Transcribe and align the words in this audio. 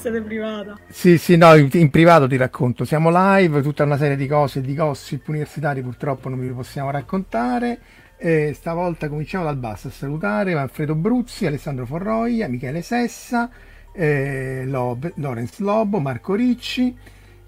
Intervista 0.00 0.26
privata. 0.26 0.78
Sì, 0.88 1.18
sì, 1.18 1.36
no, 1.36 1.54
in, 1.54 1.68
in 1.72 1.90
privato 1.90 2.26
ti 2.26 2.38
racconto. 2.38 2.86
Siamo 2.86 3.10
live, 3.12 3.60
tutta 3.60 3.84
una 3.84 3.98
serie 3.98 4.16
di 4.16 4.26
cose, 4.26 4.62
di 4.62 4.74
gossip 4.74 5.28
universitari 5.28 5.82
purtroppo 5.82 6.30
non 6.30 6.40
vi 6.40 6.48
possiamo 6.48 6.90
raccontare. 6.90 7.78
Eh, 8.16 8.52
stavolta 8.54 9.08
cominciamo 9.08 9.44
dal 9.44 9.56
basso 9.56 9.88
a 9.88 9.90
salutare 9.90 10.54
Manfredo 10.54 10.94
Bruzzi, 10.94 11.46
Alessandro 11.46 11.84
Forroia, 11.84 12.48
Michele 12.48 12.80
Sessa, 12.80 13.50
eh, 13.92 14.64
Lob, 14.66 15.12
Lorenz 15.16 15.58
Lobo, 15.58 15.98
Marco 15.98 16.34
Ricci. 16.34 16.96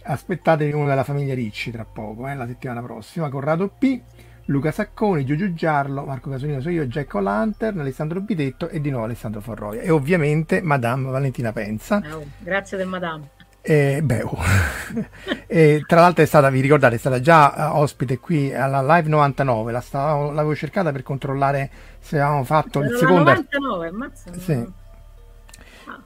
Aspettatevi 0.04 0.72
uno 0.72 0.86
della 0.86 1.04
famiglia 1.04 1.32
Ricci 1.32 1.70
tra 1.70 1.86
poco, 1.86 2.28
eh, 2.28 2.34
la 2.34 2.46
settimana 2.46 2.82
prossima. 2.82 3.30
Corrado 3.30 3.68
P. 3.78 4.00
Luca 4.46 4.72
Sacconi, 4.72 5.24
Giugiu 5.24 5.54
Giarlo, 5.54 6.04
Marco 6.04 6.30
Casolino, 6.30 6.60
sono 6.60 6.74
io, 6.74 6.86
Jack 6.86 7.14
O'Lantern, 7.14 7.78
Alessandro 7.78 8.20
Bitetto 8.20 8.68
e 8.68 8.80
di 8.80 8.90
nuovo 8.90 9.04
Alessandro 9.04 9.40
Forroia. 9.40 9.82
E 9.82 9.90
ovviamente 9.90 10.60
Madame 10.60 11.10
Valentina 11.10 11.52
Penza. 11.52 12.02
Oh, 12.12 12.24
grazie 12.38 12.76
del 12.76 12.88
Madame. 12.88 13.30
E, 13.60 14.00
beh, 14.02 14.22
oh. 14.22 14.38
e, 15.46 15.84
tra 15.86 16.00
l'altro 16.00 16.24
è 16.24 16.26
stata, 16.26 16.50
vi 16.50 16.60
ricordate, 16.60 16.96
è 16.96 16.98
stata 16.98 17.20
già 17.20 17.70
uh, 17.70 17.78
ospite 17.78 18.18
qui 18.18 18.52
alla 18.52 18.82
Live 18.82 19.08
99, 19.08 19.70
la 19.70 19.80
stavo, 19.80 20.32
l'avevo 20.32 20.54
cercata 20.56 20.90
per 20.90 21.04
controllare 21.04 21.70
se 22.00 22.18
avevamo 22.18 22.42
fatto 22.42 22.80
Era 22.80 22.88
il 22.88 22.92
la 22.94 22.98
secondo... 22.98 23.22
99, 23.22 23.88
ammazza. 23.88 24.32
Sì. 24.36 24.80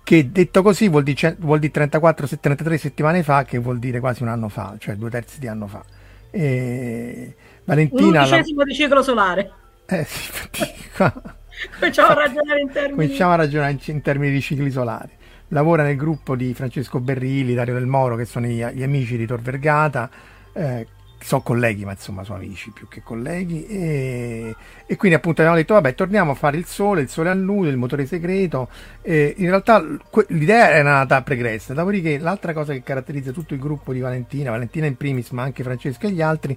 Che 0.03 0.31
detto 0.31 0.63
così 0.63 0.89
vuol 0.89 1.03
dire, 1.03 1.37
vuol 1.41 1.59
dire 1.59 1.73
34, 1.73 2.29
33 2.39 2.79
settimane 2.79 3.23
fa, 3.23 3.45
che 3.45 3.59
vuol 3.59 3.79
dire 3.79 3.99
quasi 4.01 4.23
un 4.23 4.29
anno 4.29 4.49
fa, 4.49 4.75
cioè 4.79 4.95
due 4.95 5.09
terzi 5.09 5.41
di 5.41 5.49
anno 5.49 5.67
fa. 5.67 5.83
E 6.31 7.35
Valentina... 7.67 8.21
la- 8.21 8.23
undicesimo 8.23 8.65
di 8.65 8.75
ciclo 8.75 9.03
solare. 9.03 9.53
Eh, 9.87 10.07
Cominciamo 11.79 12.09
a 12.09 12.15
ragionare 12.15 12.61
in 12.61 12.71
termini. 12.71 12.95
Cominciamo 12.95 13.33
a 13.33 13.37
ragionare 13.37 13.73
in, 13.73 13.79
in 13.85 14.03
termini 14.03 14.33
di 14.33 14.41
cicli 14.41 14.71
solari. 14.71 15.11
Lavora 15.49 15.83
nel 15.85 15.97
gruppo 15.97 16.35
di 16.35 16.53
Francesco 16.55 16.99
Berrilli, 17.01 17.55
Dario 17.55 17.75
Del 17.75 17.87
Moro, 17.87 18.17
che 18.17 18.25
sono 18.25 18.47
gli, 18.47 18.65
gli 18.65 18.83
amici 18.83 19.17
di 19.17 19.27
Tor 19.27 19.41
Vergata. 19.41 20.11
Eh, 20.53 20.87
sono 21.19 21.41
colleghi, 21.41 21.85
ma 21.85 21.93
insomma 21.93 22.25
sono 22.25 22.39
amici 22.39 22.71
più 22.73 22.89
che 22.89 23.03
colleghi. 23.03 23.65
E, 23.67 24.55
e 24.87 24.97
quindi 24.97 25.17
appunto 25.17 25.41
abbiamo 25.41 25.59
detto, 25.59 25.75
vabbè, 25.75 25.95
torniamo 25.95 26.33
a 26.33 26.35
fare 26.35 26.57
il 26.57 26.67
sole, 26.67 27.01
il 27.03 27.09
sole 27.09 27.31
a 27.31 27.35
nudo, 27.35 27.69
il 27.69 27.77
motore 27.77 28.07
segreto. 28.07 28.69
E 29.03 29.35
in 29.39 29.47
realtà 29.47 29.83
que- 30.11 30.27
l'idea 30.29 30.71
era 30.71 30.91
nata 30.91 31.23
pregressa. 31.23 31.75
Dopodiché 31.75 32.19
l'altra 32.19 32.53
cosa 32.53 32.73
che 32.73 32.83
caratterizza 32.83 33.31
tutto 33.33 33.55
il 33.55 33.61
gruppo 33.61 33.93
di 33.93 34.01
Valentina, 34.01 34.51
Valentina 34.51 34.87
in 34.87 34.97
primis, 34.97 35.31
ma 35.31 35.43
anche 35.43 35.63
Francesco 35.63 36.07
e 36.07 36.11
gli 36.11 36.23
altri, 36.23 36.57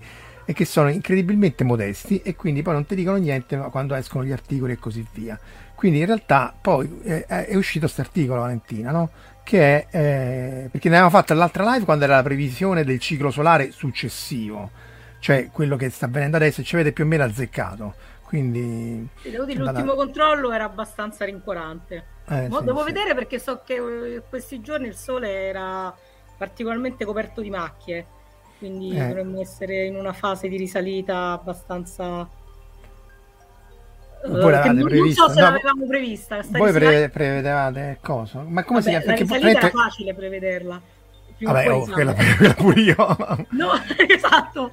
è 0.49 0.53
che 0.53 0.65
sono 0.65 0.89
incredibilmente 0.89 1.63
modesti 1.63 2.21
e 2.23 2.35
quindi 2.35 2.63
poi 2.63 2.73
non 2.73 2.83
ti 2.83 2.95
dicono 2.95 3.17
niente 3.17 3.55
quando 3.69 3.93
escono 3.93 4.23
gli 4.23 4.31
articoli 4.31 4.71
e 4.73 4.79
così 4.79 5.05
via. 5.13 5.39
Quindi 5.75 5.99
in 5.99 6.07
realtà 6.07 6.55
poi 6.59 7.01
eh, 7.03 7.25
è 7.27 7.55
uscito 7.55 7.81
questo 7.81 8.01
articolo 8.01 8.41
Valentina, 8.41 8.89
no? 8.89 9.11
Che 9.43 9.87
è 9.89 9.95
eh, 9.95 10.69
perché 10.71 10.89
ne 10.89 10.95
avevamo 10.97 11.15
fatto 11.15 11.35
l'altra 11.35 11.71
live 11.71 11.85
quando 11.85 12.05
era 12.05 12.15
la 12.15 12.23
previsione 12.23 12.83
del 12.83 12.97
ciclo 12.99 13.29
solare 13.29 13.69
successivo, 13.69 14.71
cioè 15.19 15.49
quello 15.51 15.75
che 15.75 15.91
sta 15.91 16.07
avvenendo 16.07 16.37
adesso 16.37 16.61
e 16.61 16.63
ci 16.63 16.73
avete 16.73 16.93
più 16.93 17.03
o 17.03 17.07
meno 17.07 17.23
azzeccato. 17.25 17.93
Quindi 18.23 19.07
Sì, 19.21 19.29
devo 19.29 19.45
dire, 19.45 19.59
l'ultimo 19.59 19.93
controllo 19.93 20.51
era 20.51 20.63
abbastanza 20.63 21.25
rincuorante. 21.25 22.05
eh, 22.27 22.47
sì, 22.49 22.63
devo 22.63 22.79
sì. 22.79 22.85
vedere 22.85 23.13
perché 23.13 23.37
so 23.39 23.61
che 23.63 23.75
eh, 23.75 24.23
questi 24.27 24.61
giorni 24.61 24.87
il 24.87 24.95
sole 24.95 25.29
era 25.47 25.95
particolarmente 26.37 27.05
coperto 27.05 27.41
di 27.41 27.49
macchie, 27.49 28.07
quindi 28.59 28.95
Eh. 28.95 29.07
dovremmo 29.07 29.39
essere 29.41 29.85
in 29.85 29.95
una 29.95 30.13
fase 30.13 30.47
di 30.47 30.57
risalita 30.57 31.31
abbastanza... 31.31 32.27
eh, 34.23 34.27
Voi 34.27 34.39
che 34.41 34.49
l'avete 34.49 34.67
non, 34.67 34.75
non 34.77 34.87
prevista? 34.87 35.23
so 35.23 35.29
se 35.33 35.39
No, 35.39 35.45
l'avevamo 35.49 35.87
prevista. 35.87 36.41
sta 36.43 36.57
Voi 36.57 36.67
risalita- 36.67 36.91
pre- 36.91 37.09
prevedevate 37.09 37.97
cosa? 38.01 38.43
Ma 38.45 38.63
come 38.63 38.81
si 38.81 38.91
Vabbè, 38.91 39.03
chiama? 39.03 39.17
la 39.17 39.17
Perché 39.17 39.23
risalita 39.23 39.47
era 39.49 39.59
praticamente- 39.59 39.89
facile 39.89 40.13
prevederla. 40.13 40.81
Vabbè, 41.41 41.71
oh, 41.71 41.85
quella, 41.85 42.13
quella 42.37 42.53
pure 42.53 42.81
io. 42.81 42.95
No, 43.51 43.69
esatto. 44.07 44.71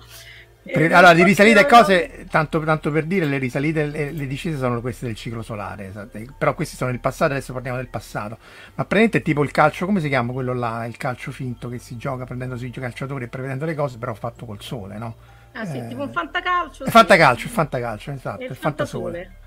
Pre- 0.70 0.88
Eh, 0.88 0.92
allora, 0.92 1.12
di 1.14 1.22
risalite 1.22 1.60
e 1.60 1.66
cose, 1.66 2.26
tanto, 2.28 2.60
tanto 2.64 2.90
per 2.90 3.04
dire, 3.04 3.24
le 3.26 3.38
risalite 3.38 3.82
e 3.92 4.12
le, 4.12 4.26
discese 4.26 4.58
sono 4.58 4.80
queste 4.80 5.06
del 5.06 5.14
ciclo 5.14 5.42
solare, 5.42 5.86
esatto. 5.88 6.18
però 6.36 6.54
questi 6.54 6.76
sono 6.76 6.90
il 6.90 6.98
passato, 7.00 7.32
adesso 7.32 7.52
parliamo 7.52 7.76
del 7.76 7.88
passato. 7.88 8.36
Ma 8.74 8.84
praticamente 8.84 9.18
è 9.18 9.22
tipo 9.22 9.42
il 9.44 9.50
calcio, 9.52 9.86
come 9.86 10.00
si 10.00 10.08
chiama 10.08 10.32
quello 10.32 10.52
là, 10.54 10.84
il 10.86 10.96
calcio 10.96 11.30
finto 11.30 11.68
che 11.68 11.78
si 11.78 11.96
gioca 11.96 12.24
prendendosi 12.24 12.66
i 12.66 12.70
calciatori 12.70 13.24
e 13.24 13.28
prevedendo 13.28 13.64
le 13.64 13.74
cose, 13.74 13.98
però 13.98 14.14
fatto 14.14 14.44
col 14.44 14.60
sole, 14.60 14.98
no? 14.98 15.16
Ah 15.52 15.64
sì, 15.64 15.78
Eh, 15.78 15.86
tipo 15.86 16.02
un 16.02 16.10
fantacalcio. 16.12 16.84
È 16.84 16.90
sì. 16.90 16.90
fantacalcio, 16.90 17.46
è 17.46 17.50
fantacalcio, 17.50 18.10
esatto, 18.12 18.50
è 18.50 18.50
il 18.50 18.56
fantasole. 18.56 19.18
fantasole. 19.18 19.45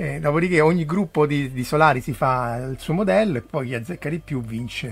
Eh, 0.00 0.20
dopodiché 0.20 0.60
ogni 0.60 0.84
gruppo 0.84 1.26
di, 1.26 1.50
di 1.50 1.64
solari 1.64 2.00
si 2.00 2.12
fa 2.12 2.56
il 2.70 2.78
suo 2.78 2.94
modello 2.94 3.38
e 3.38 3.42
poi 3.42 3.66
chi 3.66 3.74
azzecca 3.74 4.08
di 4.08 4.20
più 4.20 4.40
vince. 4.40 4.86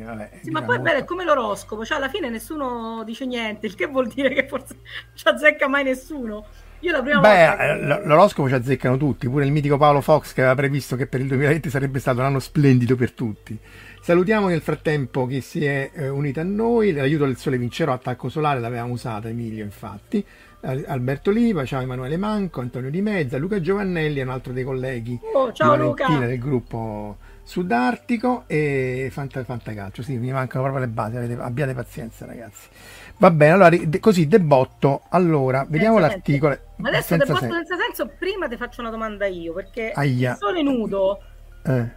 eh, 0.00 0.02
Vabbè, 0.04 0.30
Sì, 0.42 0.50
ma 0.50 0.60
diciamo, 0.60 0.82
poi 0.82 0.92
è 0.92 1.04
come 1.04 1.24
l'oroscopo, 1.24 1.86
cioè 1.86 1.96
alla 1.96 2.10
fine 2.10 2.28
nessuno 2.28 3.02
dice 3.04 3.24
niente, 3.24 3.64
il 3.66 3.74
che 3.74 3.86
vuol 3.86 4.08
dire 4.08 4.28
che 4.34 4.46
forse 4.46 4.74
non 4.74 4.82
ci 5.14 5.26
azzecca 5.26 5.68
mai 5.68 5.84
nessuno. 5.84 6.44
Io 6.80 6.92
la 6.92 7.00
prima 7.00 7.20
volta 7.20 7.56
Beh, 7.56 7.56
che- 7.56 7.70
eh, 7.70 8.06
l'oroscopo 8.06 8.48
ci 8.48 8.54
azzeccano 8.54 8.98
tutti, 8.98 9.26
pure 9.28 9.46
il 9.46 9.52
mitico 9.52 9.78
Paolo 9.78 10.02
Fox 10.02 10.34
che 10.34 10.40
aveva 10.40 10.56
previsto 10.56 10.96
che 10.96 11.06
per 11.06 11.20
il 11.20 11.28
2020 11.28 11.70
sarebbe 11.70 11.98
stato 11.98 12.18
un 12.18 12.26
anno 12.26 12.40
splendido 12.40 12.94
per 12.94 13.12
tutti. 13.12 13.58
Salutiamo 14.00 14.48
nel 14.48 14.60
frattempo 14.60 15.26
chi 15.26 15.40
si 15.40 15.64
è 15.64 15.90
eh, 15.94 16.08
unito 16.08 16.40
a 16.40 16.42
noi, 16.42 16.92
l'aiuto 16.92 17.24
del 17.24 17.36
sole 17.38 17.56
vincerò, 17.56 17.92
attacco 17.92 18.28
solare, 18.28 18.58
l'avevamo 18.60 18.92
usata 18.92 19.28
Emilio 19.28 19.64
infatti, 19.64 20.24
Alberto 20.64 21.30
Liva, 21.32 21.64
ciao 21.64 21.80
Emanuele 21.80 22.16
Manco, 22.16 22.60
Antonio 22.60 22.88
Di 22.88 23.02
Mezza, 23.02 23.36
Luca 23.36 23.60
Giovannelli 23.60 24.20
è 24.20 24.22
un 24.22 24.28
altro 24.28 24.52
dei 24.52 24.62
colleghi 24.62 25.18
Oh, 25.34 25.52
ciao 25.52 25.74
Luca. 25.74 26.06
del 26.18 26.38
gruppo 26.38 27.16
Sudartico 27.42 28.44
e 28.46 29.08
Fanta, 29.10 29.42
Fantacalcio, 29.42 30.02
sì, 30.02 30.16
mi 30.18 30.30
mancano 30.30 30.62
proprio 30.62 30.84
le 30.84 30.90
basi, 30.92 31.16
avete- 31.16 31.40
abbiate 31.42 31.74
pazienza 31.74 32.24
ragazzi. 32.26 32.68
Va 33.16 33.32
bene, 33.32 33.52
allora 33.52 33.70
così 33.98 34.28
debotto, 34.28 35.02
allora 35.08 35.66
vediamo 35.68 35.98
Senza 35.98 36.12
l'articolo. 36.14 36.58
Ma 36.76 36.88
adesso 36.90 37.06
senza 37.08 37.24
del 37.24 37.34
posto 37.34 37.52
senso. 37.52 37.66
senza 37.74 37.84
senso, 37.84 38.14
prima 38.16 38.46
ti 38.46 38.56
faccio 38.56 38.80
una 38.80 38.90
domanda 38.90 39.26
io, 39.26 39.52
perché 39.52 39.90
Aia. 39.92 40.36
sole 40.36 40.62
nudo, 40.62 41.20
Eh, 41.64 41.90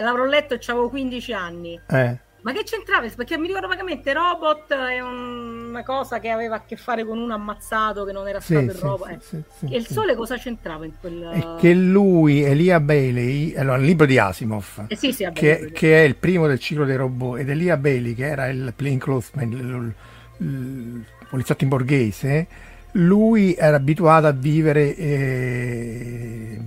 l'avrò 0.00 0.24
letto 0.24 0.54
e 0.54 0.60
avevo 0.66 0.88
15 0.88 1.32
anni, 1.32 1.80
eh. 1.88 2.18
Ma 2.42 2.52
che 2.52 2.62
c'entrava? 2.62 3.06
Perché 3.16 3.36
mi 3.36 3.46
ricordo 3.48 3.66
vagamente 3.68 4.12
Robot 4.12 4.72
è 4.72 5.00
un- 5.00 5.66
una 5.68 5.82
cosa 5.82 6.18
che 6.20 6.28
aveva 6.30 6.56
a 6.56 6.62
che 6.64 6.76
fare 6.76 7.04
con 7.04 7.18
uno 7.18 7.34
ammazzato 7.34 8.04
che 8.04 8.12
non 8.12 8.26
era 8.28 8.40
Sì, 8.40 8.52
stato 8.54 8.70
il 8.70 8.74
sì, 8.76 8.80
robot. 8.82 9.08
sì, 9.08 9.14
eh. 9.36 9.42
sì, 9.58 9.66
sì, 9.66 9.74
e 9.74 9.76
il 9.78 9.86
sì. 9.86 9.92
sole 9.92 10.14
cosa 10.14 10.36
c'entrava 10.36 10.84
in 10.84 10.92
quel... 11.00 11.20
È 11.32 11.60
che 11.60 11.74
lui, 11.74 12.42
Elia 12.42 12.80
Bailey, 12.80 13.54
allora 13.56 13.76
il 13.76 13.84
libro 13.84 14.06
di 14.06 14.18
Asimov, 14.18 14.84
Eh 14.88 14.96
sì, 14.96 15.12
sì, 15.12 15.24
vabbè, 15.24 15.38
che, 15.38 15.70
che 15.72 16.02
è 16.02 16.06
il 16.06 16.16
primo 16.16 16.46
del 16.46 16.58
ciclo 16.58 16.84
dei 16.84 16.96
robot, 16.96 17.38
ed 17.40 17.50
Elia 17.50 17.76
Bailey, 17.76 18.14
che 18.14 18.26
era 18.26 18.46
il 18.48 18.72
plainclothesman, 18.74 19.50
il, 19.52 19.58
il- 19.58 19.94
il 20.40 21.04
poliziotto 21.28 21.64
in 21.64 21.70
borghese, 21.70 22.46
lui 22.92 23.54
era 23.54 23.76
abituato 23.76 24.26
a 24.28 24.30
vivere 24.32 24.94
eh, 24.96 26.58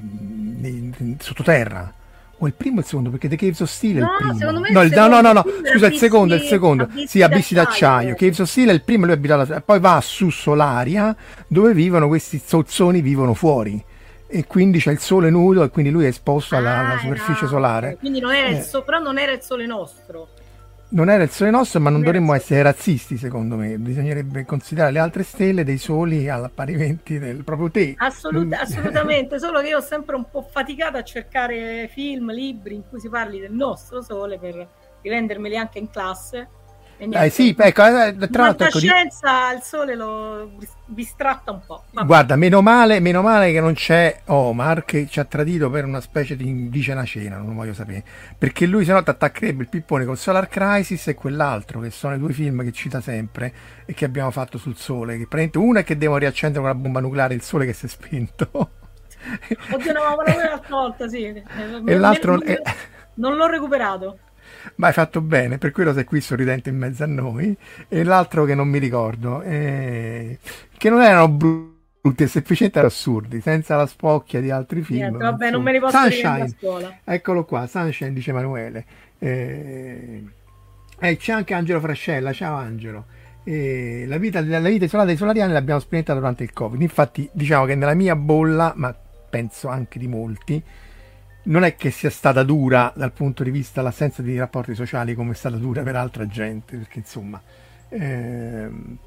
sottoterra, 1.20 1.94
o 2.44 2.48
il 2.48 2.54
primo 2.54 2.78
o 2.78 2.80
il 2.80 2.86
secondo, 2.86 3.10
perché 3.12 3.28
The 3.28 3.36
Caves 3.36 3.60
of 3.60 3.70
Steel 3.70 3.98
è 3.98 4.00
No, 4.00 4.06
il 4.12 4.16
primo. 4.18 4.34
secondo 4.38 4.60
me 4.62 4.72
no, 4.72 4.82
il 4.82 4.88
il- 4.92 4.94
no, 4.98 5.22
no, 5.22 5.32
no, 5.32 5.46
scusa, 5.72 5.86
il 5.88 5.96
secondo, 5.96 6.34
il 6.36 6.42
secondo. 6.42 6.88
Sì, 7.06 7.22
Abissi 7.22 7.54
d'acciaio. 7.54 8.16
Caves 8.16 8.40
of 8.40 8.48
Steel 8.50 8.70
è 8.70 8.74
il 8.74 8.82
primo, 8.84 9.06
lui 9.06 9.14
abita 9.14 9.36
alla, 9.40 9.62
poi 9.62 9.80
va 9.80 10.00
su 10.02 10.30
Solaria, 10.30 11.16
dove 11.48 11.74
vivono 11.74 12.08
questi 12.08 12.42
zozzoni, 12.44 13.02
vivono 13.02 13.34
fuori. 13.34 13.84
E 14.34 14.48
quindi 14.48 14.80
c'è 14.80 14.92
il 14.92 15.00
sole 15.00 15.30
nudo 15.30 15.62
e 15.64 15.70
quindi 15.70 15.92
lui 15.92 16.06
è 16.06 16.08
esposto 16.08 16.56
alla, 16.56 16.78
alla 16.80 16.94
Ah, 16.94 17.00
superficie 17.00 17.42
no, 17.44 17.48
solare. 17.50 17.98
Quindi 18.00 18.20
non 18.22 18.34
era 18.34 18.48
il 18.48 18.56
Eh. 18.58 18.62
so- 18.62 18.82
però 18.84 18.98
non 19.00 19.18
era 19.18 19.34
il 19.34 19.42
sole 19.42 19.66
nostro. 19.66 20.30
Non 20.94 21.10
era 21.10 21.24
il 21.24 21.30
sole 21.30 21.52
nostro, 21.52 21.80
ma 21.80 21.90
non 21.90 22.02
dovremmo 22.02 22.34
essere 22.34 22.62
razzisti, 22.62 23.16
secondo 23.16 23.56
me. 23.56 23.78
Bisognerebbe 23.78 24.44
considerare 24.44 24.92
le 24.92 25.00
altre 25.00 25.24
stelle 25.24 25.64
dei 25.64 25.78
soli 25.78 26.28
all'apparimenti 26.28 27.18
del 27.18 27.46
proprio 27.46 27.72
te. 27.72 27.94
Assolut- 27.98 28.54
assolutamente, 28.54 29.40
solo 29.40 29.62
che 29.62 29.70
io 29.70 29.78
ho 29.78 29.82
sempre 29.82 30.18
un 30.18 30.30
po' 30.30 30.42
faticato 30.42 30.98
a 30.98 31.04
cercare 31.04 31.90
film, 31.94 32.34
libri 32.34 32.76
in 32.76 32.84
cui 32.90 33.00
si 33.00 33.08
parli 33.08 33.40
del 33.40 33.54
nostro 33.54 34.02
sole 34.02 34.38
per 34.38 34.68
rivendermeli 35.02 35.56
anche 35.56 35.80
in 35.80 35.90
classe. 35.90 36.50
Eh 37.04 37.30
sì, 37.32 37.56
ecco, 37.58 37.84
eh, 37.84 38.16
tra 38.30 38.44
l'altro, 38.44 38.68
ecco, 38.68 38.80
di- 38.80 38.88
fantascienza 38.88 39.52
il 39.54 39.62
sole 39.64 39.96
lo 39.96 40.52
bistratta 40.86 41.52
un 41.52 41.62
po'. 41.66 41.86
Vabbè. 41.90 42.06
Guarda, 42.06 42.36
meno 42.36 42.62
male, 42.62 43.00
meno 43.00 43.24
male 43.24 43.52
che 43.52 43.60
non 43.60 43.74
c'è 43.74 44.22
Omar 44.26 44.86
che 44.86 45.08
ci 45.10 45.20
ha 45.20 45.26
tradito 45.26 45.72
per 45.72 45.86
una 45.86 46.00
specie 46.00 46.36
di 46.36 46.70
dice 46.70 46.92
una 46.92 47.04
cena, 47.04 47.38
non 47.38 47.48
lo 47.48 47.54
voglio 47.54 47.74
sapere. 47.74 48.04
Perché 48.38 48.68
lui 48.68 48.86
se 48.86 48.92
no 48.92 49.02
ti 49.02 49.10
attaccherebbe 49.10 49.64
il 49.64 49.70
pippone 49.70 50.06
con 50.06 50.16
Solar 50.16 50.48
Crisis 50.48 51.08
e 51.08 51.16
quell'altro, 51.16 51.80
che 51.80 51.90
sono 51.90 52.14
i 52.14 52.20
due 52.20 52.34
film 52.34 52.64
che 52.64 52.72
cita 52.72 53.02
sempre 53.02 53.52
e 53.86 53.96
che 53.96 54.06
abbiamo 54.06 54.30
fatto 54.30 54.60
sul 54.60 54.78
sole. 54.78 55.14
Che 55.14 55.26
praticamente 55.28 55.58
uno 55.58 55.80
è 55.80 55.84
che 55.84 55.98
devono 55.98 56.20
riaccendere 56.20 56.64
con 56.64 56.72
la 56.72 56.78
bomba 56.78 57.00
nucleare 57.00 57.34
il 57.34 57.42
sole 57.42 57.66
che 57.66 57.74
si 57.74 57.88
è 57.88 57.90
spento. 57.90 58.50
Oddio, 59.72 59.92
no, 59.92 60.16
ma 60.16 60.24
l'altra 60.24 60.76
volta, 60.76 61.08
sì. 61.08 61.24
E 61.24 61.98
l'altro 61.98 62.38
non 63.16 63.36
l'ho 63.36 63.48
recuperato. 63.48 64.20
Ma 64.76 64.88
hai 64.88 64.94
fatto 64.94 65.22
bene, 65.22 65.58
per 65.58 65.72
quello 65.72 65.94
sei 65.94 66.04
qui 66.04 66.22
sorridente 66.22 66.70
in 66.70 66.78
mezzo 66.78 67.04
a 67.04 67.08
noi. 67.08 67.56
E 67.88 68.04
l'altro 68.04 68.46
che 68.46 68.56
non 68.56 68.68
mi 68.68 68.80
ricordo, 68.80 69.42
eh, 69.42 70.40
che 70.78 70.90
non 70.90 71.02
erano 71.02 71.28
brutti, 71.30 72.28
semplicemente 72.28 72.80
erano 72.80 72.94
assurdi, 72.94 73.42
senza 73.42 73.76
la 73.76 73.86
spocchia 73.86 74.42
di 74.42 74.50
altri 74.50 74.82
film. 74.82 75.00
Niente, 75.00 75.18
vabbè, 75.18 75.52
non 75.52 75.62
me 75.62 75.72
li 75.72 75.80
posso 75.80 75.98
riprendere 76.04 76.28
a 76.28 76.48
Sunshine, 76.48 76.58
scuola. 76.58 76.98
eccolo 77.04 77.46
qua, 77.46 77.68
Sunshine, 77.68 78.14
dice 78.14 78.32
Emanuele. 78.32 78.86
Eh, 79.20 80.24
eh, 81.00 81.18
c'è 81.18 81.32
anche 81.32 81.54
Angelo 81.54 81.80
Frascella, 81.80 82.32
ciao 82.32 82.56
Angelo. 82.56 83.06
Eh, 83.44 84.06
la 84.08 84.18
vita, 84.18 84.40
la 84.42 84.60
vita 84.60 84.86
isolata 84.86 85.08
dei 85.08 85.18
solariani 85.18 85.52
l'abbiamo 85.52 85.80
sperimentata 85.80 86.20
durante 86.20 86.44
il 86.44 86.54
Covid. 86.54 86.80
Infatti, 86.80 87.28
diciamo 87.32 87.66
che 87.66 87.76
nella 87.76 87.96
mia 87.96 88.16
bolla, 88.16 88.74
ma 88.76 88.96
penso 89.30 89.68
anche 89.68 89.98
di 89.98 90.08
molti, 90.08 90.62
non 91.44 91.64
è 91.64 91.76
che 91.76 91.92
sia 91.92 92.10
stata 92.10 92.44
dura 92.44 92.92
dal 92.96 93.12
punto 93.12 93.44
di 93.44 93.52
vista 93.52 93.82
l'assenza 93.82 94.22
di 94.22 94.38
rapporti 94.38 94.76
sociali 94.76 95.16
come 95.16 95.32
è 95.32 95.36
stata 95.36 95.58
dura 95.58 95.82
per 95.84 95.96
altra 95.96 96.28
gente, 96.28 96.78
perché 96.78 97.00
insomma 97.00 97.42
ehm, 97.90 98.98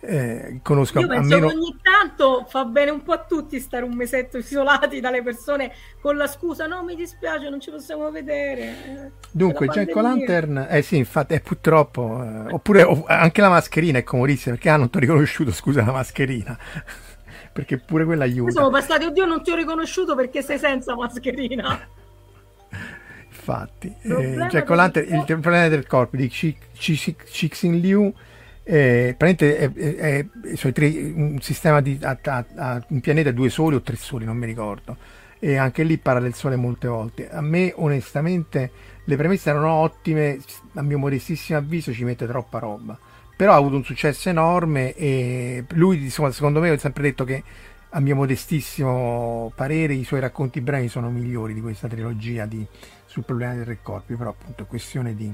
eh, 0.00 0.60
conosco 0.62 1.00
Io 1.00 1.06
penso 1.08 1.34
meno 1.34 1.48
che 1.48 1.54
ogni 1.54 1.76
tanto 1.82 2.44
fa 2.48 2.64
bene 2.64 2.90
un 2.90 3.02
po' 3.02 3.12
a 3.12 3.24
tutti 3.24 3.58
stare 3.58 3.84
un 3.84 3.94
mesetto 3.94 4.36
isolati 4.36 5.00
dalle 5.00 5.22
persone 5.22 5.72
con 6.00 6.16
la 6.16 6.26
scusa 6.26 6.66
no 6.66 6.84
mi 6.84 6.94
dispiace 6.94 7.48
non 7.48 7.60
ci 7.60 7.70
possiamo 7.70 8.10
vedere 8.10 8.62
eh, 8.62 9.10
Dunque, 9.30 9.66
Jack 9.66 9.92
pandemia." 9.92 10.02
Lantern, 10.02 10.66
eh 10.70 10.82
sì, 10.82 10.96
infatti, 10.96 11.34
è 11.34 11.40
purtroppo, 11.40 12.22
eh, 12.22 12.52
oppure 12.52 12.82
o- 12.82 13.04
anche 13.06 13.40
la 13.40 13.48
mascherina 13.48 13.98
è 13.98 14.02
comodissima 14.04 14.54
perché 14.54 14.70
ah, 14.70 14.76
non 14.76 14.90
ti 14.90 14.96
ho 14.96 15.00
riconosciuto, 15.00 15.52
scusa, 15.52 15.84
la 15.84 15.92
mascherina, 15.92 16.58
perché 17.56 17.78
pure 17.78 18.04
quella 18.04 18.24
aiuta. 18.24 18.50
siamo 18.52 18.70
passati 18.70 19.04
oddio 19.06 19.24
non 19.24 19.42
ti 19.42 19.50
ho 19.50 19.56
riconosciuto 19.56 20.14
perché 20.14 20.42
sei 20.42 20.58
senza 20.58 20.94
mascherina 20.94 21.88
Infatti, 23.28 23.94
eh, 24.02 24.46
Jack 24.48 24.68
del 24.68 24.70
O'Lantern, 24.70 25.14
il 25.14 25.24
problema 25.24 25.68
del 25.68 25.86
corpo 25.86 26.16
di 26.16 26.28
Cixin 26.28 27.78
Liu 27.78 28.12
eh, 28.64 29.14
praticamente 29.16 29.58
è, 29.58 29.72
è- 29.72 30.26
è- 30.50 30.56
sono 30.56 30.72
tre- 30.72 31.12
un 31.14 31.38
sistema 31.40 31.80
di 31.80 31.98
a, 32.02 32.18
a- 32.20 32.44
a- 32.56 32.84
un 32.88 33.00
pianeta 33.00 33.30
due 33.30 33.48
soli 33.48 33.76
o 33.76 33.82
tre 33.82 33.94
soli, 33.96 34.24
non 34.24 34.36
mi 34.36 34.46
ricordo. 34.46 34.96
E 35.38 35.56
anche 35.56 35.84
lì 35.84 35.98
parla 35.98 36.20
del 36.20 36.34
sole 36.34 36.56
molte 36.56 36.88
volte. 36.88 37.30
A 37.30 37.40
me, 37.40 37.72
onestamente, 37.76 38.70
le 39.04 39.16
premesse 39.16 39.50
erano 39.50 39.70
ottime, 39.74 40.38
a 40.74 40.82
mio 40.82 40.98
modestissimo 40.98 41.58
avviso 41.58 41.92
ci 41.92 42.02
mette 42.04 42.26
troppa 42.26 42.58
roba. 42.58 42.98
Però 43.36 43.52
ha 43.52 43.56
avuto 43.56 43.76
un 43.76 43.84
successo 43.84 44.30
enorme 44.30 44.94
e 44.94 45.64
lui, 45.74 46.02
insomma, 46.02 46.30
secondo 46.30 46.60
me, 46.60 46.70
ho 46.70 46.78
sempre 46.78 47.02
detto 47.02 47.24
che 47.24 47.42
a 47.90 48.00
mio 48.00 48.14
modestissimo 48.14 49.52
parere 49.54 49.94
i 49.94 50.04
suoi 50.04 50.20
racconti 50.20 50.60
brevi 50.60 50.88
sono 50.88 51.10
migliori 51.10 51.54
di 51.54 51.60
questa 51.60 51.86
trilogia 51.86 52.46
di, 52.46 52.66
sul 53.04 53.24
problema 53.24 53.54
dei 53.54 53.64
tre 53.64 53.78
corpi, 53.82 54.14
però 54.14 54.30
appunto 54.30 54.62
è 54.62 54.66
questione 54.66 55.14
di, 55.14 55.32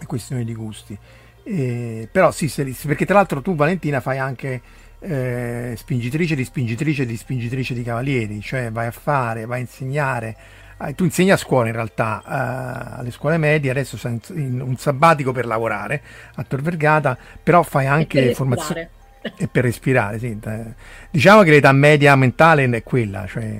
è 0.00 0.06
questione 0.06 0.44
di 0.44 0.54
gusti. 0.54 0.96
Eh, 1.44 2.08
però 2.10 2.30
sì, 2.30 2.48
se 2.48 2.64
perché 2.86 3.04
tra 3.04 3.14
l'altro 3.14 3.42
tu 3.42 3.54
Valentina 3.54 4.00
fai 4.00 4.18
anche 4.18 4.60
eh, 5.00 5.74
spingitrice 5.76 6.34
di 6.34 6.44
spingitrice 6.44 7.06
di 7.06 7.16
spingitrice 7.16 7.74
di 7.74 7.82
cavalieri, 7.82 8.40
cioè 8.40 8.70
vai 8.70 8.86
a 8.86 8.90
fare, 8.90 9.46
vai 9.46 9.58
a 9.58 9.62
insegnare. 9.62 10.36
Eh, 10.80 10.94
tu 10.94 11.04
insegni 11.04 11.30
a 11.30 11.36
scuola 11.36 11.68
in 11.68 11.74
realtà, 11.74 12.22
eh, 12.24 12.98
alle 13.00 13.10
scuole 13.10 13.36
medie, 13.38 13.70
adesso 13.70 13.96
sei 13.96 14.20
in- 14.34 14.60
un 14.60 14.76
sabbatico 14.76 15.32
per 15.32 15.46
lavorare 15.46 16.02
a 16.36 16.44
Tor 16.44 16.62
Vergata, 16.62 17.16
però 17.42 17.62
fai 17.62 17.86
anche 17.86 18.22
per 18.22 18.34
formazione 18.34 18.90
e 19.36 19.48
per 19.48 19.64
respirare, 19.64 20.18
sì. 20.18 20.38
eh. 20.42 20.74
Diciamo 21.10 21.42
che 21.42 21.50
l'età 21.50 21.72
media 21.72 22.14
mentale 22.16 22.64
è 22.64 22.82
quella, 22.82 23.26
cioè 23.26 23.58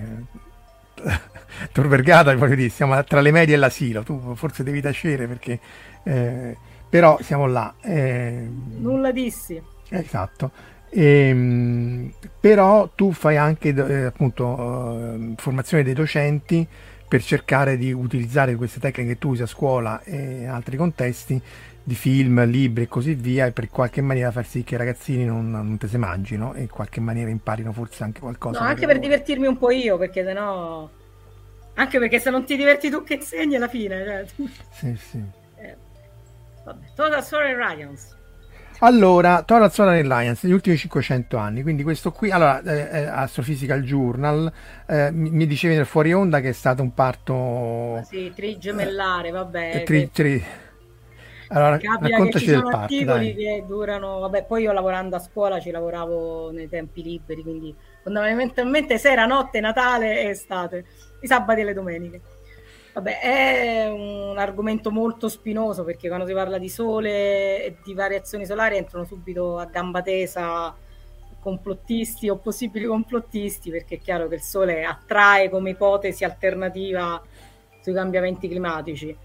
Tor 1.72 1.88
Vergata, 1.88 2.34
voglio 2.36 2.54
dire, 2.54 2.68
siamo 2.68 3.02
tra 3.04 3.20
le 3.20 3.30
medie 3.30 3.54
e 3.54 3.58
l'asilo, 3.58 4.02
tu 4.02 4.34
forse 4.34 4.62
devi 4.62 4.80
tacere 4.80 5.26
perché 5.26 5.58
eh, 6.04 6.56
però 6.88 7.18
siamo 7.20 7.46
là. 7.46 7.74
eh, 7.82 8.48
nulla 8.78 9.10
dissi 9.12 9.60
Esatto. 9.90 10.50
Ehm, 10.90 12.12
però 12.40 12.88
tu 12.94 13.12
fai 13.12 13.36
anche 13.36 13.68
eh, 13.74 14.04
appunto 14.04 14.96
eh, 15.14 15.34
formazione 15.36 15.82
dei 15.82 15.92
docenti 15.94 16.66
per 17.08 17.22
cercare 17.22 17.76
di 17.78 17.92
utilizzare 17.92 18.54
queste 18.54 18.78
tecniche 18.80 19.14
che 19.14 19.18
tu 19.18 19.30
usi 19.30 19.42
a 19.42 19.46
scuola 19.46 20.02
e 20.04 20.46
altri 20.46 20.76
contesti 20.76 21.40
di 21.82 21.94
film, 21.94 22.44
libri 22.44 22.84
e 22.84 22.88
così 22.88 23.14
via 23.14 23.46
e 23.46 23.52
per 23.52 23.70
qualche 23.70 24.02
maniera 24.02 24.30
far 24.30 24.44
sì 24.46 24.62
che 24.62 24.74
i 24.74 24.78
ragazzini 24.78 25.24
non, 25.24 25.50
non 25.50 25.78
te 25.78 25.88
se 25.88 25.96
mangino 25.96 26.52
e 26.52 26.60
in 26.62 26.68
qualche 26.68 27.00
maniera 27.00 27.30
imparino 27.30 27.72
forse 27.72 28.04
anche 28.04 28.20
qualcosa. 28.20 28.60
no, 28.60 28.66
anche 28.66 28.80
per 28.86 28.96
lavoro. 28.96 29.06
divertirmi 29.08 29.46
un 29.46 29.56
po' 29.56 29.70
io 29.70 29.96
perché 29.96 30.22
sennò 30.22 30.88
anche 31.74 31.98
perché 31.98 32.18
se 32.18 32.28
non 32.30 32.44
ti 32.44 32.56
diverti 32.56 32.90
tu 32.90 33.02
che 33.04 33.14
insegni 33.14 33.54
alla 33.56 33.68
fine 33.68 34.04
cioè, 34.04 34.26
Sì, 34.70 34.96
sì. 34.96 35.22
eh, 35.56 35.76
vabbè 36.64 36.86
Total 36.94 37.24
Story 37.24 37.54
Radiance 37.54 38.16
Allora, 38.80 39.42
Total 39.42 39.72
Solar 39.72 39.96
Alliance, 39.96 40.46
gli 40.46 40.52
ultimi 40.52 40.76
500 40.76 41.36
anni, 41.36 41.62
quindi 41.62 41.82
questo 41.82 42.12
qui, 42.12 42.30
allora, 42.30 42.60
eh, 42.62 43.00
eh, 43.00 43.06
Astrophysical 43.06 43.82
Journal, 43.82 44.52
eh, 44.86 45.10
mi, 45.10 45.30
mi 45.30 45.46
dicevi 45.46 45.74
nel 45.74 45.86
fuori 45.86 46.12
onda 46.12 46.40
che 46.40 46.50
è 46.50 46.52
stato 46.52 46.82
un 46.82 46.94
parto... 46.94 47.34
sì 48.00 48.32
trigemellare 48.34 49.30
vabbè 49.30 49.70
eh, 49.70 49.82
tri- 49.82 50.10
che- 50.10 50.10
tri- 50.12 50.44
Allora, 51.48 51.78
Capita 51.78 52.20
che 52.20 52.34
ci 52.34 52.46
raccontaci 52.46 52.46
del 52.50 52.56
sono 52.56 52.70
parto, 52.70 52.74
articoli 52.74 53.04
dai. 53.04 53.34
che 53.34 53.64
durano, 53.66 54.18
vabbè, 54.18 54.44
poi 54.46 54.62
io 54.62 54.72
lavorando 54.72 55.16
a 55.16 55.18
scuola 55.20 55.60
ci 55.60 55.70
lavoravo 55.70 56.50
nei 56.50 56.68
tempi 56.68 57.02
liberi, 57.02 57.42
quindi 57.42 57.74
fondamentalmente 58.02 58.98
sera, 58.98 59.26
notte, 59.26 59.60
Natale 59.60 60.22
e 60.22 60.28
estate, 60.30 60.84
i 61.20 61.26
sabati 61.26 61.60
e 61.60 61.64
le 61.64 61.74
domeniche. 61.74 62.20
Vabbè, 62.98 63.20
è 63.20 63.88
un 63.88 64.36
argomento 64.38 64.90
molto 64.90 65.28
spinoso 65.28 65.84
perché 65.84 66.08
quando 66.08 66.26
si 66.26 66.32
parla 66.32 66.58
di 66.58 66.68
sole 66.68 67.64
e 67.64 67.76
di 67.84 67.94
variazioni 67.94 68.44
solari 68.44 68.76
entrano 68.76 69.04
subito 69.04 69.56
a 69.56 69.66
gamba 69.66 70.02
tesa 70.02 70.74
complottisti 71.38 72.28
o 72.28 72.38
possibili 72.38 72.86
complottisti 72.86 73.70
perché 73.70 73.94
è 73.94 74.00
chiaro 74.00 74.26
che 74.26 74.34
il 74.34 74.40
sole 74.40 74.84
attrae 74.84 75.48
come 75.48 75.70
ipotesi 75.70 76.24
alternativa 76.24 77.22
sui 77.80 77.92
cambiamenti 77.92 78.48
climatici. 78.48 79.16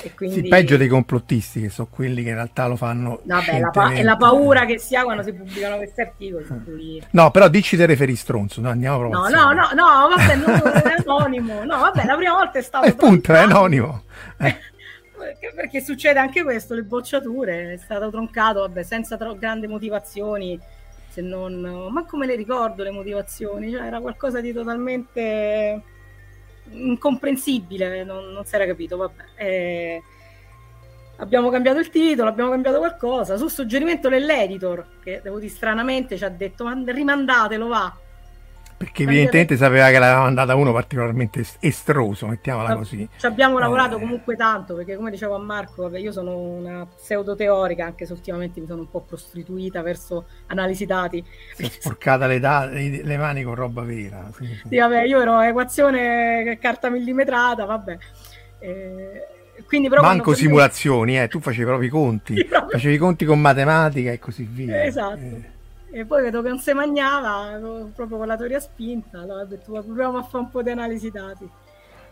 E 0.00 0.14
quindi... 0.14 0.42
Sì, 0.42 0.48
peggio 0.48 0.76
dei 0.76 0.86
complottisti, 0.88 1.60
che 1.60 1.70
sono 1.70 1.88
quelli 1.90 2.22
che 2.22 2.28
in 2.28 2.36
realtà 2.36 2.66
lo 2.68 2.76
fanno 2.76 3.20
Vabbè, 3.24 3.58
la, 3.58 3.70
pa- 3.70 3.92
è 3.92 4.02
la 4.02 4.16
paura 4.16 4.64
che 4.64 4.78
si 4.78 4.94
ha 4.94 5.02
quando 5.02 5.22
si 5.22 5.32
pubblicano 5.32 5.76
questi 5.76 6.00
articoli. 6.00 6.46
cui- 6.64 7.02
No, 7.10 7.30
però 7.30 7.48
dici 7.48 7.76
te 7.76 7.84
referi 7.86 8.14
stronzo, 8.14 8.60
no, 8.60 8.70
andiamo 8.70 8.98
proprio 8.98 9.20
No, 9.20 9.28
no, 9.28 9.52
no, 9.52 9.68
no, 9.74 10.08
vabbè, 10.16 10.36
non 10.36 10.82
è 10.84 10.94
anonimo. 11.04 11.64
No, 11.64 11.78
vabbè, 11.78 12.04
la 12.04 12.14
prima 12.16 12.32
volta 12.34 12.58
è 12.58 12.62
stato... 12.62 12.86
Eh, 12.86 12.90
appunto, 12.90 13.32
è 13.34 13.38
anonimo. 13.38 14.02
Eh, 14.38 14.56
Perché, 15.18 15.52
perché 15.52 15.80
succede 15.80 16.20
anche 16.20 16.44
questo, 16.44 16.74
le 16.74 16.84
bocciature, 16.84 17.72
è 17.72 17.76
stato 17.76 18.08
troncato, 18.08 18.60
vabbè, 18.60 18.84
senza 18.84 19.16
tro- 19.16 19.36
grandi 19.36 19.66
motivazioni, 19.66 20.58
se 21.08 21.20
non... 21.22 21.88
Ma 21.90 22.04
come 22.04 22.24
le 22.24 22.36
ricordo 22.36 22.84
le 22.84 22.92
motivazioni? 22.92 23.72
Cioè, 23.72 23.82
era 23.84 24.00
qualcosa 24.00 24.40
di 24.40 24.52
totalmente 24.52 25.82
incomprensibile, 26.70 28.04
non, 28.04 28.32
non 28.32 28.44
si 28.44 28.54
era 28.54 28.66
capito, 28.66 28.96
vabbè. 28.96 29.24
Eh, 29.36 30.02
abbiamo 31.16 31.50
cambiato 31.50 31.78
il 31.78 31.90
titolo, 31.90 32.28
abbiamo 32.28 32.50
cambiato 32.50 32.78
qualcosa, 32.78 33.36
su 33.36 33.48
suggerimento 33.48 34.08
dell'editor, 34.08 34.98
che 35.02 35.20
devo 35.22 35.38
dire 35.38 35.52
stranamente 35.52 36.16
ci 36.16 36.24
ha 36.24 36.28
detto, 36.28 36.64
ma 36.64 36.80
rimandatelo, 36.84 37.66
va. 37.66 37.96
Perché 38.78 39.02
evidentemente 39.02 39.56
sapeva 39.56 39.88
che 39.90 39.98
l'aveva 39.98 40.20
mandata 40.20 40.54
uno 40.54 40.72
particolarmente 40.72 41.44
estroso, 41.58 42.28
mettiamola 42.28 42.76
così. 42.76 43.08
Ci 43.16 43.26
abbiamo 43.26 43.58
lavorato 43.58 43.96
eh. 43.96 43.98
comunque 43.98 44.36
tanto, 44.36 44.76
perché 44.76 44.94
come 44.94 45.10
dicevo 45.10 45.34
a 45.34 45.38
Marco, 45.40 45.82
vabbè, 45.82 45.98
io 45.98 46.12
sono 46.12 46.36
una 46.36 46.86
pseudoteorica, 46.86 47.84
anche 47.84 48.06
se 48.06 48.12
ultimamente 48.12 48.60
mi 48.60 48.66
sono 48.66 48.82
un 48.82 48.88
po' 48.88 49.00
prostituita 49.00 49.82
verso 49.82 50.26
analisi 50.46 50.86
dati. 50.86 51.24
Si 51.54 51.64
è 51.64 51.68
sporcata 51.68 52.28
le, 52.28 52.38
da- 52.38 52.66
le, 52.66 53.16
mani 53.16 53.42
con 53.42 53.56
roba 53.56 53.82
vera. 53.82 54.30
Sì, 54.32 54.46
sì. 54.46 54.68
sì, 54.68 54.78
vabbè, 54.78 55.02
io 55.02 55.22
ero 55.22 55.40
equazione 55.40 56.56
carta 56.60 56.88
millimetrata, 56.88 57.64
vabbè. 57.64 57.98
Eh, 58.60 59.26
quindi 59.66 59.88
però 59.88 60.02
Manco 60.02 60.34
simulazioni, 60.34 61.20
eh, 61.20 61.26
tu 61.26 61.40
facevi 61.40 61.64
proprio 61.64 61.88
i 61.88 61.90
conti, 61.90 62.46
facevi 62.70 62.94
i 62.94 62.98
conti 62.98 63.24
con 63.24 63.40
matematica 63.40 64.12
e 64.12 64.20
così 64.20 64.48
via. 64.48 64.84
Esatto. 64.84 65.56
Eh. 65.90 66.00
E 66.00 66.04
poi 66.04 66.22
vedo 66.22 66.42
che 66.42 66.48
non 66.48 66.58
si 66.58 66.72
mangiava, 66.72 67.58
proprio 67.94 68.18
con 68.18 68.26
la 68.26 68.36
teoria 68.36 68.60
spinta, 68.60 69.20
allora 69.20 69.42
ho 69.42 69.46
detto 69.46 69.72
proviamo 69.72 70.18
a 70.18 70.22
fare 70.22 70.44
un 70.44 70.50
po' 70.50 70.62
di 70.62 70.70
analisi 70.70 71.10
dati. 71.10 71.48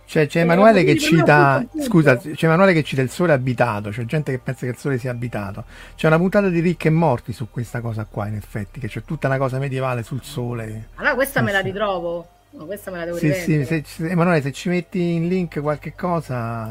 Cioè, 0.07 0.29
c'è 0.29 0.43
Emanuele 0.43 0.85
che 0.85 0.97
cita, 0.97 1.67
scusa, 1.81 2.17
c'è 2.17 2.47
Emanuele 2.47 2.73
che 2.73 2.85
cita 2.85 3.03
il 3.03 3.11
sole 3.11 3.33
abitato, 3.33 3.91
c'è 3.91 4.05
gente 4.05 4.31
che 4.31 4.39
pensa 4.39 4.61
che 4.65 4.71
il 4.71 4.79
sole 4.79 4.99
sia 4.99 5.11
abitato. 5.11 5.65
C'è 5.97 6.07
una 6.07 6.17
puntata 6.17 6.49
di 6.49 6.61
ricchi 6.61 6.87
e 6.87 6.91
morti 6.91 7.33
su 7.33 7.51
questa 7.51 7.81
cosa 7.81 8.07
qua, 8.09 8.29
in 8.29 8.37
effetti, 8.37 8.79
che 8.79 8.87
c'è 8.87 9.03
tutta 9.03 9.27
una 9.27 9.37
cosa 9.37 9.59
medievale 9.59 10.05
sul 10.05 10.23
sole. 10.23 10.91
Allora 10.95 11.17
questa 11.17 11.43
me 11.43 11.51
la 11.51 11.59
ritrovo, 11.59 12.25
no, 12.51 12.67
questa 12.67 12.93
me 12.93 12.99
la 12.99 13.05
devo 13.07 13.17
sì, 13.17 13.33
sì, 13.33 13.65
se, 13.65 13.83
se, 13.85 14.09
Emanuele, 14.09 14.43
se 14.43 14.53
ci 14.53 14.69
metti 14.69 15.15
in 15.15 15.27
link 15.27 15.61
qualche 15.61 15.93
cosa, 15.97 16.71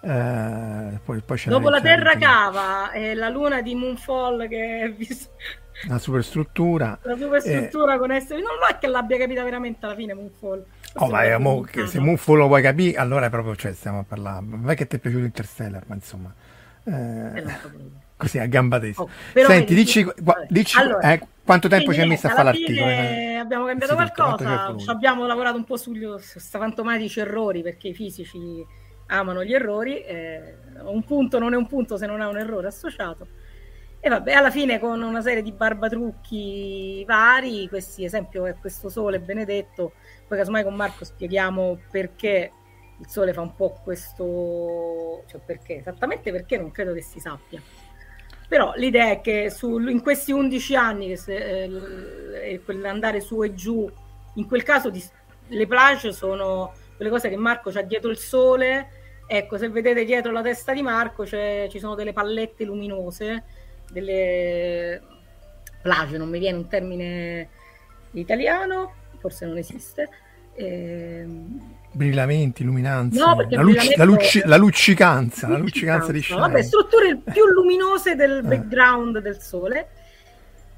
eh, 0.00 0.98
poi, 1.04 1.20
poi 1.26 1.42
Dopo 1.46 1.68
la 1.68 1.80
Terra 1.80 2.16
cava 2.16 2.92
e 2.92 3.14
la 3.14 3.30
luna 3.30 3.62
di 3.62 3.74
Moonfall 3.74 4.46
che 4.48 4.82
è 4.84 4.92
visto 4.92 5.30
la 5.84 5.98
superstruttura. 5.98 6.98
La 7.02 7.16
superstruttura 7.16 7.94
eh, 7.94 7.98
con 7.98 8.10
essere. 8.10 8.40
Non 8.40 8.56
è 8.68 8.78
che 8.78 8.86
l'abbia 8.86 9.18
capita 9.18 9.44
veramente 9.44 9.84
alla 9.84 9.94
fine 9.94 10.14
Moonfall. 10.14 10.64
Oh, 10.94 11.08
ma 11.08 11.38
mo, 11.38 11.60
che 11.60 11.86
se 11.86 12.00
Moonfall 12.00 12.38
lo 12.38 12.46
vuoi 12.46 12.62
capire, 12.62 12.96
allora 12.96 13.28
proprio 13.28 13.54
cioè, 13.54 13.72
stiamo 13.72 14.00
a 14.00 14.04
parlare. 14.04 14.44
Non 14.46 14.70
è 14.70 14.74
che 14.74 14.86
ti 14.86 14.96
è 14.96 14.98
piaciuto 14.98 15.24
Interstellar, 15.24 15.82
ma 15.86 15.94
insomma. 15.94 16.34
Eh, 16.84 17.44
così 18.16 18.38
a 18.38 18.46
gamba 18.46 18.78
tesa. 18.78 19.02
Oh, 19.02 19.08
Senti, 19.34 19.74
dici, 19.74 20.02
guarda, 20.02 20.46
dici 20.48 20.78
allora, 20.78 21.12
eh, 21.12 21.20
quanto 21.44 21.68
tempo 21.68 21.92
ci 21.92 22.00
hai 22.00 22.08
messo 22.08 22.26
a 22.26 22.30
fare 22.30 22.44
l'articolo? 22.44 22.86
Abbiamo 23.40 23.66
cambiato 23.66 23.96
sì, 23.96 24.12
qualcosa, 24.12 24.90
abbiamo 24.90 25.26
lavorato 25.26 25.56
un 25.56 25.64
po' 25.64 25.76
sugli 25.76 26.06
fantomatici 26.18 27.20
errori 27.20 27.62
perché 27.62 27.88
i 27.88 27.94
fisici 27.94 28.64
amano 29.08 29.44
gli 29.44 29.52
errori. 29.52 30.00
Eh, 30.00 30.54
un 30.82 31.04
punto 31.04 31.38
non 31.38 31.52
è 31.52 31.56
un 31.56 31.66
punto 31.66 31.96
se 31.96 32.06
non 32.06 32.20
ha 32.20 32.28
un 32.28 32.38
errore 32.38 32.68
associato 32.68 33.26
e 34.00 34.08
vabbè, 34.08 34.32
alla 34.32 34.50
fine 34.50 34.78
con 34.78 35.02
una 35.02 35.20
serie 35.20 35.42
di 35.42 35.52
barbatrucchi 35.52 37.04
vari, 37.04 37.68
questi 37.68 38.04
esempio 38.04 38.46
è 38.46 38.54
questo 38.56 38.88
sole 38.88 39.18
benedetto, 39.18 39.92
poi 40.28 40.38
casomai 40.38 40.62
con 40.62 40.74
Marco 40.74 41.04
spieghiamo 41.04 41.78
perché 41.90 42.52
il 42.98 43.08
sole 43.08 43.32
fa 43.32 43.40
un 43.40 43.54
po' 43.54 43.80
questo, 43.82 45.24
cioè 45.26 45.40
perché, 45.44 45.78
esattamente 45.78 46.30
perché 46.30 46.56
non 46.56 46.70
credo 46.70 46.92
che 46.92 47.02
si 47.02 47.18
sappia. 47.18 47.60
Però 48.48 48.72
l'idea 48.76 49.10
è 49.10 49.20
che 49.20 49.50
su, 49.50 49.76
in 49.78 50.00
questi 50.00 50.30
11 50.30 50.76
anni, 50.76 51.08
che 51.08 51.16
se, 51.16 51.64
eh, 51.64 52.60
quell'andare 52.64 53.20
su 53.20 53.42
e 53.42 53.54
giù, 53.54 53.90
in 54.34 54.46
quel 54.46 54.62
caso 54.62 54.88
di, 54.88 55.02
le 55.48 55.66
plage 55.66 56.12
sono 56.12 56.72
quelle 56.94 57.10
cose 57.10 57.28
che 57.28 57.36
Marco 57.36 57.70
ha 57.70 57.82
dietro 57.82 58.10
il 58.10 58.18
sole. 58.18 58.88
Ecco, 59.26 59.58
se 59.58 59.68
vedete 59.68 60.04
dietro 60.04 60.30
la 60.30 60.42
testa 60.42 60.72
di 60.72 60.82
Marco 60.82 61.26
ci 61.26 61.78
sono 61.80 61.96
delle 61.96 62.12
pallette 62.12 62.64
luminose 62.64 63.55
delle 63.90 65.00
plage, 65.82 66.18
non 66.18 66.28
mi 66.28 66.38
viene 66.38 66.58
un 66.58 66.68
termine 66.68 67.48
italiano, 68.12 68.92
forse 69.18 69.46
non 69.46 69.56
esiste. 69.56 70.08
Eh... 70.54 71.26
Brillamenti, 71.92 72.64
luminanze, 72.64 73.18
no, 73.18 73.46
la, 73.48 73.62
luci- 73.62 73.96
la, 73.96 74.04
luci- 74.04 74.42
la, 74.44 74.56
luccicanza, 74.56 75.48
la 75.48 75.58
luccicanza 75.58 76.12
di 76.12 76.20
scena. 76.20 76.40
Vabbè, 76.40 76.62
strutture 76.62 77.16
più 77.16 77.46
luminose 77.46 78.14
del 78.14 78.38
eh. 78.38 78.42
background 78.42 79.18
del 79.20 79.40
sole. 79.40 79.88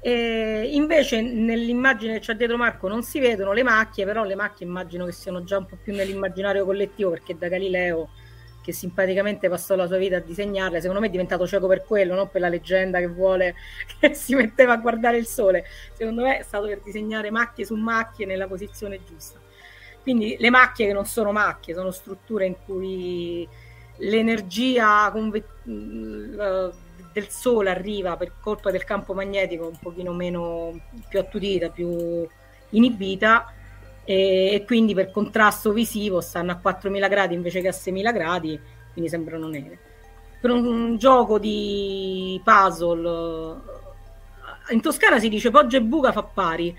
E 0.01 0.69
invece 0.71 1.21
nell'immagine 1.21 2.13
che 2.13 2.19
c'è 2.19 2.35
dietro 2.35 2.55
Marco 2.55 2.87
non 2.87 3.03
si 3.03 3.19
vedono 3.19 3.51
le 3.51 3.63
macchie, 3.63 4.05
però 4.05 4.23
le 4.23 4.35
macchie 4.35 4.65
immagino 4.65 5.05
che 5.05 5.11
siano 5.11 5.43
già 5.43 5.57
un 5.57 5.65
po' 5.65 5.77
più 5.81 5.93
nell'immaginario 5.93 6.63
collettivo 6.63 7.09
perché 7.09 7.37
da 7.37 7.49
Galileo 7.49 8.09
che 8.61 8.71
simpaticamente 8.73 9.49
passò 9.49 9.75
la 9.75 9.87
sua 9.87 9.97
vita 9.97 10.17
a 10.17 10.19
disegnarle, 10.19 10.79
secondo 10.79 11.01
me 11.01 11.07
è 11.07 11.09
diventato 11.09 11.47
cieco 11.47 11.67
per 11.67 11.83
quello, 11.85 12.15
non 12.15 12.29
per 12.29 12.41
la 12.41 12.49
leggenda 12.49 12.99
che 12.99 13.07
vuole 13.07 13.55
che 13.99 14.13
si 14.13 14.35
metteva 14.35 14.73
a 14.73 14.77
guardare 14.77 15.17
il 15.17 15.25
sole. 15.25 15.65
Secondo 15.93 16.23
me 16.23 16.39
è 16.39 16.43
stato 16.43 16.67
per 16.67 16.81
disegnare 16.81 17.31
macchie 17.31 17.65
su 17.65 17.75
macchie 17.75 18.25
nella 18.25 18.47
posizione 18.47 18.99
giusta. 19.05 19.39
Quindi 20.01 20.37
le 20.39 20.49
macchie 20.49 20.87
che 20.87 20.93
non 20.93 21.05
sono 21.05 21.31
macchie, 21.31 21.73
sono 21.73 21.91
strutture 21.91 22.45
in 22.45 22.55
cui 22.65 23.47
l'energia 23.97 25.09
conve- 25.11 25.45
del 25.63 27.27
sole 27.27 27.69
arriva 27.69 28.15
per 28.15 28.33
colpa 28.39 28.71
del 28.71 28.83
campo 28.85 29.13
magnetico 29.13 29.67
un 29.67 29.77
pochino 29.79 30.13
meno 30.13 30.79
più 31.09 31.19
attutita, 31.19 31.69
più 31.69 32.27
inibita 32.69 33.53
e, 34.09 34.55
e 34.55 34.65
quindi 34.65 34.95
per 34.95 35.11
contrasto 35.11 35.71
visivo 35.71 36.19
stanno 36.19 36.51
a 36.51 36.55
4000 36.55 37.07
gradi 37.07 37.35
invece 37.35 37.61
che 37.61 37.67
a 37.67 37.71
6000 37.71 38.11
gradi, 38.11 38.59
quindi 38.91 39.07
sembrano 39.07 39.47
nere. 39.47 39.77
Per 40.41 40.49
un, 40.49 40.65
un 40.65 40.97
gioco 40.97 41.37
di 41.37 42.41
puzzle, 42.43 43.55
eh, 44.67 44.73
in 44.73 44.81
Toscana 44.81 45.19
si 45.19 45.29
dice 45.29 45.51
Poggia 45.51 45.77
e 45.77 45.83
Buca 45.83 46.11
fa 46.11 46.23
pari, 46.23 46.75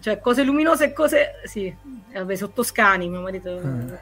cioè 0.00 0.18
cose 0.18 0.44
luminose 0.44 0.86
e 0.86 0.92
cose... 0.94 1.42
sì, 1.44 1.66
eh, 1.66 2.18
vabbè, 2.18 2.34
sono 2.34 2.52
toscani, 2.54 3.10
mio 3.10 3.20
marito... 3.20 3.60
Mm. 3.62 3.92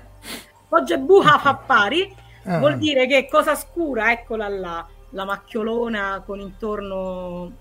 Poggia 0.68 0.94
e 0.94 0.98
Buca 0.98 1.38
fa 1.38 1.54
pari, 1.66 2.14
ah. 2.44 2.60
vuol 2.60 2.78
dire 2.78 3.08
che 3.08 3.26
cosa 3.28 3.56
scura, 3.56 4.12
eccola 4.12 4.46
là, 4.46 4.86
la 5.10 5.24
macchiolona 5.24 6.22
con 6.24 6.38
intorno 6.38 7.52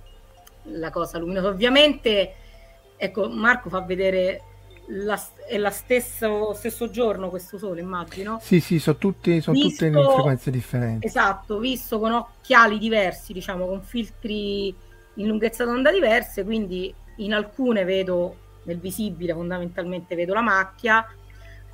la 0.65 0.91
cosa 0.91 1.17
luminosa. 1.17 1.47
Ovviamente, 1.47 2.35
ecco, 2.95 3.27
Marco 3.27 3.69
fa 3.69 3.81
vedere 3.81 4.52
la, 4.87 5.21
è 5.47 5.57
lo 5.57 5.69
stesso, 5.69 6.53
stesso, 6.53 6.89
giorno 6.89 7.29
questo 7.29 7.57
sole, 7.57 7.81
immagino. 7.81 8.39
Sì, 8.41 8.59
sì, 8.59 8.79
sono, 8.79 8.97
tutti, 8.97 9.41
sono 9.41 9.55
visto, 9.55 9.85
tutte 9.85 9.97
in 9.97 10.05
frequenze 10.13 10.51
differenti. 10.51 11.05
Esatto, 11.05 11.59
visto 11.59 11.99
con 11.99 12.11
occhiali 12.11 12.77
diversi, 12.77 13.33
diciamo, 13.33 13.65
con 13.65 13.81
filtri 13.81 14.75
in 15.15 15.27
lunghezza 15.27 15.63
d'onda 15.63 15.91
diverse, 15.91 16.43
quindi 16.43 16.93
in 17.17 17.33
alcune 17.33 17.83
vedo 17.83 18.37
nel 18.63 18.79
visibile 18.79 19.33
fondamentalmente 19.33 20.15
vedo 20.15 20.33
la 20.33 20.41
macchia 20.41 21.05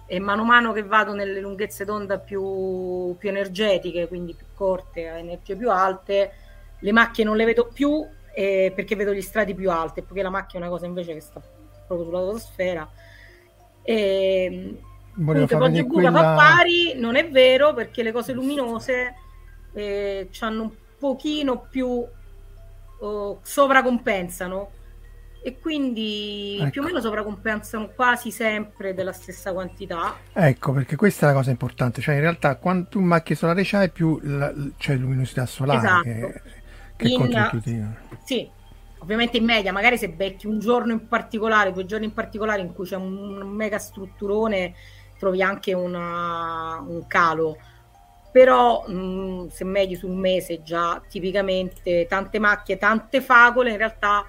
e 0.06 0.20
mano 0.20 0.42
a 0.42 0.46
mano 0.46 0.74
che 0.74 0.84
vado 0.84 1.14
nelle 1.14 1.40
lunghezze 1.40 1.86
d'onda 1.86 2.20
più, 2.20 3.16
più 3.18 3.30
energetiche, 3.30 4.08
quindi 4.08 4.34
più 4.34 4.48
corte, 4.56 5.08
a 5.08 5.18
energie 5.18 5.56
più 5.56 5.70
alte, 5.70 6.32
le 6.80 6.92
macchie 6.92 7.24
non 7.24 7.36
le 7.36 7.46
vedo 7.46 7.70
più 7.72 8.06
eh, 8.34 8.72
perché 8.76 8.96
vedo 8.96 9.14
gli 9.14 9.22
strati 9.22 9.54
più 9.54 9.70
alti, 9.70 10.02
perché 10.02 10.24
la 10.24 10.30
macchia 10.30 10.60
è 10.60 10.62
una 10.62 10.72
cosa 10.72 10.88
invece 10.88 11.14
che 11.14 11.20
sta 11.22 11.42
proprio 11.90 12.06
sulla 12.06 12.20
fotosfera. 12.20 12.90
E, 13.82 14.78
comunque 15.16 15.58
Poggio 15.58 15.86
quella... 15.88 16.12
fa 16.12 16.36
pari, 16.36 16.94
non 16.96 17.16
è 17.16 17.30
vero 17.30 17.74
perché 17.74 18.04
le 18.04 18.12
cose 18.12 18.34
luminose 18.34 19.16
eh, 19.74 20.30
hanno 20.40 20.62
un 20.62 20.72
pochino 21.00 21.68
più 21.70 22.06
oh, 23.00 23.40
sovracompensano 23.42 24.72
e 25.42 25.58
quindi 25.58 26.58
ecco. 26.60 26.70
più 26.70 26.82
o 26.82 26.86
meno 26.86 27.00
sovracompensano 27.00 27.90
quasi 27.96 28.30
sempre 28.30 28.94
della 28.94 29.14
stessa 29.14 29.54
quantità. 29.54 30.16
Ecco, 30.34 30.74
perché 30.74 30.96
questa 30.96 31.26
è 31.26 31.30
la 31.30 31.36
cosa 31.36 31.50
importante, 31.50 32.02
cioè 32.02 32.16
in 32.16 32.22
realtà 32.22 32.58
quanto 32.58 33.00
macchie 33.00 33.36
solare 33.36 33.62
c'hai 33.64 33.90
più 33.90 34.20
la, 34.22 34.54
c'è 34.78 34.96
luminosità 34.96 35.46
solare 35.46 35.80
esatto. 35.80 36.04
che, 36.04 36.42
che 36.98 37.70
in. 37.70 37.96
Sì, 38.24 38.50
ovviamente 39.00 39.38
in 39.38 39.46
media, 39.46 39.72
magari 39.72 39.98
se 39.98 40.10
becchi 40.10 40.48
un 40.48 40.60
giorno 40.60 40.92
in 40.92 41.08
particolare, 41.08 41.72
due 41.72 41.86
giorni 41.86 42.06
in 42.06 42.14
particolare 42.14 42.62
in 42.62 42.74
cui 42.74 42.86
c'è 42.86 42.96
un, 42.96 43.48
mega 43.48 43.78
strutturone, 43.78 44.74
trovi 45.18 45.42
anche 45.42 45.74
una, 45.74 46.84
un 46.86 47.06
calo. 47.08 47.58
Però 48.32 48.86
mh, 48.88 48.94
mm, 48.94 49.48
se 49.48 49.64
medi 49.64 49.96
su 49.96 50.08
un 50.08 50.18
mese 50.18 50.62
già 50.62 51.02
tipicamente 51.08 52.06
tante 52.08 52.40
macchie, 52.40 52.78
tante 52.78 53.22
facole, 53.22 53.72
in 53.72 53.78
realtà 53.78 54.26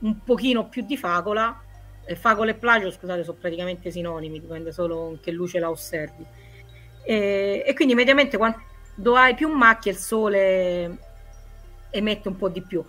un 0.00 0.22
pochino 0.22 0.68
più 0.68 0.84
di 0.84 0.96
facola. 0.96 1.60
E 2.04 2.16
facola 2.16 2.50
e 2.50 2.54
plagio, 2.54 2.90
scusate, 2.90 3.24
sono 3.24 3.38
praticamente 3.40 3.90
sinonimi, 3.90 4.40
dipende 4.40 4.72
solo 4.72 5.10
in 5.10 5.20
che 5.20 5.30
luce 5.30 5.58
la 5.58 5.70
osservi. 5.70 6.24
E, 7.04 7.62
e 7.66 7.74
quindi 7.74 7.94
mediamente 7.94 8.36
quando 8.36 9.16
hai 9.16 9.34
più 9.34 9.48
macchie 9.48 9.92
il 9.92 9.98
sole 9.98 10.98
emette 11.90 12.28
un 12.28 12.36
po' 12.36 12.48
di 12.48 12.62
più 12.62 12.84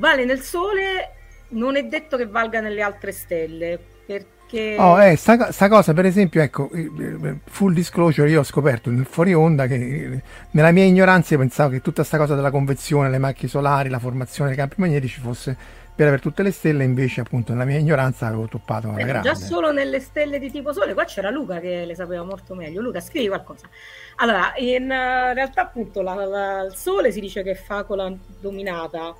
vale 0.00 0.24
nel 0.24 0.40
Sole, 0.40 1.12
non 1.50 1.76
è 1.76 1.84
detto 1.84 2.16
che 2.16 2.26
valga 2.26 2.60
nelle 2.60 2.80
altre 2.80 3.12
stelle, 3.12 3.78
perché... 4.06 4.76
Oh, 4.78 5.00
eh, 5.00 5.14
sta, 5.14 5.52
sta, 5.52 5.68
cosa, 5.68 5.92
per 5.92 6.06
esempio, 6.06 6.40
ecco, 6.40 6.70
full 7.44 7.72
disclosure, 7.74 8.28
io 8.30 8.40
ho 8.40 8.44
scoperto 8.44 8.90
nel 8.90 9.04
fuori 9.04 9.34
onda 9.34 9.66
che 9.66 10.22
nella 10.52 10.72
mia 10.72 10.84
ignoranza 10.84 11.34
io 11.34 11.40
pensavo 11.40 11.70
che 11.70 11.80
tutta 11.80 11.96
questa 12.00 12.16
cosa 12.16 12.34
della 12.34 12.50
convezione, 12.50 13.10
le 13.10 13.18
macchie 13.18 13.46
solari, 13.46 13.90
la 13.90 13.98
formazione 14.00 14.48
dei 14.50 14.58
campi 14.58 14.76
magnetici 14.78 15.20
fosse 15.20 15.56
per 15.94 16.06
avere 16.08 16.22
tutte 16.22 16.42
le 16.42 16.50
stelle 16.50 16.82
invece 16.82 17.20
appunto 17.20 17.52
nella 17.52 17.66
mia 17.66 17.76
ignoranza 17.76 18.26
avevo 18.26 18.46
toppato 18.46 18.88
una 18.88 19.00
Eh, 19.00 19.04
grande. 19.04 19.28
già 19.28 19.34
solo 19.34 19.70
nelle 19.70 20.00
stelle 20.00 20.38
di 20.38 20.50
tipo 20.50 20.72
sole, 20.72 20.94
qua 20.94 21.04
c'era 21.04 21.28
Luca 21.28 21.60
che 21.60 21.84
le 21.84 21.94
sapeva 21.94 22.22
molto 22.24 22.54
meglio. 22.54 22.80
Luca, 22.80 23.00
scrivi 23.00 23.28
qualcosa. 23.28 23.68
Allora, 24.16 24.54
in 24.56 24.90
eh, 24.90 25.34
realtà 25.34 25.60
appunto 25.60 26.00
la- 26.00 26.24
la- 26.24 26.62
il 26.62 26.74
sole 26.74 27.12
si 27.12 27.20
dice 27.20 27.42
che 27.42 27.50
è 27.50 27.54
facola 27.54 28.10
dominata, 28.40 29.14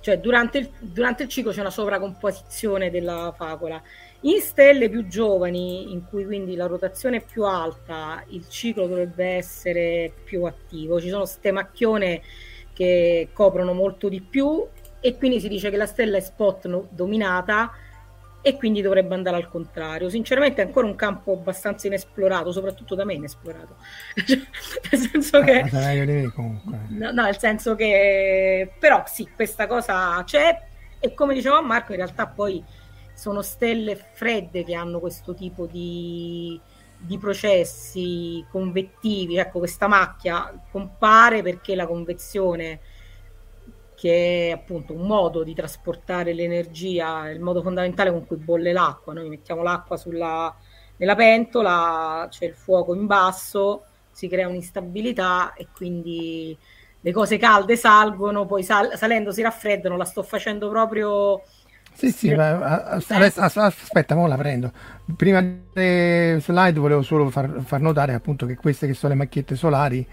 cioè 0.00 0.18
durante 0.18 0.58
il, 0.58 0.70
durante 0.78 1.24
il 1.24 1.28
ciclo 1.28 1.52
c'è 1.52 1.60
una 1.60 1.70
sovracomposizione 1.70 2.90
della 2.90 3.32
facola. 3.36 3.80
In 4.22 4.40
stelle 4.40 4.90
più 4.90 5.06
giovani, 5.06 5.92
in 5.92 6.04
cui 6.06 6.24
quindi 6.24 6.54
la 6.54 6.66
rotazione 6.66 7.18
è 7.18 7.24
più 7.24 7.44
alta, 7.44 8.22
il 8.28 8.46
ciclo 8.48 8.86
dovrebbe 8.86 9.24
essere 9.24 10.12
più 10.24 10.44
attivo. 10.44 11.00
Ci 11.00 11.08
sono 11.08 11.24
ste 11.24 11.52
macchione 11.52 12.22
che 12.72 13.28
coprono 13.32 13.72
molto 13.72 14.08
di 14.08 14.20
più 14.20 14.66
e 15.00 15.16
quindi 15.16 15.40
si 15.40 15.48
dice 15.48 15.70
che 15.70 15.76
la 15.76 15.86
stella 15.86 16.18
è 16.18 16.20
spot 16.20 16.66
no- 16.66 16.88
dominata 16.90 17.72
e 18.42 18.56
quindi 18.56 18.80
dovrebbe 18.80 19.14
andare 19.14 19.36
al 19.36 19.48
contrario. 19.48 20.08
Sinceramente 20.08 20.62
è 20.62 20.64
ancora 20.66 20.86
un 20.86 20.94
campo 20.96 21.32
abbastanza 21.32 21.86
inesplorato, 21.86 22.52
soprattutto 22.52 22.94
da 22.94 23.04
me 23.04 23.14
inesplorato. 23.14 23.76
Cioè, 24.24 24.38
nel 24.90 25.00
senso 25.00 25.40
che 25.40 25.60
Ah, 25.60 25.92
di 25.92 26.12
me 26.12 26.32
comunque. 26.32 26.78
No, 26.88 27.10
no, 27.10 27.22
nel 27.24 27.38
senso 27.38 27.74
che 27.74 28.72
però 28.78 29.04
sì, 29.06 29.28
questa 29.34 29.66
cosa 29.66 30.22
c'è 30.24 30.68
e 30.98 31.14
come 31.14 31.34
diceva 31.34 31.60
Marco, 31.60 31.92
in 31.92 31.98
realtà 31.98 32.26
poi 32.26 32.62
sono 33.14 33.42
stelle 33.42 33.96
fredde 33.96 34.64
che 34.64 34.74
hanno 34.74 35.00
questo 35.00 35.34
tipo 35.34 35.66
di, 35.66 36.58
di 36.96 37.18
processi 37.18 38.44
convettivi. 38.50 39.36
Ecco, 39.38 39.58
questa 39.58 39.86
macchia 39.88 40.52
compare 40.70 41.42
perché 41.42 41.74
la 41.74 41.86
convezione, 41.86 42.80
che 44.00 44.48
è 44.48 44.50
appunto 44.52 44.94
un 44.94 45.06
modo 45.06 45.42
di 45.42 45.52
trasportare 45.54 46.32
l'energia, 46.32 47.28
il 47.28 47.38
modo 47.40 47.60
fondamentale 47.60 48.10
con 48.10 48.26
cui 48.26 48.36
bolle 48.36 48.72
l'acqua. 48.72 49.12
Noi 49.12 49.28
mettiamo 49.28 49.62
l'acqua 49.62 49.98
sulla, 49.98 50.54
nella 50.96 51.14
pentola, 51.14 52.26
c'è 52.30 52.46
il 52.46 52.54
fuoco 52.54 52.94
in 52.94 53.04
basso, 53.04 53.82
si 54.10 54.26
crea 54.26 54.48
un'instabilità 54.48 55.52
e 55.52 55.66
quindi 55.74 56.56
le 57.02 57.12
cose 57.12 57.36
calde 57.36 57.76
salgono, 57.76 58.46
poi 58.46 58.62
sal- 58.62 58.96
salendo 58.96 59.32
si 59.32 59.42
raffreddano. 59.42 59.98
La 59.98 60.04
sto 60.06 60.22
facendo 60.22 60.70
proprio. 60.70 61.42
Sì, 61.92 62.10
sì, 62.10 62.34
ma, 62.34 62.48
a- 62.58 62.82
a- 62.84 63.02
adesso- 63.08 63.40
as- 63.42 63.56
aspetta, 63.58 64.14
mo 64.14 64.26
la 64.26 64.36
prendo. 64.36 64.72
Prima 65.14 65.42
delle 65.42 66.38
slide 66.40 66.78
volevo 66.80 67.02
solo 67.02 67.28
far, 67.28 67.60
far 67.62 67.80
notare 67.80 68.14
appunto 68.14 68.46
che 68.46 68.56
queste 68.56 68.86
che 68.86 68.94
sono 68.94 69.12
le 69.12 69.18
macchiette 69.18 69.56
solari 69.56 70.06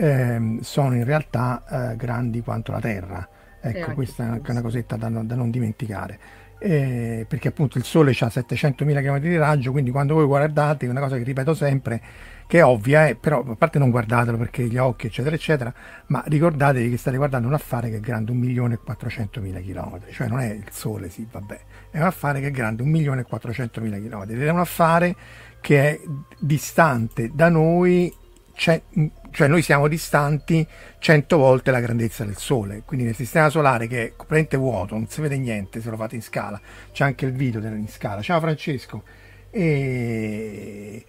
ehm, 0.00 0.60
sono 0.60 0.94
in 0.94 1.04
realtà 1.04 1.90
eh, 1.92 1.96
grandi 1.96 2.40
quanto 2.42 2.72
la 2.72 2.80
Terra. 2.80 3.28
Ecco, 3.60 3.92
questa 3.92 4.22
è 4.24 4.26
anche 4.26 4.38
questo. 4.40 4.52
una 4.52 4.62
cosetta 4.62 4.96
da, 4.96 5.08
non- 5.08 5.26
da 5.26 5.34
non 5.34 5.50
dimenticare. 5.50 6.18
Eh, 6.62 7.24
perché 7.28 7.48
appunto 7.48 7.78
il 7.78 7.84
Sole 7.84 8.14
ha 8.20 8.28
700.000 8.30 9.00
km 9.02 9.18
di 9.18 9.36
raggio, 9.36 9.70
quindi 9.72 9.90
quando 9.90 10.14
voi 10.14 10.26
guardate, 10.26 10.86
una 10.86 11.00
cosa 11.00 11.16
che 11.16 11.22
ripeto 11.22 11.54
sempre, 11.54 12.00
che 12.46 12.58
è 12.58 12.64
ovvia, 12.64 13.06
è, 13.06 13.14
però 13.14 13.42
a 13.46 13.54
parte 13.56 13.78
non 13.78 13.90
guardatelo 13.90 14.36
perché 14.36 14.64
gli 14.66 14.76
occhi, 14.76 15.06
eccetera, 15.06 15.34
eccetera, 15.34 15.72
ma 16.08 16.22
ricordatevi 16.26 16.90
che 16.90 16.96
state 16.98 17.16
guardando 17.16 17.46
un 17.48 17.54
affare 17.54 17.88
che 17.90 17.96
è 17.96 18.00
grande 18.00 18.32
1.400.000 18.32 19.62
km, 19.62 20.00
cioè 20.10 20.28
non 20.28 20.40
è 20.40 20.50
il 20.52 20.66
Sole, 20.70 21.08
sì, 21.08 21.26
vabbè, 21.30 21.60
è 21.90 21.98
un 21.98 22.04
affare 22.06 22.40
che 22.40 22.48
è 22.48 22.50
grande 22.50 22.82
1.400.000 22.82 23.98
km 24.06 24.22
ed 24.30 24.42
è 24.42 24.50
un 24.50 24.58
affare 24.58 25.16
che 25.62 25.80
è 25.90 26.00
distante 26.38 27.30
da 27.32 27.48
noi, 27.48 28.12
c'è- 28.54 28.82
cioè 29.30 29.48
noi 29.48 29.62
siamo 29.62 29.88
distanti 29.88 30.66
100 30.98 31.36
volte 31.36 31.70
la 31.70 31.80
grandezza 31.80 32.24
del 32.24 32.36
Sole, 32.36 32.82
quindi 32.84 33.04
nel 33.06 33.14
sistema 33.14 33.48
solare 33.48 33.86
che 33.86 34.02
è 34.02 34.08
completamente 34.16 34.56
vuoto, 34.56 34.94
non 34.94 35.06
si 35.08 35.20
vede 35.20 35.38
niente 35.38 35.80
se 35.80 35.90
lo 35.90 35.96
fate 35.96 36.16
in 36.16 36.22
scala, 36.22 36.60
c'è 36.92 37.04
anche 37.04 37.26
il 37.26 37.32
video 37.32 37.60
in 37.60 37.88
scala. 37.88 38.22
Ciao 38.22 38.40
Francesco. 38.40 39.02
E, 39.50 41.04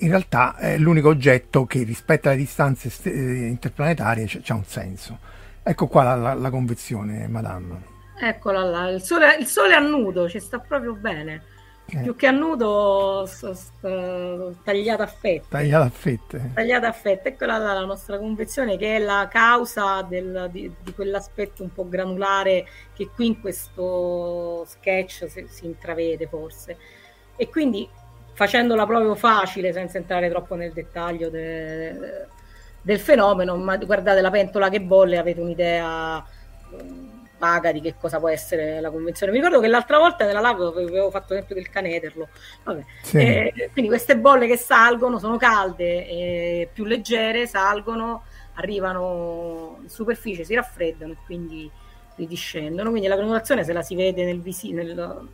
in 0.00 0.08
realtà 0.08 0.56
è 0.56 0.76
l'unico 0.76 1.08
oggetto 1.08 1.64
che 1.64 1.82
rispetto 1.82 2.28
alle 2.28 2.36
distanze 2.36 2.90
st- 2.90 3.06
eh, 3.06 3.46
interplanetarie 3.46 4.26
c'ha 4.26 4.54
un 4.54 4.64
senso. 4.64 5.18
Ecco 5.62 5.86
qua 5.86 6.02
la, 6.02 6.14
la- 6.14 6.34
la 6.34 6.50
convezione, 6.50 7.26
madame. 7.28 7.96
Eccola 8.20 8.64
là, 8.64 8.88
il 8.88 9.00
sole, 9.00 9.36
il 9.36 9.46
sole 9.46 9.74
a 9.74 9.78
nudo, 9.80 10.28
ci 10.28 10.40
sta 10.40 10.58
proprio 10.58 10.94
bene. 10.94 11.42
Eh. 11.90 12.02
Più 12.02 12.16
che 12.16 12.26
a 12.26 12.32
nudo, 12.32 13.24
sto- 13.26 13.54
sto 13.54 14.54
tagliata 14.62 15.04
a 15.04 15.06
fette. 15.06 15.46
Tagliata 15.48 15.84
a 15.86 15.90
fette. 15.90 16.50
Tagliata 16.52 16.88
a 16.88 16.92
fette, 16.92 17.28
eccola 17.30 17.56
là 17.56 17.72
la 17.72 17.86
nostra 17.86 18.18
convezione 18.18 18.76
che 18.76 18.96
è 18.96 18.98
la 18.98 19.26
causa 19.30 20.02
del- 20.02 20.48
di, 20.52 20.70
di 20.82 20.92
quell'aspetto 20.92 21.62
un 21.62 21.72
po' 21.72 21.88
granulare 21.88 22.66
che 22.92 23.08
qui 23.14 23.28
in 23.28 23.40
questo 23.40 24.66
sketch 24.66 25.30
si, 25.30 25.46
si 25.48 25.64
intravede 25.64 26.26
forse. 26.26 26.76
E 27.36 27.48
quindi 27.48 27.88
facendola 28.34 28.84
proprio 28.86 29.14
facile, 29.14 29.72
senza 29.72 29.96
entrare 29.96 30.28
troppo 30.28 30.56
nel 30.56 30.72
dettaglio 30.74 31.30
de- 31.30 32.26
del 32.82 33.00
fenomeno, 33.00 33.56
ma 33.56 33.78
guardate 33.78 34.20
la 34.20 34.30
pentola 34.30 34.68
che 34.68 34.82
bolle, 34.82 35.16
avete 35.16 35.40
un'idea 35.40 36.22
vaga 37.38 37.72
di 37.72 37.80
che 37.80 37.94
cosa 37.98 38.18
può 38.18 38.28
essere 38.28 38.80
la 38.80 38.90
convenzione. 38.90 39.32
Mi 39.32 39.38
ricordo 39.38 39.60
che 39.60 39.68
l'altra 39.68 39.98
volta 39.98 40.26
nella 40.26 40.40
live 40.40 40.66
avevo 40.66 41.10
fatto 41.10 41.32
l'esempio 41.32 41.54
del 41.54 41.70
canederlo. 41.70 42.28
Sì. 43.02 43.18
Eh, 43.18 43.70
quindi 43.72 43.88
queste 43.88 44.18
bolle 44.18 44.46
che 44.46 44.56
salgono 44.56 45.18
sono 45.18 45.36
calde, 45.36 46.06
e 46.06 46.68
più 46.72 46.84
leggere, 46.84 47.46
salgono, 47.46 48.24
arrivano 48.54 49.78
in 49.82 49.88
superficie, 49.88 50.44
si 50.44 50.54
raffreddano 50.54 51.12
e 51.12 51.16
quindi 51.24 51.70
ridiscendono. 52.16 52.90
Quindi 52.90 53.08
la 53.08 53.16
granulazione 53.16 53.64
se 53.64 53.72
la 53.72 53.82
si 53.82 53.94
vede 53.94 54.24
nel 54.24 54.40
visino, 54.40 55.28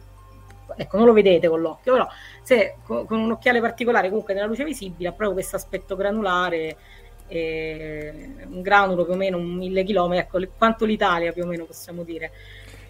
ecco, 0.76 0.96
non 0.96 1.06
lo 1.06 1.12
vedete 1.12 1.48
con 1.48 1.60
l'occhio, 1.60 1.92
però 1.92 2.08
se 2.42 2.76
co- 2.84 3.04
con 3.04 3.18
un 3.18 3.32
occhiale 3.32 3.60
particolare, 3.60 4.08
comunque 4.08 4.34
nella 4.34 4.46
luce 4.46 4.64
visibile, 4.64 5.08
ha 5.08 5.12
proprio 5.12 5.32
questo 5.32 5.56
aspetto 5.56 5.96
granulare. 5.96 6.76
Eh, 7.34 8.46
un 8.48 8.62
granulo 8.62 9.04
più 9.04 9.14
o 9.14 9.16
meno 9.16 9.38
un 9.38 9.52
mille 9.54 9.84
chilometri, 9.84 10.24
ecco 10.24 10.38
le- 10.38 10.50
quanto 10.56 10.84
l'Italia 10.84 11.32
più 11.32 11.44
o 11.44 11.46
meno 11.46 11.64
possiamo 11.64 12.02
dire. 12.02 12.30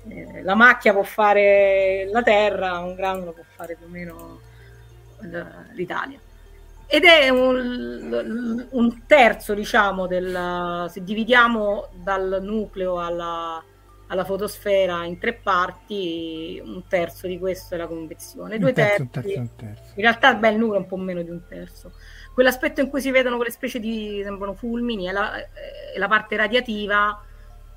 Eh, 0.08 0.42
la 0.42 0.54
macchia 0.54 0.92
può 0.92 1.02
fare 1.02 2.08
la 2.12 2.22
Terra, 2.22 2.78
un 2.78 2.94
granulo 2.94 3.32
può 3.32 3.44
fare 3.54 3.74
più 3.76 3.86
o 3.86 3.88
meno 3.88 4.40
l- 5.20 5.72
l'Italia. 5.74 6.18
Ed 6.86 7.04
è 7.04 7.28
un, 7.30 8.66
un 8.70 9.02
terzo, 9.06 9.54
diciamo, 9.54 10.06
del, 10.06 10.86
se 10.90 11.02
dividiamo 11.02 11.88
dal 11.94 12.38
nucleo 12.42 13.00
alla, 13.00 13.62
alla 14.08 14.24
fotosfera 14.24 15.04
in 15.04 15.18
tre 15.18 15.32
parti, 15.32 16.60
un 16.62 16.82
terzo 16.86 17.26
di 17.26 17.38
questo 17.38 17.74
è 17.74 17.78
la 17.78 17.86
convezione. 17.86 18.58
Due 18.58 18.72
terzo, 18.72 19.08
terzi, 19.10 19.32
terzo, 19.32 19.50
terzo. 19.56 19.82
in 19.96 20.02
realtà 20.02 20.34
beh, 20.34 20.50
il 20.50 20.58
nucleo 20.58 20.78
è 20.78 20.82
un 20.82 20.86
po' 20.86 20.96
meno 20.96 21.22
di 21.22 21.30
un 21.30 21.40
terzo. 21.48 21.92
Quell'aspetto 22.34 22.80
in 22.80 22.90
cui 22.90 23.00
si 23.00 23.12
vedono 23.12 23.36
quelle 23.36 23.52
specie 23.52 23.78
di 23.78 24.20
sembrano 24.24 24.54
fulmini 24.54 25.06
è 25.06 25.12
la, 25.12 25.36
è 25.36 25.96
la 25.96 26.08
parte 26.08 26.36
radiativa 26.36 27.22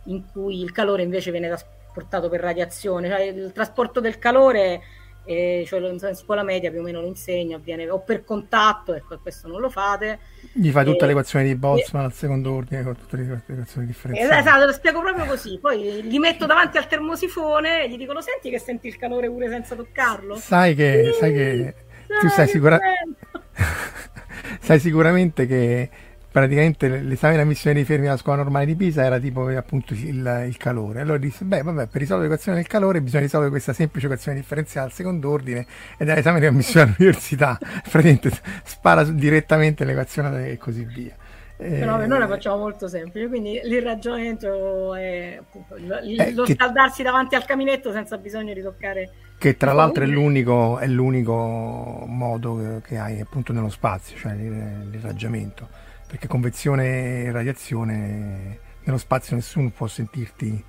in 0.05 0.23
cui 0.31 0.61
il 0.61 0.71
calore 0.71 1.03
invece 1.03 1.29
viene 1.29 1.47
trasportato 1.47 2.27
per 2.27 2.39
radiazione. 2.41 3.07
Cioè, 3.07 3.21
il 3.21 3.51
trasporto 3.53 3.99
del 3.99 4.17
calore, 4.17 4.81
eh, 5.25 5.63
cioè 5.67 5.79
in 5.79 6.15
scuola 6.15 6.41
media 6.41 6.71
più 6.71 6.79
o 6.79 6.83
meno 6.83 7.01
lo 7.01 7.07
insegno, 7.07 7.57
avviene 7.57 7.87
o 7.87 7.99
per 7.99 8.23
contatto, 8.23 8.95
ecco, 8.95 9.13
e 9.13 9.19
questo 9.21 9.47
non 9.47 9.59
lo 9.61 9.69
fate. 9.69 10.19
Gli 10.53 10.71
fai 10.71 10.85
tutta 10.85 11.03
Eh, 11.05 11.07
l'equazione 11.09 11.45
di 11.45 11.53
Boltzmann 11.53 12.05
al 12.05 12.13
secondo 12.13 12.53
ordine 12.55 12.81
con 12.81 12.95
tutte 12.97 13.17
le 13.17 13.43
equazioni 13.45 13.85
Eh, 13.85 13.87
differenziali. 13.87 14.39
Esatto, 14.39 14.65
lo 14.65 14.71
spiego 14.73 15.01
proprio 15.01 15.25
così. 15.25 15.59
Poi 15.59 16.01
gli 16.03 16.17
metto 16.17 16.47
davanti 16.47 16.77
al 16.77 16.87
termosifone 16.87 17.83
e 17.83 17.89
gli 17.89 17.97
dico: 17.97 18.13
Lo 18.13 18.21
senti 18.21 18.49
che 18.49 18.57
senti 18.57 18.87
il 18.87 18.97
calore 18.97 19.29
pure 19.29 19.49
senza 19.49 19.75
toccarlo? 19.75 20.35
Sai 20.35 20.73
che, 20.73 21.15
sai 21.19 21.31
che 21.31 21.75
tu 22.21 22.27
sai, 22.29 22.45
che 22.45 22.51
sicura- 22.53 22.77
bello. 22.79 23.45
sai 24.59 24.79
sicuramente 24.79 25.45
che 25.47 25.89
praticamente 26.29 26.87
l'esame 27.01 27.33
di 27.33 27.41
ammissione 27.41 27.75
dei 27.75 27.85
fermi 27.85 28.07
alla 28.07 28.17
scuola 28.17 28.43
normale 28.43 28.65
di 28.67 28.75
Pisa 28.75 29.03
era 29.03 29.17
tipo 29.17 29.49
eh, 29.49 29.55
appunto 29.55 29.93
il, 29.93 30.45
il 30.47 30.57
calore. 30.57 31.01
Allora 31.01 31.17
disse, 31.17 31.45
beh 31.45 31.63
vabbè, 31.63 31.87
per 31.87 32.01
risolvere 32.01 32.29
l'equazione 32.29 32.57
del 32.59 32.67
calore 32.67 33.01
bisogna 33.01 33.23
risolvere 33.23 33.51
questa 33.51 33.73
semplice 33.73 34.05
equazione 34.05 34.37
differenziale 34.37 34.87
al 34.87 34.93
secondo 34.93 35.29
ordine 35.31 35.65
ed 35.97 36.09
è 36.09 36.15
l'esame 36.15 36.39
di 36.39 36.45
ammissione 36.45 36.93
all'università. 36.97 37.57
Praticamente 37.59 38.31
spara 38.63 39.03
direttamente 39.03 39.83
l'equazione 39.83 40.49
e 40.49 40.57
così 40.57 40.83
via. 40.83 41.15
Eh, 41.59 41.79
Però 41.79 41.97
noi 42.05 42.19
la 42.19 42.27
facciamo 42.27 42.57
molto 42.57 42.87
semplice, 42.87 43.27
quindi 43.27 43.59
il 43.63 43.81
ragionamento 43.81 44.93
è 44.93 45.37
appunto 45.39 45.75
il- 45.75 46.19
Eh, 46.19 46.33
lo 46.33 46.43
che- 46.43 46.53
scaldarsi 46.53 47.01
davanti 47.01 47.33
al 47.35 47.45
caminetto 47.45 47.91
senza 47.91 48.17
bisogno 48.17 48.53
di 48.53 48.61
toccare. 48.61 49.09
Che 49.39 49.57
tra 49.57 49.73
l'altro 49.73 50.03
è 50.03 50.07
l'unico, 50.07 50.77
è 50.77 50.85
l'unico 50.87 52.03
modo 52.07 52.81
che 52.83 52.97
hai 52.97 53.19
appunto 53.19 53.53
nello 53.53 53.69
spazio, 53.69 54.17
cioè 54.17 54.33
l'ir- 54.35 54.89
l'irraggiamento, 54.91 55.67
perché 56.07 56.27
convezione 56.27 57.23
e 57.23 57.31
radiazione 57.31 58.59
nello 58.83 58.97
spazio 58.99 59.35
nessuno 59.35 59.69
può 59.75 59.87
sentirti 59.87 60.63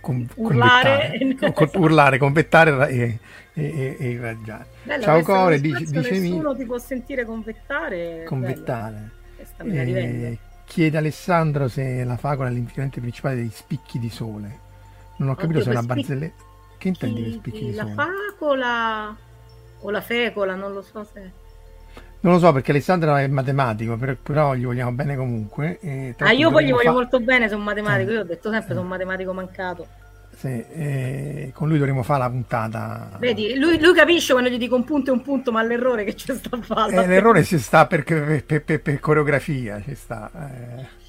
con, 0.00 0.26
Urlare. 0.36 1.18
convettare, 1.18 1.52
con- 1.54 1.70
urlare, 1.82 2.18
convettare 2.18 2.88
e, 2.90 3.18
e, 3.54 3.96
e- 3.98 4.08
irraggiare. 4.10 4.66
Bello, 4.82 5.02
Ciao 5.02 5.22
Core, 5.22 5.60
dice 5.60 5.84
nessuno 5.90 6.54
ti 6.56 6.64
può 6.64 6.78
sentire 6.78 7.24
convettare. 7.24 8.24
convettare. 8.24 8.92
Bello, 8.94 9.10
questa 9.46 9.64
me 9.64 9.74
la 9.76 9.82
rivendo. 9.82 10.26
Eh, 10.26 10.38
chiede 10.64 10.96
Alessandro 10.98 11.68
se 11.68 12.04
la 12.04 12.16
fagola 12.16 12.48
è 12.48 12.52
l'ingrediente 12.52 13.00
principale 13.00 13.36
dei 13.36 13.50
spicchi 13.52 13.98
di 13.98 14.10
sole. 14.10 14.58
Non 15.18 15.30
ho 15.30 15.34
capito 15.34 15.60
Oddio, 15.60 15.62
se 15.62 15.68
è 15.70 15.72
una 15.72 15.82
spicchi- 15.82 16.00
barzelletta. 16.00 16.44
Che 16.78 16.88
intendi 16.88 17.22
per 17.22 17.32
spicchi 17.32 17.64
di 17.66 17.74
la 17.74 17.82
sole? 17.82 17.94
facola 17.94 19.16
o 19.80 19.90
la 19.90 20.00
fecola, 20.00 20.54
non 20.54 20.72
lo 20.72 20.82
so 20.82 21.04
se... 21.10 21.44
Non 22.20 22.34
lo 22.34 22.38
so 22.40 22.52
perché 22.52 22.72
Alessandro 22.72 23.14
è 23.16 23.26
matematico, 23.28 23.96
per- 23.96 24.18
però 24.18 24.54
gli 24.54 24.64
vogliamo 24.64 24.90
bene 24.92 25.16
comunque. 25.16 25.78
e 25.80 26.14
tra 26.16 26.28
Ah, 26.28 26.32
io 26.32 26.50
poi 26.50 26.64
gli 26.66 26.70
voglio 26.72 26.86
fa- 26.88 26.92
molto 26.92 27.20
bene, 27.20 27.48
sono 27.48 27.62
matematico, 27.62 28.10
Eh. 28.10 28.14
io 28.14 28.20
ho 28.20 28.24
detto 28.24 28.50
sempre 28.50 28.66
Eh. 28.66 28.74
sono 28.74 28.80
un 28.82 28.88
matematico 28.88 29.32
mancato. 29.32 29.86
Sì, 30.38 31.50
con 31.54 31.66
lui 31.68 31.78
dovremo 31.78 32.02
fare 32.02 32.18
la 32.20 32.28
puntata. 32.30 33.16
Vedi, 33.18 33.58
lui, 33.58 33.80
lui 33.80 33.94
capisce 33.94 34.32
quando 34.32 34.50
gli 34.50 34.58
dico 34.58 34.76
un 34.76 34.84
punto 34.84 35.10
e 35.10 35.14
un 35.14 35.22
punto, 35.22 35.50
ma 35.50 35.62
l'errore 35.62 36.04
che 36.04 36.14
c'è 36.14 36.34
sta 36.34 36.56
a 36.56 36.60
fare. 36.60 36.94
Eh, 36.94 37.06
l'errore 37.06 37.42
ci 37.42 37.58
sta 37.58 37.86
per, 37.86 38.04
per- 38.04 38.62
per- 38.62 38.82
per- 38.82 39.00
coreografia, 39.00 39.80
ci 39.82 39.94
sta. 39.94 40.30
eh. 40.34 41.04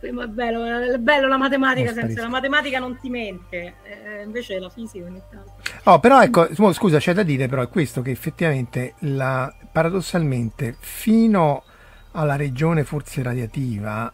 Prima 0.00 0.24
è 0.24 0.28
bello, 0.28 0.64
è 0.64 0.96
bello 0.96 1.28
la 1.28 1.36
matematica, 1.36 1.92
senza 1.92 2.22
la 2.22 2.28
matematica 2.30 2.78
non 2.78 2.98
ti 2.98 3.10
mente, 3.10 3.74
eh, 3.82 4.22
invece 4.24 4.58
la 4.58 4.70
fisica 4.70 5.04
ogni 5.04 5.20
tanto. 5.30 5.56
Oh, 5.84 6.00
però 6.00 6.22
ecco, 6.22 6.48
scusa, 6.72 6.96
c'è 6.96 7.12
da 7.12 7.22
dire 7.22 7.48
però 7.48 7.60
è 7.60 7.68
questo 7.68 8.00
che 8.00 8.10
effettivamente 8.10 8.94
la, 9.00 9.54
paradossalmente 9.70 10.74
fino 10.80 11.64
alla 12.12 12.36
regione 12.36 12.82
forse 12.84 13.22
radiativa 13.22 14.10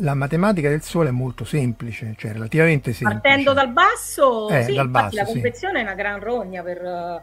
la 0.00 0.14
matematica 0.14 0.68
del 0.68 0.82
Sole 0.82 1.08
è 1.08 1.12
molto 1.12 1.44
semplice, 1.44 2.14
cioè 2.16 2.32
relativamente 2.32 2.92
semplice. 2.92 3.20
Partendo 3.22 3.52
dal 3.52 3.70
basso, 3.70 4.48
Eh, 4.48 4.64
sì, 4.64 4.74
dal 4.74 4.88
basso, 4.88 5.16
la 5.16 5.24
sì. 5.24 5.32
convezione 5.32 5.80
è 5.80 5.82
una 5.82 5.94
gran 5.94 6.20
rogna 6.20 6.62
per... 6.62 6.82
eh, 6.82 7.22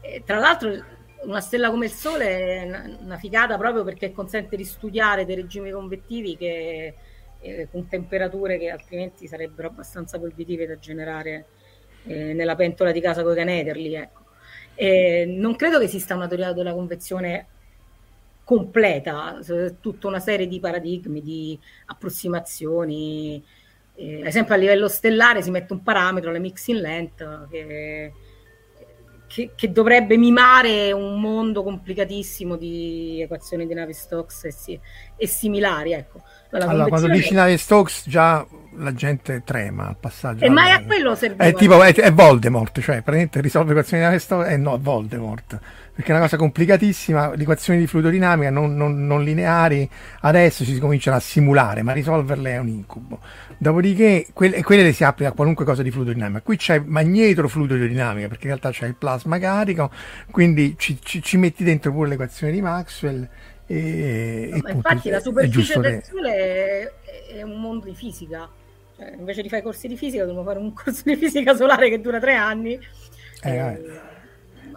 eh, 0.00 0.22
tra 0.24 0.38
l'altro 0.38 0.72
una 1.22 1.40
stella 1.40 1.70
come 1.70 1.86
il 1.86 1.92
Sole 1.92 2.26
è 2.26 2.96
una, 3.00 3.16
figata 3.16 3.56
proprio 3.58 3.82
perché 3.82 4.12
consente 4.12 4.56
di 4.56 4.64
studiare 4.64 5.24
dei 5.24 5.34
regimi 5.34 5.70
convettivi 5.70 6.36
che, 6.36 6.94
eh, 7.40 7.68
con 7.70 7.88
temperature 7.88 8.58
che 8.58 8.70
altrimenti 8.70 9.26
sarebbero 9.26 9.68
abbastanza 9.68 10.18
proibitive 10.18 10.66
da 10.66 10.78
generare 10.78 11.46
eh, 12.06 12.32
nella 12.32 12.54
pentola 12.54 12.92
di 12.92 13.00
casa 13.00 13.22
con 13.22 13.32
i 13.32 13.36
canederli. 13.36 13.94
Ecco. 13.94 14.24
E 14.74 15.24
non 15.26 15.56
credo 15.56 15.78
che 15.78 15.84
esista 15.84 16.14
una 16.14 16.28
teoria 16.28 16.52
della 16.52 16.74
convezione 16.74 17.46
completa, 18.46 19.40
tutta 19.80 20.06
una 20.06 20.20
serie 20.20 20.46
di 20.46 20.60
paradigmi, 20.60 21.20
di 21.20 21.58
approssimazioni. 21.86 23.42
Eh, 23.96 24.20
ad 24.20 24.26
esempio 24.26 24.54
a 24.54 24.56
livello 24.56 24.86
stellare 24.86 25.42
si 25.42 25.50
mette 25.50 25.72
un 25.72 25.82
parametro, 25.82 26.30
la 26.30 26.38
mixing 26.38 26.78
length, 26.80 27.48
che, 27.50 28.12
che- 29.26 29.50
che 29.56 29.72
dovrebbe 29.72 30.16
mimare 30.16 30.92
un 30.92 31.20
mondo 31.20 31.64
complicatissimo 31.64 32.54
di 32.54 33.20
equazioni 33.20 33.66
di 33.66 33.74
Navier-Stokes 33.74 34.44
e, 34.44 34.52
si- 34.52 34.80
e 35.16 35.26
similari. 35.26 35.92
Ecco. 35.92 36.20
La 36.50 36.66
Allora, 36.66 36.86
quando 36.86 37.08
dici 37.08 37.34
nave 37.34 37.56
Stokes 37.56 38.04
già 38.06 38.46
la 38.76 38.94
gente 38.94 39.42
trema 39.44 39.88
al 39.88 39.96
passaggio. 39.98 40.44
E 40.44 40.48
mai 40.48 40.70
alla- 40.70 40.84
a 40.84 40.86
quello 40.86 41.14
serviva. 41.16 41.44
È 41.44 41.52
tipo 41.52 41.82
è, 41.82 41.92
è 41.92 42.12
Voldemort, 42.12 42.74
cioè 42.80 42.94
praticamente 43.02 43.40
risolve 43.40 43.72
equazioni 43.72 44.02
di 44.02 44.08
nave 44.08 44.20
Stokes. 44.20 44.52
Eh 44.52 44.56
no, 44.56 44.76
è 44.76 44.78
Voldemort. 44.78 45.58
Perché 45.96 46.10
è 46.10 46.14
una 46.14 46.24
cosa 46.24 46.36
complicatissima, 46.36 47.34
le 47.34 47.40
equazioni 47.42 47.78
di 47.78 47.86
fluidodinamica 47.86 48.50
non, 48.50 48.76
non- 48.76 49.06
non 49.06 49.24
lineari 49.24 49.88
adesso 50.20 50.62
si 50.62 50.78
cominciano 50.78 51.16
a 51.16 51.20
simulare, 51.20 51.82
ma 51.82 51.92
risolverle 51.92 52.50
è 52.52 52.58
un 52.58 52.68
incubo. 52.68 53.18
Dopodiché 53.56 54.26
quelle, 54.34 54.62
quelle 54.62 54.82
le 54.82 54.92
si 54.92 55.04
applica 55.04 55.30
a 55.30 55.32
qualunque 55.32 55.64
cosa 55.64 55.82
di 55.82 55.90
fluidodinamica. 55.90 56.42
Qui 56.42 56.56
c'è 56.58 56.80
magnetro-fluidodinamica, 56.80 58.28
perché 58.28 58.42
in 58.42 58.48
realtà 58.50 58.70
c'è 58.70 58.86
il 58.86 58.94
plasma 58.94 59.38
carico, 59.38 59.90
quindi 60.30 60.74
ci, 60.78 60.98
ci- 61.02 61.22
ci 61.22 61.38
metti 61.38 61.64
dentro 61.64 61.90
pure 61.92 62.08
le 62.08 62.14
equazioni 62.14 62.52
di 62.52 62.60
Maxwell. 62.60 63.26
E, 63.66 63.76
e 63.76 64.48
Ma 64.50 64.56
appunto 64.58 64.88
infatti 64.88 65.08
la 65.08 65.20
superficie 65.20 65.80
del 65.80 66.02
Sole 66.04 66.34
è, 66.34 66.92
è 67.38 67.42
un 67.42 67.58
mondo 67.60 67.86
di 67.86 67.94
fisica. 67.94 68.46
Cioè, 68.96 69.14
invece 69.18 69.40
di 69.42 69.48
fare 69.48 69.62
corsi 69.62 69.88
di 69.88 69.96
fisica, 69.96 70.24
dobbiamo 70.24 70.44
fare 70.46 70.58
un 70.58 70.72
corso 70.76 71.02
di 71.04 71.16
fisica 71.16 71.54
solare 71.54 71.88
che 71.88 72.00
dura 72.00 72.20
tre 72.20 72.34
anni. 72.34 72.78
Eh, 73.42 73.50
Eh, 73.50 73.56
eh. 73.56 74.05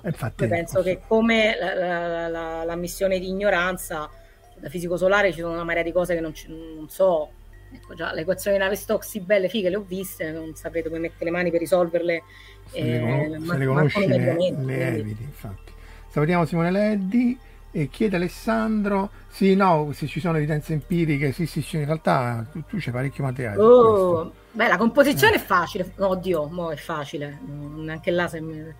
Infatti, 0.04 0.48
penso 0.48 0.82
che 0.82 1.02
come 1.08 1.56
la, 1.60 1.74
la- 1.74 2.28
la- 2.28 2.64
la 2.64 2.76
missione 2.76 3.20
di 3.20 3.28
ignoranza 3.28 4.10
da 4.56 4.70
fisico 4.70 4.98
solare 4.98 5.32
ci 5.32 5.40
sono 5.40 5.54
una 5.54 5.64
marea 5.64 5.84
di 5.84 5.92
cose 5.92 6.14
che 6.14 6.20
non, 6.22 6.34
ci- 6.34 6.48
non 6.50 6.88
so. 6.90 7.32
Ecco, 7.72 7.94
già 7.94 8.12
le 8.14 8.22
equazioni 8.22 8.58
di 8.58 8.76
sì, 9.02 9.20
belle, 9.20 9.48
fighe, 9.48 9.70
le 9.70 9.76
ho 9.76 9.86
viste, 9.88 10.32
non 10.32 10.56
saprete 10.56 10.88
come 10.90 11.00
mettere 11.00 11.26
le 11.26 11.32
mani 11.32 11.52
per 11.52 11.60
risolverle. 11.60 12.24
se 12.72 12.82
le, 12.82 12.96
eh, 12.98 13.00
cono- 13.00 13.40
ma- 13.40 13.54
se 13.54 13.58
le 13.60 13.66
conosci 13.66 14.08
le, 14.08 14.54
le 14.66 14.88
eviti, 14.98 15.24
infatti. 15.24 15.72
Salutiamo 16.10 16.46
Simone 16.46 16.72
Leddi 16.72 17.38
e 17.72 17.88
chiede 17.90 18.16
Alessandro, 18.16 19.12
sì, 19.28 19.54
no, 19.56 19.92
se 19.94 20.08
ci 20.08 20.20
sono 20.20 20.38
evidenze 20.38 20.74
empiriche, 20.74 21.32
sì, 21.32 21.46
sì, 21.46 21.62
sì, 21.62 21.78
in 21.78 21.86
realtà 21.86 22.44
tu, 22.52 22.64
tu 22.68 22.78
c'è 22.78 22.90
parecchio 22.92 23.24
materiale. 23.24 23.62
Oh, 23.62 24.34
beh, 24.52 24.68
la 24.68 24.78
composizione 24.78 25.36
Eh. 25.36 25.38
è 25.38 25.40
facile. 25.40 25.92
Oddio, 25.98 26.48
mo 26.48 26.72
è 26.72 26.76
facile. 26.76 27.38
Mm, 27.48 27.88
Anche 27.90 28.10
là, 28.12 28.28
se 28.28 28.42
mi- 28.42 28.74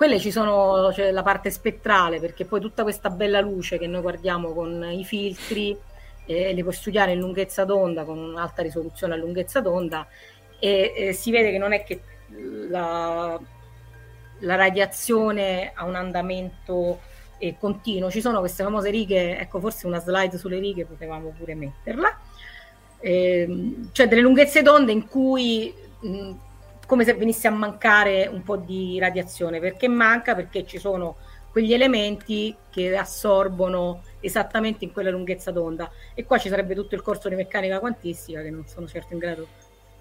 quelle 0.00 0.18
ci 0.18 0.30
sono 0.30 0.88
c'è 0.94 1.10
la 1.10 1.22
parte 1.22 1.50
spettrale, 1.50 2.20
perché 2.20 2.46
poi 2.46 2.58
tutta 2.58 2.84
questa 2.84 3.10
bella 3.10 3.38
luce 3.42 3.76
che 3.76 3.86
noi 3.86 4.00
guardiamo 4.00 4.54
con 4.54 4.82
i 4.90 5.04
filtri, 5.04 5.78
eh, 6.24 6.54
li 6.54 6.62
puoi 6.62 6.72
studiare 6.72 7.12
in 7.12 7.18
lunghezza 7.18 7.66
d'onda 7.66 8.04
con 8.04 8.16
un'alta 8.16 8.62
risoluzione 8.62 9.12
a 9.12 9.18
lunghezza 9.18 9.60
d'onda, 9.60 10.06
e, 10.58 10.94
e 10.96 11.12
si 11.12 11.30
vede 11.30 11.50
che 11.50 11.58
non 11.58 11.74
è 11.74 11.84
che 11.84 12.00
la, 12.68 13.38
la 14.38 14.54
radiazione 14.54 15.70
ha 15.74 15.84
un 15.84 15.96
andamento 15.96 17.00
eh, 17.36 17.56
continuo. 17.58 18.10
Ci 18.10 18.22
sono 18.22 18.38
queste 18.38 18.62
famose 18.62 18.88
righe, 18.88 19.38
ecco, 19.38 19.60
forse 19.60 19.86
una 19.86 20.00
slide 20.00 20.38
sulle 20.38 20.60
righe 20.60 20.86
potevamo 20.86 21.34
pure 21.36 21.54
metterla. 21.54 22.18
Ehm, 23.00 23.90
cioè 23.92 24.08
delle 24.08 24.22
lunghezze 24.22 24.62
d'onda 24.62 24.92
in 24.92 25.06
cui 25.06 25.74
mh, 26.00 26.32
come 26.90 27.04
se 27.04 27.14
venisse 27.14 27.46
a 27.46 27.52
mancare 27.52 28.26
un 28.26 28.42
po' 28.42 28.56
di 28.56 28.98
radiazione 28.98 29.60
perché 29.60 29.86
manca 29.86 30.34
perché 30.34 30.66
ci 30.66 30.78
sono 30.80 31.18
quegli 31.52 31.72
elementi 31.72 32.56
che 32.68 32.96
assorbono 32.96 34.02
esattamente 34.18 34.84
in 34.84 34.92
quella 34.92 35.10
lunghezza 35.10 35.52
d'onda 35.52 35.88
e 36.14 36.24
qua 36.24 36.36
ci 36.38 36.48
sarebbe 36.48 36.74
tutto 36.74 36.96
il 36.96 37.02
corso 37.02 37.28
di 37.28 37.36
meccanica 37.36 37.78
quantistica 37.78 38.42
che 38.42 38.50
non 38.50 38.66
sono 38.66 38.88
certo 38.88 39.12
in 39.12 39.20
grado 39.20 39.46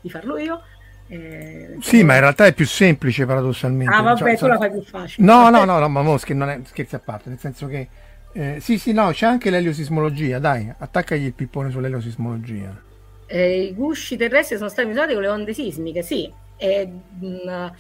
di 0.01 0.09
farlo 0.09 0.37
io 0.39 0.63
Eh, 1.11 1.77
Sì, 1.79 2.03
ma 2.03 2.15
in 2.15 2.21
realtà 2.21 2.47
è 2.47 2.53
più 2.53 2.65
semplice 2.65 3.27
paradossalmente. 3.27 3.93
ah 3.93 4.01
vabbè 4.01 4.17
Cioè, 4.17 4.37
tu 4.37 4.47
la 4.47 4.57
fai 4.57 4.71
più 4.71 4.81
facile 4.81 5.27
No, 5.27 5.49
no, 5.51 5.63
no, 5.65 5.77
no, 5.77 5.89
ma 5.89 6.01
mo 6.01 6.17
scher- 6.17 6.37
non 6.37 6.49
è, 6.49 6.59
scherzi 6.65 6.95
a 6.95 6.99
parte, 6.99 7.29
nel 7.29 7.39
senso 7.39 7.67
che 7.67 7.87
eh, 8.33 8.57
sì, 8.61 8.79
sì, 8.79 8.93
no, 8.93 9.11
c'è 9.11 9.27
anche 9.27 9.51
l'eliosismologia, 9.51 10.39
dai, 10.39 10.71
attaccagli 10.75 11.25
il 11.25 11.33
pippone 11.33 11.69
sull'eliosismologia. 11.69 12.83
Eh, 13.27 13.63
I 13.65 13.73
gusci 13.75 14.17
terrestri 14.17 14.57
sono 14.57 14.69
stati 14.69 14.87
misurati 14.87 15.13
con 15.13 15.21
le 15.21 15.27
onde 15.29 15.53
sismiche, 15.53 16.01
sì. 16.01 16.31
E, 16.59 16.85
mh, 16.85 17.71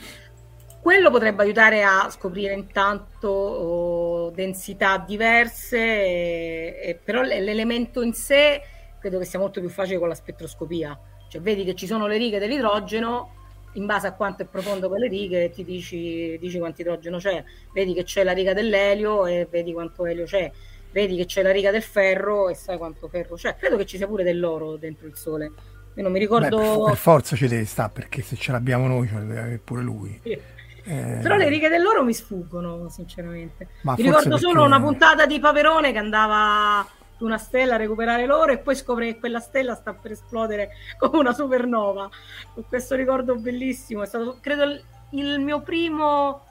quello 0.81 1.11
potrebbe 1.11 1.43
aiutare 1.43 1.83
a 1.83 2.09
scoprire 2.09 2.53
intanto 2.53 3.27
oh, 3.27 4.29
densità 4.31 4.97
diverse, 4.97 5.77
e- 5.77 6.79
e 6.81 6.95
però 6.95 7.21
l'elemento 7.21 8.01
in 8.01 8.13
sé 8.13 8.61
credo 8.99 9.19
che 9.19 9.25
sia 9.25 9.39
molto 9.39 9.59
più 9.59 9.69
facile 9.69 9.99
con 9.99 10.07
la 10.07 10.15
spettroscopia. 10.15 10.97
Cioè 11.27 11.41
vedi 11.41 11.63
che 11.63 11.75
ci 11.75 11.85
sono 11.85 12.07
le 12.07 12.17
righe 12.17 12.39
dell'idrogeno, 12.39 13.35
in 13.73 13.85
base 13.85 14.07
a 14.07 14.13
quanto 14.13 14.43
è 14.43 14.45
profondo 14.45 14.87
quelle 14.87 15.07
righe 15.07 15.49
ti 15.51 15.63
dici, 15.63 16.37
dici 16.39 16.57
quanto 16.57 16.81
idrogeno 16.81 17.17
c'è, 17.17 17.43
vedi 17.73 17.93
che 17.93 18.03
c'è 18.03 18.23
la 18.23 18.31
riga 18.31 18.53
dell'elio 18.53 19.25
e 19.25 19.47
vedi 19.49 19.73
quanto 19.73 20.05
elio 20.05 20.25
c'è 20.25 20.51
vedi 20.91 21.15
che 21.15 21.25
c'è 21.25 21.41
la 21.41 21.51
riga 21.51 21.71
del 21.71 21.83
ferro 21.83 22.49
e 22.49 22.55
sai 22.55 22.77
quanto 22.77 23.07
ferro 23.07 23.35
c'è. 23.35 23.55
Credo 23.55 23.77
che 23.77 23.85
ci 23.85 23.97
sia 23.97 24.07
pure 24.07 24.23
dell'oro 24.23 24.75
dentro 24.77 25.07
il 25.07 25.15
sole. 25.15 25.51
Io 25.99 26.05
non 26.05 26.13
mi 26.13 26.19
Beh, 26.19 26.25
ricordo. 26.25 26.57
per, 26.57 26.83
per 26.91 26.97
forza 26.97 27.35
ci 27.35 27.47
deve 27.47 27.65
stare, 27.65 27.91
perché 27.93 28.21
se 28.21 28.37
ce 28.37 28.53
l'abbiamo 28.53 28.87
noi, 28.87 29.05
ce 29.07 29.15
la 29.15 29.19
deve 29.19 29.39
avere 29.39 29.57
pure 29.57 29.81
lui. 29.81 30.17
Eh, 30.23 31.19
Però 31.21 31.35
le 31.35 31.49
righe 31.49 31.67
dell'oro 31.67 32.05
mi 32.05 32.13
sfuggono, 32.13 32.87
sinceramente. 32.89 33.67
Ma 33.81 33.95
mi 33.97 34.03
ricordo 34.03 34.37
solo 34.37 34.53
perché- 34.53 34.67
una 34.67 34.79
puntata 34.79 35.25
di 35.25 35.39
Paperone 35.39 35.91
che 35.91 35.97
andava 35.97 36.87
su 37.17 37.25
una 37.25 37.37
stella 37.37 37.73
a 37.75 37.77
recuperare 37.77 38.25
l'oro 38.25 38.53
e 38.53 38.59
poi 38.59 38.75
scopre 38.77 39.07
che 39.07 39.19
quella 39.19 39.41
stella 39.41 39.75
sta 39.75 39.93
per 39.93 40.11
esplodere 40.11 40.69
come 40.97 41.17
una 41.17 41.33
supernova. 41.33 42.09
Con 42.53 42.63
questo 42.69 42.95
ricordo 42.95 43.35
bellissimo. 43.35 44.01
È 44.01 44.05
stato, 44.07 44.37
credo, 44.39 44.63
il, 45.11 45.39
mio 45.41 45.59
primo 45.59 46.45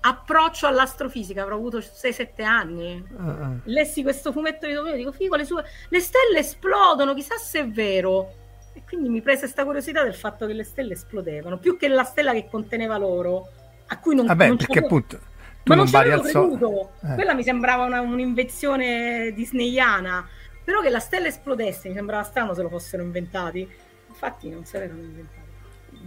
approccio 0.00 0.68
all'astrofisica. 0.68 1.42
Avrò 1.42 1.56
avuto 1.56 1.78
6-7 1.78 2.42
anni. 2.44 3.04
eh. 3.04 3.60
lessi 3.64 4.04
questo 4.04 4.30
fumetto 4.30 4.64
di 4.68 4.74
Domino 4.74 4.94
dico 4.94 5.10
figo 5.10 5.34
le 5.34 5.44
sue 5.44 5.64
le 5.88 6.00
stelle 6.00 6.38
esplodono 6.38 7.12
chissà 7.14 7.36
se 7.36 7.60
è 7.60 7.68
vero 7.68 8.44
e 8.76 8.82
quindi 8.86 9.08
mi 9.08 9.22
prese 9.22 9.40
questa 9.40 9.64
curiosità 9.64 10.02
del 10.04 10.14
fatto 10.14 10.46
che 10.46 10.52
le 10.52 10.62
stelle 10.64 10.92
esplodevano 10.92 11.56
più 11.58 11.78
che 11.78 11.88
la 11.88 12.04
stella 12.04 12.32
che 12.32 12.46
conteneva 12.50 12.98
l'oro 12.98 13.48
a 13.86 13.98
cui 13.98 14.14
non, 14.14 14.26
Vabbè, 14.26 14.48
non 14.48 14.56
perché 14.58 14.72
avevo- 14.80 14.86
appunto 14.86 15.16
tu 15.16 15.72
ma 15.72 15.74
non 15.74 15.84
non 15.84 15.86
ci 15.88 15.96
avevo 15.96 16.20
creduto. 16.22 16.90
Eh. 17.02 17.14
quella 17.14 17.34
mi 17.34 17.42
sembrava 17.42 17.84
una- 17.84 18.00
un'invenzione 18.00 19.32
disneyana. 19.34 20.28
Però 20.62 20.80
che 20.80 20.90
la 20.90 20.98
stella 20.98 21.28
esplodesse 21.28 21.88
mi 21.88 21.94
sembrava 21.94 22.22
strano 22.24 22.52
se 22.54 22.62
lo 22.62 22.68
fossero 22.68 23.02
inventati. 23.02 23.68
Infatti 24.08 24.48
non 24.50 24.64
se 24.64 24.78
l'erano 24.78 25.00
inventati 25.00 25.45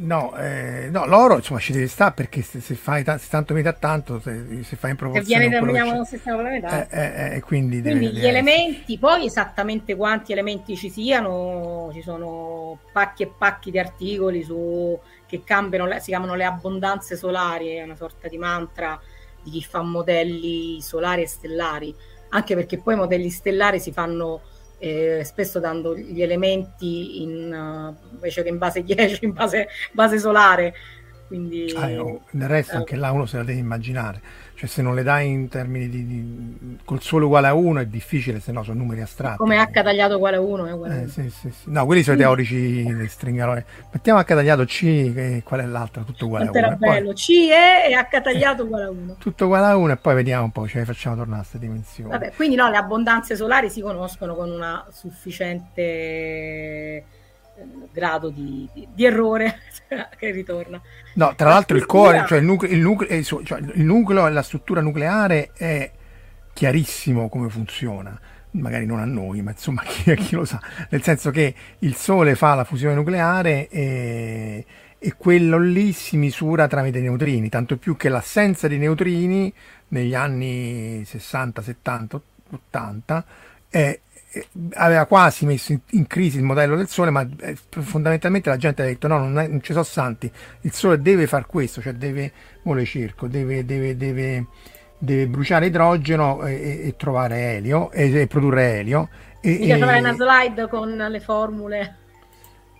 No, 0.01 0.33
eh, 0.37 0.87
no, 0.89 1.05
l'oro 1.05 1.35
insomma 1.35 1.59
ci 1.59 1.73
deve 1.73 1.87
stare 1.87 2.13
perché 2.13 2.41
se, 2.41 2.61
se 2.61 2.75
fai 2.75 3.03
ta- 3.03 3.17
se 3.17 3.27
tanto 3.29 3.53
metà 3.53 3.73
tanto, 3.73 4.21
se, 4.21 4.63
se 4.63 4.77
fai 4.77 4.91
in 4.91 4.95
proporzione 4.95 5.39
viene 5.47 5.53
che 5.53 5.59
terminiamo 5.59 5.91
c'è- 5.91 5.97
lo 5.97 6.03
stesso 6.05 6.37
planetario. 6.37 6.87
eh, 6.89 6.97
eh, 7.01 7.35
eh, 7.35 7.39
quindi, 7.41 7.81
deve- 7.81 7.97
Quindi 7.97 8.15
gli 8.15 8.21
deve- 8.21 8.29
elementi, 8.29 8.97
poi 8.97 9.25
esattamente 9.25 9.95
quanti 9.97 10.31
elementi 10.31 10.77
ci 10.77 10.89
siano, 10.89 11.89
ci 11.91 12.01
sono 12.01 12.79
pacchi 12.93 13.23
e 13.23 13.31
pacchi 13.37 13.71
di 13.71 13.79
articoli 13.79 14.41
su, 14.41 14.97
che 15.27 15.43
cambiano, 15.43 15.85
le- 15.85 15.99
si 15.99 16.11
chiamano 16.11 16.35
le 16.35 16.45
abbondanze 16.45 17.17
solari, 17.17 17.67
è 17.75 17.83
una 17.83 17.95
sorta 17.97 18.29
di 18.29 18.37
mantra 18.37 18.97
di 19.43 19.49
chi 19.51 19.61
fa 19.63 19.81
modelli 19.81 20.79
solari 20.81 21.23
e 21.23 21.27
stellari, 21.27 21.93
anche 22.29 22.55
perché 22.55 22.77
poi 22.77 22.93
i 22.93 22.97
modelli 22.97 23.29
stellari 23.29 23.81
si 23.81 23.91
fanno 23.91 24.39
eh, 24.79 25.21
spesso 25.23 25.59
dando 25.59 25.95
gli 25.95 26.21
elementi 26.21 27.21
in, 27.21 27.53
eh, 27.53 28.11
invece 28.13 28.43
che 28.43 28.49
in 28.49 28.57
base 28.57 28.81
10, 28.83 29.25
in 29.25 29.33
base, 29.33 29.67
base 29.91 30.17
solare. 30.19 30.73
Quindi, 31.27 31.71
Ah, 31.75 32.01
oh, 32.01 32.23
del 32.31 32.47
resto 32.47 32.73
eh, 32.73 32.77
anche 32.77 32.95
là 32.95 33.11
uno 33.11 33.27
se 33.27 33.37
la 33.37 33.43
deve 33.43 33.59
immaginare, 33.59 34.19
cioè 34.59 34.67
se 34.67 34.81
non 34.81 34.93
le 34.93 35.03
dai 35.03 35.29
in 35.29 35.47
termini 35.47 35.87
di, 35.87 36.05
di- 36.05 36.77
col 36.83 37.01
sole 37.01 37.23
uguale 37.23 37.47
a 37.47 37.53
1 37.53 37.79
è 37.79 37.85
difficile, 37.85 38.41
se 38.41 38.51
no 38.51 38.61
sono 38.61 38.79
numeri 38.79 38.99
astratti. 38.99 39.37
come 39.37 39.55
H 39.57 39.71
tagliato 39.71 40.15
uguale 40.17 40.35
a 40.35 40.41
1 40.41 40.65
è 40.65 40.73
uguale 40.73 40.93
a 40.93 40.97
Eh, 40.97 40.99
uno. 41.03 41.07
sì, 41.07 41.29
sì, 41.29 41.49
sì. 41.49 41.71
No, 41.71 41.85
quelli 41.85 42.03
sono 42.03 42.17
i 42.17 42.19
teorici 42.19 42.83
dei 42.83 43.07
stringaroli. 43.07 43.63
Mettiamo 43.93 44.19
H 44.19 44.23
tagliato 44.25 44.65
C, 44.65 44.83
e 45.15 45.41
qual 45.45 45.61
è 45.61 45.65
l'altro? 45.65 46.03
Tutto 46.03 46.25
uguale 46.25 46.47
a 46.47 46.49
Quanto 46.49 46.67
1. 46.67 46.75
era 46.85 46.93
bello, 46.93 47.13
C 47.13 47.29
è 47.49 47.87
e 47.89 47.93
H 47.95 48.21
tagliato 48.21 48.63
uguale 48.63 48.83
a 48.83 48.89
1. 48.89 49.15
tutto 49.17 49.45
uguale 49.45 49.65
a 49.67 49.77
1 49.77 49.93
e 49.93 49.95
poi 49.95 50.15
vediamo 50.15 50.43
un 50.43 50.51
po', 50.51 50.67
ce 50.67 50.79
le 50.79 50.85
facciamo 50.85 51.15
tornare 51.15 51.37
a 51.41 51.45
queste 51.47 51.59
dimensioni. 51.59 52.09
Vabbè, 52.11 52.33
quindi 52.35 52.55
no, 52.57 52.69
le 52.69 52.75
abbondanze 52.75 53.37
solari 53.37 53.69
si 53.69 53.79
conoscono 53.79 54.35
con 54.35 54.49
una 54.51 54.85
sufficiente 54.91 55.81
eh, 55.81 57.03
grado 57.91 58.29
di, 58.29 58.67
di- 58.73 59.05
errore 59.05 59.59
che 60.17 60.31
ritorna. 60.31 60.81
No, 61.15 61.33
tra 61.35 61.49
l'altro 61.49 61.77
il 61.77 61.85
cuore, 61.85 62.25
cioè 62.27 62.39
il 62.39 62.45
nucleo, 62.45 62.71
il 62.71 62.79
nucleo, 62.79 63.09
eh, 63.09 63.23
cioè 63.23 63.59
il 63.59 63.83
nucleo 63.83 64.27
e 64.27 64.31
la 64.31 64.41
struttura 64.41 64.81
nucleare 64.81 65.51
è 65.53 65.91
chiarissimo 66.53 67.29
come 67.29 67.49
funziona. 67.49 68.19
Magari 68.51 68.85
non 68.87 68.99
a 68.99 69.05
noi, 69.05 69.41
ma 69.41 69.51
insomma 69.51 69.83
chi, 69.87 70.13
chi 70.15 70.35
lo 70.35 70.45
sa. 70.45 70.59
Nel 70.89 71.03
senso 71.03 71.29
che 71.31 71.53
il 71.79 71.95
Sole 71.95 72.35
fa 72.35 72.55
la 72.55 72.63
fusione 72.63 72.95
nucleare 72.95 73.67
e, 73.69 74.65
e 74.97 75.13
quello 75.17 75.59
lì 75.59 75.91
si 75.93 76.17
misura 76.17 76.67
tramite 76.67 76.97
i 76.99 77.01
neutrini, 77.03 77.49
tanto 77.49 77.77
più 77.77 77.95
che 77.95 78.09
l'assenza 78.09 78.67
di 78.67 78.77
neutrini 78.77 79.53
negli 79.89 80.15
anni 80.15 81.03
60, 81.05 81.61
70, 81.61 82.21
80 82.51 83.25
è- 83.69 83.77
è- 83.79 83.99
aveva 84.73 85.05
quasi 85.05 85.45
messo 85.45 85.71
in, 85.71 85.79
in 85.91 86.07
crisi 86.07 86.37
il 86.37 86.43
modello 86.43 86.75
del 86.75 86.87
Sole, 86.87 87.09
ma 87.09 87.27
eh, 87.39 87.55
fondamentalmente 87.69 88.49
la 88.49 88.57
gente 88.57 88.81
ha 88.81 88.85
detto 88.85 89.07
no, 89.07 89.17
non, 89.17 89.39
è- 89.39 89.47
non 89.47 89.61
ci 89.61 89.71
sono 89.71 89.83
santi, 89.83 90.31
il 90.61 90.71
Sole 90.71 91.01
deve 91.01 91.25
far 91.27 91.45
questo, 91.47 91.81
cioè 91.81 91.93
deve, 91.93 92.31
vuole 92.63 92.85
cerco, 92.85 93.27
deve, 93.27 93.65
deve, 93.65 93.97
deve, 93.97 94.45
deve 94.97 95.27
bruciare 95.27 95.65
idrogeno 95.67 96.45
e, 96.45 96.87
e- 96.87 96.95
trovare 96.95 97.55
elio 97.55 97.91
e, 97.91 98.11
e 98.21 98.27
produrre 98.27 98.77
elio. 98.79 99.09
E, 99.41 99.57
Mica 99.59 99.75
e- 99.75 99.77
trovare 99.77 99.99
una 99.99 100.13
slide 100.13 100.67
con 100.67 100.89
le 100.95 101.19
formule. 101.19 101.95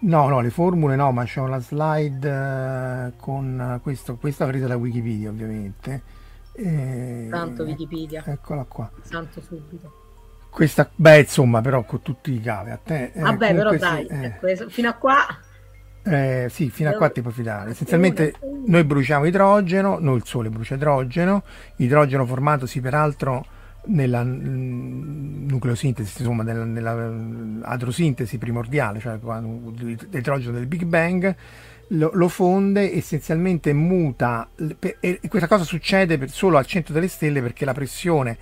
No, 0.01 0.29
no, 0.29 0.39
le 0.39 0.49
formule 0.49 0.95
no, 0.95 1.11
ma 1.11 1.25
c'è 1.25 1.41
una 1.41 1.59
slide 1.59 2.29
eh, 2.29 3.11
con 3.17 3.75
eh, 3.75 3.79
questo, 3.81 4.15
questa 4.17 4.45
presa 4.45 4.67
da 4.67 4.77
Wikipedia 4.77 5.29
ovviamente. 5.29 6.01
E- 6.53 7.27
Tanto 7.29 7.63
Wikipedia, 7.63 8.23
Eccola 8.25 8.63
qua. 8.65 8.89
santo 9.01 9.41
subito. 9.41 9.98
Questa, 10.49 10.89
beh, 10.93 11.19
insomma, 11.19 11.61
però 11.61 11.83
con 11.83 12.01
tutti 12.01 12.33
i 12.33 12.41
caveat. 12.41 12.91
Eh, 12.91 13.11
Vabbè, 13.15 13.53
però 13.53 13.71
comunque 13.71 13.77
dai, 13.77 14.07
sì, 14.09 14.63
eh. 14.63 14.69
fino 14.69 14.89
a 14.89 14.93
qua 14.93 15.25
Eh, 16.03 16.47
sì, 16.49 16.69
fino 16.69 16.89
a 16.89 16.93
Però- 16.93 17.05
qua 17.05 17.13
ti 17.13 17.21
puoi 17.21 17.33
fidare. 17.33 17.71
Essenzialmente 17.71 18.33
noi 18.65 18.83
bruciamo 18.83 19.25
idrogeno, 19.25 19.97
noi 19.99 20.17
il 20.17 20.25
Sole 20.25 20.49
brucia 20.49 20.75
idrogeno, 20.75 21.43
idrogeno 21.77 22.25
formatosi 22.25 22.81
peraltro 22.81 23.45
nella 23.85 24.23
mm, 24.23 25.47
nucleosintesi, 25.49 26.21
insomma, 26.21 26.43
nella, 26.43 26.63
nella 26.65 26.93
mm, 26.95 27.61
adrosintesi 27.63 28.37
primordiale, 28.37 28.99
cioè 28.99 29.17
l'idrogeno 29.17 30.51
del 30.51 30.65
Big 30.67 30.83
Bang, 30.83 31.35
lo, 31.89 32.11
lo 32.13 32.27
fonde, 32.27 32.93
essenzialmente 32.95 33.71
muta, 33.73 34.49
e 34.99 35.19
questa 35.27 35.47
cosa 35.47 35.63
succede 35.63 36.17
per- 36.17 36.29
solo 36.29 36.57
al 36.57 36.65
centro 36.65 36.93
delle 36.93 37.07
stelle 37.07 37.41
perché 37.41 37.65
la 37.65 37.73
pressione 37.73 38.37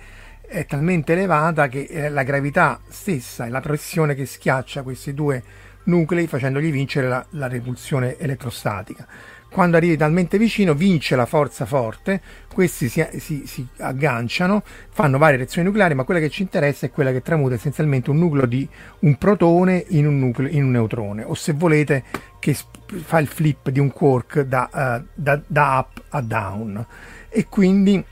è 0.48 0.64
talmente 0.64 1.12
elevata 1.12 1.68
che 1.68 1.82
eh, 1.82 2.08
la 2.08 2.22
gravità 2.22 2.80
stessa 2.88 3.44
è 3.44 3.50
la 3.50 3.60
pressione 3.60 4.14
che 4.14 4.24
schiaccia 4.24 4.82
questi 4.82 5.12
due 5.12 5.42
nuclei 5.84 6.26
facendogli 6.26 6.70
vincere 6.70 7.06
la, 7.06 7.24
la 7.30 7.48
repulsione 7.48 8.16
elettrostatica. 8.16 9.06
Quando 9.50 9.78
arrivi 9.78 9.96
talmente 9.96 10.36
vicino 10.36 10.74
vince 10.74 11.16
la 11.16 11.24
forza 11.24 11.64
forte, 11.64 12.20
questi 12.52 12.88
si, 12.88 13.06
si- 13.18 13.46
si 13.46 13.66
agganciano, 13.78 14.62
fanno 14.90 15.16
varie 15.16 15.38
reazioni 15.38 15.68
nucleari, 15.68 15.94
ma 15.94 16.04
quella 16.04 16.20
che 16.20 16.28
ci 16.28 16.42
interessa 16.42 16.86
è 16.86 16.90
quella 16.90 17.12
che 17.12 17.22
tramuta 17.22 17.54
essenzialmente 17.54 18.10
un 18.10 18.18
nucleo 18.18 18.44
di 18.44 18.68
un 19.00 19.16
protone 19.16 19.84
in 19.88 20.06
un, 20.06 20.18
nucleo, 20.18 20.50
in 20.50 20.64
un 20.64 20.70
neutrone, 20.72 21.24
o 21.24 21.34
se 21.34 21.52
volete 21.52 22.04
che 22.38 22.54
fa 22.86 23.18
il 23.18 23.26
flip 23.26 23.70
di 23.70 23.80
un 23.80 23.90
quark 23.90 24.40
da, 24.42 24.98
eh, 24.98 25.04
da- 25.14 25.42
da 25.46 25.78
up 25.78 26.02
a 26.10 26.20
down. 26.20 26.86
E 27.30 27.46
quindi 27.48 28.04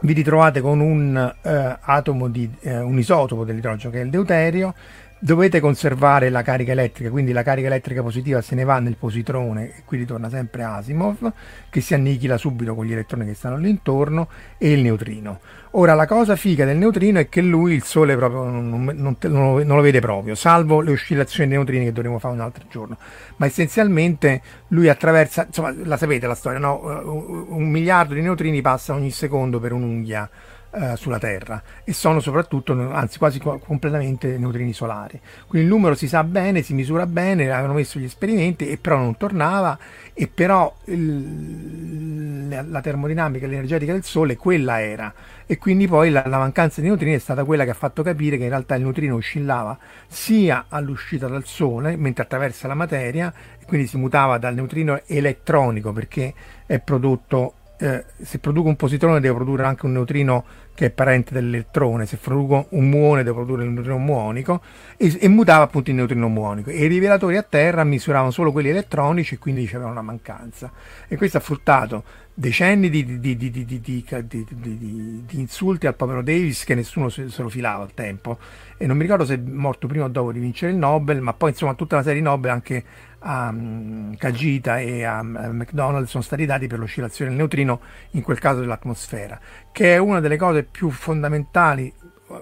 vi 0.00 0.12
ritrovate 0.12 0.60
con 0.60 0.80
un 0.80 1.34
eh, 1.42 1.76
atomo 1.80 2.28
di 2.28 2.48
eh, 2.60 2.78
un 2.78 2.98
isotopo 2.98 3.44
dell'idrogeno 3.44 3.92
che 3.92 4.00
è 4.00 4.04
il 4.04 4.10
deuterio 4.10 4.74
dovete 5.20 5.60
conservare 5.60 6.30
la 6.30 6.42
carica 6.42 6.72
elettrica 6.72 7.10
quindi 7.10 7.32
la 7.32 7.42
carica 7.42 7.66
elettrica 7.66 8.02
positiva 8.02 8.40
se 8.40 8.54
ne 8.54 8.64
va 8.64 8.78
nel 8.78 8.96
positrone 8.96 9.76
e 9.78 9.82
qui 9.84 9.98
ritorna 9.98 10.28
sempre 10.28 10.62
Asimov 10.62 11.32
che 11.70 11.80
si 11.80 11.94
annichila 11.94 12.36
subito 12.36 12.74
con 12.74 12.84
gli 12.84 12.92
elettroni 12.92 13.26
che 13.26 13.34
stanno 13.34 13.56
all'intorno 13.56 14.28
e 14.56 14.72
il 14.72 14.80
neutrino. 14.80 15.40
Ora 15.72 15.94
la 15.94 16.06
cosa 16.06 16.34
figa 16.34 16.64
del 16.64 16.76
neutrino 16.76 17.18
è 17.18 17.28
che 17.28 17.42
lui 17.42 17.74
il 17.74 17.82
sole 17.82 18.16
proprio 18.16 18.44
non, 18.44 18.84
non- 18.94 19.16
non 19.20 19.64
lo, 19.66 19.80
vede 19.80 20.00
proprio 20.00 20.34
salvo 20.34 20.80
le 20.80 20.92
oscillazioni 20.92 21.48
dei 21.48 21.58
neutrini 21.58 21.84
che 21.84 21.92
dovremo 21.92 22.18
fare 22.18 22.34
un 22.34 22.40
altro 22.40 22.64
giorno. 22.70 22.96
Ma 23.36 23.46
essenzialmente 23.46 24.40
lui 24.68 24.88
attraversa 24.88 25.44
insomma 25.46 25.74
la 25.84 25.96
sapete 25.96 26.26
la 26.26 26.34
storia 26.34 26.58
no? 26.58 26.80
un 26.80 27.46
un 27.48 27.68
miliardo 27.68 28.14
di 28.14 28.22
neutrini 28.22 28.62
passa 28.62 28.94
ogni 28.94 29.10
secondo 29.10 29.60
per 29.60 29.72
un'unghia 29.72 30.28
eh, 30.70 30.96
sulla 30.96 31.18
Terra 31.18 31.62
e 31.84 31.92
sono 31.92 32.20
soprattutto, 32.20 32.72
anzi 32.92 33.18
quasi 33.18 33.38
co- 33.38 33.58
completamente 33.58 34.38
neutrini 34.38 34.72
solari. 34.72 35.20
Quindi 35.46 35.68
il 35.68 35.72
numero 35.74 35.94
si 35.94 36.08
sa 36.08 36.24
bene, 36.24 36.62
si 36.62 36.74
misura 36.74 37.06
bene, 37.06 37.50
avevano 37.50 37.74
messo 37.74 37.98
gli 37.98 38.04
esperimenti 38.04 38.68
e 38.68 38.76
però 38.76 38.96
non 38.98 39.16
tornava 39.16 39.78
e 40.12 40.28
però 40.28 40.74
il- 40.86 42.48
la, 42.48 42.80
termodinamica 42.80 43.46
l'energetica 43.46 43.92
del 43.92 44.04
Sole 44.04 44.36
quella 44.36 44.80
era 44.80 45.12
e 45.46 45.58
quindi 45.58 45.86
poi 45.86 46.10
la, 46.10 46.24
la 46.26 46.38
mancanza 46.38 46.80
di 46.80 46.88
neutrini 46.88 47.14
è 47.14 47.18
stata 47.18 47.44
quella 47.44 47.64
che 47.64 47.70
ha 47.70 47.74
fatto 47.74 48.02
capire 48.02 48.36
che 48.36 48.44
in 48.44 48.48
realtà 48.50 48.74
il 48.74 48.82
neutrino 48.82 49.16
oscillava 49.16 49.76
sia 50.06 50.66
all'uscita 50.68 51.26
dal 51.26 51.44
Sole 51.44 51.96
mentre 51.96 52.24
attraversa 52.24 52.68
la 52.68 52.74
materia 52.74 53.32
e 53.60 53.64
quindi 53.64 53.86
si 53.86 53.96
mutava 53.96 54.38
dal 54.38 54.54
neutrino 54.54 55.00
elettronico 55.06 55.92
perché 55.92 56.34
è 56.66 56.78
prodotto 56.80 57.54
se 57.78 58.38
produco 58.40 58.68
un 58.68 58.76
positrone 58.76 59.20
devo 59.20 59.36
produrre 59.36 59.64
anche 59.64 59.86
un 59.86 59.92
neutrino 59.92 60.44
che 60.74 60.86
è 60.86 60.90
parente 60.90 61.32
dell'elettrone, 61.32 62.06
se 62.06 62.18
produco 62.18 62.66
un 62.70 62.88
muone 62.88 63.22
devo 63.22 63.36
produrre 63.36 63.66
un 63.66 63.74
neutrino 63.74 63.98
muonico 63.98 64.60
e, 64.96 65.16
e 65.20 65.28
mutava 65.28 65.64
appunto 65.64 65.90
il 65.90 65.96
neutrino 65.96 66.28
muonico 66.28 66.70
e 66.70 66.84
i 66.84 66.86
rivelatori 66.86 67.36
a 67.36 67.42
terra 67.42 67.84
misuravano 67.84 68.30
solo 68.30 68.52
quelli 68.52 68.68
elettronici 68.68 69.34
e 69.34 69.38
quindi 69.38 69.66
c'era 69.66 69.86
una 69.86 70.02
mancanza 70.02 70.70
e 71.08 71.16
questo 71.16 71.38
ha 71.38 71.40
fruttato 71.40 72.04
decenni 72.32 72.88
di, 72.88 73.18
di, 73.18 73.36
di, 73.36 73.50
di, 73.50 75.24
insulti 75.30 75.88
al 75.88 75.96
povero 75.96 76.22
Davis 76.22 76.62
che 76.62 76.76
nessuno 76.76 77.08
se, 77.08 77.28
se, 77.28 77.42
lo 77.42 77.48
filava 77.48 77.82
al 77.82 77.94
tempo 77.94 78.38
e 78.76 78.86
non 78.86 78.96
mi 78.96 79.02
ricordo 79.02 79.24
se 79.24 79.34
è 79.34 79.38
morto 79.38 79.88
prima 79.88 80.04
o 80.04 80.08
dopo 80.08 80.30
di 80.30 80.38
vincere 80.38 80.70
il 80.70 80.78
Nobel 80.78 81.20
ma 81.20 81.32
poi 81.32 81.50
insomma 81.50 81.74
tutta 81.74 81.96
una 81.96 82.04
serie 82.04 82.20
di 82.20 82.24
Nobel 82.24 82.52
anche 82.52 82.84
a 83.20 83.50
mm, 83.52 84.14
Kajita 84.14 84.80
e 84.80 85.04
a, 85.04 85.22
mm, 85.22 85.36
a 85.36 85.52
McDonald 85.52 86.06
sono 86.06 86.22
stati 86.22 86.46
dati 86.46 86.66
per 86.66 86.78
l'oscillazione 86.78 87.30
del 87.30 87.38
neutrino, 87.38 87.80
in 88.12 88.22
quel 88.22 88.38
caso 88.38 88.60
dell'atmosfera, 88.60 89.38
che 89.72 89.94
è 89.94 89.98
una 89.98 90.20
delle 90.20 90.36
cose 90.36 90.62
più 90.64 90.90
fondamentali, 90.90 91.92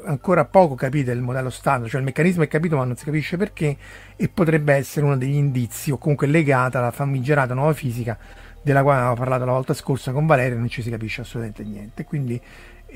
ancora 0.07 0.45
poco 0.45 0.75
capite 0.75 1.13
del 1.13 1.23
modello 1.23 1.51
standard, 1.51 1.89
cioè 1.89 2.01
il 2.01 2.07
meccanismo 2.07 2.43
è 2.43 2.49
capito 2.49 2.77
ma 2.77 2.85
non 2.85 2.97
si 2.97 3.05
capisce 3.05 3.37
perché 3.37 3.77
e 4.17 4.29
potrebbe 4.29 4.75
essere 4.75 5.07
uno 5.07 5.17
degli 5.17 5.37
indizi 5.37 5.93
o 5.93 5.99
comunque 5.99 6.27
legata 6.27 6.79
alla 6.79 6.91
famigerata 6.91 7.55
nuova 7.55 7.73
fisica 7.73 8.19
della 8.67 8.83
quale 8.83 8.99
avevamo 8.99 9.21
parlato 9.21 9.45
la 9.45 9.53
volta 9.53 9.75
scorsa 9.75 10.11
con 10.11 10.27
Valerio 10.27 10.59
non 10.59 10.69
ci 10.69 10.83
si 10.83 10.91
capisce 10.91 11.21
assolutamente 11.21 11.63
niente. 11.63 12.05
Quindi 12.05 12.41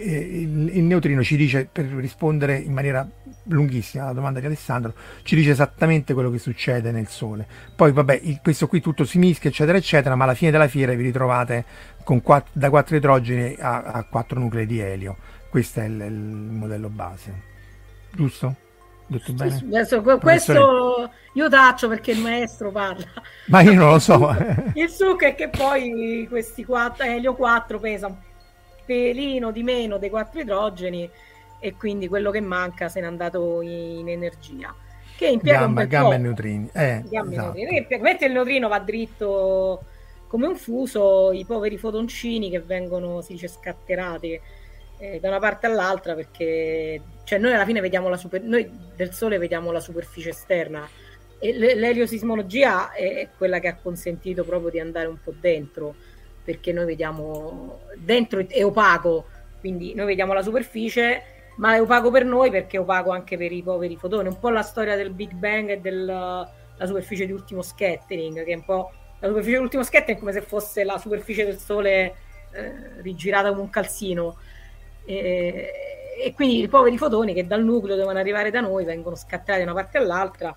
il, 0.03 0.77
il 0.77 0.83
neutrino 0.85 1.23
ci 1.23 1.37
dice, 1.37 1.69
per 1.71 1.85
rispondere 1.87 2.57
in 2.57 2.73
maniera 2.73 3.07
lunghissima 3.45 4.05
alla 4.05 4.13
domanda 4.13 4.41
di 4.41 4.47
Alessandro, 4.47 4.95
ci 5.23 5.35
dice 5.35 5.51
esattamente 5.51 6.15
quello 6.15 6.31
che 6.31 6.39
succede 6.39 6.91
nel 6.91 7.09
Sole. 7.09 7.47
Poi 7.75 7.93
vabbè, 7.93 8.21
il- 8.23 8.41
questo 8.43 8.67
qui 8.67 8.81
tutto 8.81 9.05
si 9.05 9.19
mischia, 9.19 9.51
eccetera, 9.51 9.77
eccetera, 9.79 10.15
ma 10.15 10.25
alla 10.25 10.35
fine 10.35 10.51
della 10.51 10.69
fiera 10.69 10.93
vi 10.95 11.03
ritrovate 11.03 11.65
con 12.05 12.23
quatt- 12.23 12.49
da 12.53 12.71
4 12.71 12.97
idrogeni 12.97 13.57
a, 13.59 13.83
a 13.83 14.05
4 14.05 14.39
nuclei 14.39 14.67
di 14.67 14.81
elio. 14.81 15.17
Questo 15.49 15.81
è 15.81 15.85
il, 15.85 16.01
il 16.01 16.13
modello 16.13 16.89
base. 16.89 17.49
Giusto? 18.13 18.55
Detto 19.07 19.33
bene? 19.33 19.57
Adesso, 19.57 20.03
questo 20.21 20.53
io, 20.53 21.11
io 21.33 21.49
taccio 21.49 21.89
perché 21.89 22.13
il 22.13 22.21
maestro 22.21 22.71
parla. 22.71 23.05
Ma 23.47 23.61
io 23.61 23.75
non 23.75 23.91
lo 23.91 23.99
so. 23.99 24.31
il 24.75 24.89
succo 24.89 25.25
è 25.27 25.35
che 25.35 25.49
poi 25.49 26.27
questi 26.29 26.65
quattro, 26.65 27.05
Elio 27.05 27.35
4 27.35 27.81
pesa 27.81 28.07
un 28.07 28.17
pelino 28.85 29.51
di 29.51 29.63
meno 29.63 29.99
dei 29.99 30.11
quattro 30.11 30.41
idrogeni 30.41 31.09
e 31.59 31.75
quindi 31.77 32.09
quello 32.09 32.31
che 32.31 32.41
manca 32.41 32.89
se 32.89 33.01
n'è 33.01 33.07
andato 33.07 33.61
in 33.61 34.09
energia. 34.09 34.75
Che 35.17 35.27
impiega 35.27 35.59
gamma, 35.59 35.69
un 35.69 35.75
bel 35.75 35.87
gamma 35.89 36.09
po'. 36.09 36.15
e 36.15 36.19
neutrini. 36.19 36.71
Eh, 36.73 37.05
Gamma 37.09 37.31
e 37.31 37.33
esatto. 37.35 37.53
neutrini. 37.53 37.87
Che 37.87 37.99
Mentre 37.99 38.27
il 38.27 38.33
neutrino 38.33 38.69
va 38.69 38.79
dritto 38.79 39.83
come 40.27 40.47
un 40.47 40.57
fuso, 40.57 41.33
i 41.33 41.45
poveri 41.45 41.77
fotoncini 41.77 42.49
che 42.51 42.61
vengono, 42.61 43.21
si 43.21 43.33
dice, 43.33 43.49
scatterati 43.49 44.41
eh, 44.99 45.19
da 45.19 45.29
una 45.29 45.39
parte 45.39 45.67
all'altra 45.67 46.15
perché 46.15 47.01
cioè 47.25 47.39
noi 47.39 47.53
alla 47.53 47.65
fine 47.65 47.81
vediamo 47.81 48.09
la 48.09 48.17
super, 48.17 48.43
noi 48.43 48.71
del 48.95 49.13
Sole 49.13 49.39
vediamo 49.39 49.73
la 49.73 49.81
superficie 49.81 50.31
esterna 50.31 50.89
e 51.39 51.53
l'eliosismologia 51.55 52.93
è 52.93 53.29
quella 53.37 53.61
che 53.61 53.69
ha 53.69 53.77
consentito 53.77 54.45
proprio 54.45 54.71
di 54.71 54.79
andare 54.79 55.07
un 55.07 55.17
po' 55.23 55.33
dentro 55.41 55.95
perché 56.51 56.73
noi 56.73 56.85
vediamo 56.85 57.81
dentro 57.97 58.45
è 58.49 58.65
opaco 58.65 59.27
quindi 59.61 59.95
noi 59.95 60.07
vediamo 60.07 60.33
la 60.33 60.43
superficie 60.43 61.23
ma 61.57 61.75
è 61.75 61.81
opaco 61.81 62.11
per 62.11 62.25
noi 62.25 62.51
perché 62.51 62.79
è 62.79 62.81
opaco 62.81 63.11
anche 63.11 63.37
per 63.37 63.53
i 63.53 63.63
poveri 63.63 63.97
fotoni. 63.97 64.29
Un 64.29 64.39
po' 64.39 64.49
la 64.49 64.63
storia 64.63 64.97
del 64.97 65.11
Big 65.11 65.33
Bang 65.33 65.69
e 65.69 65.81
della 65.81 66.49
superficie 66.83 67.27
di 67.27 67.33
ultimo 67.33 67.61
scattering 67.61 68.43
che 68.45 68.53
è 68.53 68.55
un 68.55 68.65
po' 68.65 68.91
la 69.19 69.29
superficie 69.29 69.59
di 69.59 69.63
ultimo 69.63 69.83
scattering 69.83 70.19
come 70.19 70.33
se 70.33 70.41
fosse 70.41 70.85
la 70.85 70.97
superficie 70.97 71.45
del 71.45 71.59
Sole 71.59 72.15
eh, 72.53 72.73
rigirata 73.03 73.51
come 73.51 73.61
un 73.61 73.71
calzino. 73.71 74.39
E, 75.05 75.71
e 76.23 76.33
quindi 76.35 76.63
i 76.63 76.69
poveri 76.69 76.97
fotoni 76.97 77.35
che 77.35 77.47
dal 77.47 77.63
nucleo 77.63 77.97
devono 77.97 78.19
arrivare 78.19 78.51
da 78.51 78.61
noi 78.61 78.85
vengono 78.85 79.15
scattati 79.15 79.59
da 79.59 79.65
una 79.65 79.75
parte 79.75 79.99
all'altra. 79.99 80.57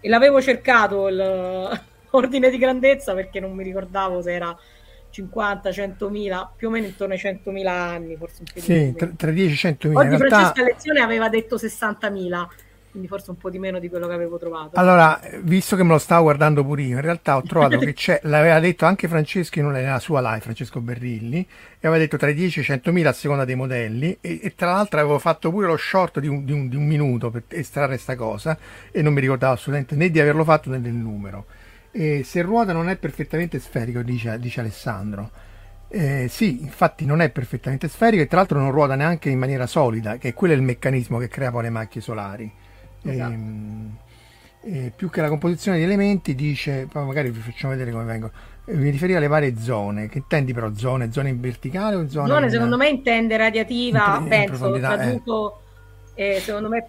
E 0.00 0.08
l'avevo 0.08 0.42
cercato 0.42 1.08
l'ordine 1.08 2.50
di 2.50 2.58
grandezza 2.58 3.14
perché 3.14 3.40
non 3.40 3.52
mi 3.52 3.62
ricordavo 3.62 4.20
se 4.20 4.32
era 4.32 4.54
50, 5.12 5.70
100.000, 5.72 6.54
più 6.56 6.68
o 6.68 6.70
meno 6.70 6.86
intorno 6.86 7.12
ai 7.14 7.20
100.000 7.20 7.66
anni, 7.94 8.16
forse 8.16 8.42
un 8.42 8.48
po' 8.48 8.60
di 8.60 8.60
Sì, 8.64 8.94
tra, 8.96 9.08
tra 9.16 9.30
10 9.30 9.52
e 9.52 9.56
100.000. 9.56 10.04
In 10.06 10.08
Oggi 10.08 10.16
realtà, 10.16 10.26
Francesca 10.28 10.62
lezione 10.62 11.00
aveva 11.00 11.28
detto 11.28 11.58
60.000, 11.58 12.50
quindi 12.90 13.08
forse 13.08 13.30
un 13.30 13.36
po' 13.38 13.50
di 13.50 13.58
meno 13.58 13.78
di 13.78 13.88
quello 13.88 14.06
che 14.08 14.14
avevo 14.14 14.38
trovato. 14.38 14.76
allora, 14.80 15.20
visto 15.42 15.76
che 15.76 15.82
me 15.82 15.90
lo 15.90 15.98
stavo 15.98 16.22
guardando 16.24 16.64
pure 16.64 16.82
io, 16.82 16.96
in 16.96 17.02
realtà 17.02 17.36
ho 17.36 17.44
trovato 17.44 17.78
che 17.82 17.92
c'è, 17.92 18.20
l'aveva 18.24 18.58
detto 18.58 18.86
anche 18.86 19.06
Francesco 19.06 19.58
in 19.58 19.66
una- 19.66 19.78
nella 19.80 19.98
sua 19.98 20.20
live, 20.22 20.40
Francesco 20.40 20.80
Berrilli, 20.80 21.40
e 21.78 21.86
aveva 21.86 21.98
detto 21.98 22.16
tra 22.16 22.30
i 22.30 22.34
10 22.34 22.60
e 22.60 22.62
i 22.62 22.64
100.000 22.64 23.10
a 23.10 23.12
seconda 23.12 23.44
dei 23.44 23.54
modelli, 23.54 24.16
e, 24.22 24.40
e 24.42 24.54
tra 24.54 24.72
l'altro 24.72 24.98
avevo 24.98 25.18
fatto 25.18 25.50
pure 25.50 25.66
lo 25.66 25.76
short 25.76 26.20
di 26.20 26.26
un, 26.28 26.44
di 26.46 26.52
un- 26.52 26.68
di 26.68 26.76
un 26.76 26.86
minuto 26.86 27.30
per 27.30 27.42
estrarre 27.48 27.98
sta 27.98 28.16
cosa, 28.16 28.56
e 28.90 29.02
non 29.02 29.12
mi 29.12 29.20
ricordavo 29.20 29.52
assolutamente 29.54 29.94
né 29.94 30.10
di 30.10 30.18
averlo 30.20 30.44
fatto 30.44 30.70
né 30.70 30.80
del 30.80 30.94
numero. 30.94 31.44
E 31.92 32.22
se 32.24 32.40
ruota 32.40 32.72
non 32.72 32.88
è 32.88 32.96
perfettamente 32.96 33.58
sferico, 33.58 34.02
dice, 34.02 34.38
dice 34.38 34.60
Alessandro. 34.60 35.30
Eh, 35.88 36.26
sì, 36.28 36.62
infatti 36.62 37.04
non 37.04 37.20
è 37.20 37.28
perfettamente 37.28 37.86
sferico 37.86 38.22
e 38.22 38.26
tra 38.26 38.38
l'altro 38.38 38.58
non 38.58 38.70
ruota 38.70 38.94
neanche 38.94 39.28
in 39.28 39.38
maniera 39.38 39.66
solida, 39.66 40.16
che 40.16 40.32
quello 40.32 40.54
è 40.54 40.56
il 40.56 40.62
meccanismo 40.62 41.18
che 41.18 41.28
crea 41.28 41.50
poi 41.50 41.64
le 41.64 41.70
macchie 41.70 42.00
solari. 42.00 42.50
Esatto. 43.02 43.32
Ehm, 43.32 43.96
eh, 44.62 44.92
più 44.94 45.10
che 45.10 45.20
la 45.20 45.28
composizione 45.28 45.76
di 45.76 45.82
elementi 45.82 46.34
dice, 46.34 46.86
poi 46.90 47.04
magari 47.04 47.30
vi 47.30 47.40
facciamo 47.40 47.72
vedere 47.72 47.90
come 47.90 48.04
vengono, 48.04 48.32
eh, 48.64 48.74
mi 48.74 48.88
riferiva 48.88 49.18
alle 49.18 49.26
varie 49.26 49.58
zone, 49.58 50.08
che 50.08 50.18
intendi 50.18 50.54
però 50.54 50.72
zone? 50.74 51.12
Zone 51.12 51.28
in 51.28 51.40
verticale 51.40 51.96
o 51.96 52.08
zone, 52.08 52.28
Zone, 52.28 52.44
in- 52.46 52.50
secondo 52.52 52.76
me 52.78 52.88
intende 52.88 53.36
radiativa, 53.36 54.16
in- 54.16 54.22
in 54.22 54.28
penso, 54.28 54.74
eh. 54.74 54.80
traduco, 54.80 55.60
eh, 56.14 56.40
secondo 56.40 56.68
me 56.70 56.86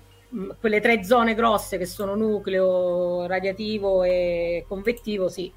quelle 0.59 0.79
tre 0.81 1.03
zone 1.03 1.35
grosse 1.35 1.77
che 1.77 1.85
sono 1.85 2.15
nucleo, 2.15 3.25
radiativo 3.27 4.03
e 4.03 4.65
convettivo, 4.67 5.29
sì. 5.29 5.53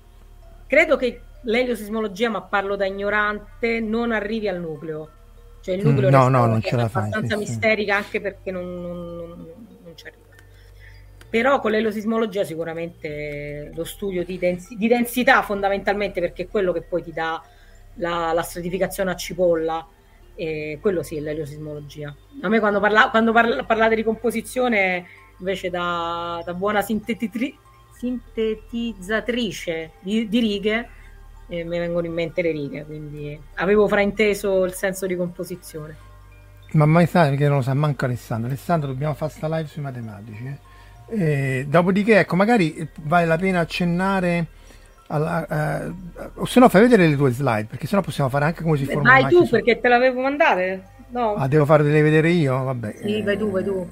Credo 0.67 0.97
che 0.97 1.29
l'eliosismologia, 1.43 2.29
ma 2.31 2.43
parlo 2.43 2.77
da 2.77 2.87
ignorante, 2.87 3.81
non 3.81 4.13
arrivi 4.13 4.49
al 4.49 4.61
nucleo. 4.61 5.15
Cioè 5.61 5.75
il 5.75 5.83
Mm, 5.83 5.83
nucleo 5.83 6.11
no, 6.11 6.29
resta 6.29 6.29
no, 6.29 6.45
una 6.45 6.47
non 6.47 6.61
ce 6.63 6.77
la 6.77 6.89
fai, 6.89 7.15
abbastanza 7.15 7.37
sì, 7.37 7.39
sì. 7.43 7.59
misterica 7.59 7.97
anche 7.97 8.21
perché 8.21 8.51
non, 8.51 8.81
non- 8.81 9.17
non- 9.17 9.79
non 9.83 9.97
ci 9.97 10.07
arriva. 10.07 10.25
Però 11.29 11.61
con 11.61 11.73
l'eliosismologia 11.73 12.45
sicuramente 12.45 13.71
lo 13.75 13.85
studio 13.85 14.25
di, 14.25 14.39
densi- 14.39 14.77
di 14.77 14.87
densità 14.89 15.43
fondamentalmente 15.43 16.21
perché 16.21 16.45
è 16.45 16.49
quello 16.49 16.73
che 16.73 16.83
poi 16.83 17.03
ti 17.03 17.13
dà 17.13 17.43
la, 17.95 18.33
la 18.33 18.43
stratificazione 18.43 19.11
a 19.11 19.17
cipolla 19.17 19.87
e 20.37 20.79
quello 20.81 21.03
sì 21.03 21.19
l'eliosismologia. 21.21 22.15
A 22.43 22.49
me 22.49 22.61
quando, 22.61 22.79
parla- 22.79 23.09
quando 23.11 23.33
parla- 23.33 23.65
parlate 23.65 23.95
di 23.97 24.05
composizione 24.05 25.07
invece 25.39 25.71
da, 25.71 26.43
da 26.45 26.55
buona 26.55 26.83
sintetitri- 26.83 27.57
sintetizzatrice 27.99 29.93
di, 30.01 30.29
di 30.29 30.39
righe 30.39 30.89
eh, 31.49 31.65
mi 31.65 31.79
vengono 31.79 32.07
in 32.07 32.13
mente 32.13 32.43
le 32.43 32.51
righe, 32.51 32.85
quindi 32.85 33.39
avevo 33.55 33.87
frainteso 33.89 34.65
il 34.65 34.73
senso 34.73 35.07
di 35.07 35.17
composizione. 35.17 35.97
Ma 36.73 36.85
mai 36.87 37.07
sa 37.07 37.29
perché 37.29 37.47
non 37.47 37.59
lo 37.59 37.63
sa 37.63 37.75
manco 37.75 38.05
Alessandro. 38.05 38.49
Alessandro 38.49 38.89
dobbiamo 38.89 39.15
fare 39.15 39.33
sta 39.33 39.47
live 39.49 39.69
sui 39.69 39.83
matematici. 39.83 40.45
eh. 40.45 40.59
Eh, 41.09 41.67
dopodiché, 41.69 42.19
ecco, 42.19 42.35
magari 42.35 42.87
vale 43.03 43.27
la 43.27 43.37
pena 43.37 43.61
accennare 43.61 44.47
alla, 45.09 45.85
eh, 45.87 45.93
o 46.35 46.45
se 46.45 46.61
no 46.61 46.69
fai 46.69 46.83
vedere 46.83 47.07
le 47.09 47.17
tue 47.17 47.31
slide, 47.31 47.67
perché 47.67 47.87
sennò 47.87 48.03
possiamo 48.03 48.29
fare 48.31 48.47
anche 48.47 48.63
come 48.63 48.77
si 48.77 48.85
forma 48.85 49.21
Vai 49.21 49.31
tu 49.31 49.49
perché 49.49 49.81
te 49.81 49.89
l'avevo 49.89 50.21
mandate? 50.21 50.95
No? 51.09 51.35
Ah, 51.35 51.47
devo 51.47 51.65
farle 51.65 52.03
vedere 52.03 52.31
io? 52.31 52.63
Vabbè. 52.65 52.97
Sì, 53.01 53.23
vai 53.23 53.39
tu, 53.39 53.51
vai 53.51 53.65
tu. 53.65 53.89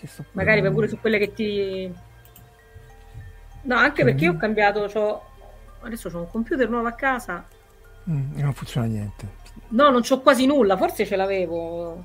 eh, 0.00 0.06
sto 0.06 0.24
Magari 0.32 0.60
vai 0.60 0.70
pure 0.70 0.88
su 0.88 0.98
quelle 1.00 1.18
che 1.18 1.32
ti... 1.32 1.92
No, 3.62 3.74
anche 3.74 4.04
perché 4.04 4.24
io 4.24 4.32
ho 4.32 4.36
cambiato, 4.36 4.88
c'ho... 4.92 5.22
adesso 5.82 6.08
ho 6.12 6.18
un 6.18 6.30
computer 6.30 6.68
nuovo 6.68 6.86
a 6.86 6.92
casa. 6.92 7.44
Mm, 8.08 8.38
non 8.38 8.52
funziona 8.54 8.86
niente. 8.86 9.26
No, 9.70 9.90
non 9.90 10.02
c'ho 10.02 10.20
quasi 10.20 10.46
nulla, 10.46 10.76
forse 10.76 11.04
ce 11.04 11.16
l'avevo. 11.16 12.04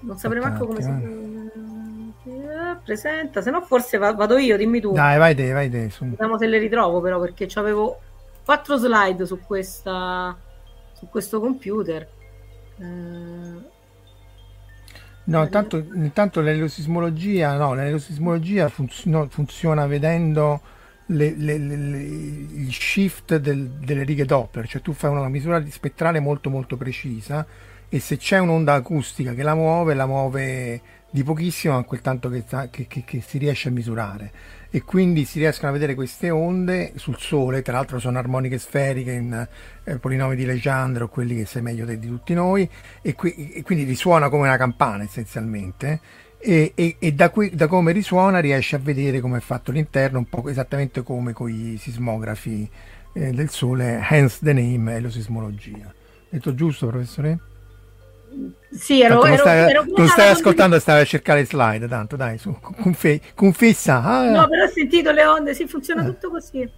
Non 0.00 0.16
saprei 0.16 0.40
manco 0.40 0.66
come 0.66 0.82
si... 0.82 0.90
Eh, 2.72 2.76
presenta, 2.84 3.40
se 3.42 3.50
no 3.50 3.60
forse 3.62 3.98
va- 3.98 4.12
vado 4.12 4.38
io, 4.38 4.56
dimmi 4.56 4.80
tu. 4.80 4.92
Dai, 4.92 5.18
vai 5.18 5.34
te, 5.34 5.50
vai 5.52 5.68
te. 5.70 5.90
Su. 5.90 6.04
Vediamo 6.04 6.38
se 6.38 6.46
le 6.46 6.58
ritrovo 6.58 7.00
però 7.00 7.20
perché 7.20 7.48
avevo 7.54 7.98
quattro 8.44 8.76
slide 8.76 9.26
su 9.26 9.38
questa 9.40 10.36
su 10.92 11.08
questo 11.08 11.40
computer. 11.40 12.08
Eh, 12.78 13.78
No, 15.24 15.42
intanto, 15.44 15.76
intanto 15.76 16.40
l'eliosismologia, 16.40 17.56
no, 17.56 17.74
l'eliosismologia 17.74 18.68
funz- 18.68 19.04
no, 19.04 19.28
funziona 19.28 19.86
vedendo 19.86 20.60
le- 21.06 21.34
le- 21.36 21.58
le- 21.58 22.02
il 22.02 22.72
shift 22.72 23.36
del- 23.36 23.68
delle 23.68 24.02
righe 24.02 24.24
Doppler, 24.24 24.66
cioè 24.66 24.80
tu 24.82 24.92
fai 24.92 25.10
una 25.10 25.28
misura 25.28 25.62
spettrale 25.68 26.18
molto 26.18 26.50
molto 26.50 26.76
precisa 26.76 27.46
e 27.88 28.00
se 28.00 28.16
c'è 28.16 28.38
un'onda 28.38 28.74
acustica 28.74 29.32
che 29.34 29.42
la 29.44 29.54
muove, 29.54 29.94
la 29.94 30.06
muove 30.06 30.80
di 31.10 31.22
pochissimo, 31.24 31.74
ma 31.74 31.82
quel 31.82 32.00
tanto 32.00 32.28
che, 32.28 32.44
che- 32.70 32.86
che- 32.86 33.02
che 33.04 33.20
si 33.20 33.38
riesce 33.38 33.68
a 33.68 33.72
misurare. 33.72 34.30
E 34.70 34.82
quindi 34.82 35.24
si 35.24 35.38
riescono 35.40 35.70
a 35.70 35.72
vedere 35.72 35.94
queste 35.94 36.30
onde 36.30 36.92
sul 36.94 37.18
Sole, 37.18 37.62
tra 37.62 37.72
l'altro 37.74 37.98
sono 37.98 38.18
armoniche 38.18 38.58
sferiche 38.58 39.12
in 39.12 39.48
eh, 39.84 39.98
polinomi 39.98 40.36
di 40.36 40.44
Legendre 40.44 41.02
o 41.04 41.08
quelli 41.08 41.34
che 41.36 41.44
sai 41.44 41.62
meglio 41.62 41.84
di 41.84 41.98
tutti 42.06 42.34
noi, 42.34 42.68
e, 43.02 43.14
qui- 43.14 43.52
e 43.52 43.62
quindi 43.62 43.84
risuona 43.84 44.28
come 44.28 44.46
una 44.46 44.56
campana 44.56 45.02
essenzialmente. 45.02 46.00
E, 46.38 46.72
e- 46.74 46.96
e 46.98 47.12
da, 47.12 47.30
qui- 47.30 47.50
da 47.54 47.66
come 47.66 47.92
risuona 47.92 48.38
riesce 48.38 48.76
a 48.76 48.78
vedere 48.78 49.20
come 49.20 49.38
è 49.38 49.40
fatto 49.40 49.72
l'interno, 49.72 50.18
un 50.18 50.28
po' 50.28 50.48
esattamente 50.48 51.02
come 51.02 51.32
con 51.32 51.50
i 51.50 51.76
sismografi 51.76 52.70
eh, 53.12 53.32
del 53.32 53.50
Sole, 53.50 54.00
hence 54.08 54.38
the 54.40 54.52
name 54.52 54.94
elosismologia. 54.94 55.92
Detto 56.28 56.54
giusto, 56.54 56.86
professore? 56.86 57.38
Sì, 58.70 59.00
ero, 59.02 59.18
Tanto 59.20 59.26
non 59.26 59.34
ero, 59.34 59.42
stai, 59.42 59.70
ero 59.70 59.82
non 59.82 59.92
come 59.94 60.08
stai 60.08 60.30
ascoltando 60.30 60.76
e 60.76 60.80
stai 60.80 61.00
a 61.00 61.04
cercare 61.04 61.44
slide, 61.44 61.88
tanto 61.88 62.16
dai, 62.16 62.38
su, 62.38 62.56
confe- 62.60 63.20
confessa. 63.34 64.02
Ah, 64.02 64.30
No, 64.30 64.48
però 64.48 64.64
ho 64.64 64.68
sentito 64.68 65.10
le 65.10 65.24
onde, 65.26 65.54
sì, 65.54 65.66
funziona 65.66 66.04
tutto 66.04 66.30
così. 66.30 66.68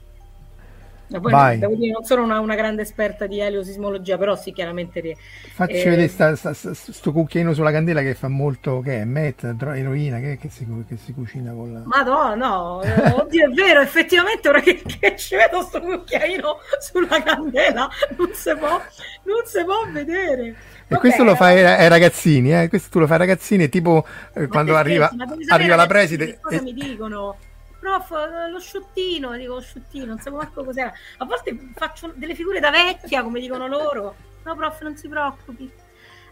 Poi 1.09 1.59
devo 1.59 1.75
dire, 1.75 1.93
non 1.93 2.05
sono 2.05 2.23
una, 2.23 2.41
una 2.41 2.55
grande 2.55 2.83
esperta 2.83 3.27
di 3.27 3.39
eliosismologia, 3.39 4.17
però 4.17 4.35
sì, 4.35 4.53
chiaramente 4.53 5.01
ri- 5.01 5.17
Facci 5.53 5.75
eh, 5.75 5.85
vedere 5.85 6.09
sta, 6.09 6.35
sta- 6.37 6.55
sta- 6.55 6.73
sto 6.75 7.13
cucchiaino 7.13 7.53
sulla 7.53 7.71
candela 7.71 8.01
che 8.01 8.15
fa 8.15 8.29
molto, 8.29 8.81
che 8.81 9.03
è? 9.03 9.05
Met, 9.05 9.51
dro- 9.53 9.73
eroina, 9.73 10.19
che, 10.21 10.39
che 10.39 10.49
si, 10.49 10.67
che 10.89 10.97
si 10.97 11.13
cucina 11.13 11.53
con 11.53 11.73
la... 11.73 11.83
Madonna, 11.85 12.35
no, 12.35 12.83
eh, 12.83 13.11
oddio, 13.11 13.51
è 13.51 13.53
vero, 13.53 13.81
effettivamente 13.81 14.49
ora 14.49 14.61
che, 14.61 14.83
che 14.83 15.17
ci 15.17 15.37
vedo 15.37 15.61
sto 15.63 15.81
cucchiaino 15.81 16.57
sulla 16.81 17.23
candela, 17.23 17.89
non 18.17 18.31
si 18.33 18.55
può, 18.57 18.69
non 18.69 19.43
si 19.45 19.65
può 19.65 19.91
vedere. 19.93 20.47
E 20.49 20.55
Vabbè, 20.89 21.01
questo 21.01 21.25
lo 21.25 21.35
fai 21.35 21.63
ai 21.63 21.75
ai 21.83 21.89
ragazzini, 21.89 22.55
eh? 22.59 22.69
questo 22.69 22.89
tu 22.91 22.99
lo 23.01 23.07
fai 23.07 23.21
ai 23.21 23.27
ragazzini, 23.27 23.69
tipo 23.69 24.07
eh, 24.35 24.47
quando 24.47 24.77
arriva, 24.77 25.11
arriva 25.49 25.77
la 25.77 25.87
preside... 25.87 26.39
Cosa 26.41 26.57
e- 26.57 26.63
mi 26.63 26.73
dicono? 26.73 27.37
Prof, 27.83 28.13
eh, 28.13 28.49
lo 28.49 28.61
sciottino, 28.61 29.37
dico 29.37 29.55
lo 29.55 29.61
sciottino, 29.61 30.05
non 30.05 30.19
sapevo 30.19 30.37
manco 30.37 30.63
cos'era. 30.63 30.93
A 31.19 31.25
volte 31.25 31.59
faccio 31.75 32.13
delle 32.15 32.37
figure 32.37 32.61
da 32.61 32.71
vecchia, 32.71 33.25
come 33.25 33.41
dicono 33.41 33.67
loro. 33.67 34.15
No, 34.45 34.55
prof, 34.55 34.81
non 34.83 34.97
si 34.97 35.09
preoccupi. 35.09 35.69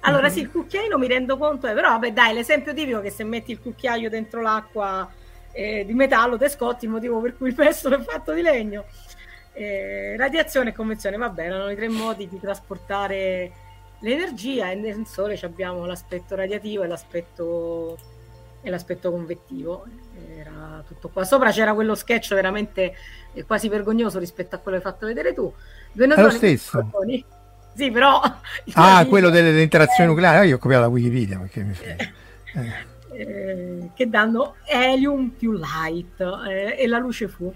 Allora, 0.02 0.28
sì, 0.28 0.42
il 0.42 0.50
cucchiaino 0.50 0.96
mi 0.96 1.08
rendo 1.08 1.36
conto, 1.36 1.66
eh, 1.66 1.72
però 1.72 1.88
vabbè, 1.88 2.12
dai, 2.12 2.34
l'esempio 2.34 2.72
tipico 2.72 3.00
è 3.00 3.02
che 3.02 3.10
se 3.10 3.24
metti 3.24 3.50
il 3.50 3.60
cucchiaio 3.60 4.08
dentro 4.08 4.40
l'acqua 4.40 5.10
eh, 5.50 5.84
di 5.84 5.92
metallo, 5.92 6.38
Tescotti, 6.38 6.84
il 6.84 6.92
motivo 6.92 7.20
per 7.20 7.36
cui 7.36 7.48
il 7.48 7.54
mestolo 7.56 7.96
è 7.96 8.00
fatto 8.00 8.32
di 8.32 8.42
legno. 8.42 8.84
Eh, 9.52 10.16
radiazione 10.16 10.70
e 10.70 10.72
convezione, 10.72 11.16
vabbè, 11.16 11.46
erano 11.46 11.68
i 11.68 11.74
tre 11.74 11.88
modi 11.88 12.28
di 12.28 12.38
trasportare 12.38 13.50
l'energia 13.98 14.70
e 14.70 14.76
nel 14.76 15.04
Sole 15.04 15.36
abbiamo 15.42 15.84
l'aspetto 15.84 16.36
radiativo 16.36 16.84
e 16.84 16.86
l'aspetto, 16.86 17.98
e 18.62 18.70
l'aspetto 18.70 19.10
convettivo. 19.10 19.84
Era 20.40 20.82
tutto 20.86 21.08
qua. 21.08 21.24
Sopra 21.24 21.50
c'era 21.50 21.74
quello 21.74 21.94
sketch 21.94 22.34
veramente 22.34 22.94
quasi 23.46 23.68
vergognoso 23.68 24.18
rispetto 24.18 24.56
a 24.56 24.58
quello 24.58 24.78
che 24.78 24.86
hai 24.86 24.92
fatto 24.92 25.06
vedere 25.06 25.34
tu. 25.34 25.52
Due 25.92 26.06
È 26.06 26.20
lo 26.20 26.30
stesso. 26.30 26.90
Sì, 27.74 27.90
però... 27.90 28.20
Ah, 28.74 29.04
quello 29.06 29.30
delle, 29.30 29.50
delle 29.50 29.62
interazioni 29.62 30.10
eh, 30.10 30.12
nucleari, 30.12 30.48
io 30.48 30.56
ho 30.56 30.58
copiato 30.58 30.82
la 30.82 30.88
Wikipedia 30.88 31.38
perché 31.38 31.62
mi 31.62 31.74
frega. 31.74 32.04
Eh. 32.04 32.88
Eh, 33.12 33.90
che 33.92 34.08
danno 34.08 34.54
helium 34.64 35.30
più 35.30 35.52
light 35.52 36.20
eh, 36.48 36.76
e 36.78 36.86
la 36.86 36.98
luce 36.98 37.28
fu. 37.28 37.52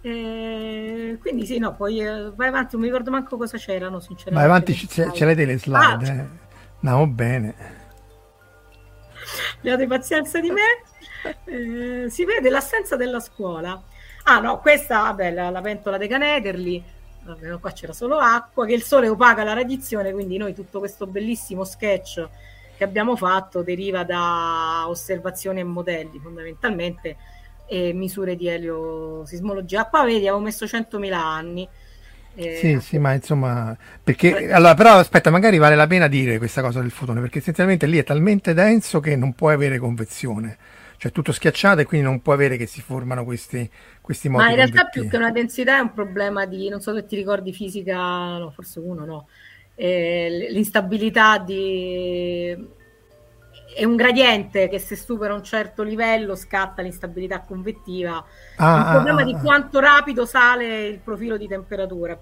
Eh, 0.00 1.18
quindi 1.20 1.44
sì, 1.44 1.58
no, 1.58 1.74
poi 1.74 2.00
eh, 2.00 2.30
vai 2.34 2.48
avanti, 2.48 2.68
non 2.72 2.82
mi 2.82 2.86
ricordo 2.86 3.10
manco 3.10 3.36
cosa 3.36 3.58
c'erano, 3.58 4.00
sinceramente. 4.00 4.34
Vai 4.34 4.44
avanti, 4.44 4.74
ce, 4.74 5.12
ce 5.12 5.24
l'hai 5.24 5.34
le 5.34 5.58
slide. 5.58 6.08
Ah, 6.08 6.12
eh. 6.12 6.28
Andiamo 6.82 7.06
bene. 7.08 7.54
Abbiate 9.58 9.86
pazienza 9.86 10.40
di 10.40 10.50
me. 10.50 10.62
si 12.08 12.24
vede 12.24 12.50
l'assenza 12.50 12.96
della 12.96 13.20
scuola. 13.20 13.80
Ah 14.24 14.38
no, 14.38 14.60
questa, 14.60 15.02
vabbè, 15.02 15.30
la, 15.30 15.50
la 15.50 15.60
pentola 15.60 15.96
dei 15.96 16.08
Canederli, 16.08 16.82
vabbè, 17.24 17.58
qua 17.58 17.72
c'era 17.72 17.92
solo 17.92 18.18
acqua, 18.18 18.66
che 18.66 18.74
il 18.74 18.82
sole 18.82 19.08
opaca 19.08 19.44
la 19.44 19.54
radiazione, 19.54 20.12
quindi 20.12 20.36
noi 20.36 20.54
tutto 20.54 20.78
questo 20.78 21.06
bellissimo 21.06 21.64
sketch 21.64 22.28
che 22.76 22.84
abbiamo 22.84 23.14
fatto 23.14 23.62
deriva 23.62 24.04
da 24.04 24.84
osservazioni 24.86 25.60
e 25.60 25.64
modelli 25.64 26.18
fondamentalmente 26.18 27.16
e 27.66 27.92
misure 27.92 28.36
di 28.36 28.48
eliosismologia. 28.48 29.84
Qua 29.84 30.02
vedi, 30.04 30.26
avevo 30.26 30.40
messo 30.40 30.64
100.000 30.64 31.12
anni. 31.12 31.68
Eh, 32.34 32.56
sì, 32.56 32.80
sì, 32.80 32.98
ma 32.98 33.12
insomma, 33.12 33.76
perché 34.02 34.50
allora, 34.50 34.74
però 34.74 34.94
aspetta, 34.94 35.30
magari 35.30 35.58
vale 35.58 35.76
la 35.76 35.86
pena 35.86 36.08
dire 36.08 36.38
questa 36.38 36.62
cosa 36.62 36.80
del 36.80 36.90
fotone, 36.90 37.20
perché 37.20 37.38
essenzialmente 37.38 37.86
lì 37.86 37.98
è 37.98 38.02
talmente 38.02 38.54
denso 38.54 38.98
che 38.98 39.14
non 39.14 39.34
può 39.34 39.50
avere 39.50 39.78
convezione, 39.78 40.56
cioè 41.00 41.12
tutto 41.12 41.32
schiacciato 41.32 41.80
e 41.80 41.86
quindi 41.86 42.06
non 42.06 42.20
può 42.20 42.34
avere 42.34 42.58
che 42.58 42.66
si 42.66 42.82
formano 42.82 43.24
questi, 43.24 43.68
questi 44.02 44.28
modi. 44.28 44.44
Ma 44.44 44.50
in 44.50 44.56
realtà 44.56 44.84
più 44.84 45.08
che 45.08 45.16
una 45.16 45.30
densità 45.30 45.78
è 45.78 45.80
un 45.80 45.94
problema 45.94 46.44
di, 46.44 46.68
non 46.68 46.82
so 46.82 46.94
se 46.94 47.06
ti 47.06 47.16
ricordi 47.16 47.54
fisica, 47.54 47.96
no, 48.36 48.50
forse 48.50 48.80
uno 48.80 49.06
no, 49.06 49.28
eh, 49.76 50.48
l'instabilità 50.50 51.38
di 51.38 52.54
è 53.74 53.84
un 53.84 53.96
gradiente 53.96 54.68
che 54.68 54.78
se 54.78 54.94
supera 54.94 55.32
un 55.32 55.42
certo 55.42 55.82
livello 55.82 56.34
scatta 56.34 56.82
l'instabilità 56.82 57.40
convettiva. 57.40 58.22
Ah, 58.56 58.74
un 58.74 58.90
problema 58.90 59.22
ah, 59.22 59.24
di 59.24 59.32
ah, 59.32 59.38
quanto 59.38 59.80
rapido 59.80 60.26
sale 60.26 60.86
il 60.86 60.98
profilo 60.98 61.38
di 61.38 61.48
temperatura. 61.48 62.12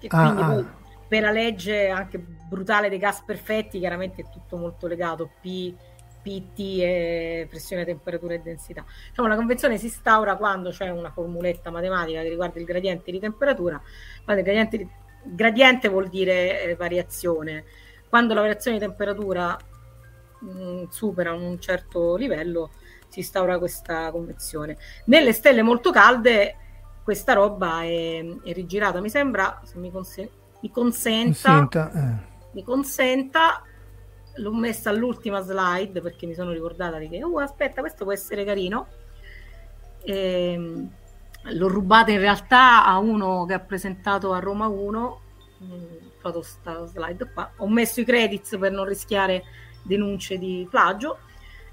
E 0.00 0.06
ah, 0.08 0.22
quindi 0.22 0.42
poi 0.44 0.66
per 1.08 1.22
la 1.22 1.32
legge 1.32 1.88
anche 1.88 2.18
brutale 2.18 2.88
dei 2.88 2.98
gas 2.98 3.20
perfetti, 3.22 3.80
chiaramente 3.80 4.22
è 4.22 4.30
tutto 4.30 4.56
molto 4.56 4.86
legato. 4.86 5.28
P, 5.40 5.74
PT 6.22 6.58
e 6.80 7.46
pressione, 7.50 7.84
temperatura 7.84 8.34
e 8.34 8.40
densità. 8.40 8.84
Diciamo, 9.08 9.28
la 9.28 9.36
convenzione 9.36 9.76
si 9.76 9.86
instaura 9.86 10.36
quando 10.36 10.70
c'è 10.70 10.88
una 10.90 11.10
formuletta 11.10 11.70
matematica 11.70 12.22
che 12.22 12.28
riguarda 12.28 12.58
il 12.58 12.64
gradiente 12.64 13.10
di 13.10 13.18
temperatura. 13.18 13.80
Quando 14.24 14.42
il 14.42 14.48
gradiente 14.48 14.78
di 14.78 14.88
gradiente 15.22 15.88
vuol 15.88 16.08
dire 16.08 16.62
eh, 16.62 16.74
variazione. 16.74 17.64
Quando 18.08 18.34
la 18.34 18.40
variazione 18.40 18.78
di 18.78 18.84
temperatura 18.84 19.56
mh, 20.40 20.46
mm, 20.48 20.84
supera 20.88 21.32
un 21.32 21.58
certo 21.60 22.16
livello, 22.16 22.70
si 23.08 23.20
instaura 23.20 23.58
questa 23.58 24.10
convezione. 24.10 24.76
Nelle 25.06 25.32
stelle 25.32 25.62
molto 25.62 25.90
calde 25.90 26.56
questa 27.02 27.32
roba 27.32 27.82
è, 27.82 28.24
è 28.44 28.52
rigirata. 28.52 29.00
Mi 29.00 29.10
sembra, 29.10 29.60
se 29.64 29.78
mi, 29.78 29.90
conse- 29.90 30.30
mi 30.60 30.70
consenta, 30.70 31.68
consenta 31.68 31.92
eh. 31.92 32.30
mi 32.52 32.62
consenta, 32.62 33.62
l'ho 34.36 34.54
messa 34.54 34.90
all'ultima 34.90 35.40
slide 35.40 36.00
perché 36.00 36.26
mi 36.26 36.34
sono 36.34 36.52
ricordata 36.52 36.98
di 36.98 37.08
che, 37.08 37.22
oh 37.22 37.38
aspetta, 37.38 37.80
questo 37.80 38.04
può 38.04 38.12
essere 38.12 38.44
carino. 38.44 38.86
E, 40.02 40.52
ehm, 40.52 40.90
l'ho 41.54 41.68
rubata 41.68 42.10
in 42.10 42.18
realtà 42.18 42.84
a 42.84 42.98
uno 42.98 43.44
che 43.46 43.54
ha 43.54 43.58
presentato 43.58 44.32
a 44.32 44.38
Roma 44.38 44.68
1 44.68 45.20
foto 46.18 46.38
mm, 46.38 46.42
sta 46.42 46.86
slide 46.86 47.30
qua. 47.32 47.50
Ho 47.56 47.68
messo 47.68 48.00
i 48.00 48.04
credits 48.04 48.56
per 48.58 48.72
non 48.72 48.84
rischiare 48.84 49.42
denunce 49.82 50.38
di 50.38 50.66
plagio. 50.70 51.18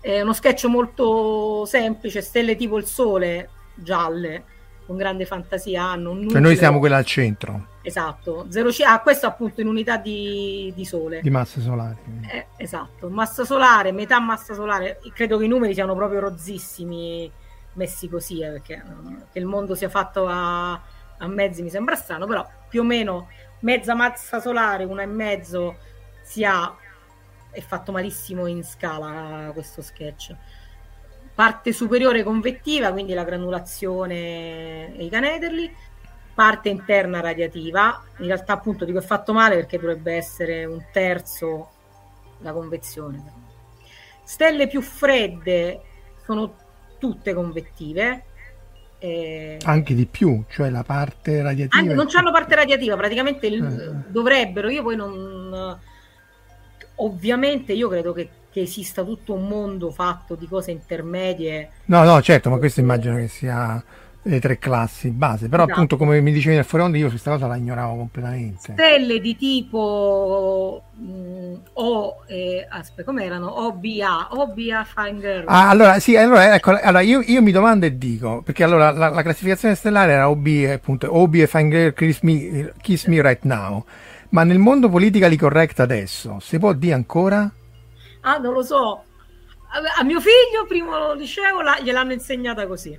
È 0.01 0.21
uno 0.21 0.33
sketch 0.33 0.65
molto 0.65 1.65
semplice 1.65 2.21
stelle 2.21 2.55
tipo 2.55 2.77
il 2.77 2.85
sole 2.85 3.49
gialle 3.75 4.43
con 4.85 4.97
grande 4.97 5.25
fantasia 5.25 5.83
hanno 5.83 6.11
un 6.11 6.29
cioè 6.29 6.39
noi 6.39 6.55
siamo 6.55 6.79
quella 6.79 6.97
al 6.97 7.05
centro 7.05 7.68
esatto. 7.89 8.45
Zero 8.49 8.69
c 8.69 8.81
ah, 8.81 9.01
questo 9.01 9.27
appunto 9.27 9.61
in 9.61 9.67
unità 9.67 9.97
di, 9.97 10.71
di 10.75 10.85
sole. 10.85 11.21
Di 11.21 11.29
massa 11.29 11.59
solare. 11.59 11.97
Eh, 12.31 12.47
esatto. 12.57 13.09
Massa 13.09 13.43
solare 13.43 13.91
metà 13.91 14.19
massa 14.19 14.53
solare. 14.53 14.99
Credo 15.13 15.37
che 15.37 15.45
i 15.45 15.47
numeri 15.47 15.73
siano 15.73 15.93
proprio 15.95 16.21
rozzissimi 16.21 17.31
messi 17.73 18.09
così, 18.09 18.41
eh, 18.41 18.49
perché 18.51 18.81
uh, 18.85 19.23
che 19.31 19.39
il 19.39 19.45
mondo 19.45 19.75
sia 19.75 19.89
fatto 19.89 20.27
a, 20.27 20.71
a, 20.71 21.27
mezzi 21.27 21.61
mi 21.61 21.69
sembra 21.69 21.95
strano, 21.95 22.25
però 22.25 22.47
più 22.67 22.81
o 22.81 22.83
meno 22.83 23.29
mezza 23.59 23.93
massa 23.93 24.39
solare, 24.39 24.83
una 24.83 25.01
e 25.01 25.07
mezzo, 25.07 25.77
si 26.21 26.43
ha, 26.43 26.75
è 27.51 27.59
fatto 27.61 27.91
malissimo 27.91 28.45
in 28.45 28.63
scala 28.63 29.51
questo 29.53 29.81
sketch. 29.81 30.35
Parte 31.33 31.71
superiore 31.71 32.23
convettiva, 32.23 32.91
quindi 32.91 33.13
la 33.13 33.23
granulazione 33.23 34.93
e 34.95 35.05
i 35.05 35.09
canederli, 35.09 35.73
parte 36.39 36.69
interna 36.69 37.19
radiativa, 37.19 38.01
in 38.19 38.27
realtà 38.27 38.53
appunto 38.53 38.85
dico 38.85 38.99
è 38.99 39.01
fatto 39.01 39.33
male 39.33 39.55
perché 39.55 39.77
dovrebbe 39.77 40.13
essere 40.13 40.63
un 40.63 40.81
terzo 40.93 41.69
la 42.37 42.53
convezione. 42.53 43.21
Stelle 44.23 44.67
più 44.67 44.79
fredde 44.79 45.81
sono 46.23 46.55
tutte 46.97 47.33
convettive. 47.33 48.23
Eh, 48.99 49.57
anche 49.63 49.93
di 49.93 50.05
più, 50.05 50.45
cioè 50.47 50.69
la 50.69 50.83
parte 50.83 51.41
radiativa. 51.41 51.81
Anche, 51.81 51.93
non 51.93 52.07
hanno 52.13 52.31
parte 52.31 52.55
radiativa, 52.55 52.95
praticamente 52.95 53.47
eh. 53.47 53.61
dovrebbero. 54.07 54.69
Io 54.69 54.81
poi 54.81 54.95
non. 54.95 55.77
Ovviamente, 56.95 57.73
io 57.73 57.89
credo 57.89 58.13
che, 58.13 58.29
che, 58.49 58.61
esista 58.61 59.03
tutto 59.03 59.33
un 59.33 59.45
mondo 59.45 59.91
fatto 59.91 60.35
di 60.35 60.47
cose 60.47 60.71
intermedie. 60.71 61.69
No, 61.85 62.03
no, 62.03 62.21
certo, 62.21 62.49
ma 62.49 62.57
questo 62.59 62.79
immagino 62.79 63.17
che 63.17 63.27
sia 63.27 63.83
le 64.21 64.39
tre 64.39 64.57
classi 64.59 65.09
base, 65.11 65.47
però 65.47 65.63
esatto. 65.63 65.75
appunto 65.75 65.97
come 65.97 66.19
mi 66.19 66.33
dicevi 66.33 66.55
nel 66.55 66.65
fuori 66.65 66.97
io 66.99 67.07
questa 67.07 67.31
cosa 67.31 67.47
la 67.47 67.55
ignoravo 67.55 67.95
completamente. 67.95 68.73
Stelle 68.73 69.19
di 69.19 69.37
tipo 69.37 70.83
mh, 70.93 71.11
mm, 71.11 71.55
O, 71.73 72.23
eh, 72.27 72.67
aspetta, 72.69 73.03
come 73.05 73.23
erano? 73.23 73.65
OBA, 73.65 74.27
OBA 74.31 74.83
Finder. 74.83 75.45
Ah, 75.47 75.69
allora 75.69 75.99
sì, 75.99 76.17
allora, 76.17 76.53
ecco, 76.53 76.71
allora 76.71 77.01
io, 77.01 77.21
io, 77.21 77.41
mi 77.41 77.51
domando 77.51 77.85
e 77.85 77.97
dico, 77.97 78.41
perché 78.43 78.63
allora 78.63 78.91
la, 78.91 79.09
la 79.09 79.21
classificazione 79.21 79.75
stellare 79.75 80.11
era 80.11 80.29
OB, 80.29 80.47
appunto, 80.73 81.15
OB 81.15 81.35
e 81.35 81.47
Finder 81.47 81.93
Kiss 81.93 82.19
Me, 82.21 82.73
Kiss 82.81 83.05
Me 83.05 83.21
Right 83.21 83.43
Now, 83.43 83.85
ma 84.29 84.43
nel 84.43 84.59
mondo 84.59 84.89
politically 84.89 85.37
correct 85.37 85.79
adesso, 85.79 86.39
si 86.41 86.59
può 86.59 86.73
dire 86.73 86.93
ancora? 86.93 87.49
Ah, 88.21 88.37
non 88.37 88.53
lo 88.53 88.63
so. 88.63 89.03
A 89.71 90.03
mio 90.03 90.19
figlio, 90.19 90.65
primo 90.67 91.13
liceo, 91.13 91.61
la, 91.61 91.79
gliel'hanno 91.79 92.11
insegnata 92.11 92.67
così. 92.67 92.97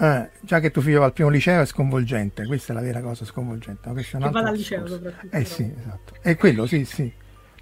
Eh, 0.00 0.30
già 0.40 0.60
che 0.60 0.70
tuo 0.70 0.80
figlio 0.80 1.00
va 1.00 1.04
al 1.06 1.12
primo 1.12 1.28
liceo 1.28 1.60
è 1.60 1.66
sconvolgente, 1.66 2.46
questa 2.46 2.72
è 2.72 2.76
la 2.76 2.80
vera 2.80 3.02
cosa 3.02 3.26
sconvolgente. 3.26 3.90
Ma 3.90 3.94
che 4.00 4.18
va 4.18 4.40
al 4.40 4.56
liceo 4.56 4.86
soprattutto. 4.86 5.36
Eh 5.36 5.44
sì, 5.44 5.70
esatto. 5.78 6.14
È 6.22 6.36
quello, 6.38 6.66
sì, 6.66 6.86
sì. 6.86 7.12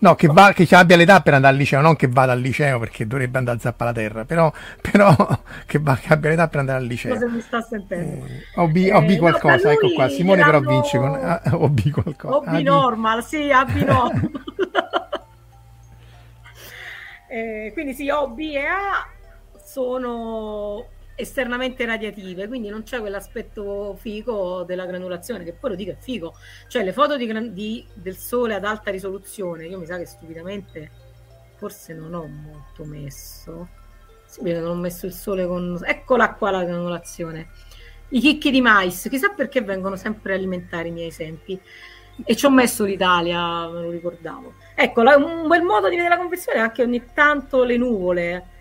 No, 0.01 0.15
che, 0.15 0.29
va, 0.29 0.53
che 0.53 0.65
abbia 0.77 0.97
l'età 0.97 1.21
per 1.21 1.35
andare 1.35 1.55
al 1.55 1.59
liceo, 1.59 1.81
non 1.81 1.97
che 1.97 2.07
vada 2.07 2.31
al 2.31 2.39
liceo 2.39 2.79
perché 2.79 3.09
dovrebbe 3.09 3.39
andare 3.39 3.57
a 3.57 3.61
zappa 3.61 3.87
la 3.87 3.93
terra, 3.93 4.25
però, 4.25 4.53
però 4.81 5.17
che, 5.67 5.81
va, 5.81 5.97
che, 5.97 6.13
abbia 6.13 6.31
l'età 6.31 6.47
per 6.47 6.61
andare 6.61 6.79
al 6.79 6.85
liceo. 6.85 7.15
Cosa 7.15 7.29
mi 7.29 7.41
sta 7.41 7.61
sentendo? 7.61 8.25
Eh, 8.27 8.45
OB, 8.55 8.77
eh, 8.77 9.19
qualcosa, 9.19 9.67
no, 9.67 9.75
ecco 9.75 9.93
qua. 9.95 10.09
Simone 10.09 10.45
però 10.45 10.61
vince 10.61 10.99
con 10.99 11.15
ah, 11.15 11.43
OB 11.51 11.91
qualcosa. 11.91 12.37
OB 12.37 12.63
normal, 12.63 13.25
sì, 13.25 13.51
AB 13.51 13.75
normal. 13.83 14.31
eh, 17.29 17.71
quindi 17.73 17.95
sì, 17.95 18.09
OB 18.09 18.39
e 18.39 18.65
A 18.65 19.09
sono 19.65 20.87
esternamente 21.19 21.85
radiative, 21.85 22.47
quindi 22.47 22.69
non 22.69 22.85
c'è 22.85 23.01
quell'aspetto 23.01 23.97
figo 23.99 24.63
della 24.63 24.87
granulazione, 24.87 25.43
che 25.43 25.53
poi 25.53 25.71
lo 25.71 25.77
dico 25.77 25.91
è 25.91 25.97
figo. 25.99 26.35
Cioè 26.69 26.85
le 26.85 26.93
foto 26.93 27.17
di, 27.17 27.53
di, 27.53 27.85
del 27.93 28.17
sole 28.17 28.55
ad 28.55 28.65
alta 28.65 28.93
risoluzione, 28.93 29.67
io 29.67 29.81
mi 29.81 29.87
sa 29.87 29.99
che 29.99 30.07
stupidamente 30.07 30.91
forse 31.57 31.93
non 31.93 32.15
ho 32.15 32.25
molto 32.27 32.85
messo. 32.85 33.69
Sì, 34.27 34.43
non 34.53 34.67
ho 34.67 34.75
messo 34.75 35.07
il 35.07 35.13
sole 35.13 35.45
con... 35.47 35.81
Eccola 35.85 36.35
qua 36.35 36.53
la 36.53 36.63
granulazione. 36.63 37.49
I 38.11 38.21
chicchi 38.21 38.53
di 38.53 38.61
mais, 38.61 39.09
chissà 39.11 39.31
perché 39.31 39.61
vengono 39.61 39.97
sempre 39.97 40.35
alimentari 40.35 40.91
i 40.91 40.93
miei 40.93 41.09
esempi. 41.09 41.61
E 42.25 42.37
ci 42.37 42.47
ho 42.47 42.51
messo 42.51 42.85
l'Italia, 42.85 43.67
me 43.69 43.83
lo 43.83 43.91
ricordavo. 43.91 44.55
Ecco, 44.77 45.03
la, 45.03 45.17
un 45.17 45.49
bel 45.49 45.63
modo 45.63 45.89
di 45.89 45.97
vedere 45.97 46.15
la 46.15 46.21
conversione 46.21 46.59
è 46.59 46.63
anche 46.63 46.83
ogni 46.83 47.07
tanto 47.13 47.65
le 47.65 47.77
nuvole 47.77 48.57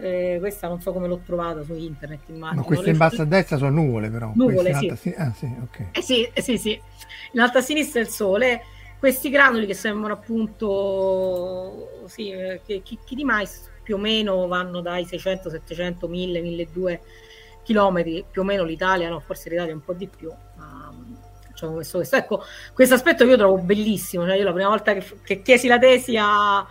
eh, 0.00 0.36
questa 0.38 0.68
non 0.68 0.80
so 0.80 0.92
come 0.92 1.08
l'ho 1.08 1.20
trovata 1.24 1.62
su 1.62 1.74
internet 1.74 2.28
immagino. 2.28 2.60
Ma 2.60 2.66
queste 2.66 2.90
in 2.90 2.96
basso 2.96 3.22
a 3.22 3.24
destra 3.24 3.56
sono 3.56 3.70
nuvole 3.70 4.10
però. 4.10 4.32
Nuvole, 4.34 4.74
sì. 4.74 4.92
Sin- 4.96 5.14
ah, 5.16 5.32
sì, 5.36 5.52
okay. 5.62 5.88
eh, 5.92 6.02
sì, 6.02 6.24
eh, 6.32 6.42
sì, 6.42 6.58
sì. 6.58 6.80
In 7.32 7.40
alto 7.40 7.58
a 7.58 7.62
sinistra 7.62 8.00
è 8.00 8.02
il 8.02 8.08
sole. 8.08 8.62
Questi 8.98 9.30
granuli 9.30 9.66
che 9.66 9.74
sembrano 9.74 10.14
appunto, 10.14 12.04
sì, 12.06 12.30
eh, 12.30 12.60
che 12.64 12.82
chicchi 12.82 13.16
di 13.16 13.24
mais 13.24 13.70
più 13.82 13.96
o 13.96 13.98
meno 13.98 14.46
vanno 14.46 14.80
dai 14.80 15.04
600, 15.04 15.50
700, 15.50 16.06
1000, 16.06 16.40
1200 16.40 17.20
chilometri, 17.62 18.24
più 18.30 18.42
o 18.42 18.44
meno 18.44 18.64
l'Italia, 18.64 19.08
no, 19.08 19.20
forse 19.20 19.48
l'Italia 19.48 19.74
un 19.74 19.82
po' 19.82 19.92
di 19.92 20.08
più, 20.08 20.30
ma 20.56 20.92
diciamo 21.48 21.76
messo 21.76 21.98
questo. 21.98 22.16
Ecco, 22.16 22.42
questo 22.74 22.94
aspetto 22.94 23.24
io 23.24 23.36
trovo 23.36 23.58
bellissimo, 23.58 24.26
cioè 24.26 24.36
io 24.36 24.44
la 24.44 24.52
prima 24.52 24.68
volta 24.68 24.92
che, 24.94 25.04
che 25.22 25.42
chiesi 25.42 25.68
la 25.68 25.78
tesi 25.78 26.16
a 26.18 26.66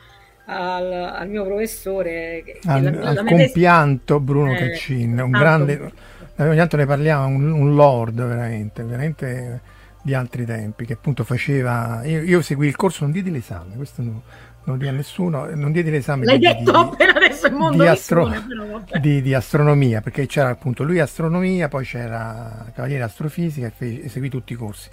al, 0.46 0.92
al 0.92 1.30
mio 1.30 1.44
professore. 1.46 2.44
Al, 2.66 2.84
la, 2.84 2.90
al 3.10 3.16
la 3.16 3.24
compianto 3.24 4.16
tesi... 4.16 4.26
Bruno 4.26 4.54
eh, 4.54 4.58
Caccin, 4.58 5.20
un 5.20 5.32
grande, 5.32 5.92
ogni 6.38 6.56
tanto 6.56 6.78
ne 6.78 6.86
parliamo, 6.86 7.28
un, 7.28 7.52
un, 7.52 7.76
lord 7.76 8.16
veramente, 8.16 8.84
veramente 8.84 9.62
di 10.02 10.14
altri 10.14 10.46
tempi, 10.46 10.86
che 10.86 10.94
appunto 10.94 11.24
faceva, 11.24 12.02
io, 12.04 12.22
io 12.24 12.42
seguì 12.42 12.68
il 12.68 12.76
corso, 12.76 13.04
non 13.04 13.12
diedi 13.12 13.32
l'esame, 13.32 13.76
questo 13.76 14.02
no, 14.02 14.24
non 14.64 14.78
diedi 14.78 14.94
a 14.94 14.98
nessuno, 14.98 15.48
non 15.54 15.72
diedi 15.72 15.92
l'esame. 15.92 16.26
L'hai 16.26 16.40
di, 16.40 16.46
detto 16.46 16.72
di, 16.72 16.78
appena 16.78 17.14
adesso 17.16 17.48
il 17.48 17.54
mondo 17.54 17.84
di, 17.84 17.90
astro, 17.90 18.32
di, 19.00 19.22
di, 19.22 19.34
astronomia, 19.34 20.02
perché 20.02 20.26
c'era 20.26 20.50
appunto 20.50 20.84
lui 20.84 21.00
astronomia, 21.00 21.68
poi 21.68 21.86
c'era 21.86 22.72
Cavaliere 22.74 23.04
Astrofisica 23.04 23.68
e, 23.68 23.72
fe, 23.72 24.04
e 24.04 24.10
seguì 24.10 24.30
tutti 24.30 24.54
i 24.54 24.56
corsi 24.56 24.90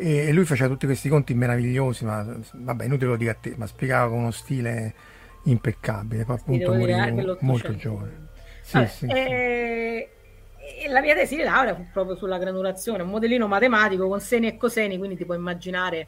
e, 0.00 0.30
lui 0.32 0.44
faceva 0.44 0.68
tutti 0.68 0.86
questi 0.86 1.08
conti 1.08 1.34
meravigliosi, 1.34 2.04
ma 2.04 2.24
vabbè, 2.52 2.84
inutile 2.84 3.10
lo 3.10 3.16
dico 3.16 3.30
a 3.32 3.34
te, 3.34 3.54
ma 3.56 3.66
spiegava 3.66 4.08
con 4.08 4.18
uno 4.18 4.30
stile 4.30 4.94
impeccabile, 5.44 6.24
poi 6.24 6.36
appunto 6.36 6.72
morì 6.72 7.36
molto 7.40 7.74
giovane. 7.74 8.28
Sì, 8.62 8.76
vabbè, 8.76 8.86
sì, 8.86 9.06
eh, 9.06 10.08
sì. 10.56 10.88
La 10.88 11.00
mia 11.00 11.16
tesi 11.16 11.34
di 11.34 11.42
laurea 11.42 11.74
fu 11.74 11.84
proprio 11.92 12.14
sulla 12.14 12.38
granulazione, 12.38 13.02
un 13.02 13.08
modellino 13.08 13.48
matematico 13.48 14.06
con 14.06 14.20
seni 14.20 14.46
e 14.46 14.56
coseni, 14.56 14.98
quindi 14.98 15.16
ti 15.16 15.24
puoi 15.24 15.38
immaginare 15.38 16.06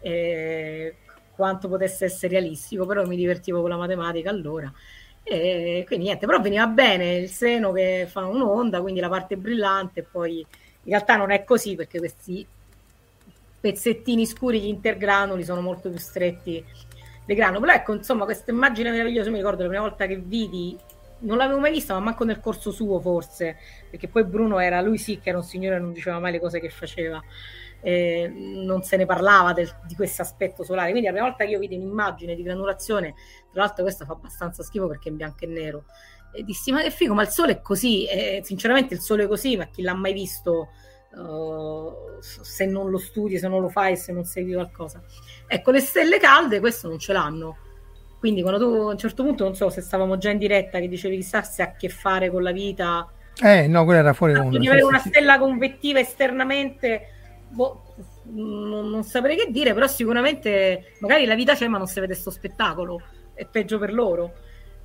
eh, 0.00 0.96
quanto 1.34 1.68
potesse 1.68 2.04
essere 2.04 2.32
realistico, 2.32 2.84
però 2.84 3.06
mi 3.06 3.16
divertivo 3.16 3.62
con 3.62 3.70
la 3.70 3.78
matematica 3.78 4.28
allora. 4.28 4.70
E 5.22 5.84
quindi 5.86 6.06
niente, 6.06 6.26
però 6.26 6.40
veniva 6.42 6.66
bene 6.66 7.14
il 7.14 7.30
seno 7.30 7.72
che 7.72 8.06
fa 8.06 8.26
un'onda, 8.26 8.82
quindi 8.82 9.00
la 9.00 9.08
parte 9.08 9.38
brillante, 9.38 10.02
poi 10.02 10.40
in 10.40 10.90
realtà 10.90 11.16
non 11.16 11.30
è 11.30 11.42
così 11.44 11.74
perché 11.74 11.98
questi 11.98 12.46
pezzettini 13.60 14.26
scuri, 14.26 14.60
gli 14.60 14.66
intergranuli 14.66 15.44
sono 15.44 15.60
molto 15.60 15.90
più 15.90 15.98
stretti 15.98 16.64
granuli. 17.26 17.60
Però 17.60 17.72
ecco, 17.72 17.94
insomma, 17.94 18.24
questa 18.24 18.50
immagine 18.50 18.90
meravigliosa, 18.90 19.30
mi 19.30 19.36
ricordo 19.36 19.62
la 19.62 19.68
prima 19.68 19.82
volta 19.82 20.06
che 20.06 20.16
vidi, 20.16 20.76
non 21.20 21.36
l'avevo 21.36 21.60
mai 21.60 21.72
vista, 21.72 21.94
ma 21.94 22.00
manco 22.00 22.24
nel 22.24 22.40
corso 22.40 22.70
suo 22.70 22.98
forse, 23.00 23.56
perché 23.90 24.08
poi 24.08 24.24
Bruno 24.24 24.58
era, 24.58 24.80
lui 24.80 24.98
sì 24.98 25.18
che 25.18 25.28
era 25.28 25.38
un 25.38 25.44
signore, 25.44 25.78
non 25.78 25.92
diceva 25.92 26.18
mai 26.18 26.32
le 26.32 26.40
cose 26.40 26.60
che 26.60 26.70
faceva. 26.70 27.22
Eh, 27.82 28.28
non 28.28 28.82
se 28.82 28.98
ne 28.98 29.06
parlava 29.06 29.54
del, 29.54 29.70
di 29.86 29.94
questo 29.94 30.20
aspetto 30.20 30.64
solare. 30.64 30.90
Quindi 30.90 31.06
la 31.06 31.14
prima 31.14 31.28
volta 31.28 31.44
che 31.44 31.50
io 31.50 31.58
vidi 31.58 31.76
un'immagine 31.76 32.34
di 32.34 32.42
granulazione, 32.42 33.14
tra 33.52 33.62
l'altro 33.62 33.84
questa 33.84 34.04
fa 34.04 34.12
abbastanza 34.12 34.62
schifo 34.62 34.86
perché 34.86 35.08
è 35.08 35.10
in 35.12 35.16
bianco 35.16 35.44
e 35.44 35.46
nero, 35.46 35.84
e 36.32 36.42
dissi 36.42 36.72
ma 36.72 36.82
che 36.82 36.90
figo, 36.90 37.14
ma 37.14 37.22
il 37.22 37.28
sole 37.28 37.52
è 37.52 37.60
così, 37.60 38.06
e, 38.06 38.40
sinceramente 38.44 38.94
il 38.94 39.00
sole 39.00 39.24
è 39.24 39.26
così, 39.26 39.56
ma 39.56 39.66
chi 39.66 39.82
l'ha 39.82 39.94
mai 39.94 40.12
visto 40.12 40.68
Uh, 41.12 42.18
se 42.20 42.66
non 42.66 42.88
lo 42.90 42.98
studi, 42.98 43.38
se 43.38 43.48
non 43.48 43.60
lo 43.60 43.68
fai, 43.68 43.96
se 43.96 44.12
non 44.12 44.24
segui 44.24 44.54
qualcosa. 44.54 45.02
Ecco, 45.46 45.70
le 45.72 45.80
stelle 45.80 46.18
calde 46.18 46.60
questo 46.60 46.88
non 46.88 46.98
ce 46.98 47.12
l'hanno. 47.12 47.56
Quindi 48.18 48.42
quando 48.42 48.60
tu 48.60 48.74
a 48.74 48.90
un 48.90 48.98
certo 48.98 49.24
punto, 49.24 49.44
non 49.44 49.54
so 49.56 49.70
se 49.70 49.80
stavamo 49.80 50.18
già 50.18 50.30
in 50.30 50.38
diretta, 50.38 50.78
che 50.78 50.88
dicevi 50.88 51.16
chissà 51.16 51.42
se 51.42 51.62
ha 51.62 51.66
a 51.66 51.72
che 51.72 51.88
fare 51.88 52.30
con 52.30 52.42
la 52.42 52.52
vita. 52.52 53.10
Eh, 53.42 53.66
no, 53.66 53.84
quella 53.84 54.00
era 54.00 54.12
fuori 54.12 54.34
onda. 54.34 54.58
Di 54.58 54.68
avere 54.68 54.84
una 54.84 54.98
stella 54.98 55.38
convettiva 55.38 55.98
esternamente, 55.98 57.08
boh, 57.48 57.94
non, 58.24 58.90
non, 58.90 59.02
saprei 59.02 59.36
che 59.36 59.50
dire, 59.50 59.72
però 59.72 59.86
sicuramente 59.86 60.92
magari 61.00 61.24
la 61.24 61.34
vita 61.34 61.54
c'è 61.54 61.66
ma 61.66 61.78
non 61.78 61.86
si 61.86 61.94
vede 61.94 62.12
questo 62.12 62.30
spettacolo, 62.30 63.00
è 63.32 63.46
peggio 63.46 63.78
per 63.78 63.92
loro. 63.92 64.32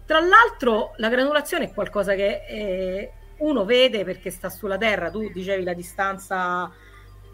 Tra 0.05 0.19
l'altro 0.19 0.93
la 0.97 1.09
granulazione 1.09 1.65
è 1.65 1.73
qualcosa 1.73 2.15
che... 2.15 2.45
È, 2.45 3.11
uno 3.37 3.65
vede 3.65 4.03
perché 4.03 4.29
sta 4.29 4.49
sulla 4.49 4.77
Terra, 4.77 5.09
tu 5.09 5.29
dicevi 5.31 5.63
la 5.63 5.73
distanza 5.73 6.71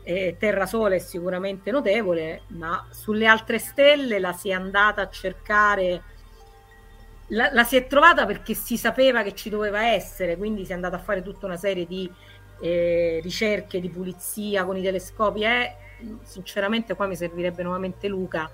eh, 0.03 0.35
Terra-Sole 0.39 0.95
è 0.95 0.99
sicuramente 0.99 1.71
notevole, 1.71 2.43
ma 2.47 2.87
sulle 2.89 3.27
altre 3.27 3.59
stelle 3.59 4.19
la 4.19 4.33
si 4.33 4.49
è 4.49 4.53
andata 4.53 5.01
a 5.01 5.09
cercare, 5.09 6.01
la, 7.27 7.49
la, 7.53 7.63
si 7.63 7.75
è 7.75 7.87
trovata 7.87 8.25
perché 8.25 8.53
si 8.53 8.77
sapeva 8.77 9.21
che 9.21 9.35
ci 9.35 9.49
doveva 9.49 9.87
essere, 9.87 10.37
quindi 10.37 10.65
si 10.65 10.71
è 10.71 10.75
andata 10.75 10.95
a 10.95 10.99
fare 10.99 11.21
tutta 11.21 11.45
una 11.45 11.57
serie 11.57 11.85
di 11.85 12.11
eh, 12.61 13.19
ricerche 13.21 13.79
di 13.79 13.89
pulizia 13.89 14.65
con 14.65 14.77
i 14.77 14.81
telescopi. 14.81 15.43
Eh, 15.43 15.75
sinceramente 16.23 16.95
qua 16.95 17.05
mi 17.05 17.15
servirebbe 17.15 17.61
nuovamente 17.61 18.07
Luca 18.07 18.49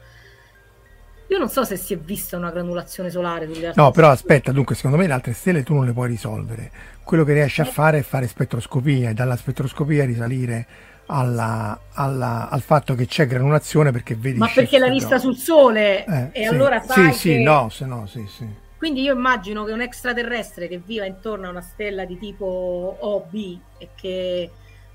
io 1.30 1.38
non 1.38 1.50
so 1.50 1.64
se 1.66 1.76
si 1.76 1.94
è 1.94 1.98
vista 1.98 2.38
una 2.38 2.52
granulazione 2.52 3.10
solare 3.10 3.46
sulle 3.52 3.68
altre 3.68 3.82
No, 3.82 3.92
però 3.92 4.10
aspetta, 4.10 4.52
dunque, 4.52 4.76
secondo 4.76 4.98
me 4.98 5.08
le 5.08 5.14
altre 5.14 5.34
stelle 5.34 5.64
tu 5.64 5.74
non 5.74 5.86
le 5.86 5.92
puoi 5.92 6.08
risolvere. 6.08 6.72
Quello 7.04 7.24
che 7.24 7.34
riesci 7.34 7.62
a 7.62 7.66
eh. 7.66 7.72
fare 7.72 8.00
è 8.00 8.02
fare 8.02 8.28
spettroscopia 8.28 9.10
e 9.10 9.14
dalla 9.14 9.36
spettroscopia 9.36 10.06
risalire 10.06 10.66
alla, 11.08 11.80
alla, 11.94 12.50
al 12.50 12.62
fatto 12.62 12.96
che 12.96 13.06
c'è 13.06 13.28
granulazione 13.28 13.92
perché 13.92 14.16
vedi... 14.16 14.38
Ma 14.38 14.50
perché 14.54 14.78
l'hai 14.78 14.92
vista 14.92 15.18
sul 15.18 15.36
Sole 15.36 16.06
eh, 16.06 16.30
e 16.32 16.42
sì. 16.44 16.46
allora 16.46 16.82
sai 16.82 17.04
Sì, 17.04 17.10
che... 17.10 17.16
sì, 17.16 17.44
no, 17.44 17.70
se 17.70 17.86
no, 17.86 18.08
sì, 18.08 18.26
sì. 18.28 18.48
Quindi 18.78 19.02
io 19.02 19.14
immagino 19.14 19.64
che 19.64 19.72
un 19.72 19.82
extraterrestre 19.82 20.68
che 20.68 20.82
viva 20.84 21.06
intorno 21.06 21.48
a 21.48 21.50
una 21.50 21.62
stella 21.62 22.06
di 22.06 22.18
tipo 22.20 22.96
OB 23.00 23.34
e 23.80 23.90
che 23.96 24.52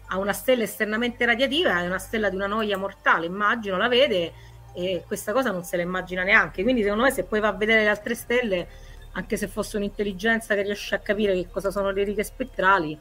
ha 0.06 0.18
una 0.18 0.32
stella 0.32 0.62
esternamente 0.62 1.24
radiativa, 1.24 1.80
è 1.80 1.86
una 1.86 1.98
stella 1.98 2.28
di 2.28 2.36
una 2.36 2.46
noia 2.46 2.76
mortale, 2.78 3.26
immagino, 3.26 3.76
la 3.76 3.88
vede 3.88 4.32
e 4.74 5.04
questa 5.06 5.32
cosa 5.32 5.50
non 5.50 5.64
se 5.64 5.76
la 5.76 5.82
immagina 5.82 6.22
neanche. 6.22 6.62
Quindi, 6.62 6.82
secondo 6.82 7.04
me, 7.04 7.10
se 7.10 7.24
poi 7.24 7.40
va 7.40 7.48
a 7.48 7.52
vedere 7.52 7.82
le 7.82 7.88
altre 7.88 8.14
stelle, 8.14 8.66
anche 9.12 9.36
se 9.36 9.48
fosse 9.48 9.76
un'intelligenza 9.76 10.54
che 10.54 10.62
riesce 10.62 10.94
a 10.94 10.98
capire 10.98 11.34
che 11.34 11.48
cosa 11.50 11.70
sono 11.70 11.90
le 11.90 12.04
righe 12.04 12.24
spettrali, 12.24 12.98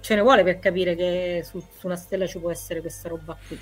ce 0.00 0.14
ne 0.14 0.20
vuole 0.20 0.42
per 0.42 0.58
capire 0.58 0.94
che 0.94 1.42
su, 1.44 1.62
su 1.78 1.86
una 1.86 1.96
stella 1.96 2.26
ci 2.26 2.38
può 2.38 2.50
essere 2.50 2.80
questa 2.80 3.08
roba 3.08 3.36
qui. 3.46 3.58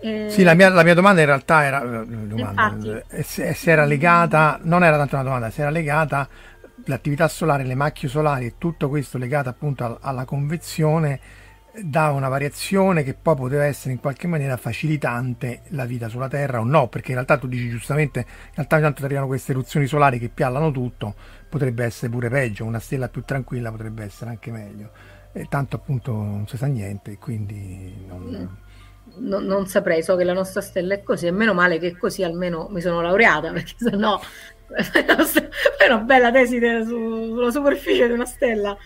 E... 0.00 0.26
Sì, 0.28 0.42
la 0.42 0.54
mia, 0.54 0.68
la 0.68 0.82
mia, 0.82 0.94
domanda 0.94 1.20
in 1.20 1.26
realtà 1.26 1.64
era 1.64 1.82
eh, 1.82 2.06
domanda, 2.06 3.02
eh, 3.08 3.22
se, 3.22 3.54
se, 3.54 3.70
era 3.70 3.84
legata, 3.84 4.58
non 4.62 4.84
era 4.84 4.96
tanto 4.96 5.14
una 5.14 5.24
domanda, 5.24 5.50
se 5.50 5.62
era 5.62 5.70
legata 5.70 6.28
l'attività 6.86 7.28
solare, 7.28 7.64
le 7.64 7.74
macchie 7.74 8.08
solari 8.08 8.46
e 8.46 8.54
tutto 8.58 8.88
questo 8.88 9.16
legato 9.16 9.48
appunto 9.48 9.98
alla 10.00 10.24
convezione 10.24 11.20
dà 11.82 12.10
una 12.10 12.28
variazione 12.28 13.02
che 13.02 13.14
poi 13.14 13.34
poteva 13.34 13.64
essere 13.64 13.92
in 13.92 14.00
qualche 14.00 14.26
maniera 14.28 14.56
facilitante 14.56 15.62
la 15.68 15.84
vita 15.84 16.08
sulla 16.08 16.28
Terra 16.28 16.60
o 16.60 16.64
no, 16.64 16.88
perché 16.88 17.08
in 17.08 17.14
realtà 17.14 17.36
tu 17.36 17.48
dici 17.48 17.68
giustamente, 17.68 18.20
in 18.20 18.54
realtà 18.54 18.80
tanto 18.80 19.04
arrivano 19.04 19.26
queste 19.26 19.52
eruzioni 19.52 19.86
solari 19.86 20.18
che 20.18 20.28
piallano 20.28 20.70
tutto, 20.70 21.14
potrebbe 21.48 21.84
essere 21.84 22.10
pure 22.12 22.28
peggio, 22.28 22.64
una 22.64 22.78
stella 22.78 23.08
più 23.08 23.22
tranquilla 23.24 23.70
potrebbe 23.70 24.04
essere 24.04 24.30
anche 24.30 24.50
meglio. 24.50 24.90
E 25.32 25.46
tanto 25.48 25.76
appunto 25.76 26.12
non 26.12 26.46
si 26.46 26.56
sa 26.56 26.66
niente, 26.66 27.18
quindi 27.18 28.04
non... 28.06 28.22
Mm. 28.22 28.62
Non, 29.16 29.44
non, 29.44 29.66
saprei, 29.66 30.02
so 30.02 30.16
che 30.16 30.24
la 30.24 30.32
nostra 30.32 30.60
stella 30.60 30.94
è 30.94 31.02
così, 31.02 31.26
e 31.26 31.30
meno 31.30 31.54
male 31.54 31.78
che 31.78 31.96
così 31.96 32.24
almeno 32.24 32.68
mi 32.70 32.80
sono 32.80 33.00
laureata, 33.00 33.52
perché 33.52 33.74
sennò 33.76 34.18
è 35.78 35.86
una 35.86 35.98
bella 35.98 36.32
tesi 36.32 36.58
sulla 36.58 37.50
superficie 37.50 38.06
di 38.06 38.12
una 38.12 38.24
stella 38.24 38.76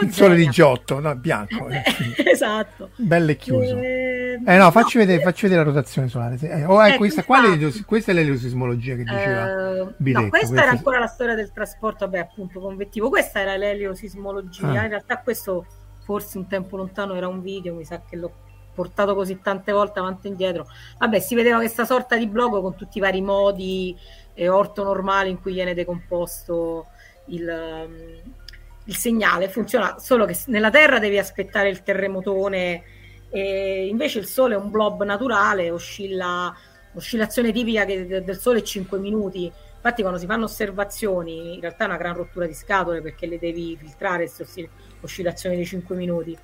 il 0.00 0.12
sole 0.12 0.36
di 0.36 0.48
Giotto, 0.48 1.00
no, 1.00 1.14
bianco. 1.14 1.68
Eh, 1.68 1.82
esatto. 2.30 2.90
Bello 2.96 3.30
e 3.30 3.36
chiuso. 3.36 3.76
Eh, 3.78 4.40
eh 4.44 4.56
no, 4.56 4.70
facci, 4.70 4.98
vedere, 4.98 5.22
facci 5.22 5.42
vedere 5.42 5.64
la 5.64 5.70
rotazione 5.70 6.08
solare. 6.08 6.38
Eh, 6.40 6.64
oh, 6.64 6.84
eh, 6.86 6.96
questa, 6.96 7.24
quale, 7.24 7.58
questa 7.84 8.12
è 8.12 8.14
l'eliosismologia 8.14 8.94
che 8.96 9.04
diceva 9.04 9.82
uh, 9.82 9.94
Bitetto, 9.96 10.24
No, 10.24 10.28
questa, 10.28 10.46
questa 10.46 10.62
era 10.62 10.70
ancora 10.70 10.98
la 10.98 11.06
storia 11.06 11.34
del 11.34 11.52
trasporto, 11.52 12.06
vabbè, 12.06 12.18
appunto, 12.18 12.60
convettivo. 12.60 13.08
Questa 13.10 13.40
era 13.40 13.56
l'eliosismologia. 13.56 14.68
Ah. 14.68 14.82
In 14.82 14.88
realtà 14.88 15.18
questo 15.18 15.66
forse 16.04 16.38
un 16.38 16.46
tempo 16.46 16.76
lontano 16.76 17.14
era 17.14 17.28
un 17.28 17.42
video, 17.42 17.74
mi 17.74 17.84
sa 17.84 18.02
che 18.08 18.16
l'ho 18.16 18.32
portato 18.74 19.14
così 19.14 19.40
tante 19.40 19.72
volte 19.72 19.98
avanti 19.98 20.26
e 20.26 20.30
indietro. 20.30 20.66
Vabbè, 20.98 21.20
si 21.20 21.34
vedeva 21.34 21.58
questa 21.58 21.84
sorta 21.84 22.16
di 22.16 22.26
blog 22.26 22.60
con 22.60 22.74
tutti 22.74 22.98
i 22.98 23.00
vari 23.00 23.20
modi 23.20 23.96
eh, 24.34 24.48
ortonormali 24.48 25.30
in 25.30 25.40
cui 25.40 25.52
viene 25.52 25.74
decomposto 25.74 26.86
il... 27.26 27.46
Um, 27.86 28.42
il 28.84 28.96
segnale 28.96 29.48
funziona 29.48 29.98
solo 29.98 30.26
che 30.26 30.38
nella 30.46 30.70
Terra 30.70 30.98
devi 30.98 31.18
aspettare 31.18 31.68
il 31.68 31.82
terremotone 31.82 32.82
e 33.30 33.86
invece 33.86 34.18
il 34.18 34.26
Sole 34.26 34.54
è 34.54 34.58
un 34.58 34.70
blob 34.70 35.02
naturale, 35.02 35.70
oscilla, 35.70 36.54
l'oscillazione 36.92 37.50
tipica 37.50 37.84
del 37.84 38.38
Sole 38.38 38.60
è 38.60 38.62
5 38.62 38.98
minuti. 38.98 39.50
Infatti 39.76 40.02
quando 40.02 40.20
si 40.20 40.26
fanno 40.26 40.44
osservazioni 40.44 41.54
in 41.54 41.60
realtà 41.60 41.84
è 41.84 41.86
una 41.88 41.96
gran 41.96 42.14
rottura 42.14 42.46
di 42.46 42.54
scatole 42.54 43.02
perché 43.02 43.26
le 43.26 43.38
devi 43.38 43.76
filtrare 43.76 44.30
queste 44.30 44.68
oscillazioni 45.00 45.56
di 45.56 45.66
5 45.66 45.96
minuti. 45.96 46.38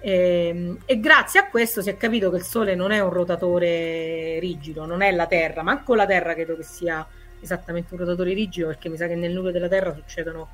E, 0.00 0.48
ehm, 0.48 0.78
e, 0.84 1.00
grazie 1.00 1.40
a 1.40 1.48
questo 1.48 1.80
si 1.80 1.88
è 1.88 1.96
capito 1.96 2.30
che 2.30 2.36
il 2.36 2.42
Sole 2.42 2.74
non 2.74 2.90
è 2.90 3.00
un 3.00 3.10
rotatore 3.10 4.38
rigido, 4.38 4.84
non 4.84 5.00
è 5.00 5.10
la 5.12 5.26
Terra, 5.26 5.62
manco 5.62 5.94
la 5.94 6.06
Terra 6.06 6.34
credo 6.34 6.56
che 6.56 6.62
sia 6.62 7.06
esattamente 7.40 7.94
un 7.94 8.00
rotatore 8.00 8.34
rigido 8.34 8.66
perché 8.66 8.88
mi 8.88 8.96
sa 8.96 9.06
che 9.06 9.14
nel 9.14 9.32
nucleo 9.32 9.52
della 9.52 9.68
Terra 9.68 9.94
succedono 9.94 10.48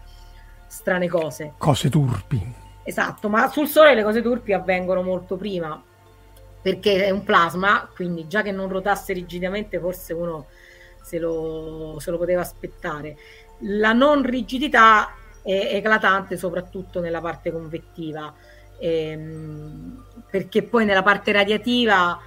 strane 0.72 1.06
cose. 1.06 1.52
Cose 1.58 1.90
turpi. 1.90 2.54
Esatto, 2.82 3.28
ma 3.28 3.48
sul 3.48 3.68
Sole 3.68 3.94
le 3.94 4.02
cose 4.02 4.22
turpi 4.22 4.54
avvengono 4.54 5.02
molto 5.02 5.36
prima 5.36 5.80
perché 6.62 7.04
è 7.04 7.10
un 7.10 7.24
plasma, 7.24 7.88
quindi 7.94 8.26
già 8.26 8.42
che 8.42 8.52
non 8.52 8.68
rotasse 8.68 9.12
rigidamente 9.12 9.78
forse 9.78 10.14
uno 10.14 10.46
se 11.02 11.18
lo, 11.18 11.98
se 12.00 12.10
lo 12.10 12.16
poteva 12.16 12.40
aspettare. 12.40 13.16
La 13.64 13.92
non 13.92 14.22
rigidità 14.22 15.14
è 15.42 15.70
eclatante 15.74 16.36
soprattutto 16.36 17.00
nella 17.00 17.20
parte 17.20 17.52
convettiva, 17.52 18.32
ehm, 18.78 20.04
perché 20.30 20.62
poi 20.62 20.84
nella 20.84 21.02
parte 21.02 21.32
radiativa 21.32 22.18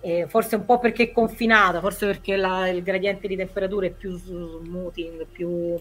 eh, 0.00 0.26
forse 0.26 0.56
un 0.56 0.64
po' 0.64 0.78
perché 0.78 1.04
è 1.04 1.12
confinata, 1.12 1.80
forse 1.80 2.06
perché 2.06 2.36
la, 2.36 2.68
il 2.68 2.82
gradiente 2.82 3.28
di 3.28 3.36
temperatura 3.36 3.86
è 3.86 3.90
più 3.90 4.16
smoothing, 4.16 5.26
più 5.26 5.78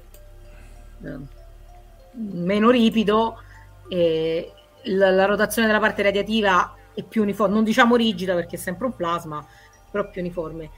eh, 1.03 1.39
meno 2.13 2.69
ripido, 2.69 3.41
eh, 3.89 4.51
la, 4.83 5.11
la, 5.11 5.25
rotazione 5.25 5.67
della 5.67 5.79
parte 5.79 6.01
radiativa 6.01 6.75
è 6.93 7.03
più 7.03 7.21
uniforme, 7.21 7.53
non 7.53 7.63
diciamo 7.63 7.95
rigida 7.95 8.33
perché 8.35 8.55
è 8.55 8.59
sempre 8.59 8.85
un 8.85 8.95
plasma, 8.95 9.45
però 9.89 10.09
più 10.09 10.21
uniforme. 10.21 10.69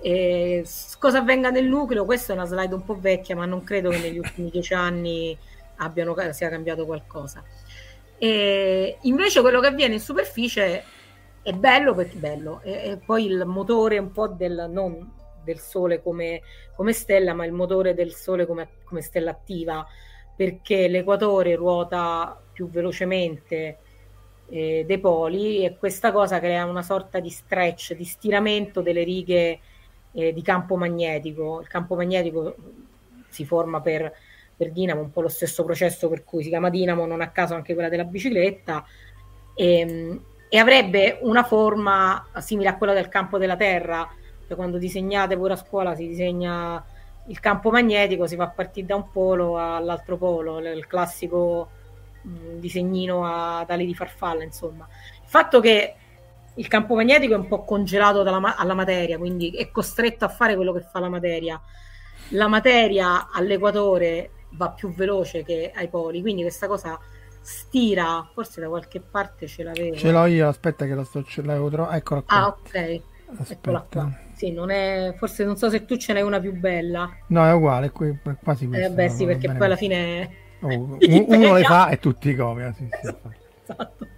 E 0.00 0.64
cosa 0.98 1.18
avvenga 1.18 1.50
nel 1.50 1.66
nucleo? 1.66 2.04
Questa 2.04 2.32
è 2.32 2.36
una 2.36 2.44
slide 2.44 2.74
un 2.74 2.84
po' 2.84 2.98
vecchia, 2.98 3.34
ma 3.34 3.46
non 3.46 3.64
credo 3.64 3.90
che 3.90 3.98
negli 3.98 4.18
ultimi 4.18 4.50
dieci 4.50 4.74
anni 4.74 5.36
abbiano, 5.76 6.14
sia 6.32 6.48
cambiato 6.48 6.84
qualcosa. 6.84 7.42
E 8.18 8.98
invece 9.02 9.40
quello 9.40 9.60
che 9.60 9.66
avviene 9.66 9.94
in 9.94 10.00
superficie 10.00 10.84
è 11.42 11.52
bello 11.52 11.94
perché 11.94 12.16
è 12.16 12.18
bello, 12.18 12.60
e, 12.62 12.90
e 12.90 12.96
poi 13.04 13.26
il 13.26 13.44
motore 13.46 13.98
un 13.98 14.10
po' 14.10 14.28
del, 14.28 14.66
non 14.70 15.12
del 15.44 15.60
Sole 15.60 16.02
come, 16.02 16.42
come 16.74 16.92
stella, 16.92 17.34
ma 17.34 17.46
il 17.46 17.52
motore 17.52 17.94
del 17.94 18.12
Sole 18.12 18.46
come, 18.46 18.68
come 18.84 19.00
stella 19.00 19.30
attiva, 19.30 19.86
perché 20.36 20.86
l'equatore 20.86 21.56
ruota 21.56 22.38
più 22.52 22.68
velocemente 22.68 23.78
eh, 24.48 24.84
dei 24.86 24.98
poli 24.98 25.64
e 25.64 25.76
questa 25.76 26.12
cosa 26.12 26.38
crea 26.38 26.66
una 26.66 26.82
sorta 26.82 27.18
di 27.18 27.30
stretch, 27.30 27.94
di 27.94 28.04
stiramento 28.04 28.82
delle 28.82 29.02
righe 29.02 29.58
eh, 30.12 30.32
di 30.32 30.42
campo 30.42 30.76
magnetico. 30.76 31.60
Il 31.60 31.68
campo 31.68 31.94
magnetico 31.96 32.54
si 33.28 33.44
forma 33.44 33.80
per, 33.80 34.12
per 34.56 34.70
dinamo, 34.72 35.00
un 35.00 35.10
po' 35.10 35.22
lo 35.22 35.28
stesso 35.28 35.64
processo 35.64 36.08
per 36.08 36.24
cui 36.24 36.42
si 36.42 36.50
chiama 36.50 36.70
dinamo, 36.70 37.06
non 37.06 37.20
a 37.20 37.30
caso 37.30 37.54
anche 37.54 37.74
quella 37.74 37.88
della 37.88 38.04
bicicletta. 38.04 38.84
E, 39.54 39.78
ehm, 39.78 40.24
e 40.48 40.58
avrebbe 40.58 41.18
una 41.22 41.42
forma 41.42 42.24
simile 42.38 42.68
a 42.68 42.76
quella 42.76 42.92
del 42.92 43.08
campo 43.08 43.36
della 43.36 43.56
Terra, 43.56 44.08
cioè 44.46 44.56
quando 44.56 44.78
disegnate 44.78 45.36
pure 45.36 45.54
a 45.54 45.56
scuola 45.56 45.94
si 45.96 46.06
disegna 46.06 46.82
il 47.26 47.40
campo 47.40 47.70
magnetico, 47.70 48.26
si 48.26 48.36
fa 48.36 48.48
partire 48.48 48.86
da 48.86 48.96
un 48.96 49.10
polo 49.10 49.58
all'altro 49.58 50.16
polo, 50.16 50.58
il 50.58 50.86
classico 50.86 51.70
mh, 52.22 52.58
disegnino 52.58 53.24
ad 53.26 53.70
ali 53.70 53.86
di 53.86 53.94
farfalla, 53.94 54.42
insomma. 54.42 54.86
Il 55.22 55.28
fatto 55.28 55.60
che 55.60 55.94
il 56.54 56.68
campo 56.68 56.94
magnetico 56.94 57.34
è 57.34 57.36
un 57.36 57.48
po' 57.48 57.64
congelato 57.64 58.22
dalla, 58.22 58.56
alla 58.56 58.74
materia, 58.74 59.18
quindi 59.18 59.50
è 59.50 59.70
costretto 59.70 60.24
a 60.24 60.28
fare 60.28 60.54
quello 60.54 60.72
che 60.72 60.80
fa 60.80 61.00
la 61.00 61.08
materia. 61.08 61.60
La 62.30 62.48
materia 62.48 63.30
all'equatore 63.30 64.30
va 64.50 64.70
più 64.70 64.92
veloce 64.92 65.42
che 65.42 65.72
ai 65.74 65.88
poli, 65.88 66.20
quindi 66.20 66.42
questa 66.42 66.66
cosa 66.66 66.98
stira, 67.40 68.28
forse 68.32 68.60
da 68.60 68.68
qualche 68.68 69.00
parte 69.00 69.46
ce 69.46 69.62
l'avevo. 69.62 69.96
Ce 69.96 70.10
l'ho 70.10 70.26
io, 70.26 70.48
aspetta 70.48 70.86
che 70.86 70.94
la 70.94 71.04
sto 71.04 71.22
ce 71.22 71.42
l'avevo 71.42 71.68
trovato. 71.70 71.94
Eccola 71.94 72.22
qua. 72.22 72.36
Ah, 72.36 72.46
ok. 72.48 73.00
Eccola 73.48 73.86
qua. 73.88 74.24
Sì, 74.36 74.52
non 74.52 74.70
è... 74.70 75.14
forse 75.16 75.44
non 75.44 75.56
so 75.56 75.70
se 75.70 75.84
tu 75.84 75.96
ce 75.96 76.12
n'hai 76.12 76.22
una 76.22 76.38
più 76.38 76.52
bella. 76.52 77.10
No, 77.28 77.46
è 77.46 77.52
uguale, 77.52 77.90
qui, 77.90 78.16
quasi 78.42 78.66
questa. 78.66 78.86
Eh, 78.86 78.90
beh, 78.90 79.08
sì, 79.08 79.24
perché 79.24 79.50
poi 79.50 79.66
alla 79.66 79.76
fine... 79.76 80.30
Oh, 80.60 80.98
uno 81.00 81.54
le 81.54 81.62
fa 81.62 81.88
e 81.88 81.98
tutti 81.98 82.34
copiano. 82.34 82.74
Sì, 82.74 82.88
sì, 83.00 83.12
esatto. 83.62 84.08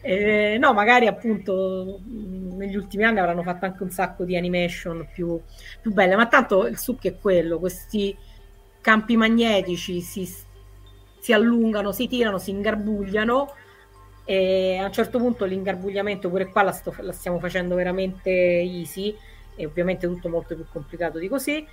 Eh, 0.00 0.58
no, 0.58 0.74
magari 0.74 1.06
appunto 1.06 2.00
negli 2.04 2.76
ultimi 2.76 3.04
anni 3.04 3.20
avranno 3.20 3.42
fatto 3.42 3.64
anche 3.64 3.82
un 3.82 3.90
sacco 3.90 4.24
di 4.24 4.36
animation 4.36 5.08
più, 5.12 5.40
più 5.80 5.92
belle, 5.92 6.14
ma 6.14 6.26
tanto 6.26 6.66
il 6.66 6.78
succo 6.78 7.08
è 7.08 7.18
quello, 7.18 7.58
questi 7.58 8.14
campi 8.82 9.16
magnetici 9.16 10.02
si 10.02 10.26
si 11.24 11.32
allungano, 11.32 11.90
si 11.90 12.06
tirano, 12.06 12.36
si 12.36 12.50
ingarbugliano 12.50 13.54
e 14.26 14.76
a 14.76 14.84
un 14.84 14.92
certo 14.92 15.16
punto 15.16 15.46
l'ingarbugliamento 15.46 16.28
pure 16.28 16.50
qua 16.50 16.62
la, 16.62 16.72
sto, 16.72 16.94
la 16.98 17.12
stiamo 17.12 17.38
facendo 17.38 17.74
veramente 17.74 18.30
easy 18.30 19.16
e 19.56 19.66
ovviamente 19.66 20.06
tutto 20.06 20.28
molto 20.28 20.54
più 20.54 20.64
complicato 20.70 21.18
di 21.18 21.28
così. 21.28 21.66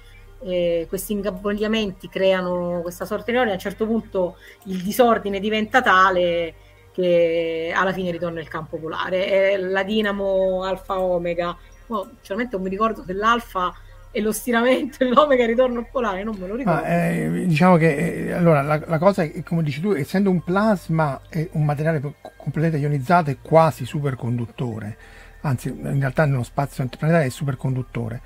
E 0.43 0.87
questi 0.89 1.13
ingarbugliamenti 1.13 2.09
creano 2.09 2.79
questa 2.81 3.05
sorta 3.05 3.31
di 3.31 3.37
a 3.37 3.41
un 3.41 3.59
certo 3.59 3.85
punto 3.85 4.37
il 4.65 4.81
disordine 4.81 5.39
diventa 5.39 5.81
tale 5.81 6.55
che 6.91 7.71
alla 7.73 7.93
fine 7.93 8.11
ritorna 8.11 8.39
il 8.39 8.47
campo 8.47 8.77
polare. 8.77 9.53
E 9.53 9.57
la 9.57 9.83
dinamo 9.83 10.63
alfa 10.63 10.99
omega, 10.99 11.55
oh, 11.87 12.09
sinceramente 12.15 12.55
non 12.55 12.63
mi 12.65 12.71
ricordo 12.71 13.03
se 13.05 13.13
l'alfa 13.13 13.73
e 14.11 14.19
lo 14.19 14.33
stiramento 14.33 15.03
e 15.03 15.07
l'omega 15.07 15.45
ritorno 15.45 15.79
al 15.79 15.87
polare, 15.89 16.23
non 16.23 16.35
me 16.37 16.47
lo 16.47 16.55
ricordo. 16.55 16.83
Ah, 16.83 16.87
eh, 16.87 17.45
diciamo 17.45 17.77
che 17.77 18.27
eh, 18.27 18.31
allora 18.33 18.61
la, 18.61 18.81
la, 18.85 18.97
cosa 18.97 19.23
è 19.23 19.41
come 19.43 19.63
dici 19.63 19.79
tu, 19.79 19.93
essendo 19.93 20.29
un 20.29 20.43
plasma 20.43 21.21
è 21.29 21.47
un 21.53 21.63
materiale 21.63 22.01
completamente 22.35 22.77
ionizzato 22.77 23.29
è 23.29 23.37
quasi 23.41 23.85
superconduttore, 23.85 24.97
anzi 25.41 25.69
in 25.69 25.99
realtà 25.99 26.25
nello 26.25 26.43
spazio 26.43 26.83
interplanetario 26.83 27.27
è 27.27 27.31
superconduttore 27.31 28.21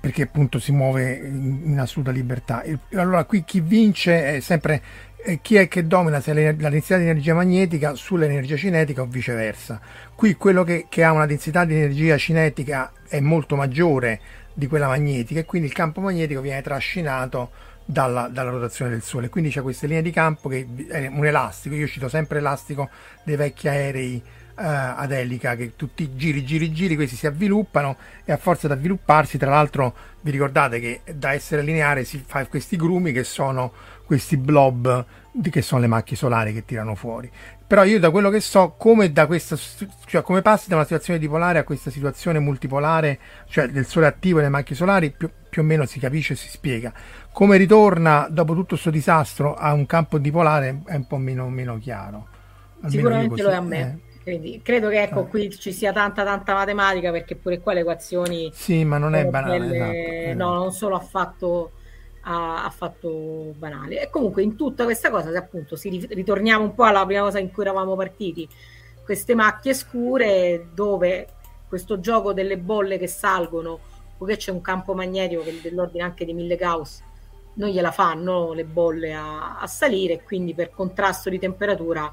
perché 0.00 0.22
appunto 0.22 0.58
si 0.58 0.72
muove 0.72 1.14
in, 1.14 1.78
assoluta 1.78 2.10
libertà. 2.10 2.64
Allora 2.94 3.24
qui 3.24 3.44
chi 3.44 3.60
vince 3.60 4.36
è 4.36 4.40
sempre 4.40 4.82
eh, 5.26 5.38
chi 5.40 5.56
è 5.56 5.68
che 5.68 5.86
domina 5.86 6.20
se 6.20 6.32
la 6.34 6.68
densità 6.68 6.96
di 6.96 7.04
energia 7.04 7.34
magnetica 7.34 7.94
sull'energia 7.94 8.56
cinetica 8.56 9.02
o 9.02 9.06
viceversa. 9.06 9.80
Qui 10.14 10.34
quello 10.34 10.64
che, 10.64 10.86
che 10.88 11.04
ha 11.04 11.12
una 11.12 11.26
densità 11.26 11.64
di 11.64 11.74
energia 11.74 12.16
cinetica 12.16 12.92
è 13.08 13.20
molto 13.20 13.56
maggiore 13.56 14.20
di 14.52 14.66
quella 14.66 14.86
magnetica 14.86 15.40
e 15.40 15.44
quindi 15.44 15.68
il 15.68 15.74
campo 15.74 16.00
magnetico 16.00 16.40
viene 16.40 16.62
trascinato 16.62 17.50
dalla, 17.84 18.28
dalla, 18.28 18.50
rotazione 18.50 18.90
del 18.90 19.02
Sole. 19.02 19.28
Quindi 19.28 19.50
c'è 19.50 19.62
queste 19.62 19.86
linee 19.86 20.02
di 20.02 20.10
campo 20.10 20.48
che 20.48 20.66
è 20.88 21.06
un 21.06 21.24
elastico. 21.24 21.74
Io 21.74 21.86
cito 21.86 22.08
sempre 22.08 22.38
l'elastico 22.38 22.88
dei 23.24 23.36
vecchi 23.36 23.68
aerei 23.68 24.22
ad 24.56 25.10
elica 25.12 25.56
che 25.56 25.74
tutti 25.76 26.16
giri, 26.16 26.44
giri, 26.44 26.72
giri, 26.72 26.94
questi 26.94 27.16
si 27.16 27.26
avviluppano 27.26 27.96
e 28.24 28.32
a 28.32 28.36
forza 28.36 28.66
di 28.66 28.72
avvilupparsi, 28.74 29.38
tra 29.38 29.50
l'altro, 29.50 29.94
vi 30.20 30.30
ricordate 30.30 30.80
che 30.80 31.00
da 31.14 31.32
essere 31.32 31.62
lineare 31.62 32.04
si 32.04 32.22
fa 32.24 32.46
questi 32.46 32.76
grumi 32.76 33.12
che 33.12 33.24
sono 33.24 33.72
questi 34.04 34.36
blob 34.36 35.04
che 35.50 35.62
sono 35.62 35.80
le 35.80 35.86
macchie 35.88 36.16
solari 36.16 36.52
che 36.52 36.64
tirano 36.64 36.94
fuori. 36.94 37.30
Però 37.66 37.82
io 37.82 37.98
da 37.98 38.10
quello 38.10 38.30
che 38.30 38.40
so, 38.40 38.74
come, 38.78 39.10
da 39.10 39.26
questa, 39.26 39.56
cioè 40.06 40.22
come 40.22 40.42
passi 40.42 40.68
da 40.68 40.76
una 40.76 40.84
situazione 40.84 41.18
dipolare 41.18 41.58
a 41.58 41.64
questa 41.64 41.90
situazione 41.90 42.38
multipolare, 42.38 43.18
cioè 43.48 43.68
del 43.68 43.86
sole 43.86 44.06
attivo 44.06 44.38
e 44.38 44.42
le 44.42 44.48
macchie 44.48 44.76
solari, 44.76 45.10
più, 45.10 45.28
più 45.48 45.62
o 45.62 45.64
meno 45.64 45.84
si 45.86 45.98
capisce 45.98 46.34
e 46.34 46.36
si 46.36 46.48
spiega. 46.48 46.92
Come 47.32 47.56
ritorna 47.56 48.28
dopo 48.30 48.52
tutto 48.52 48.68
questo 48.68 48.90
disastro 48.90 49.54
a 49.54 49.72
un 49.72 49.86
campo 49.86 50.18
dipolare 50.18 50.82
è 50.84 50.94
un 50.94 51.06
po' 51.06 51.16
meno, 51.16 51.48
meno 51.48 51.78
chiaro. 51.78 52.28
Almeno 52.82 52.90
Sicuramente 52.90 53.42
lo 53.42 53.50
è 53.50 53.54
a 53.54 53.60
me. 53.60 53.80
Eh. 53.80 54.03
Quindi 54.24 54.60
credo 54.62 54.88
che 54.88 55.02
ecco, 55.02 55.20
eh. 55.20 55.28
qui 55.28 55.50
ci 55.50 55.72
sia 55.72 55.92
tanta 55.92 56.24
tanta 56.24 56.54
matematica 56.54 57.10
perché 57.10 57.36
pure 57.36 57.60
qua 57.60 57.74
le 57.74 57.80
equazioni 57.80 58.50
sì 58.54 58.82
ma 58.82 58.96
non 58.96 59.14
è 59.14 59.26
banale 59.26 59.58
delle... 59.58 59.76
esatto. 59.76 59.92
Eh. 59.92 60.34
no 60.34 60.54
non 60.54 60.72
solo 60.72 60.96
affatto 60.96 61.72
ha, 62.24 62.64
ha, 62.64 62.70
fatto 62.70 63.54
banale. 63.56 64.02
E 64.02 64.10
comunque 64.10 64.42
in 64.42 64.56
tutta 64.56 64.84
questa 64.84 65.10
cosa, 65.10 65.30
se 65.30 65.36
appunto 65.36 65.76
si 65.76 66.06
ritorniamo 66.10 66.64
un 66.64 66.74
po' 66.74 66.84
alla 66.84 67.04
prima 67.04 67.22
cosa 67.22 67.38
in 67.38 67.50
cui 67.50 67.62
eravamo 67.62 67.94
partiti, 67.96 68.48
queste 69.04 69.34
macchie 69.34 69.74
scure 69.74 70.68
dove 70.72 71.28
questo 71.68 72.00
gioco 72.00 72.32
delle 72.32 72.58
bolle 72.58 72.98
che 72.98 73.06
salgono, 73.06 73.78
poiché 74.16 74.36
c'è 74.36 74.50
un 74.50 74.60
campo 74.60 74.94
magnetico 74.94 75.42
che 75.42 75.60
dell'ordine 75.62 76.04
anche 76.04 76.24
di 76.24 76.32
1000 76.32 76.56
Gauss, 76.56 77.02
non 77.54 77.68
gliela 77.68 77.90
fanno 77.90 78.52
le 78.52 78.64
bolle 78.64 79.12
a, 79.12 79.58
a 79.58 79.66
salire, 79.66 80.22
quindi 80.22 80.54
per 80.54 80.70
contrasto 80.70 81.30
di 81.30 81.38
temperatura 81.38 82.12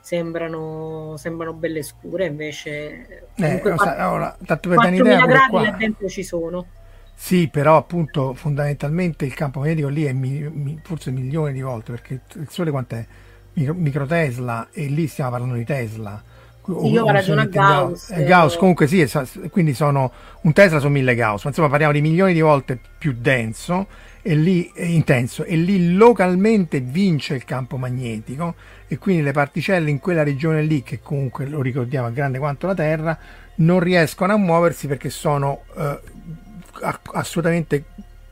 sembrano, 0.00 1.14
sembrano 1.16 1.52
belle 1.52 1.82
scure, 1.82 2.26
invece 2.26 3.28
eh, 3.34 3.60
4, 3.60 4.10
ora, 4.10 4.36
tanto 4.44 4.68
per 4.68 4.78
4.000 4.78 5.26
gradi 5.26 5.64
là 5.64 5.74
dentro 5.78 6.08
ci 6.08 6.22
sono. 6.22 6.66
Sì, 7.14 7.48
però 7.48 7.76
appunto 7.76 8.32
fondamentalmente 8.32 9.26
il 9.26 9.34
campo 9.34 9.60
magnetico 9.60 9.88
lì 9.88 10.04
è 10.04 10.12
mi, 10.12 10.48
mi, 10.50 10.80
forse 10.82 11.10
milioni 11.10 11.52
di 11.52 11.60
volte 11.60 11.92
perché 11.92 12.20
il 12.32 12.48
Sole 12.48 12.70
quant'è? 12.70 13.04
Micro, 13.52 13.74
microtesla 13.74 14.68
e 14.72 14.86
lì 14.86 15.06
stiamo 15.06 15.30
parlando 15.30 15.54
di 15.54 15.64
Tesla. 15.64 16.22
Io 16.66 17.04
ho 17.04 17.10
ragione 17.10 17.42
a 17.42 17.44
Gauss. 17.44 18.10
Gauss, 18.10 18.24
Gauss 18.26 18.56
comunque 18.56 18.86
sì, 18.86 19.06
quindi 19.50 19.74
sono 19.74 20.10
un 20.42 20.52
Tesla 20.52 20.78
sono 20.78 20.92
mille 20.92 21.14
Gauss, 21.14 21.42
ma 21.42 21.50
insomma 21.50 21.68
parliamo 21.68 21.92
di 21.92 22.00
milioni 22.00 22.32
di 22.32 22.40
volte 22.40 22.78
più 22.98 23.14
denso 23.18 23.86
e 24.22 24.34
lì 24.34 24.70
è 24.74 24.84
intenso 24.84 25.44
e 25.44 25.56
lì 25.56 25.94
localmente 25.94 26.80
vince 26.80 27.34
il 27.34 27.44
campo 27.44 27.76
magnetico 27.76 28.54
e 28.86 28.98
quindi 28.98 29.22
le 29.22 29.32
particelle 29.32 29.88
in 29.88 29.98
quella 29.98 30.22
regione 30.22 30.62
lì 30.62 30.82
che 30.82 31.00
comunque 31.00 31.46
lo 31.46 31.62
ricordiamo 31.62 32.08
è 32.08 32.12
grande 32.12 32.38
quanto 32.38 32.66
la 32.66 32.74
Terra 32.74 33.18
non 33.56 33.80
riescono 33.80 34.32
a 34.32 34.36
muoversi 34.36 34.86
perché 34.86 35.10
sono 35.10 35.62
eh, 35.76 36.00
assolutamente 37.12 37.84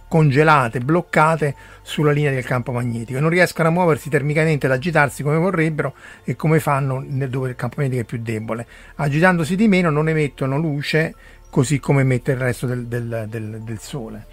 congelate, 0.08 0.80
bloccate 0.80 1.54
sulla 1.82 2.12
linea 2.12 2.30
del 2.30 2.44
campo 2.44 2.72
magnetico 2.72 3.20
non 3.20 3.28
riescono 3.28 3.68
a 3.68 3.70
muoversi 3.70 4.08
termicamente 4.08 4.66
ad 4.66 4.72
agitarsi 4.72 5.22
come 5.22 5.36
vorrebbero 5.36 5.94
e 6.24 6.34
come 6.34 6.60
fanno 6.60 7.04
dove 7.06 7.50
il 7.50 7.56
campo 7.56 7.76
magnetico 7.78 8.02
è 8.02 8.04
più 8.04 8.18
debole. 8.20 8.66
Agitandosi 8.96 9.54
di 9.54 9.68
meno 9.68 9.90
non 9.90 10.08
emettono 10.08 10.58
luce 10.58 11.14
così 11.50 11.78
come 11.78 12.02
emette 12.02 12.32
il 12.32 12.38
resto 12.38 12.66
del, 12.66 12.86
del, 12.86 13.26
del, 13.28 13.60
del 13.62 13.78
Sole. 13.78 14.26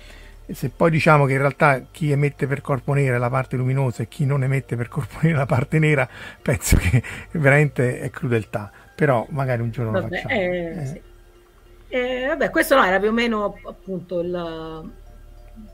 Se 0.52 0.70
poi 0.70 0.92
diciamo 0.92 1.26
che 1.26 1.34
in 1.34 1.40
realtà 1.40 1.82
chi 1.92 2.12
emette 2.12 2.46
per 2.48 2.62
corpo 2.62 2.94
nero 2.94 3.16
è 3.16 3.18
la 3.18 3.30
parte 3.30 3.56
luminosa 3.56 4.04
e 4.04 4.08
chi 4.08 4.26
non 4.26 4.44
emette 4.44 4.76
per 4.76 4.88
corpo 4.88 5.18
nero 5.24 5.36
è 5.36 5.40
la 5.40 5.46
parte 5.46 5.80
nera, 5.80 6.08
penso 6.42 6.78
che 6.78 7.02
veramente 7.32 8.00
è 8.00 8.10
crudeltà. 8.10 8.72
Però 8.96 9.26
magari 9.30 9.62
un 9.62 9.72
giorno 9.72 9.92
vabbè, 9.92 10.04
lo 10.04 10.16
facciamo. 10.16 10.34
Eh, 10.34 10.66
eh. 10.66 10.86
Sì. 10.86 11.02
Eh, 11.88 12.26
vabbè, 12.28 12.50
questo 12.50 12.76
no, 12.76 12.84
era 12.84 13.00
più 13.00 13.10
o 13.10 13.14
meno 13.14 13.58
appunto 13.66 14.20
il, 14.20 14.92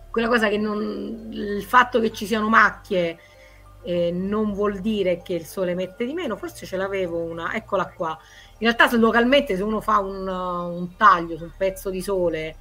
quella 0.10 0.28
cosa 0.28 0.50
che 0.50 0.58
non, 0.58 1.30
il 1.32 1.64
fatto 1.64 2.00
che 2.00 2.12
ci 2.12 2.26
siano 2.26 2.50
macchie 2.50 3.18
eh, 3.84 4.12
non 4.12 4.54
vuol 4.54 4.80
dire 4.80 5.22
che 5.22 5.34
il 5.34 5.46
sole 5.46 5.72
emette 5.72 6.06
di 6.06 6.14
meno, 6.14 6.36
forse 6.36 6.66
ce 6.66 6.78
l'avevo 6.78 7.18
una, 7.18 7.56
eccola 7.56 7.88
qua. 7.88 8.18
In 8.60 8.72
realtà 8.72 8.96
localmente 8.98 9.56
se 9.56 9.64
uno 9.64 9.82
fa 9.82 10.00
un, 10.00 10.28
un 10.28 10.96
taglio 10.98 11.38
su 11.38 11.44
un 11.44 11.54
pezzo 11.58 11.90
di 11.90 12.02
sole 12.02 12.56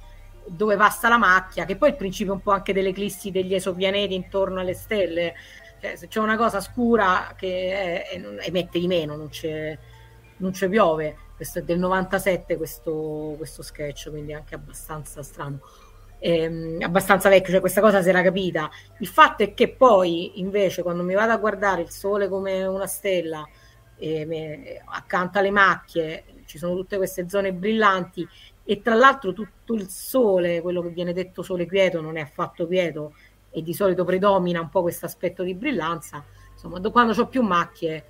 dove 0.45 0.75
passa 0.75 1.09
la 1.09 1.17
macchia, 1.17 1.65
che 1.65 1.75
poi 1.75 1.89
è 1.89 1.91
il 1.91 1.97
principio 1.97 2.33
un 2.33 2.41
po' 2.41 2.51
anche 2.51 2.73
dell'eclissi 2.73 3.31
degli 3.31 3.53
esopianeti 3.53 4.13
intorno 4.13 4.59
alle 4.59 4.73
stelle, 4.73 5.33
cioè, 5.81 5.95
se 5.95 6.07
c'è 6.07 6.19
una 6.19 6.37
cosa 6.37 6.61
scura 6.61 7.33
che 7.35 8.05
è, 8.05 8.21
emette 8.41 8.79
di 8.79 8.87
meno, 8.87 9.15
non 9.15 9.29
c'è, 9.29 9.77
non 10.37 10.51
c'è 10.51 10.69
piove. 10.69 11.17
Questo 11.35 11.59
è 11.59 11.63
del 11.63 11.79
97 11.79 12.55
questo, 12.55 13.33
questo 13.37 13.63
sketch, 13.63 14.09
quindi 14.11 14.33
anche 14.33 14.53
abbastanza 14.53 15.23
strano. 15.23 15.59
Ehm, 16.19 16.77
abbastanza 16.81 17.29
vecchio, 17.29 17.51
cioè 17.51 17.59
questa 17.59 17.81
cosa 17.81 18.01
si 18.03 18.09
era 18.09 18.21
capita. 18.21 18.69
Il 18.99 19.07
fatto 19.07 19.41
è 19.41 19.55
che 19.55 19.69
poi 19.69 20.39
invece 20.39 20.83
quando 20.83 21.01
mi 21.01 21.15
vado 21.15 21.31
a 21.31 21.37
guardare 21.37 21.81
il 21.81 21.89
sole 21.89 22.27
come 22.27 22.63
una 22.63 22.85
stella, 22.85 23.43
eh, 23.97 24.25
me, 24.25 24.83
accanto 24.85 25.39
alle 25.39 25.51
macchie 25.51 26.25
ci 26.45 26.57
sono 26.57 26.75
tutte 26.75 26.97
queste 26.97 27.29
zone 27.29 27.53
brillanti 27.53 28.27
e 28.71 28.81
tra 28.81 28.95
l'altro 28.95 29.33
tutto 29.33 29.73
il 29.73 29.89
sole, 29.89 30.61
quello 30.61 30.81
che 30.81 30.91
viene 30.91 31.11
detto 31.11 31.43
sole 31.43 31.65
quieto, 31.67 31.99
non 31.99 32.15
è 32.15 32.21
affatto 32.21 32.67
quieto 32.67 33.15
e 33.49 33.61
di 33.61 33.73
solito 33.73 34.05
predomina 34.05 34.61
un 34.61 34.69
po' 34.69 34.81
questo 34.81 35.05
aspetto 35.05 35.43
di 35.43 35.53
brillanza. 35.53 36.23
Insomma, 36.53 36.79
quando 36.89 37.11
ho 37.19 37.27
più 37.27 37.41
macchie, 37.41 38.05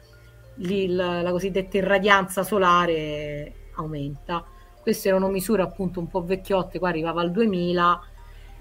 lì 0.57 0.93
la, 0.93 1.23
la 1.23 1.31
cosiddetta 1.31 1.77
irradianza 1.77 2.43
solare 2.43 3.69
aumenta. 3.73 4.45
Queste 4.79 5.09
erano 5.09 5.29
misure 5.29 5.63
appunto 5.63 5.99
un 5.99 6.07
po' 6.07 6.23
vecchiotte, 6.23 6.77
qua 6.77 6.89
arrivava 6.89 7.21
al 7.21 7.31
2000. 7.31 8.01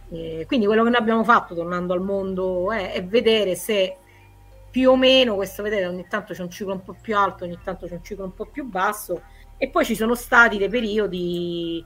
Eh, 0.08 0.44
quindi 0.46 0.64
quello 0.64 0.82
che 0.84 0.88
noi 0.88 1.00
abbiamo 1.00 1.22
fatto 1.22 1.54
tornando 1.54 1.92
al 1.92 2.00
mondo 2.00 2.72
è, 2.72 2.92
è, 2.92 3.04
vedere 3.04 3.54
se 3.56 3.98
più 4.70 4.88
o 4.88 4.96
meno, 4.96 5.34
questo 5.34 5.62
vedete, 5.62 5.84
ogni 5.84 6.06
tanto 6.08 6.32
c'è 6.32 6.40
un 6.40 6.50
ciclo 6.50 6.72
un 6.72 6.82
po' 6.82 6.96
più 6.98 7.14
alto, 7.14 7.44
ogni 7.44 7.58
tanto 7.62 7.86
c'è 7.86 7.92
un 7.92 8.02
ciclo 8.02 8.24
un 8.24 8.32
po' 8.32 8.46
più 8.46 8.64
basso 8.64 9.20
e 9.62 9.68
poi 9.68 9.84
ci 9.84 9.94
sono 9.94 10.14
stati 10.14 10.56
dei 10.56 10.70
periodi 10.70 11.84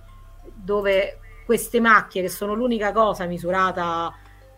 dove 0.54 1.18
queste 1.44 1.80
macchie, 1.80 2.22
che 2.22 2.28
sono 2.28 2.54
l'unica 2.54 2.92
cosa 2.92 3.26
misurata 3.26 4.16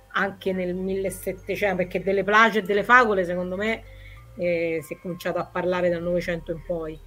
anche 0.09 0.53
nel 0.53 0.75
1700, 0.75 1.77
perché 1.77 2.03
delle 2.03 2.25
plage 2.25 2.59
e 2.59 2.63
delle 2.63 2.85
favole, 2.85 3.25
secondo 3.25 3.57
me, 3.57 3.83
eh, 4.37 4.81
si 4.83 4.93
è 4.93 4.99
cominciato 5.01 5.39
a 5.39 5.47
parlare 5.47 5.89
dal 5.89 6.03
Novecento 6.03 6.53
in 6.53 6.63
poi. 6.63 7.01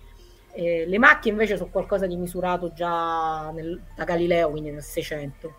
Eh, 0.52 0.86
le 0.88 0.98
macchie 0.98 1.30
invece 1.30 1.58
sono 1.58 1.70
qualcosa 1.70 2.08
di 2.08 2.16
misurato 2.16 2.74
già 2.74 3.52
nel, 3.52 3.80
da 3.96 4.04
Galileo, 4.04 4.50
quindi 4.50 4.72
nel 4.72 4.82
600 4.82 5.54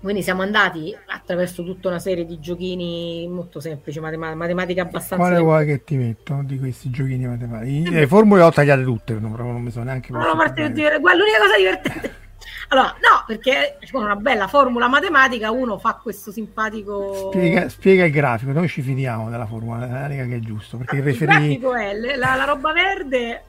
quindi 0.00 0.22
siamo 0.22 0.40
andati 0.40 0.96
attraverso 1.06 1.62
tutta 1.62 1.88
una 1.88 1.98
serie 1.98 2.24
di 2.24 2.40
giochini 2.40 3.28
molto 3.28 3.60
semplici, 3.60 4.00
matem- 4.00 4.32
matematica 4.34 4.82
abbastanza. 4.82 5.16
Quale 5.16 5.38
vuoi 5.38 5.66
che 5.66 5.84
ti 5.84 5.96
metto 5.96 6.40
di 6.42 6.58
questi 6.58 6.88
giochini 6.88 7.26
matematici? 7.26 7.90
Le 7.90 8.06
formule 8.06 8.42
ho 8.42 8.50
tagliate 8.50 8.82
tutte, 8.82 9.14
non, 9.14 9.32
non 9.32 9.60
mi 9.60 9.70
sono 9.70 9.84
neanche. 9.84 10.10
No, 10.10 10.34
parte 10.36 10.72
diver- 10.72 11.00
l'unica 11.00 11.38
cosa 11.38 11.56
divertente. 11.56 12.18
Allora, 12.72 12.94
no, 13.00 13.24
perché 13.26 13.78
con 13.90 14.04
una 14.04 14.14
bella 14.14 14.46
formula 14.46 14.86
matematica 14.86 15.50
uno 15.50 15.76
fa 15.78 15.98
questo 16.00 16.30
simpatico. 16.30 17.30
Spiega, 17.32 17.68
spiega 17.68 18.04
il 18.04 18.12
grafico, 18.12 18.52
noi 18.52 18.68
ci 18.68 18.80
fidiamo 18.80 19.28
della 19.28 19.44
formula 19.44 19.78
matematica 19.80 20.24
che 20.24 20.36
è 20.36 20.38
giusto. 20.38 20.76
Perché 20.76 20.96
il, 20.96 21.02
referi... 21.02 21.32
grafico 21.32 21.74
è 21.74 21.92
la, 21.94 22.36
la 22.36 22.44
roba 22.44 22.72
verde 22.72 23.42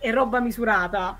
è 0.00 0.10
roba 0.10 0.40
misurata. 0.40 1.18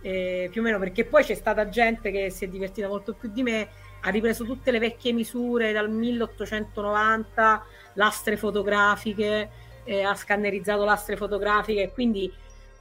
Eh, 0.00 0.48
più 0.50 0.60
o 0.60 0.64
meno 0.64 0.80
perché 0.80 1.04
poi 1.04 1.22
c'è 1.22 1.34
stata 1.34 1.68
gente 1.68 2.10
che 2.10 2.28
si 2.30 2.44
è 2.44 2.48
divertita 2.48 2.88
molto 2.88 3.14
più 3.14 3.30
di 3.30 3.44
me 3.44 3.68
ha 4.04 4.10
ripreso 4.10 4.44
tutte 4.44 4.70
le 4.70 4.78
vecchie 4.78 5.12
misure 5.12 5.72
dal 5.72 5.88
1890, 5.88 7.64
lastre 7.94 8.36
fotografiche, 8.36 9.50
eh, 9.84 10.02
ha 10.02 10.14
scannerizzato 10.14 10.84
lastre 10.84 11.16
fotografiche, 11.16 11.90
quindi 11.92 12.32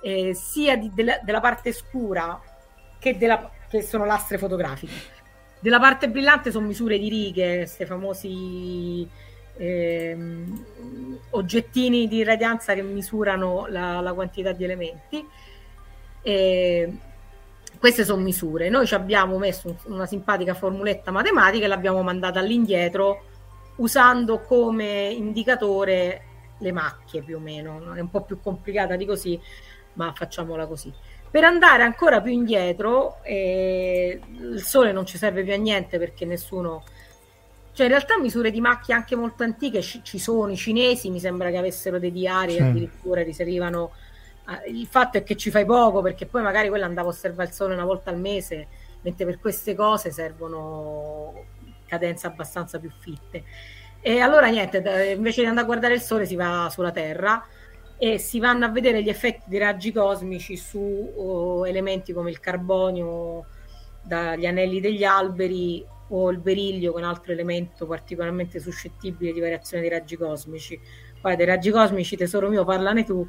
eh, 0.02 0.34
sia 0.34 0.76
di, 0.78 0.92
della, 0.94 1.20
della, 1.24 1.40
parte 1.40 1.74
scura 1.74 2.42
che, 3.00 3.18
della, 3.18 3.52
che 3.70 3.82
sono 3.82 4.06
lastre 4.06 4.38
fotografiche. 4.38 5.20
Della 5.60 5.80
parte 5.80 6.10
brillante 6.10 6.50
sono 6.50 6.66
misure 6.66 6.98
di 6.98 7.08
righe, 7.08 7.58
questi 7.58 7.86
famosi 7.86 9.08
eh, 9.58 10.18
oggettini 11.32 12.08
di 12.08 12.24
radianza 12.24 12.74
che 12.74 12.82
misurano 12.82 13.68
la, 13.68 14.00
la 14.02 14.14
quantità 14.14 14.54
di 14.54 14.64
elementi. 14.64 15.28
Eh, 16.24 16.98
queste 17.82 18.06
sono 18.06 18.22
misure. 18.22 18.70
Noi 18.70 18.86
ci 18.86 18.94
abbiamo 18.94 19.40
messo 19.40 19.76
una 19.86 20.06
simpatica 20.06 20.54
formuletta 20.54 21.10
matematica 21.10 21.66
e 21.66 21.68
l'abbiamo 21.68 22.04
mandata 22.04 22.38
all'indietro 22.38 23.24
usando 23.78 24.42
come 24.42 25.10
indicatore 25.10 26.22
le 26.60 26.72
macchie 26.72 27.24
più 27.24 27.38
o 27.38 27.40
meno. 27.40 27.92
È 27.96 28.00
un 28.00 28.12
po' 28.12 28.22
più 28.22 28.40
complicata 28.40 28.96
di 28.96 29.08
così, 29.08 29.40
ma 29.94 30.14
facciamola 30.16 30.68
così. 30.68 30.94
Per 31.32 31.44
andare 31.44 31.82
ancora 31.82 32.22
più 32.22 32.32
indietro, 32.32 33.18
eh, 33.24 34.22
il 34.30 34.62
sole 34.62 34.92
non 34.92 35.08
ci 35.08 35.18
serve 35.18 35.42
più 35.44 35.54
a 35.54 35.58
niente 35.58 35.98
perché 35.98 36.24
nessuno. 36.24 36.84
Cioè, 37.74 37.88
in 37.88 37.94
realtà 37.94 38.20
misure 38.20 38.52
di 38.52 38.62
macchie 38.62 38.94
anche 38.94 39.16
molto 39.16 39.42
antiche 39.42 39.82
ci, 39.82 40.02
ci 40.04 40.20
sono. 40.20 40.52
I 40.52 40.56
cinesi 40.56 41.10
mi 41.10 41.20
sembra 41.20 41.50
che 41.50 41.58
avessero 41.58 41.98
dei 41.98 42.12
diari, 42.12 42.58
sì. 42.58 42.62
addirittura 42.62 43.24
risalivano 43.24 43.92
il 44.68 44.88
fatto 44.88 45.18
è 45.18 45.24
che 45.24 45.36
ci 45.36 45.50
fai 45.52 45.66
poco 45.66 46.02
perché 46.02 46.26
poi 46.26 46.42
magari 46.42 46.70
quella 46.70 46.86
andava 46.86 47.08
a 47.08 47.12
osservare 47.12 47.50
il 47.50 47.56
sole 47.56 47.74
una 47.74 47.86
volta 47.86 48.10
al 48.10 48.20
mese, 48.20 48.68
mentre 49.02 49.26
per 49.26 49.40
queste 49.40 49.76
cose 49.76 50.12
servono 50.12 51.46
cadenze 51.86 52.28
abbastanza 52.28 52.80
più 52.80 52.92
fitte. 53.00 53.44
E 54.02 54.20
allora 54.20 54.48
niente, 54.48 54.78
invece 55.16 55.42
di 55.42 55.48
andare 55.48 55.66
a 55.66 55.70
guardare 55.70 55.94
il 55.94 56.02
sole 56.02 56.26
si 56.26 56.36
va 56.36 56.70
sulla 56.72 56.92
Terra 56.92 57.46
e 57.98 58.18
si 58.18 58.40
vanno 58.40 58.66
a 58.66 58.70
vedere 58.70 59.04
gli 59.04 59.10
effetti 59.10 59.44
di 59.46 59.60
raggi 59.60 59.92
cosmici 59.92 60.58
su 60.58 60.80
oh, 60.80 61.68
elementi 61.68 62.14
come 62.14 62.32
il 62.32 62.40
carbonio 62.40 63.46
dagli 64.02 64.48
anelli 64.48 64.82
degli 64.82 65.04
alberi 65.04 65.86
o 66.08 66.32
il 66.32 66.40
beriglio 66.40 66.94
che 66.94 67.00
è 67.00 67.04
un 67.04 67.08
altro 67.08 67.32
elemento 67.32 67.86
particolarmente 67.86 68.60
suscettibile 68.60 69.32
di 69.32 69.40
variazione 69.40 69.84
dei 69.84 69.92
raggi 69.92 70.18
cosmici. 70.18 70.80
Poi 71.22 71.36
dei 71.36 71.46
raggi 71.46 71.70
cosmici, 71.70 72.18
tesoro 72.18 72.50
mio, 72.50 72.66
parlane 72.66 73.04
tu 73.04 73.28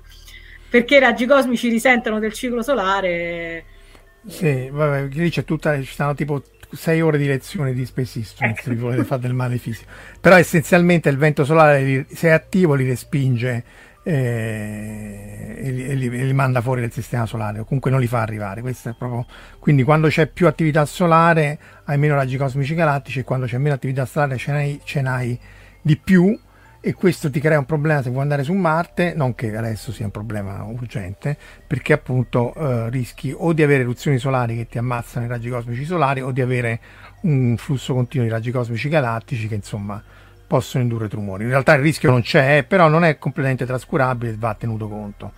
perché 0.72 0.96
i 0.96 1.00
raggi 1.00 1.26
cosmici 1.26 1.68
risentono 1.68 2.18
del 2.18 2.32
ciclo 2.32 2.62
solare. 2.62 3.62
Sì, 4.26 4.70
vabbè, 4.70 5.08
lì 5.08 5.28
c'è 5.28 5.44
tutta, 5.44 5.78
ci 5.82 5.92
stanno 5.92 6.14
tipo 6.14 6.42
sei 6.70 7.02
ore 7.02 7.18
di 7.18 7.26
lezione 7.26 7.74
di 7.74 7.84
Space 7.84 8.20
History 8.20 8.52
ecco. 8.52 8.62
se 8.62 8.70
vi 8.70 8.80
volete 8.80 9.04
fare 9.04 9.20
del 9.20 9.34
male 9.34 9.58
fisico. 9.58 9.90
Però 10.18 10.34
essenzialmente 10.34 11.10
il 11.10 11.18
vento 11.18 11.44
solare, 11.44 12.06
se 12.08 12.28
è 12.28 12.30
attivo, 12.30 12.72
li 12.72 12.88
respinge 12.88 13.64
eh, 14.02 15.56
e, 15.58 15.70
li, 15.70 15.84
e, 15.84 15.94
li, 15.94 16.06
e, 16.06 16.24
li, 16.24 16.32
manda 16.32 16.62
fuori 16.62 16.80
dal 16.80 16.90
sistema 16.90 17.26
solare, 17.26 17.58
o 17.58 17.64
comunque 17.64 17.90
non 17.90 18.00
li 18.00 18.06
fa 18.06 18.22
arrivare. 18.22 18.62
Proprio... 18.62 19.26
Quindi 19.58 19.82
quando 19.82 20.08
c'è 20.08 20.26
più 20.26 20.46
attività 20.46 20.86
solare 20.86 21.58
hai 21.84 21.98
meno 21.98 22.14
raggi 22.14 22.38
cosmici 22.38 22.74
galattici 22.74 23.18
e 23.18 23.24
quando 23.24 23.44
c'è 23.44 23.58
meno 23.58 23.74
attività 23.74 24.06
solare 24.06 24.38
ce 24.38 24.52
n'hai, 24.52 24.80
ce 24.84 25.02
n'hai 25.02 25.38
di 25.82 25.98
più 25.98 26.34
e 26.84 26.94
questo 26.94 27.30
ti 27.30 27.38
crea 27.38 27.60
un 27.60 27.64
problema 27.64 28.02
se 28.02 28.10
vuoi 28.10 28.22
andare 28.22 28.42
su 28.42 28.52
Marte, 28.54 29.12
non 29.14 29.36
che 29.36 29.56
adesso 29.56 29.92
sia 29.92 30.04
un 30.04 30.10
problema 30.10 30.64
urgente, 30.64 31.36
perché 31.64 31.92
appunto 31.92 32.52
eh, 32.54 32.90
rischi 32.90 33.32
o 33.34 33.52
di 33.52 33.62
avere 33.62 33.82
eruzioni 33.82 34.18
solari 34.18 34.56
che 34.56 34.66
ti 34.66 34.78
ammazzano 34.78 35.26
i 35.26 35.28
raggi 35.28 35.48
cosmici 35.48 35.84
solari 35.84 36.22
o 36.22 36.32
di 36.32 36.40
avere 36.40 36.80
un 37.20 37.56
flusso 37.56 37.94
continuo 37.94 38.26
di 38.26 38.32
raggi 38.32 38.50
cosmici 38.50 38.88
galattici 38.88 39.46
che 39.46 39.54
insomma 39.54 40.02
possono 40.44 40.82
indurre 40.82 41.06
tumori. 41.06 41.44
In 41.44 41.50
realtà 41.50 41.72
il 41.74 41.82
rischio 41.82 42.10
non 42.10 42.20
c'è, 42.20 42.64
però 42.66 42.88
non 42.88 43.04
è 43.04 43.16
completamente 43.16 43.64
trascurabile, 43.64 44.34
va 44.36 44.52
tenuto 44.54 44.88
conto. 44.88 45.32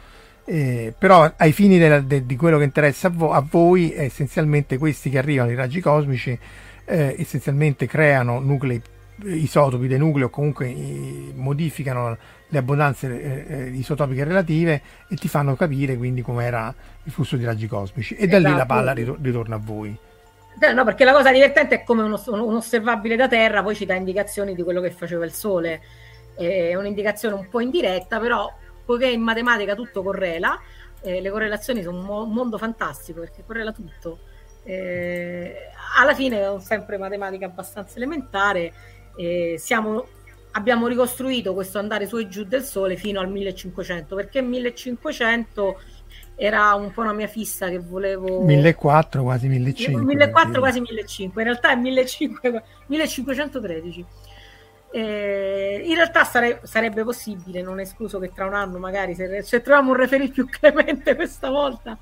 Eh, 0.47 0.95
però 0.97 1.31
ai 1.37 1.53
fini 1.53 1.77
de, 1.77 2.07
de, 2.07 2.25
di 2.25 2.37
quello 2.37 2.57
che 2.57 2.65
interessa 2.65 3.09
a, 3.09 3.11
vo- 3.11 3.33
a, 3.33 3.45
voi, 3.47 3.93
essenzialmente 3.95 4.79
questi 4.79 5.11
che 5.11 5.19
arrivano, 5.19 5.51
i 5.51 5.57
raggi 5.57 5.83
cosmici, 5.83 6.39
eh, 6.87 7.17
essenzialmente 7.19 7.87
creano 7.87 8.41
nuclei 8.41 8.81
isotopi 9.23 9.87
del 9.87 9.99
nucleo 9.99 10.29
comunque 10.29 10.67
eh, 10.67 11.33
modificano 11.35 12.17
le 12.49 12.59
abbondanze 12.59 13.07
eh, 13.07 13.47
eh, 13.49 13.69
isotopiche 13.69 14.25
relative 14.25 14.83
e 15.09 15.17
ti 15.17 15.29
fanno 15.29 15.55
capire 15.55 15.97
quindi 15.97 16.23
com'era 16.23 16.75
il 17.05 17.13
flusso 17.13 17.37
di 17.37 17.45
raggi 17.45 17.67
cosmici 17.67 18.17
e 18.17 18.27
da 18.27 18.39
lì 18.39 18.45
la 18.45 18.51
esatto. 18.51 18.67
palla 18.67 18.93
ritor- 18.93 19.19
ritorna 19.21 19.55
a 19.57 19.61
voi 19.63 19.97
No, 20.73 20.85
perché 20.85 21.05
la 21.05 21.13
cosa 21.13 21.33
divertente 21.33 21.75
è 21.75 21.83
come 21.83 22.03
uno, 22.03 22.21
un 22.27 22.55
osservabile 22.55 23.17
da 23.17 23.27
terra, 23.27 23.63
poi 23.63 23.75
ci 23.75 23.85
dà 23.85 23.95
indicazioni 23.95 24.55
di 24.55 24.63
quello 24.63 24.81
che 24.81 24.93
faceva 24.93 25.25
il 25.25 25.33
Sole. 25.33 25.81
È 26.37 26.75
un'indicazione 26.77 27.35
un 27.35 27.49
po' 27.49 27.61
indiretta, 27.61 28.21
però 28.21 28.51
poiché 28.85 29.09
in 29.09 29.21
matematica 29.21 29.75
tutto 29.75 30.03
correla, 30.03 30.59
eh, 31.03 31.21
le 31.21 31.31
correlazioni 31.31 31.83
sono 31.83 31.99
un, 31.99 32.05
mo- 32.05 32.23
un, 32.23 32.33
mondo 32.33 32.57
fantastico 32.57 33.21
perché 33.21 33.43
correla 33.45 33.73
tutto. 33.73 34.21
Eh, 34.63 35.55
alla 35.99 36.15
fine 36.15 36.41
è 36.41 36.61
sempre 36.61 36.99
matematica 36.99 37.47
abbastanza 37.47 37.97
elementare. 37.97 38.73
Eh, 39.17 39.57
siamo, 39.59 40.07
abbiamo 40.53 40.87
ricostruito 40.87 41.55
questo 41.55 41.79
andare 41.79 42.07
su 42.07 42.17
e 42.19 42.29
giù 42.29 42.45
del 42.45 42.63
Sole 42.63 42.97
fino 42.97 43.21
al 43.21 43.31
1500 43.31 44.15
perché 44.15 44.43
1500 44.43 45.81
era 46.37 46.75
un 46.75 46.93
po' 46.93 47.03
una 47.03 47.13
mia 47.13 47.29
fissa 47.29 47.69
che 47.69 47.79
volevo 47.79 48.43
1400 48.43 49.23
quasi 49.23 49.49
1500 49.49 50.05
1400 50.05 50.59
quasi 50.59 50.81
1500 50.81 51.39
in 51.39 51.45
realtà 51.45 51.71
è 51.71 51.77
1500, 51.77 52.63
1513 52.87 54.07
eh, 54.91 55.83
in 55.85 55.95
realtà 55.95 56.25
sare- 56.25 56.61
sarebbe 56.65 57.05
possibile 57.05 57.63
non 57.63 57.79
è 57.79 57.83
escluso 57.83 58.19
che 58.19 58.33
tra 58.33 58.47
un 58.47 58.55
anno 58.55 58.79
magari 58.79 59.15
se, 59.15 59.43
se 59.43 59.61
troviamo 59.61 59.91
un 59.91 59.97
referì 59.97 60.29
più 60.29 60.49
clemente 60.49 61.15
questa 61.15 61.51
volta 61.51 61.97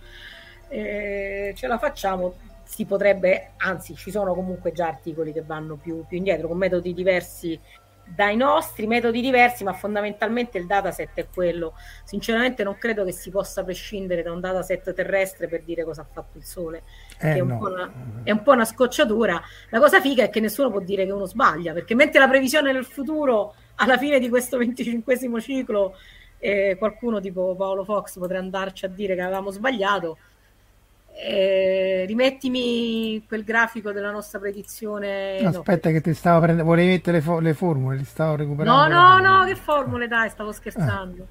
eh, 0.69 1.53
ce 1.55 1.67
la 1.67 1.79
facciamo 1.79 2.37
si 2.73 2.87
potrebbe 2.87 3.51
anzi 3.59 3.95
ci 3.95 4.11
sono 4.11 4.33
comunque 4.33 4.73
già 4.73 4.87
articoli 4.87 5.31
che 5.31 5.43
vanno 5.43 5.77
più, 5.77 6.07
più 6.07 6.17
indietro 6.17 6.49
con 6.49 6.57
metodi 6.57 6.95
diversi 6.95 7.61
dai 8.05 8.35
nostri 8.35 8.87
metodi 8.87 9.21
diversi, 9.21 9.63
ma 9.63 9.75
fondamentalmente 9.75 10.59
il 10.59 10.67
dataset 10.67 11.11
è 11.15 11.27
quello. 11.33 11.75
Sinceramente 12.05 12.65
non 12.65 12.77
credo 12.77 13.05
che 13.05 13.13
si 13.13 13.31
possa 13.31 13.63
prescindere 13.63 14.23
da 14.23 14.33
un 14.33 14.41
dataset 14.41 14.93
terrestre 14.93 15.49
per 15.49 15.63
dire 15.63 15.85
cosa 15.85 16.01
ha 16.01 16.07
fatto 16.11 16.39
il 16.39 16.45
Sole, 16.45 16.83
eh, 17.21 17.35
è, 17.35 17.41
un 17.41 17.49
no. 17.49 17.59
una, 17.59 17.93
è, 18.25 18.31
un 18.31 18.43
po 18.43 18.53
una, 18.53 18.65
scocciatura. 18.65 19.41
La 19.69 19.79
cosa 19.79 20.01
figa 20.01 20.25
è 20.25 20.31
che 20.31 20.41
nessuno 20.41 20.71
può 20.71 20.81
dire 20.81 21.05
che 21.05 21.13
uno 21.13 21.27
sbaglia, 21.27 21.73
perché 21.73 21.95
mentre 21.95 22.21
la 22.21 22.29
previsione 22.29 22.73
del 22.73 22.85
futuro 22.85 23.55
alla 23.77 23.97
fine 23.99 24.19
di 24.19 24.29
questo 24.29 24.59
25 24.59 25.41
ciclo 25.41 25.95
eh, 26.39 26.77
qualcuno 26.79 27.21
tipo 27.21 27.55
Paolo 27.55 27.85
Fox 27.85 28.19
potrà 28.19 28.39
andarci 28.39 28.85
a 28.85 28.89
dire 28.89 29.15
che 29.15 29.21
avevamo 29.21 29.51
sbagliato, 29.51 30.19
eh, 31.15 32.05
rimettimi 32.07 33.25
quel 33.27 33.45
grafico 33.45 33.93
della 33.93 34.11
nostra 34.11 34.39
predizione. 34.39 35.39
Aspetta, 35.39 35.89
no. 35.89 35.95
che 35.95 36.01
ti 36.01 36.15
stavo 36.15 36.41
prendendo. 36.41 36.65
Volevi 36.65 36.91
mettere 36.91 37.19
le, 37.19 37.23
fo- 37.23 37.39
le 37.39 37.55
formule, 37.55 37.97
li 37.97 38.05
stavo 38.05 38.37
recuperando. 38.37 38.95
No, 38.95 39.19
no, 39.19 39.39
no, 39.39 39.45
che 39.45 39.55
formule, 39.55 40.09
dai, 40.09 40.31
stavo 40.31 40.53
scherzando. 40.53 41.27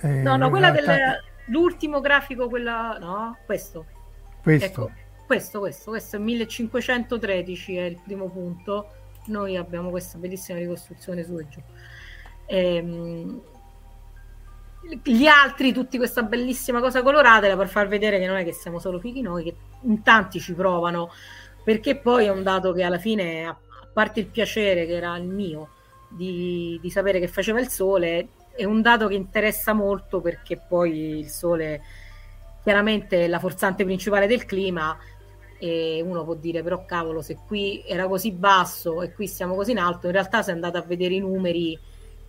Ah. 0.00 0.08
Eh, 0.08 0.22
no, 0.22 0.36
no, 0.36 0.50
quella 0.50 0.70
dell'ultimo 0.70 2.00
grafico, 2.00 2.48
quella. 2.48 2.96
No, 2.98 3.36
questo. 3.44 3.86
Questo. 4.42 4.66
Ecco, 4.66 4.90
questo, 5.26 5.60
questo, 5.60 5.90
questo 5.90 6.16
è 6.16 6.18
1513, 6.18 7.76
è 7.76 7.82
il 7.82 8.00
primo 8.04 8.28
punto. 8.28 8.88
Noi 9.26 9.56
abbiamo 9.56 9.90
questa 9.90 10.18
bellissima 10.18 10.58
ricostruzione 10.58 11.22
su 11.22 11.38
e 11.38 11.48
giù. 11.48 11.60
Ehm, 12.46 13.40
gli 15.02 15.26
altri 15.26 15.72
tutti 15.72 15.96
questa 15.96 16.22
bellissima 16.22 16.80
cosa 16.80 17.02
colorata 17.02 17.56
per 17.56 17.68
far 17.68 17.88
vedere 17.88 18.18
che 18.18 18.26
non 18.26 18.36
è 18.36 18.44
che 18.44 18.52
siamo 18.52 18.78
solo 18.78 18.98
fighi 18.98 19.22
noi, 19.22 19.44
che 19.44 19.54
in 19.82 20.02
tanti 20.02 20.40
ci 20.40 20.54
provano, 20.54 21.10
perché 21.64 21.96
poi 21.96 22.26
è 22.26 22.30
un 22.30 22.42
dato 22.42 22.72
che 22.72 22.82
alla 22.82 22.98
fine, 22.98 23.46
a 23.46 23.56
parte 23.92 24.20
il 24.20 24.26
piacere 24.26 24.86
che 24.86 24.96
era 24.96 25.16
il 25.16 25.28
mio 25.28 25.68
di, 26.08 26.78
di 26.82 26.90
sapere 26.90 27.20
che 27.20 27.28
faceva 27.28 27.60
il 27.60 27.68
sole, 27.68 28.28
è 28.54 28.64
un 28.64 28.82
dato 28.82 29.06
che 29.06 29.14
interessa 29.14 29.72
molto 29.72 30.20
perché 30.20 30.58
poi 30.58 31.18
il 31.18 31.28
sole 31.28 31.80
chiaramente 32.62 33.24
è 33.24 33.28
la 33.28 33.38
forzante 33.38 33.84
principale 33.84 34.26
del 34.26 34.44
clima 34.44 34.96
e 35.58 36.02
uno 36.04 36.24
può 36.24 36.34
dire 36.34 36.62
però 36.62 36.84
cavolo 36.84 37.22
se 37.22 37.38
qui 37.46 37.82
era 37.86 38.06
così 38.08 38.32
basso 38.32 39.00
e 39.00 39.12
qui 39.12 39.26
siamo 39.26 39.54
così 39.54 39.70
in 39.70 39.78
alto, 39.78 40.06
in 40.06 40.12
realtà 40.12 40.42
se 40.42 40.50
andate 40.50 40.76
a 40.76 40.82
vedere 40.82 41.14
i 41.14 41.20
numeri 41.20 41.78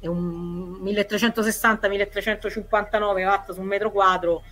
è 0.04 0.08
un 0.08 0.82
1360-1359 0.84 3.26
watt 3.26 3.54
su 3.54 3.62
un 3.62 3.68
metro 3.68 3.89
quadro. 3.89 4.43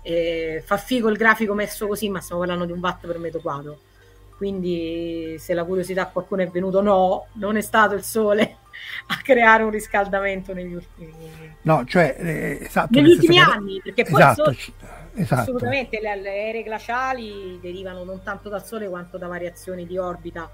Eh, 0.00 0.62
fa 0.64 0.78
figo 0.78 1.10
il 1.10 1.18
grafico 1.18 1.52
messo 1.52 1.86
così, 1.86 2.08
ma 2.08 2.22
stiamo 2.22 2.40
parlando 2.40 2.64
di 2.64 2.72
un 2.72 2.78
watt 2.78 3.06
per 3.06 3.18
metro 3.18 3.40
quadro. 3.40 3.78
Quindi, 4.38 5.36
se 5.38 5.52
la 5.52 5.64
curiosità 5.64 6.00
a 6.02 6.06
qualcuno 6.06 6.40
è 6.40 6.48
venuto, 6.48 6.80
no, 6.80 7.26
non 7.34 7.58
è 7.58 7.60
stato 7.60 7.94
il 7.94 8.02
sole 8.02 8.56
a 9.08 9.18
creare 9.22 9.62
un 9.62 9.68
riscaldamento 9.70 10.54
negli 10.54 10.72
ultimi, 10.72 11.12
no, 11.62 11.84
cioè, 11.84 12.16
eh, 12.18 12.60
esatto, 12.62 12.98
negli 12.98 13.10
ultimi 13.10 13.38
anni. 13.38 13.82
Perché 13.84 14.04
poi 14.04 14.22
esatto, 14.22 14.44
sole, 14.44 14.56
esatto. 15.16 15.42
assolutamente 15.42 16.00
le, 16.00 16.16
le 16.16 16.48
ere 16.48 16.62
glaciali 16.62 17.58
derivano 17.60 18.04
non 18.04 18.22
tanto 18.22 18.48
dal 18.48 18.64
sole 18.64 18.88
quanto 18.88 19.18
da 19.18 19.26
variazioni 19.26 19.86
di 19.86 19.98
orbita. 19.98 20.50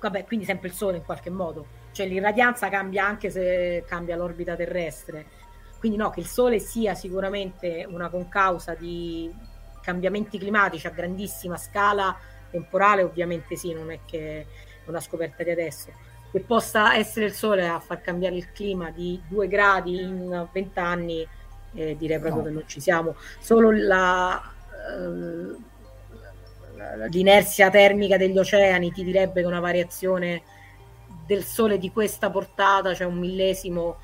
Vabbè, 0.00 0.24
quindi 0.24 0.44
sempre 0.44 0.66
il 0.68 0.74
sole 0.74 0.96
in 0.96 1.04
qualche 1.04 1.30
modo 1.30 1.84
cioè 1.96 2.06
l'irradianza 2.06 2.68
cambia 2.68 3.06
anche 3.06 3.30
se 3.30 3.82
cambia 3.86 4.16
l'orbita 4.16 4.54
terrestre. 4.54 5.24
Quindi 5.78 5.96
no, 5.96 6.10
che 6.10 6.20
il 6.20 6.26
Sole 6.26 6.58
sia 6.58 6.94
sicuramente 6.94 7.86
una 7.88 8.10
concausa 8.10 8.74
di 8.74 9.34
cambiamenti 9.80 10.36
climatici 10.36 10.86
a 10.86 10.90
grandissima 10.90 11.56
scala 11.56 12.14
temporale, 12.50 13.02
ovviamente 13.02 13.56
sì, 13.56 13.72
non 13.72 13.90
è 13.90 14.00
che 14.04 14.40
è 14.40 14.88
una 14.88 15.00
scoperta 15.00 15.42
di 15.42 15.50
adesso. 15.50 15.90
Che 16.30 16.40
possa 16.40 16.96
essere 16.96 17.24
il 17.24 17.32
Sole 17.32 17.66
a 17.66 17.80
far 17.80 18.02
cambiare 18.02 18.36
il 18.36 18.52
clima 18.52 18.90
di 18.90 19.18
due 19.26 19.48
gradi 19.48 19.98
in 19.98 20.48
vent'anni, 20.52 21.26
eh, 21.72 21.96
direi 21.96 22.18
proprio 22.18 22.42
no. 22.42 22.48
che 22.48 22.52
non 22.52 22.64
ci 22.66 22.78
siamo. 22.78 23.16
Solo 23.38 23.70
la, 23.70 24.52
eh, 24.90 25.56
l'inerzia 27.08 27.70
termica 27.70 28.18
degli 28.18 28.36
oceani 28.36 28.92
ti 28.92 29.02
direbbe 29.02 29.40
che 29.40 29.46
una 29.46 29.60
variazione 29.60 30.42
del 31.26 31.44
sole 31.44 31.78
di 31.78 31.90
questa 31.90 32.30
portata, 32.30 32.94
cioè 32.94 33.06
un 33.06 33.18
millesimo, 33.18 33.96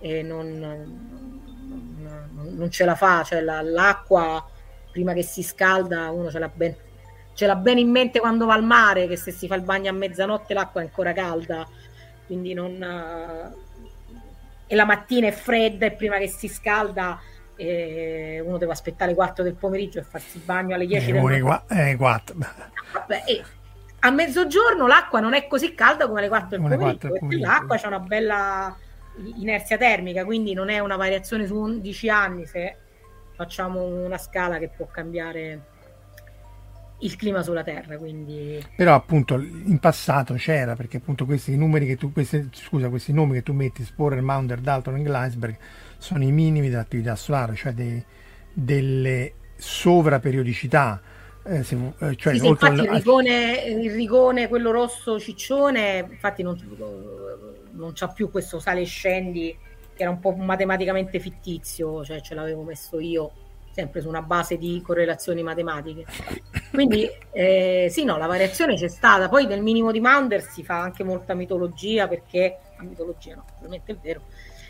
e 0.00 0.22
non, 0.22 0.58
non, 0.58 2.30
non 2.54 2.70
ce 2.70 2.84
la 2.84 2.94
fa, 2.94 3.22
cioè 3.24 3.40
la, 3.40 3.62
l'acqua 3.62 4.46
prima 4.90 5.12
che 5.12 5.22
si 5.22 5.42
scalda 5.42 6.10
uno 6.10 6.30
ce 6.30 6.38
l'ha, 6.38 6.50
ben, 6.52 6.74
ce 7.34 7.46
l'ha 7.46 7.56
bene 7.56 7.80
in 7.80 7.90
mente 7.90 8.20
quando 8.20 8.46
va 8.46 8.54
al 8.54 8.64
mare, 8.64 9.06
che 9.06 9.16
se 9.16 9.30
si 9.30 9.46
fa 9.46 9.54
il 9.54 9.62
bagno 9.62 9.90
a 9.90 9.92
mezzanotte 9.92 10.54
l'acqua 10.54 10.80
è 10.80 10.84
ancora 10.84 11.12
calda, 11.12 11.66
quindi 12.26 12.54
non... 12.54 13.56
E 14.70 14.74
la 14.74 14.84
mattina 14.84 15.28
è 15.28 15.32
fredda 15.32 15.86
e 15.86 15.92
prima 15.92 16.18
che 16.18 16.28
si 16.28 16.46
scalda 16.46 17.18
uno 17.60 18.56
deve 18.56 18.72
aspettare 18.72 19.10
le 19.10 19.16
4 19.16 19.42
del 19.42 19.54
pomeriggio 19.54 19.98
e 19.98 20.02
farsi 20.02 20.36
il 20.36 20.44
bagno 20.44 20.74
alle 20.74 20.86
10 20.86 21.08
eh, 21.08 21.12
del 21.12 21.22
mattino. 21.42 21.62
Eh, 21.68 21.96
4. 21.96 22.36
Vabbè, 22.92 23.24
eh, 23.26 23.44
a 24.00 24.10
mezzogiorno 24.10 24.86
l'acqua 24.86 25.20
non 25.20 25.34
è 25.34 25.46
così 25.46 25.74
calda 25.74 26.06
come 26.06 26.20
alle 26.20 26.28
4 26.28 26.48
del 26.48 26.60
pomeriggio, 26.60 27.10
perché 27.10 27.38
l'acqua 27.38 27.76
c'è 27.76 27.86
una 27.86 28.00
bella 28.00 28.76
inerzia 29.36 29.76
termica, 29.76 30.24
quindi 30.24 30.54
non 30.54 30.68
è 30.68 30.78
una 30.78 30.96
variazione 30.96 31.46
su 31.46 31.56
11 31.56 32.08
anni 32.08 32.46
se 32.46 32.76
facciamo 33.34 33.84
una 33.84 34.18
scala 34.18 34.58
che 34.58 34.68
può 34.68 34.86
cambiare 34.86 35.60
il 37.00 37.16
clima 37.16 37.42
sulla 37.42 37.62
Terra. 37.62 37.96
Quindi... 37.96 38.64
Però 38.76 38.94
appunto 38.94 39.38
in 39.38 39.78
passato 39.80 40.34
c'era, 40.34 40.74
perché 40.74 40.98
appunto 40.98 41.24
questi 41.24 41.56
numeri 41.56 41.86
che 41.86 41.96
tu, 41.96 42.12
questi, 42.12 42.48
scusa, 42.52 42.88
questi 42.88 43.12
nomi 43.12 43.34
che 43.34 43.42
tu 43.42 43.52
metti, 43.52 43.84
Sporer, 43.84 44.20
Maunder, 44.20 44.60
Dalton 44.60 44.96
e 44.96 45.02
Gleisberg, 45.02 45.56
sono 45.98 46.22
i 46.22 46.32
minimi 46.32 46.68
dell'attività 46.68 47.16
solare, 47.16 47.54
cioè 47.54 47.72
dei, 47.72 48.02
delle 48.52 49.32
sovraperiodicità 49.56 51.00
eh, 51.48 51.62
se, 51.62 51.76
eh, 51.98 52.16
cioè, 52.16 52.34
sì, 52.34 52.40
sì, 52.40 52.46
infatti 52.46 52.80
al... 52.80 52.84
il, 52.84 52.90
rigone, 52.90 53.54
il, 53.64 53.92
rigone, 53.92 54.48
quello 54.48 54.70
rosso 54.70 55.18
ciccione, 55.18 56.06
infatti 56.10 56.42
non, 56.42 56.56
non 57.72 57.92
c'ha 57.94 58.08
più 58.08 58.30
questo 58.30 58.58
sale 58.58 58.82
e 58.82 58.84
scendi 58.84 59.56
che 59.94 60.02
era 60.02 60.10
un 60.10 60.20
po' 60.20 60.32
matematicamente 60.32 61.18
fittizio, 61.18 62.04
cioè 62.04 62.20
ce 62.20 62.34
l'avevo 62.34 62.62
messo 62.62 63.00
io 63.00 63.32
sempre 63.72 64.00
su 64.00 64.08
una 64.08 64.22
base 64.22 64.56
di 64.56 64.80
correlazioni 64.84 65.42
matematiche. 65.42 66.04
Quindi 66.70 67.08
eh, 67.32 67.88
sì, 67.90 68.04
no, 68.04 68.16
la 68.16 68.26
variazione 68.26 68.74
c'è 68.76 68.88
stata. 68.88 69.28
Poi 69.28 69.46
nel 69.46 69.62
minimo 69.62 69.92
di 69.92 70.00
Maunder 70.00 70.42
si 70.42 70.64
fa 70.64 70.80
anche 70.80 71.04
molta 71.04 71.34
mitologia 71.34 72.08
perché, 72.08 72.58
mitologia 72.80 73.36
no, 73.36 73.44
ovviamente 73.56 73.92
è 73.92 73.96
vero, 74.00 74.22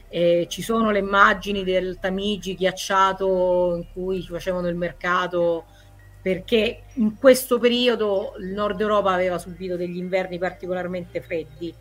eh, 0.08 0.46
ci 0.48 0.62
sono 0.62 0.90
le 0.90 0.98
immagini 0.98 1.64
del 1.64 1.98
Tamigi 1.98 2.54
ghiacciato 2.54 3.76
in 3.76 3.86
cui 3.92 4.22
facevano 4.22 4.68
il 4.68 4.76
mercato 4.76 5.64
perché 6.20 6.82
in 6.94 7.16
questo 7.16 7.58
periodo 7.58 8.34
il 8.38 8.48
nord 8.48 8.80
Europa 8.80 9.12
aveva 9.12 9.38
subito 9.38 9.76
degli 9.76 9.96
inverni 9.96 10.38
particolarmente 10.38 11.20
freddi. 11.20 11.72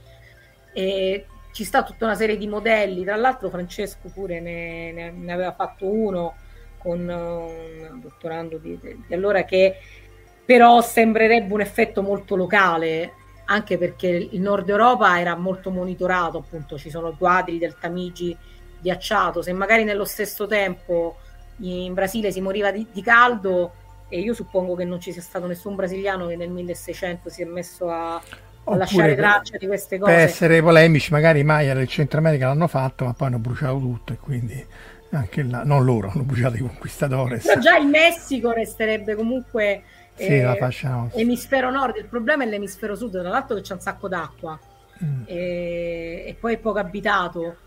E 0.73 1.25
ci 1.51 1.63
sta 1.63 1.83
tutta 1.83 2.05
una 2.05 2.15
serie 2.15 2.37
di 2.37 2.47
modelli, 2.47 3.03
tra 3.03 3.15
l'altro 3.15 3.49
Francesco 3.49 4.09
pure 4.13 4.39
ne, 4.39 4.91
ne, 4.91 5.11
ne 5.11 5.33
aveva 5.33 5.53
fatto 5.53 5.85
uno 5.87 6.35
con 6.77 6.99
un 6.99 7.99
dottorando 7.99 8.57
di, 8.57 8.79
di, 8.79 9.13
allora 9.13 9.43
che 9.43 9.75
però 10.45 10.81
sembrerebbe 10.81 11.51
un 11.53 11.61
effetto 11.61 12.01
molto 12.03 12.35
locale 12.35 13.13
anche 13.45 13.77
perché 13.77 14.07
il 14.07 14.39
nord 14.39 14.69
Europa 14.69 15.19
era 15.19 15.35
molto 15.35 15.71
monitorato 15.71 16.37
appunto 16.37 16.77
ci 16.77 16.89
sono 16.89 17.15
quadri 17.17 17.57
del 17.57 17.77
Tamigi 17.79 18.37
ghiacciato 18.79 19.41
se 19.41 19.51
magari 19.53 19.83
nello 19.83 20.05
stesso 20.05 20.45
tempo 20.45 21.17
in 21.61 21.93
Brasile 21.93 22.31
si 22.31 22.39
moriva 22.39 22.71
di, 22.71 22.85
di 22.91 23.01
caldo 23.01 23.73
e 24.09 24.19
io 24.19 24.33
suppongo 24.33 24.75
che 24.75 24.85
non 24.85 24.99
ci 25.01 25.11
sia 25.11 25.21
stato 25.21 25.47
nessun 25.47 25.75
brasiliano 25.75 26.27
che 26.27 26.35
nel 26.35 26.49
1600 26.49 27.29
si 27.29 27.41
è 27.41 27.45
messo 27.45 27.89
a, 27.89 28.15
a 28.15 28.75
lasciare 28.75 29.15
per- 29.15 29.15
traccia 29.15 29.57
di 29.57 29.67
queste 29.67 29.97
Per 30.01 30.15
cose. 30.15 30.21
essere 30.21 30.61
polemici, 30.61 31.11
magari 31.11 31.39
i 31.39 31.43
Maya 31.43 31.73
del 31.73 31.87
Centro 31.87 32.19
America 32.19 32.47
l'hanno 32.47 32.67
fatto, 32.67 33.05
ma 33.05 33.13
poi 33.13 33.27
hanno 33.27 33.39
bruciato 33.39 33.79
tutto 33.79 34.13
e 34.13 34.17
quindi 34.17 34.65
anche 35.11 35.43
là, 35.43 35.63
non 35.63 35.83
loro, 35.83 36.09
hanno 36.09 36.23
bruciato 36.23 36.55
i 36.55 36.59
conquistadores. 36.59 37.43
Però 37.45 37.59
già 37.59 37.77
il 37.77 37.87
Messico 37.87 38.51
resterebbe 38.51 39.15
comunque 39.15 39.83
Sì, 40.13 40.33
eh, 40.33 40.57
emisfero 41.11 41.69
nord, 41.71 41.95
il 41.97 42.07
problema 42.07 42.43
è 42.43 42.47
l'emisfero 42.47 42.95
sud, 42.95 43.19
tra 43.19 43.29
l'altro 43.29 43.55
che 43.55 43.61
c'è 43.61 43.73
un 43.73 43.79
sacco 43.81 44.07
d'acqua 44.07 44.59
Mm. 45.03 45.23
e, 45.25 46.23
e 46.27 46.35
poi 46.39 46.55
è 46.55 46.57
poco 46.59 46.79
abitato. 46.79 47.61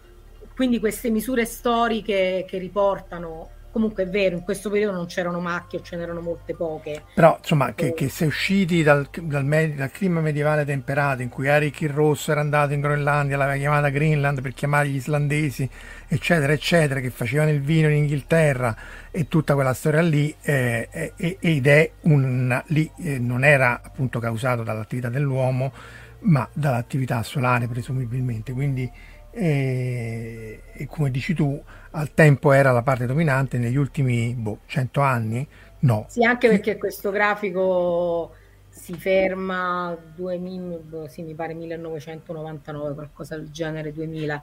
Quindi 0.55 0.81
queste 0.81 1.11
misure 1.11 1.45
storiche 1.47 2.45
che 2.47 2.59
riportano, 2.59 3.59
comunque 3.71 4.05
è 4.05 4.09
vero, 4.09 4.37
in 4.37 4.43
questo 4.43 4.69
periodo 4.71 4.97
non 4.97 5.07
c'erano 5.07 5.41
macchie 5.41 5.79
o 5.79 5.83
ce 5.83 5.97
n'erano 5.97 6.21
molte 6.21 6.55
poche. 6.55 7.03
Però 7.15 7.37
insomma, 7.39 7.73
che, 7.75 7.95
che 7.95 8.13
è 8.15 8.25
usciti 8.25 8.83
dal, 8.83 9.09
dal 9.23 9.45
me- 9.45 9.75
dal 9.75 9.91
clima 9.91 10.21
medievale 10.21 10.65
temperato 10.65 11.23
in 11.23 11.29
cui 11.29 11.47
Eric 11.47 11.81
il 11.83 11.91
Rosso 11.91 12.33
era 12.33 12.41
andato 12.41 12.73
in 12.73 12.81
Groenlandia, 12.81 13.37
l'aveva 13.37 13.59
chiamata 13.59 13.89
Greenland 13.89 14.41
per 14.41 14.53
chiamare 14.55 14.89
gli 14.89 14.97
islandesi, 14.97 15.69
eccetera, 16.09 16.53
eccetera, 16.53 17.01
che 17.01 17.11
facevano 17.11 17.51
il 17.51 17.61
vino 17.61 17.89
in 17.89 17.97
Inghilterra 17.97 18.77
e 19.11 19.29
tutta 19.29 19.55
quella 19.55 19.75
storia 19.75 20.03
lì, 20.03 20.35
eh, 20.43 20.89
eh, 20.91 21.37
ed 21.41 21.67
è 21.67 21.91
un, 22.03 22.63
lì 22.67 22.91
eh, 22.99 23.19
non 23.19 23.45
era 23.45 23.81
appunto 23.83 24.19
causato 24.19 24.63
dall'attività 24.63 25.09
dell'uomo, 25.09 25.73
ma 26.21 26.49
dall'attività 26.53 27.23
solare 27.23 27.67
presumibilmente. 27.69 28.53
Quindi, 28.53 28.91
eh, 29.33 30.61
come 30.89 31.11
dici 31.11 31.35
tu, 31.35 31.63
al 31.93 32.13
tempo 32.15 32.53
era 32.53 32.73
la 32.73 32.83
parte 32.83 33.07
dominante, 33.07 33.59
negli 33.59 33.77
ultimi 33.77 34.35
boh, 34.35 34.61
100 34.67 35.01
anni 35.01 35.47
no. 35.81 36.07
Sì, 36.09 36.25
anche 36.25 36.49
perché 36.49 36.77
questo 36.77 37.11
grafico 37.11 38.33
si 38.69 38.95
ferma 38.95 39.97
2000, 40.15 41.09
sì, 41.09 41.23
mi 41.23 41.35
pare 41.35 41.55
1999, 41.55 42.95
qualcosa 42.95 43.37
del 43.37 43.51
genere 43.51 43.93
2000. 43.93 44.43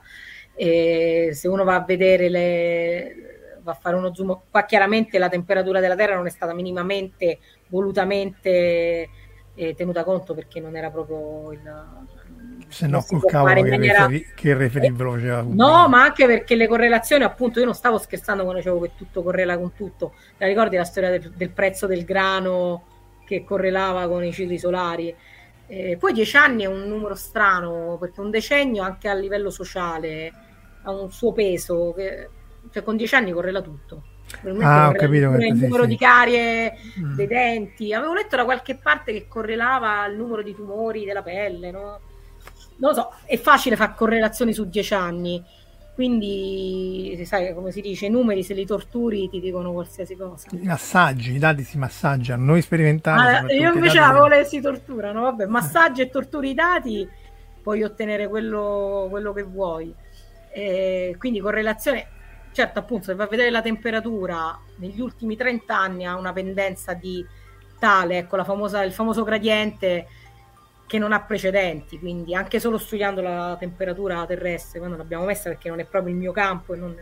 E 0.54 1.30
se 1.32 1.48
uno 1.48 1.64
va 1.64 1.76
a 1.76 1.84
vedere 1.84 2.28
le 2.28 3.38
va 3.62 3.72
a 3.72 3.74
fare 3.74 3.96
uno 3.96 4.14
zoom, 4.14 4.40
qua 4.50 4.64
chiaramente 4.64 5.18
la 5.18 5.28
temperatura 5.28 5.80
della 5.80 5.94
Terra 5.94 6.14
non 6.14 6.26
è 6.26 6.30
stata 6.30 6.54
minimamente 6.54 7.38
volutamente 7.68 9.10
eh, 9.54 9.74
tenuta 9.74 10.04
conto 10.04 10.34
perché 10.34 10.60
non 10.60 10.74
era 10.76 10.90
proprio 10.90 11.52
il 11.52 11.60
se 12.68 12.86
no 12.86 13.02
col 13.02 13.24
cavolo 13.24 13.62
che, 13.62 13.70
maniera- 13.70 14.06
referi- 14.06 14.26
che 14.34 14.54
lo 14.54 15.12
faceva 15.12 15.40
tutto. 15.42 15.54
No, 15.54 15.88
ma 15.88 16.02
anche 16.02 16.26
perché 16.26 16.54
le 16.54 16.66
correlazioni, 16.66 17.24
appunto, 17.24 17.58
io 17.58 17.64
non 17.64 17.74
stavo 17.74 17.98
scherzando 17.98 18.42
quando 18.42 18.60
dicevo 18.60 18.80
che 18.80 18.90
tutto 18.96 19.22
correla 19.22 19.56
con 19.58 19.72
tutto. 19.74 20.14
La 20.36 20.46
ricordi 20.46 20.76
la 20.76 20.84
storia 20.84 21.10
del, 21.10 21.32
del 21.34 21.50
prezzo 21.50 21.86
del 21.86 22.04
grano 22.04 22.84
che 23.26 23.44
correlava 23.44 24.06
con 24.08 24.24
i 24.24 24.32
cicli 24.32 24.58
solari? 24.58 25.14
Eh, 25.66 25.96
poi 25.98 26.12
dieci 26.12 26.36
anni 26.36 26.62
è 26.62 26.66
un 26.66 26.82
numero 26.88 27.14
strano, 27.14 27.96
perché 28.00 28.20
un 28.20 28.30
decennio 28.30 28.82
anche 28.82 29.08
a 29.08 29.14
livello 29.14 29.50
sociale 29.50 30.32
ha 30.82 30.90
un 30.90 31.10
suo 31.10 31.32
peso, 31.32 31.92
che, 31.94 32.28
cioè 32.72 32.82
con 32.82 32.96
dieci 32.96 33.14
anni 33.14 33.32
correla 33.32 33.60
tutto. 33.60 34.02
Ah, 34.60 34.88
ho 34.88 34.92
capito 34.92 35.30
il 35.30 35.54
numero 35.54 35.84
sì. 35.84 35.88
di 35.88 35.96
carie 35.96 36.76
Mm. 37.00 37.14
dei 37.14 37.26
denti. 37.26 37.94
Avevo 37.94 38.12
letto 38.12 38.36
da 38.36 38.44
qualche 38.44 38.76
parte 38.76 39.12
che 39.12 39.26
correlava 39.26 40.04
il 40.06 40.16
numero 40.16 40.42
di 40.42 40.54
tumori 40.54 41.04
della 41.06 41.22
pelle, 41.22 41.70
no? 41.70 42.00
Non 42.78 42.90
lo 42.90 42.94
so, 42.94 43.12
è 43.24 43.36
facile 43.36 43.76
fare 43.76 43.94
correlazioni 43.96 44.52
su 44.52 44.68
dieci 44.68 44.94
anni, 44.94 45.44
quindi 45.94 47.20
sai 47.24 47.52
come 47.54 47.72
si 47.72 47.80
dice, 47.80 48.06
i 48.06 48.08
numeri 48.08 48.44
se 48.44 48.54
li 48.54 48.64
torturi 48.64 49.28
ti 49.28 49.40
dicono 49.40 49.72
qualsiasi 49.72 50.14
cosa. 50.14 50.46
I 50.52 50.64
massaggi, 50.64 51.34
i 51.34 51.38
dati 51.38 51.64
si 51.64 51.76
massaggiano, 51.76 52.44
noi 52.44 52.62
sperimentali. 52.62 53.52
Ah, 53.52 53.52
io 53.52 53.72
invece 53.72 53.98
avevo 53.98 54.28
le 54.28 54.44
si 54.44 54.60
torturano, 54.60 55.22
vabbè, 55.22 55.46
massaggi 55.46 56.02
e 56.02 56.08
torturi 56.08 56.50
i 56.50 56.54
dati, 56.54 57.08
puoi 57.60 57.82
ottenere 57.82 58.28
quello, 58.28 59.08
quello 59.10 59.32
che 59.32 59.42
vuoi. 59.42 59.92
Eh, 60.52 61.16
quindi 61.18 61.40
correlazione, 61.40 62.06
certo 62.52 62.78
appunto 62.78 63.06
se 63.06 63.14
vai 63.14 63.26
a 63.26 63.28
vedere 63.28 63.50
la 63.50 63.60
temperatura 63.60 64.56
negli 64.76 65.00
ultimi 65.00 65.36
30 65.36 65.76
anni 65.76 66.06
ha 66.06 66.16
una 66.16 66.32
pendenza 66.32 66.94
di 66.94 67.26
tale, 67.78 68.18
ecco 68.18 68.36
la 68.36 68.44
famosa, 68.44 68.84
il 68.84 68.92
famoso 68.92 69.24
gradiente 69.24 70.06
che 70.88 70.98
non 70.98 71.12
ha 71.12 71.20
precedenti, 71.20 71.98
quindi 72.00 72.34
anche 72.34 72.58
solo 72.58 72.78
studiando 72.78 73.20
la 73.20 73.56
temperatura 73.60 74.24
terrestre, 74.26 74.78
quando 74.80 74.96
l'abbiamo 74.96 75.24
messa 75.26 75.50
perché 75.50 75.68
non 75.68 75.80
è 75.80 75.84
proprio 75.84 76.12
il 76.14 76.18
mio 76.18 76.32
campo 76.32 76.72
e, 76.74 76.76
non, 76.78 76.96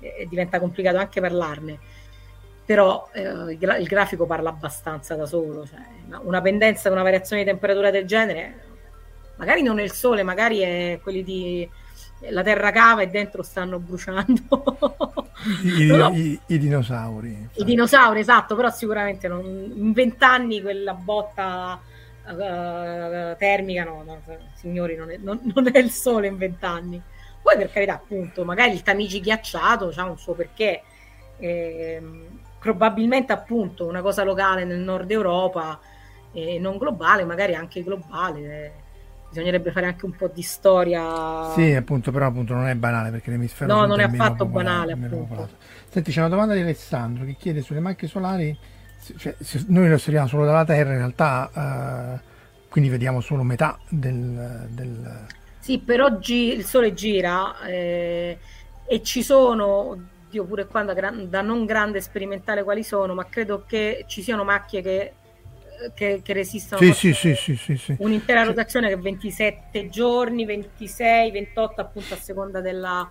e 0.00 0.26
diventa 0.28 0.60
complicato 0.60 0.98
anche 0.98 1.20
parlarne, 1.20 1.78
però 2.64 3.08
eh, 3.14 3.22
il, 3.22 3.58
gra- 3.58 3.78
il 3.78 3.86
grafico 3.86 4.26
parla 4.26 4.50
abbastanza 4.50 5.14
da 5.16 5.24
solo, 5.26 5.66
cioè, 5.66 5.78
una, 6.22 6.42
pendenza, 6.42 6.90
una 6.90 7.02
variazione 7.02 7.42
di 7.42 7.48
temperatura 7.48 7.90
del 7.90 8.04
genere, 8.04 8.60
magari 9.36 9.62
non 9.62 9.78
è 9.78 9.82
il 9.82 9.92
sole, 9.92 10.22
magari 10.22 10.58
è 10.60 11.00
quelli 11.02 11.24
di 11.24 11.68
la 12.30 12.42
terra 12.42 12.70
cava 12.70 13.02
e 13.02 13.08
dentro 13.08 13.42
stanno 13.42 13.78
bruciando 13.78 14.40
I, 15.62 15.84
No, 15.86 15.96
no. 15.96 16.10
i- 16.14 16.38
i 16.46 16.58
dinosauri. 16.58 17.48
i 17.56 17.64
dinosauri, 17.64 18.20
esatto, 18.20 18.56
però 18.56 18.70
sicuramente 18.70 19.28
non- 19.28 19.44
in 19.74 19.92
vent'anni 19.92 20.60
quella 20.60 20.94
botta 20.94 21.78
eh, 22.26 23.36
termica, 23.38 23.84
no, 23.84 24.02
no, 24.02 24.22
signori, 24.54 24.96
non 24.96 25.10
è, 25.10 25.16
non- 25.18 25.40
non 25.54 25.68
è 25.72 25.78
il 25.78 25.90
sole 25.90 26.26
in 26.28 26.36
vent'anni. 26.36 27.02
Poi 27.42 27.56
per 27.56 27.70
carità, 27.70 27.94
appunto, 27.94 28.44
magari 28.44 28.72
il 28.72 28.82
Tamigi 28.82 29.20
ghiacciato 29.20 29.92
ha 29.94 30.04
un 30.04 30.18
suo 30.18 30.34
perché. 30.34 30.82
ehm, 31.38 32.40
probabilmente 32.58 33.32
appunto 33.32 33.86
una 33.86 34.00
cosa 34.02 34.24
locale 34.24 34.64
nel 34.64 34.78
nord 34.80 35.08
Europa 35.10 35.78
e 36.32 36.58
non 36.58 36.78
globale, 36.78 37.24
magari 37.24 37.54
anche 37.54 37.82
globale. 37.82 38.40
eh. 38.64 38.72
Bisognerebbe 39.28 39.70
fare 39.72 39.86
anche 39.86 40.04
un 40.04 40.16
po' 40.16 40.28
di 40.28 40.42
storia. 40.42 41.00
Sì, 41.38 41.72
appunto, 41.74 42.10
però 42.10 42.26
appunto 42.26 42.52
non 42.54 42.66
è 42.66 42.74
banale 42.74 43.10
perché 43.10 43.30
l'emisfero 43.30 43.72
No, 43.72 43.84
non 43.86 44.00
è 44.00 44.02
affatto 44.04 44.44
popolato, 44.44 44.46
banale, 44.46 44.92
appunto. 44.92 45.50
Senti, 45.88 46.10
c'è 46.12 46.20
una 46.20 46.28
domanda 46.28 46.54
di 46.54 46.60
Alessandro 46.60 47.24
che 47.24 47.34
chiede 47.36 47.62
sulle 47.62 47.80
macchie 47.80 48.08
solari, 48.08 48.56
cioè, 49.16 49.34
se 49.40 49.64
noi 49.68 49.88
le 49.88 49.94
osserviamo 49.94 50.26
solo 50.28 50.44
dalla 50.44 50.64
Terra, 50.64 50.90
in 50.92 50.98
realtà 50.98 51.50
eh, 51.54 52.20
quindi 52.68 52.90
vediamo 52.90 53.20
solo 53.20 53.42
metà 53.42 53.78
del, 53.88 54.66
del- 54.70 55.26
Sì, 55.58 55.78
per 55.80 56.00
oggi 56.00 56.52
il 56.54 56.64
sole 56.64 56.92
gira 56.94 57.60
eh, 57.64 58.38
e 58.86 59.02
ci 59.02 59.22
sono, 59.22 59.96
Dio 60.28 60.44
pure 60.44 60.66
qua 60.66 60.82
da, 60.84 60.92
gran- 60.94 61.28
da 61.28 61.40
non 61.42 61.64
grande 61.64 62.00
sperimentale 62.00 62.62
quali 62.62 62.84
sono, 62.84 63.14
ma 63.14 63.26
credo 63.26 63.64
che 63.66 64.04
ci 64.06 64.22
siano 64.22 64.44
macchie 64.44 64.82
che, 64.82 65.12
che, 65.94 66.20
che 66.22 66.32
sì, 67.14 67.34
sì, 67.34 67.56
sì, 67.56 67.76
sì. 67.76 67.94
un'intera 67.98 68.42
rotazione 68.44 68.88
che 68.88 68.94
è 68.94 68.98
27 68.98 69.88
giorni, 69.88 70.44
26, 70.44 71.30
28 71.30 71.80
appunto 71.80 72.14
a 72.14 72.16
seconda 72.16 72.60
della, 72.60 73.08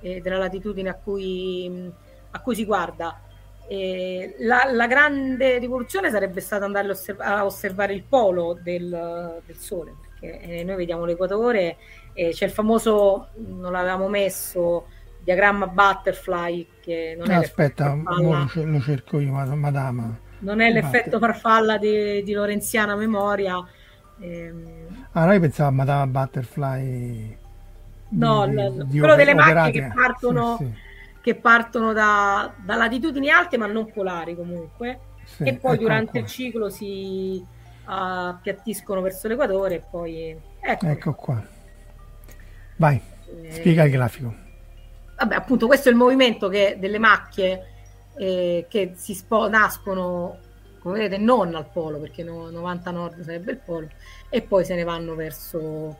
eh, 0.00 0.20
della 0.20 0.38
latitudine 0.38 0.88
a 0.90 0.94
cui, 0.94 1.90
a 2.30 2.40
cui 2.40 2.54
si 2.54 2.64
guarda. 2.64 3.20
Eh, 3.68 4.36
la, 4.40 4.70
la 4.72 4.86
grande 4.86 5.58
rivoluzione 5.58 6.10
sarebbe 6.10 6.40
stata 6.40 6.64
andare 6.64 6.88
a 6.88 6.90
osserv- 6.92 7.20
a 7.20 7.44
osservare 7.44 7.94
il 7.94 8.04
polo 8.04 8.56
del, 8.60 9.40
del 9.44 9.56
Sole, 9.56 9.94
perché 10.00 10.40
eh, 10.40 10.64
noi 10.64 10.76
vediamo 10.76 11.04
l'equatore, 11.04 11.76
e 12.12 12.30
c'è 12.30 12.44
il 12.46 12.52
famoso, 12.52 13.28
non 13.34 13.72
l'avevamo 13.72 14.08
messo, 14.08 14.86
diagramma 15.18 15.66
butterfly, 15.66 16.66
che 16.80 17.14
non 17.18 17.30
è 17.30 17.34
aspetta, 17.34 17.94
lo, 17.94 18.46
cer- 18.46 18.66
lo 18.66 18.80
cerco 18.80 19.18
io, 19.18 19.32
mad- 19.32 19.48
madama. 19.54 20.16
non 20.38 20.60
è 20.60 20.70
l'effetto 20.70 21.18
farfalla 21.18 21.76
di, 21.78 22.22
di 22.22 22.32
Lorenziana 22.32 22.94
memoria. 22.94 23.56
ehm, 24.20 25.06
Ah, 25.12 25.24
noi 25.26 25.40
pensavamo 25.40 25.82
a 25.82 25.84
Madama 25.84 26.06
Butterfly. 26.06 27.36
No, 28.08 28.46
di- 28.46 28.54
l- 28.54 28.84
di 28.86 28.98
quello 28.98 29.16
delle 29.16 29.34
macchie 29.34 29.70
che 29.72 29.90
partono, 29.92 30.56
Sì, 30.58 30.64
sì, 30.64 30.72
che 31.26 31.34
partono 31.34 31.92
da, 31.92 32.54
da 32.56 32.76
latitudini 32.76 33.30
alte 33.30 33.56
ma 33.56 33.66
non 33.66 33.90
polari 33.90 34.36
comunque 34.36 35.00
sì, 35.24 35.42
e 35.42 35.56
poi 35.56 35.74
eccolo 35.74 35.76
durante 35.76 36.10
qua. 36.12 36.20
il 36.20 36.26
ciclo 36.26 36.68
si 36.70 37.44
appiattiscono 37.84 39.00
verso 39.00 39.26
l'equatore 39.26 39.74
e 39.74 39.82
poi 39.90 40.40
ecco, 40.60 40.86
Ecco 40.86 41.14
qua. 41.14 41.42
Vai, 42.76 43.00
eh, 43.42 43.50
spiega 43.50 43.82
il 43.84 43.90
grafico. 43.90 44.34
vabbè 45.16 45.34
appunto 45.34 45.66
questo 45.66 45.88
è 45.88 45.92
il 45.92 45.98
movimento 45.98 46.48
che, 46.48 46.76
delle 46.78 46.98
macchie 47.00 47.66
eh, 48.14 48.66
che 48.68 48.92
si 48.94 49.12
spo- 49.14 49.48
nascono 49.48 50.38
come 50.78 50.98
vedete 50.98 51.20
non 51.20 51.56
al 51.56 51.66
polo 51.72 51.98
perché 51.98 52.22
no- 52.22 52.50
90 52.50 52.90
nord 52.92 53.20
sarebbe 53.22 53.50
il 53.50 53.58
polo 53.58 53.88
e 54.28 54.42
poi 54.42 54.64
se 54.64 54.76
ne 54.76 54.84
vanno 54.84 55.16
verso 55.16 55.98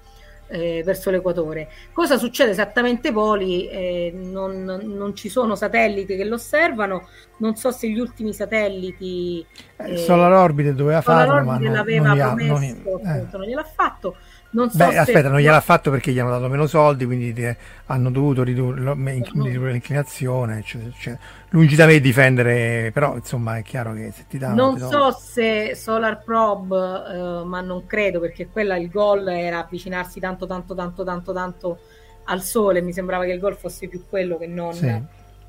eh, 0.48 0.82
verso 0.84 1.10
l'equatore. 1.10 1.68
Cosa 1.92 2.18
succede 2.18 2.50
esattamente 2.50 3.12
poli? 3.12 3.68
Eh, 3.68 4.12
non, 4.14 4.64
non 4.64 5.14
ci 5.14 5.28
sono 5.28 5.54
satelliti 5.54 6.16
che 6.16 6.24
lo 6.24 6.34
osservano, 6.36 7.08
non 7.38 7.56
so 7.56 7.70
se 7.70 7.88
gli 7.88 7.98
ultimi 7.98 8.32
satelliti 8.32 9.44
Eh, 9.76 9.92
eh, 9.92 9.96
Solar 9.98 10.32
Orbite 10.32 10.74
doveva 10.74 11.00
farlo, 11.00 11.44
ma 11.44 11.58
non, 11.58 11.72
l'aveva 11.72 12.06
non 12.08 12.14
li 12.14 12.20
ha- 12.20 12.26
promesso, 12.26 12.82
non 12.84 13.06
eh. 13.06 13.10
appunto, 13.10 13.36
non 13.38 13.46
gliel'ha 13.46 13.64
fatto. 13.64 14.16
Non 14.56 14.70
so 14.70 14.78
Beh, 14.78 14.90
se- 14.92 14.98
aspetta, 14.98 15.28
non 15.28 15.38
gliel'ha 15.40 15.60
fatto 15.60 15.90
perché 15.90 16.12
gli 16.12 16.18
hanno 16.18 16.30
dato 16.30 16.48
meno 16.48 16.66
soldi, 16.66 17.04
quindi 17.04 17.56
hanno 17.86 18.10
dovuto 18.10 18.42
ridurre, 18.42 18.94
ridurre 18.94 19.72
l'inclinazione. 19.72 20.58
eccetera, 20.58 20.90
eccetera. 20.90 21.22
Lungi 21.50 21.76
da 21.76 21.84
me 21.84 22.00
difendere, 22.00 22.90
però 22.90 23.16
insomma 23.16 23.58
è 23.58 23.62
chiaro 23.62 23.92
che 23.92 24.10
se 24.12 24.24
ti 24.26 24.38
danno... 24.38 24.54
Non 24.54 24.74
ti 24.74 24.80
do- 24.80 24.88
so 24.88 25.10
se 25.10 25.74
Solar 25.74 26.22
Probe, 26.22 26.76
eh, 26.76 27.44
ma 27.44 27.60
non 27.60 27.86
credo 27.86 28.18
perché 28.18 28.48
quella 28.48 28.76
il 28.76 28.88
gol 28.90 29.28
era 29.28 29.58
avvicinarsi 29.58 30.20
tanto, 30.20 30.46
tanto, 30.46 30.74
tanto, 30.74 31.04
tanto, 31.04 31.32
tanto 31.34 31.78
al 32.24 32.40
sole. 32.42 32.80
Mi 32.80 32.92
sembrava 32.94 33.24
che 33.24 33.32
il 33.32 33.38
gol 33.40 33.56
fosse 33.56 33.88
più 33.88 34.04
quello 34.08 34.38
che 34.38 34.46
non. 34.46 34.72
Sì. 34.72 35.02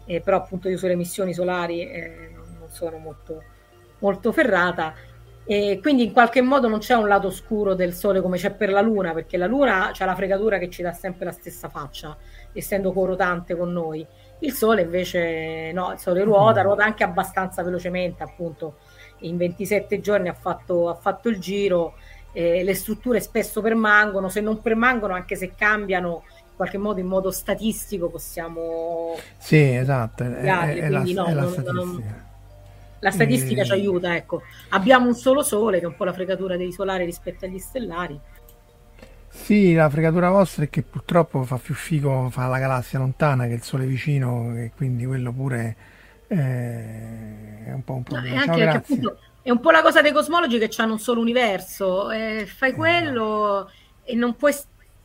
eh, 0.06 0.22
però 0.22 0.38
appunto 0.38 0.68
io 0.70 0.78
sulle 0.78 0.94
emissioni 0.94 1.34
solari 1.34 1.82
eh, 1.90 2.32
non 2.60 2.70
sono 2.70 2.98
molto, 2.98 3.42
molto 4.00 4.32
ferrata. 4.34 4.94
E 5.50 5.80
quindi 5.82 6.04
in 6.04 6.12
qualche 6.12 6.42
modo 6.42 6.68
non 6.68 6.80
c'è 6.80 6.94
un 6.94 7.08
lato 7.08 7.30
scuro 7.32 7.74
del 7.74 7.94
sole 7.94 8.22
come 8.22 8.38
c'è 8.38 8.52
per 8.52 8.70
la 8.70 8.82
luna, 8.82 9.14
perché 9.14 9.38
la 9.38 9.46
luna 9.48 9.92
ha 9.98 10.06
la 10.06 10.16
fregatura 10.16 10.58
che 10.58 10.70
ci 10.70 10.82
dà 10.82 10.92
sempre 10.92 11.24
la 11.26 11.32
stessa 11.32 11.70
faccia, 11.70 12.18
essendo 12.52 12.92
corotante 12.92 13.56
con 13.56 13.72
noi. 13.72 14.06
Il 14.40 14.52
sole 14.52 14.82
invece 14.82 15.72
no, 15.72 15.94
il 15.94 16.00
sole 16.00 16.24
ruota, 16.24 16.62
ruota 16.62 16.84
anche 16.84 17.04
abbastanza 17.06 17.64
velocemente, 17.64 18.24
appunto 18.24 18.76
in 19.20 19.38
27 19.38 20.00
giorni 20.02 20.28
ha 20.28 20.34
fatto, 20.34 20.90
ha 20.90 20.96
fatto 20.96 21.30
il 21.30 21.40
giro, 21.40 21.94
eh, 22.34 22.62
le 22.64 22.76
strutture 22.76 23.22
spesso 23.22 23.62
permangono, 23.62 24.28
se 24.30 24.42
non 24.42 24.62
permangono, 24.62 25.14
anche 25.14 25.36
se 25.38 25.54
cambiano 25.56 26.24
in 26.28 26.56
qualche 26.58 26.78
modo 26.78 27.00
in 27.00 27.08
modo 27.08 27.32
statistico 27.32 28.10
possiamo... 28.10 29.16
Sì, 29.38 29.76
esatto, 29.76 30.24
è, 30.24 30.28
è- 30.28 30.76
è 30.76 30.90
la, 30.90 31.00
quindi 31.02 31.14
no, 31.14 31.26
è 31.26 31.34
la 31.34 31.42
non- 31.42 31.52
statistica. 31.52 32.26
La 33.00 33.12
statistica 33.12 33.62
Eh. 33.62 33.66
ci 33.66 33.72
aiuta, 33.74 34.16
ecco. 34.16 34.44
Abbiamo 34.70 35.08
un 35.08 35.16
solo 35.16 35.44
sole, 35.44 35.80
che 35.80 35.86
è 35.86 35.88
un 35.88 35.96
po' 35.96 36.04
la 36.06 36.14
fregatura 36.14 36.58
dei 36.58 36.72
solari 36.72 37.06
rispetto 37.06 37.46
agli 37.46 37.60
stellari. 37.60 38.20
Sì, 39.30 39.74
la 39.74 39.90
fregatura 39.90 40.30
vostra 40.30 40.64
è 40.64 40.70
che 40.70 40.84
purtroppo 40.84 41.44
fa 41.44 41.58
più 41.58 41.74
figo 41.76 42.30
fa 42.30 42.48
la 42.48 42.60
galassia 42.60 42.98
lontana 43.00 43.46
che 43.48 43.54
il 43.54 43.62
sole 43.62 43.86
vicino, 43.86 44.56
e 44.56 44.72
quindi 44.76 45.06
quello 45.06 45.32
pure 45.34 45.76
eh, 46.28 47.66
è 47.66 47.72
un 47.74 47.84
po' 47.84 47.94
un 47.94 48.00
No, 48.00 48.04
problema. 48.06 48.38
e 48.38 48.40
Ciao, 48.40 48.70
appunto 48.70 49.20
è 49.42 49.50
un 49.52 49.60
po' 49.60 49.72
la 49.72 49.82
cosa 49.82 50.02
dei 50.02 50.12
cosmologi 50.12 50.58
che 50.58 50.70
hanno 50.82 50.94
un 50.94 51.00
solo 51.00 51.22
universo, 51.22 52.10
eh, 52.12 52.46
fai 52.48 52.74
quello 52.74 53.70
e 54.04 54.16
non 54.16 54.36
puoi 54.36 54.54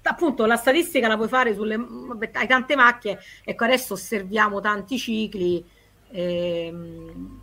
appunto 0.05 0.47
la 0.47 0.57
statistica 0.57 1.07
la 1.09 1.17
puoi 1.17 1.29
fare 1.29 1.55
sulle 1.55 1.77
vabbè, 1.79 2.31
hai 2.35 2.47
tante 2.49 2.75
macchie, 2.77 3.19
ecco 3.45 3.65
adesso 3.65 3.95
osserviamo 3.95 4.61
tanti 4.61 4.99
cicli 4.99 5.65
ehm, 6.11 7.42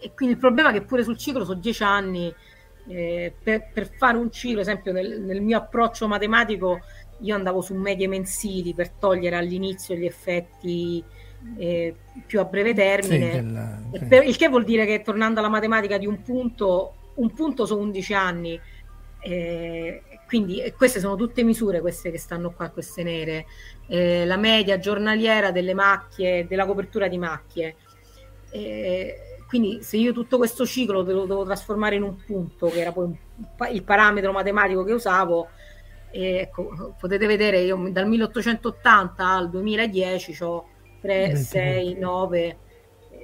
e 0.00 0.12
quindi 0.14 0.34
il 0.34 0.40
problema 0.40 0.70
è 0.70 0.72
che 0.72 0.82
pure 0.84 1.02
sul 1.04 1.16
ciclo 1.18 1.44
sono 1.44 1.58
dieci 1.60 1.82
anni 1.82 2.34
eh, 2.88 3.34
per, 3.42 3.70
per 3.72 3.90
fare 3.96 4.16
un 4.16 4.30
ciclo, 4.30 4.60
esempio 4.60 4.92
nel, 4.92 5.20
nel 5.20 5.40
mio 5.42 5.58
approccio 5.58 6.08
matematico 6.08 6.80
io 7.22 7.34
andavo 7.34 7.60
su 7.60 7.74
medie 7.74 8.08
mensili 8.08 8.74
per 8.74 8.90
togliere 8.92 9.36
all'inizio 9.36 9.94
gli 9.94 10.06
effetti 10.06 11.04
eh, 11.56 11.94
più 12.26 12.40
a 12.40 12.44
breve 12.44 12.74
Sì, 12.98 13.28
termine 13.28 13.28
del- 13.28 13.90
e 13.90 13.98
sì. 13.98 14.06
per- 14.06 14.24
il 14.24 14.36
che 14.36 14.48
vuol 14.48 14.64
dire 14.64 14.86
che 14.86 15.02
tornando 15.02 15.40
alla 15.40 15.48
matematica 15.48 15.98
di 15.98 16.06
un 16.06 16.22
punto, 16.22 17.12
un 17.16 17.32
punto 17.32 17.66
sono 17.66 17.82
11 17.82 18.14
anni. 18.14 18.60
eh, 19.22 20.02
quindi 20.26 20.60
e 20.62 20.72
queste 20.74 20.98
sono 21.00 21.14
tutte 21.16 21.42
misure 21.42 21.80
queste 21.80 22.10
che 22.10 22.18
stanno 22.18 22.52
qua, 22.52 22.70
queste 22.70 23.02
nere. 23.02 23.46
Eh, 23.86 24.24
la 24.24 24.36
media 24.38 24.78
giornaliera 24.78 25.50
delle 25.50 25.74
macchie, 25.74 26.46
della 26.46 26.64
copertura 26.66 27.08
di 27.08 27.18
macchie. 27.18 27.76
Eh, 28.50 29.14
quindi 29.50 29.82
se 29.82 29.96
io 29.96 30.12
tutto 30.12 30.36
questo 30.36 30.64
ciclo 30.64 31.02
lo 31.02 31.26
devo 31.26 31.44
trasformare 31.44 31.96
in 31.96 32.04
un 32.04 32.14
punto, 32.24 32.68
che 32.68 32.78
era 32.78 32.92
poi 32.92 33.12
il 33.72 33.82
parametro 33.82 34.30
matematico 34.30 34.84
che 34.84 34.92
usavo, 34.92 35.48
e 36.12 36.36
ecco, 36.36 36.94
potete 36.96 37.26
vedere, 37.26 37.58
io 37.58 37.88
dal 37.90 38.06
1880 38.06 39.26
al 39.26 39.50
2010 39.50 40.36
ho 40.44 40.68
3, 41.00 41.26
20 41.26 41.36
6, 41.42 41.84
punti. 41.84 41.98
9, 41.98 42.58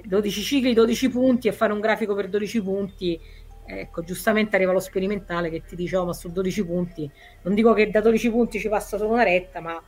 12 0.03 0.41
cicli, 0.41 0.73
12 0.73 1.09
punti 1.09 1.47
e 1.47 1.53
fare 1.53 1.71
un 1.71 1.79
grafico 1.79 2.13
per 2.13 2.27
12 2.27 2.61
punti. 2.61 3.17
Ecco, 3.65 4.03
giustamente 4.03 4.57
arriva 4.57 4.73
lo 4.73 4.81
sperimentale 4.81 5.49
che 5.49 5.63
ti 5.63 5.77
dice, 5.77 5.95
oh, 5.95 6.03
ma 6.03 6.13
su 6.13 6.29
12 6.29 6.65
punti, 6.65 7.09
non 7.43 7.53
dico 7.53 7.71
che 7.71 7.89
da 7.89 8.01
12 8.01 8.31
punti 8.31 8.59
ci 8.59 8.67
passa 8.67 8.97
solo 8.97 9.13
una 9.13 9.23
retta, 9.23 9.61
ma 9.61 9.81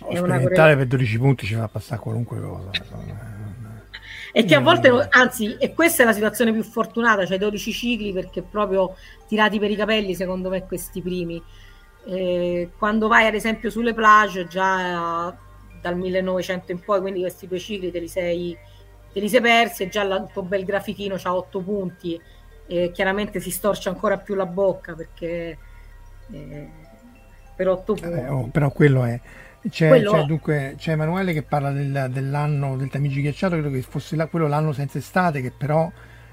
Oh, 0.00 0.10
è 0.10 0.18
una 0.18 0.34
sperimentale 0.34 0.76
per 0.76 0.86
12 0.86 1.18
punti 1.18 1.46
ci 1.46 1.54
fa 1.54 1.66
passare 1.66 2.00
qualunque 2.00 2.38
cosa. 2.40 2.70
insomma. 2.72 3.37
E 4.38 4.44
che 4.44 4.54
a 4.54 4.60
Mm. 4.60 4.64
volte, 4.64 5.08
anzi, 5.10 5.56
e 5.58 5.74
questa 5.74 6.04
è 6.04 6.06
la 6.06 6.12
situazione 6.12 6.52
più 6.52 6.62
fortunata, 6.62 7.26
cioè 7.26 7.38
12 7.38 7.72
cicli 7.72 8.12
perché 8.12 8.42
proprio 8.42 8.94
tirati 9.26 9.58
per 9.58 9.68
i 9.68 9.74
capelli, 9.74 10.14
secondo 10.14 10.48
me, 10.48 10.64
questi 10.64 11.02
primi. 11.02 11.42
Eh, 12.06 12.70
quando 12.78 13.08
vai 13.08 13.26
ad 13.26 13.34
esempio 13.34 13.68
sulle 13.68 13.94
plage, 13.94 14.46
già 14.46 15.30
eh, 15.30 15.34
dal 15.82 15.96
1900 15.96 16.70
in 16.70 16.80
poi, 16.84 17.00
quindi 17.00 17.20
questi 17.20 17.48
due 17.48 17.58
cicli 17.58 17.90
te 17.90 17.98
li 17.98 18.06
sei, 18.06 18.56
te 19.12 19.18
li 19.18 19.28
sei 19.28 19.40
persi 19.40 19.82
e 19.82 19.88
già 19.88 20.04
la- 20.04 20.16
il 20.18 20.28
tuo 20.32 20.42
bel 20.42 20.64
grafichino 20.64 21.16
ha 21.20 21.34
8 21.34 21.60
punti 21.60 22.20
e 22.68 22.92
chiaramente 22.92 23.40
si 23.40 23.50
storce 23.50 23.88
ancora 23.88 24.18
più 24.18 24.34
la 24.36 24.46
bocca 24.46 24.94
perché 24.94 25.58
eh, 26.32 26.68
per 27.56 27.68
8 27.68 27.94
punti. 27.94 28.08
Eh, 28.16 28.28
oh, 28.28 28.46
però 28.52 28.70
quello 28.70 29.02
è. 29.02 29.20
C'è, 29.68 29.88
Quello 29.88 30.12
c'è 30.12 30.22
dunque, 30.24 30.74
c'è 30.78 30.92
Emanuele 30.92 31.32
che 31.32 31.42
parla 31.42 31.70
del- 31.70 32.08
dell'anno 32.10 32.76
del 32.76 32.88
Tamigi 32.88 33.20
ghiacciato, 33.20 33.54
credo 33.54 33.70
che 33.70 33.82
fosse 33.82 34.16
la- 34.16 34.26
quello 34.26 34.46
l'anno 34.46 34.72
senza 34.72 34.98
estate, 34.98 35.40
che 35.42 35.50
però 35.50 35.90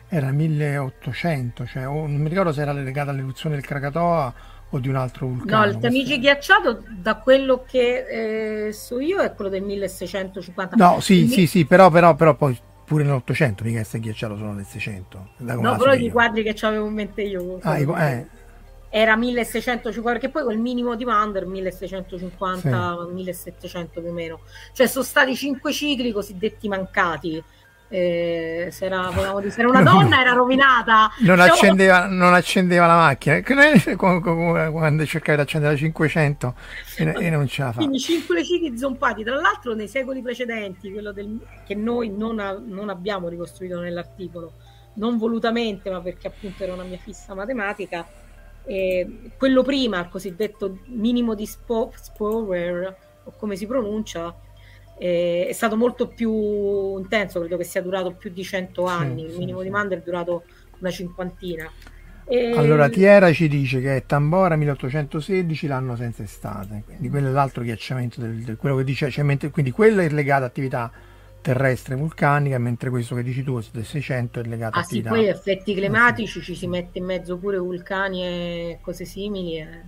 era 0.08 0.32
1800, 0.32 1.66
cioè, 1.66 1.88
o 1.88 2.06
non 2.08 2.18
mi 2.18 2.30
ricordo 2.30 2.54
se 2.54 2.62
era 2.62 2.72
legato 2.72 3.10
all'eruzione 3.10 3.56
del 3.56 3.66
Krakatoa 3.66 4.34
o 4.70 4.80
di 4.80 4.88
un 4.88 4.96
altro 4.96 5.28
vulcano. 5.28 5.66
No, 5.66 5.72
il 5.72 5.78
Tamigi 5.80 6.20
ghiacciato, 6.20 6.84
da 7.02 7.16
quello 7.16 7.64
che 7.68 8.68
eh, 8.68 8.72
so 8.74 9.00
io, 9.00 9.20
è 9.20 9.34
quello 9.34 9.50
del 9.50 9.64
1650. 9.64 10.76
No, 10.76 11.00
sì, 11.00 11.24
Il- 11.24 11.30
sì, 11.32 11.48
sì, 11.48 11.66
però, 11.66 11.90
però, 11.90 12.16
però 12.16 12.36
poi 12.36 12.58
pure 12.86 13.04
nell'Ottocento 13.04 13.64
mica 13.64 13.82
è 13.90 14.00
ghiacciato 14.00 14.38
solo 14.38 14.52
nel 14.52 14.66
600. 14.66 15.30
da 15.38 15.56
come 15.56 15.70
No, 15.70 15.76
però 15.78 15.94
i 15.94 16.10
quadri 16.12 16.44
che 16.44 16.56
avevo 16.66 16.86
in 16.88 16.94
mente 16.94 17.24
io. 17.24 17.60
Ah, 17.64 17.78
i- 17.80 17.84
eh, 17.98 18.28
Era 18.98 19.18
1650, 19.18 20.10
perché 20.10 20.30
poi 20.30 20.44
quel 20.44 20.58
minimo 20.58 20.96
di 20.96 21.04
Wander 21.04 21.46
1650, 21.46 23.10
1700 23.12 24.00
più 24.00 24.10
o 24.10 24.14
meno. 24.14 24.40
Cioè 24.72 24.88
sono 24.88 25.04
stati 25.04 25.36
cinque 25.36 25.74
cicli 25.74 26.14
cosiddetti 26.14 26.70
mancati. 26.70 27.44
Eh, 27.90 28.70
se, 28.72 28.86
era, 28.86 29.12
dire, 29.40 29.52
se 29.52 29.60
era 29.60 29.68
una 29.70 29.84
donna 29.84 30.22
era 30.22 30.32
rovinata. 30.32 31.12
non, 31.20 31.38
Cioè, 31.40 31.48
accendeva, 31.50 32.06
non 32.08 32.34
accendeva 32.34 32.88
la 32.88 32.96
macchina 32.96 33.42
quando 33.44 35.06
cercavi 35.06 35.36
di 35.36 35.44
accendere 35.44 35.74
la 35.74 35.78
500 35.78 36.56
e, 36.96 37.16
e 37.20 37.30
non 37.30 37.48
ce 37.48 37.64
la 37.64 37.72
fa. 37.74 37.78
Quindi 37.80 38.00
cinque 38.00 38.46
cicli 38.46 38.78
zompati, 38.78 39.26
tra 39.26 39.36
l'altro 39.36 39.74
nei 39.74 39.90
secoli 39.90 40.22
precedenti, 40.22 40.90
quello 40.90 41.12
del, 41.12 41.38
che 41.66 41.76
noi 41.76 42.10
non, 42.16 42.40
a- 42.40 42.58
non 42.66 42.88
abbiamo 42.88 43.28
ricostruito 43.28 43.78
nell'articolo, 43.82 44.54
non 44.94 45.18
volutamente, 45.18 45.90
ma 45.90 46.00
perché 46.00 46.28
appunto 46.28 46.64
era 46.64 46.74
una 46.74 46.84
mia 46.84 46.98
fissa 46.98 47.34
matematica, 47.36 48.08
eh, 48.66 49.32
quello 49.38 49.64
prima, 49.64 50.00
il 50.00 50.10
cosiddetto 50.10 50.80
minimo 50.88 51.36
di 51.36 51.46
Spo- 51.46 51.92
Sporer, 51.96 52.96
o 53.24 53.34
come 53.38 53.56
si 53.56 53.66
pronuncia, 53.68 54.34
eh, 54.98 55.48
è 55.50 55.54
stato 55.54 55.76
molto 55.76 56.08
più 56.08 56.98
intenso, 56.98 57.40
credo 57.40 57.58
che 57.58 57.64
sia 57.64 57.82
durato 57.82 58.12
più 58.14 58.32
di 58.32 58.44
100 58.44 58.86
anni, 58.86 59.24
il 59.26 59.32
sì, 59.32 59.38
minimo 59.38 59.60
sì. 59.60 59.66
di 59.66 59.70
Mander 59.70 60.00
è 60.00 60.04
durato 60.04 60.44
una 60.80 60.92
cinquantina. 60.92 61.70
E- 62.28 62.52
Allora, 62.56 62.90
Tiera 62.90 63.32
ci 63.34 63.48
dice 63.48 63.82
che 63.82 63.98
è 63.98 64.06
Tambora 64.06 64.56
1816, 64.56 65.68
l'anno 65.68 65.96
senza 65.96 66.24
estate, 66.24 66.84
quindi 66.86 67.10
quello 67.10 67.28
è 67.28 67.32
l'altro 67.32 67.64
ghiacciamento 67.64 68.20
del, 68.22 68.42
del- 68.44 68.58
quello 68.58 68.78
che 68.78 68.84
dice, 68.84 69.10
cioè, 69.12 69.24
mentre- 69.24 69.50
quindi 69.52 69.72
quello 69.72 70.02
è 70.02 70.10
legato 70.10 70.44
a 70.44 70.48
attività 70.48 70.92
terrestre 71.46 71.96
vulcanica, 71.96 72.58
mentre 72.60 72.90
questo 72.90 73.16
che 73.16 73.24
dici 73.24 73.44
tu 73.44 73.62
del 73.72 73.86
600 73.86 74.40
è 74.40 74.44
legato 74.44 74.80
a 74.80 74.82
Ah 74.82 74.84
sì, 74.84 75.04
attività 75.04 75.08
poi 75.08 75.26
effetti 75.26 75.74
Eh, 75.74 75.74
climatici 75.74 76.40
ci 76.40 76.54
si 76.54 76.68
mette 76.68 77.00
in 77.00 77.06
mezzo 77.06 77.40
pure 77.40 77.58
vulcani 77.58 78.22
e 78.24 78.80
cose 78.80 79.04
simili. 79.06 79.58
eh. 79.58 79.84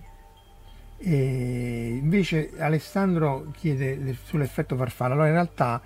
E 1.00 1.98
invece 2.02 2.52
Alessandro 2.58 3.52
chiede 3.56 3.96
le- 3.98 4.18
sull'effetto 4.24 4.76
farfalla. 4.76 5.14
Allora, 5.14 5.28
in 5.28 5.34
realtà 5.36 5.82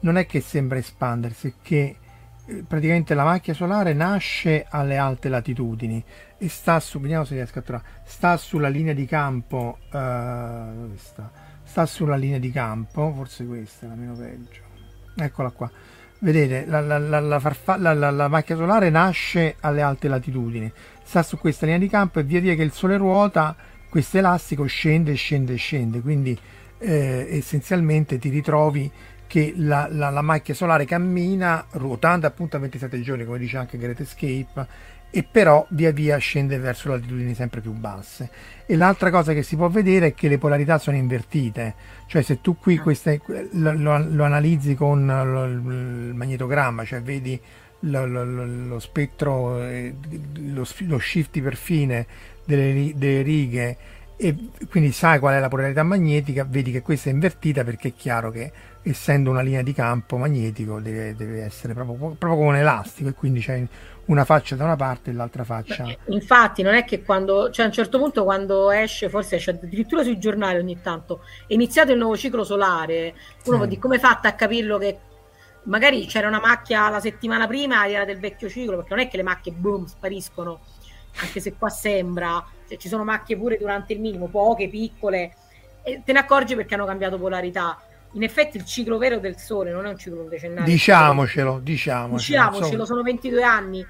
non 0.00 0.16
è 0.16 0.24
che 0.26 0.40
sembra 0.40 0.78
espandersi, 0.78 1.48
è 1.48 1.54
che 1.62 1.98
eh, 2.46 2.64
praticamente 2.66 3.14
la 3.14 3.24
macchia 3.24 3.52
solare 3.54 3.92
nasce 3.92 4.66
alle 4.68 4.96
alte 4.96 5.28
latitudini 5.28 6.02
e 6.38 6.48
sta 6.48 6.80
su, 6.80 6.98
vediamo 7.00 7.24
se 7.24 7.34
riesco 7.34 7.58
a 7.58 7.62
trovare, 7.62 7.88
sta 8.04 8.36
sulla 8.38 8.68
linea 8.68 8.94
di 8.94 9.04
campo, 9.06 9.78
eh, 9.86 9.88
dove 9.90 10.96
sta? 10.96 11.30
Sta 11.62 11.84
sulla 11.86 12.16
linea 12.16 12.38
di 12.38 12.50
campo, 12.50 13.12
forse 13.14 13.46
questa 13.46 13.84
è 13.86 13.88
la 13.88 13.94
meno 13.96 14.14
peggio. 14.14 14.63
Eccola 15.16 15.50
qua. 15.50 15.70
Vedete, 16.18 16.64
la, 16.66 16.80
la- 16.80 17.20
la- 17.20 17.40
farfa- 17.40 17.76
la- 17.76 17.94
macchia 18.28 18.56
solare 18.56 18.88
nasce 18.88 19.56
alle 19.60 19.82
alte 19.82 20.08
latitudini, 20.08 20.72
sta 21.02 21.22
su 21.22 21.38
questa 21.38 21.66
linea 21.66 21.80
di 21.80 21.88
campo 21.88 22.18
e 22.18 22.22
via 22.22 22.40
via 22.40 22.54
che 22.54 22.62
il 22.62 22.72
Sole 22.72 22.96
ruota, 22.96 23.54
questo 23.90 24.18
elastico 24.18 24.64
scende, 24.64 25.14
scende, 25.14 25.56
scende. 25.56 26.00
Quindi 26.00 26.38
eh, 26.78 27.26
essenzialmente 27.30 28.18
ti 28.18 28.28
ritrovi 28.30 28.90
che 29.26 29.52
la 29.56 30.20
macchia 30.22 30.54
solare 30.54 30.84
cammina 30.84 31.66
ruotando 31.72 32.26
appunto 32.26 32.56
a 32.56 32.60
27 32.60 33.00
giorni, 33.00 33.24
come 33.24 33.38
dice 33.38 33.56
anche 33.58 33.78
Great 33.78 34.00
Escape, 34.00 34.66
e 35.16 35.22
però 35.22 35.64
via 35.68 35.92
via 35.92 36.16
scende 36.18 36.58
verso 36.58 36.88
latitudini 36.88 37.34
sempre 37.34 37.60
più 37.60 37.70
basse. 37.70 38.28
E 38.66 38.74
l'altra 38.74 39.10
cosa 39.10 39.32
che 39.32 39.44
si 39.44 39.54
può 39.54 39.68
vedere 39.68 40.08
è 40.08 40.14
che 40.14 40.26
le 40.26 40.38
polarità 40.38 40.76
sono 40.78 40.96
invertite, 40.96 41.74
cioè 42.08 42.20
se 42.22 42.40
tu 42.40 42.58
qui 42.58 42.78
queste, 42.78 43.20
lo, 43.52 43.72
lo, 43.74 44.04
lo, 44.08 44.24
analizzi 44.24 44.74
con 44.74 45.06
lo, 45.06 45.44
il 45.44 46.14
magnetogramma, 46.14 46.84
cioè 46.84 47.00
vedi 47.00 47.40
lo, 47.80 48.80
spettro, 48.80 49.62
eh, 49.62 49.94
lo, 50.46 50.98
shift 50.98 51.40
per 51.40 51.54
fine 51.54 52.06
delle, 52.44 52.92
delle 52.96 53.22
righe 53.22 53.76
e 54.16 54.36
quindi 54.68 54.92
sai 54.92 55.18
qual 55.18 55.34
è 55.34 55.40
la 55.40 55.48
polarità 55.48 55.82
magnetica, 55.82 56.44
vedi 56.48 56.70
che 56.70 56.82
questa 56.82 57.10
è 57.10 57.12
invertita 57.12 57.64
perché 57.64 57.88
è 57.88 57.92
chiaro 57.94 58.30
che 58.30 58.50
essendo 58.82 59.30
una 59.30 59.40
linea 59.40 59.62
di 59.62 59.72
campo 59.72 60.16
magnetico 60.16 60.78
deve, 60.78 61.16
deve 61.16 61.42
essere 61.42 61.72
proprio, 61.74 61.96
proprio, 61.96 62.34
come 62.34 62.48
un 62.48 62.56
elastico 62.56 63.08
e 63.08 63.12
quindi 63.12 63.40
c'è 63.40 63.66
una 64.06 64.24
faccia 64.24 64.56
da 64.56 64.64
una 64.64 64.76
parte 64.76 65.10
e 65.10 65.12
l'altra 65.14 65.44
faccia. 65.44 65.84
Beh, 65.84 65.98
infatti 66.06 66.62
non 66.62 66.74
è 66.74 66.84
che 66.84 67.02
quando, 67.02 67.50
cioè 67.50 67.64
a 67.64 67.68
un 67.68 67.74
certo 67.74 67.98
punto 67.98 68.24
quando 68.24 68.70
esce, 68.70 69.08
forse 69.08 69.36
esce 69.36 69.50
addirittura 69.50 70.02
sui 70.02 70.18
giornali 70.18 70.58
ogni 70.58 70.80
tanto, 70.80 71.22
è 71.46 71.54
iniziato 71.54 71.92
il 71.92 71.98
nuovo 71.98 72.16
ciclo 72.16 72.44
solare, 72.44 73.14
uno 73.44 73.56
può 73.56 73.66
dire 73.66 73.80
come 73.80 73.98
fatta 73.98 74.28
a 74.28 74.34
capirlo 74.34 74.78
che 74.78 74.98
magari 75.64 76.06
c'era 76.06 76.28
una 76.28 76.40
macchia 76.40 76.90
la 76.90 77.00
settimana 77.00 77.46
prima 77.46 77.88
era 77.88 78.04
del 78.04 78.18
vecchio 78.18 78.48
ciclo, 78.48 78.76
perché 78.76 78.94
non 78.94 79.04
è 79.04 79.08
che 79.08 79.16
le 79.16 79.22
macchie 79.22 79.52
boom 79.52 79.86
spariscono, 79.86 80.60
anche 81.20 81.40
se 81.40 81.54
qua 81.54 81.68
sembra, 81.68 82.44
cioè, 82.68 82.76
ci 82.76 82.88
sono 82.88 83.04
macchie 83.04 83.36
pure 83.36 83.56
durante 83.56 83.92
il 83.92 84.00
minimo, 84.00 84.26
poche, 84.28 84.68
piccole, 84.68 85.34
e 85.82 86.02
te 86.04 86.12
ne 86.12 86.18
accorgi 86.18 86.54
perché 86.54 86.74
hanno 86.74 86.86
cambiato 86.86 87.18
polarità. 87.18 87.78
In 88.14 88.22
effetti 88.22 88.56
il 88.56 88.64
ciclo 88.64 88.98
vero 88.98 89.18
del 89.18 89.36
Sole 89.36 89.70
non 89.70 89.86
è 89.86 89.88
un 89.88 89.98
ciclo 89.98 90.24
decennale. 90.24 90.66
Diciamocelo, 90.66 91.60
diciamocelo. 91.60 92.16
Diciamocelo, 92.16 92.84
sono 92.84 93.02
22 93.02 93.42
anni. 93.42 93.86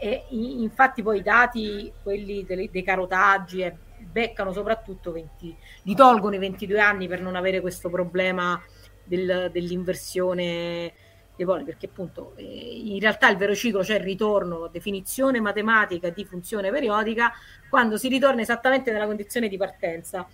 E 0.00 0.24
infatti 0.30 1.02
poi 1.02 1.18
i 1.18 1.22
dati, 1.22 1.92
quelli 2.02 2.44
dei, 2.44 2.68
dei 2.70 2.82
carotaggi, 2.82 3.60
eh, 3.60 3.74
beccano 3.98 4.52
soprattutto 4.52 5.12
20, 5.12 5.56
li 5.82 5.94
tolgono 5.94 6.34
i 6.34 6.38
22 6.38 6.78
anni 6.80 7.08
per 7.08 7.20
non 7.20 7.36
avere 7.36 7.60
questo 7.60 7.88
problema 7.88 8.60
del, 9.02 9.50
dell'inversione 9.52 10.92
dei 11.36 11.46
poli, 11.46 11.64
perché 11.64 11.86
appunto 11.86 12.34
eh, 12.36 12.44
in 12.44 13.00
realtà 13.00 13.28
il 13.28 13.36
vero 13.36 13.54
ciclo 13.54 13.80
c'è 13.80 13.96
il 13.96 14.04
ritorno, 14.04 14.68
definizione 14.68 15.40
matematica 15.40 16.10
di 16.10 16.24
funzione 16.24 16.70
periodica, 16.70 17.32
quando 17.68 17.96
si 17.96 18.08
ritorna 18.08 18.40
esattamente 18.40 18.92
nella 18.92 19.06
condizione 19.06 19.48
di 19.48 19.56
partenza. 19.56 20.26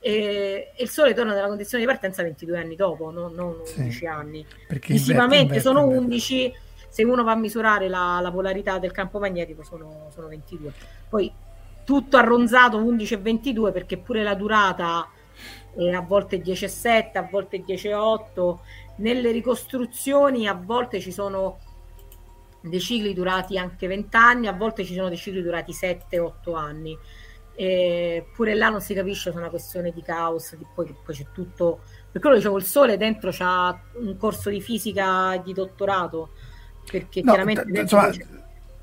E, 0.00 0.72
il 0.76 0.88
Sole 0.88 1.14
torna 1.14 1.34
nella 1.34 1.48
condizione 1.48 1.84
di 1.84 1.90
partenza 1.90 2.22
22 2.22 2.58
anni 2.58 2.76
dopo, 2.76 3.10
non, 3.10 3.32
non 3.32 3.60
11 3.76 3.90
sì, 3.90 4.06
anni. 4.06 4.46
Visivamente 4.86 5.60
sono 5.60 5.86
11, 5.86 6.54
se 6.88 7.04
uno 7.04 7.24
va 7.24 7.32
a 7.32 7.36
misurare 7.36 7.88
la, 7.88 8.20
la 8.20 8.30
polarità 8.30 8.78
del 8.78 8.92
campo 8.92 9.18
magnetico 9.18 9.62
sono, 9.62 10.08
sono 10.12 10.28
22. 10.28 10.72
Poi 11.08 11.32
tutto 11.84 12.16
arronzato 12.16 12.76
11 12.76 13.14
e 13.14 13.16
22 13.16 13.72
perché 13.72 13.96
pure 13.96 14.22
la 14.22 14.34
durata 14.34 15.08
è 15.74 15.90
a 15.90 16.00
volte 16.00 16.40
10,7, 16.42 17.16
a 17.16 17.28
volte 17.30 17.62
10,8 17.62 18.56
nelle 18.98 19.30
ricostruzioni 19.30 20.46
a 20.48 20.54
volte 20.54 21.00
ci 21.00 21.12
sono 21.12 21.58
dei 22.60 22.80
cicli 22.80 23.14
durati 23.14 23.56
anche 23.56 23.86
20 23.86 24.16
anni, 24.16 24.46
a 24.48 24.52
volte 24.52 24.84
ci 24.84 24.94
sono 24.94 25.08
dei 25.08 25.16
cicli 25.16 25.42
durati 25.42 25.72
7-8 25.72 26.54
anni. 26.54 26.98
E 27.60 28.24
pure 28.36 28.54
là 28.54 28.68
non 28.68 28.80
si 28.80 28.94
capisce 28.94 29.30
se 29.30 29.36
è 29.36 29.40
una 29.40 29.50
questione 29.50 29.90
di 29.90 30.00
caos, 30.00 30.54
di 30.54 30.64
poi, 30.72 30.94
poi 31.04 31.14
c'è 31.14 31.26
tutto. 31.32 31.80
Per 32.10 32.20
quello 32.20 32.36
dicevo, 32.36 32.56
il 32.56 32.64
sole 32.64 32.96
dentro 32.96 33.30
c'ha 33.32 33.76
un 33.94 34.16
corso 34.16 34.48
di 34.48 34.60
fisica 34.60 35.36
di 35.44 35.52
dottorato, 35.52 36.30
perché 36.88 37.20
no, 37.22 37.32
chiaramente 37.32 37.64
d- 37.64 37.76
insomma, 37.76 38.10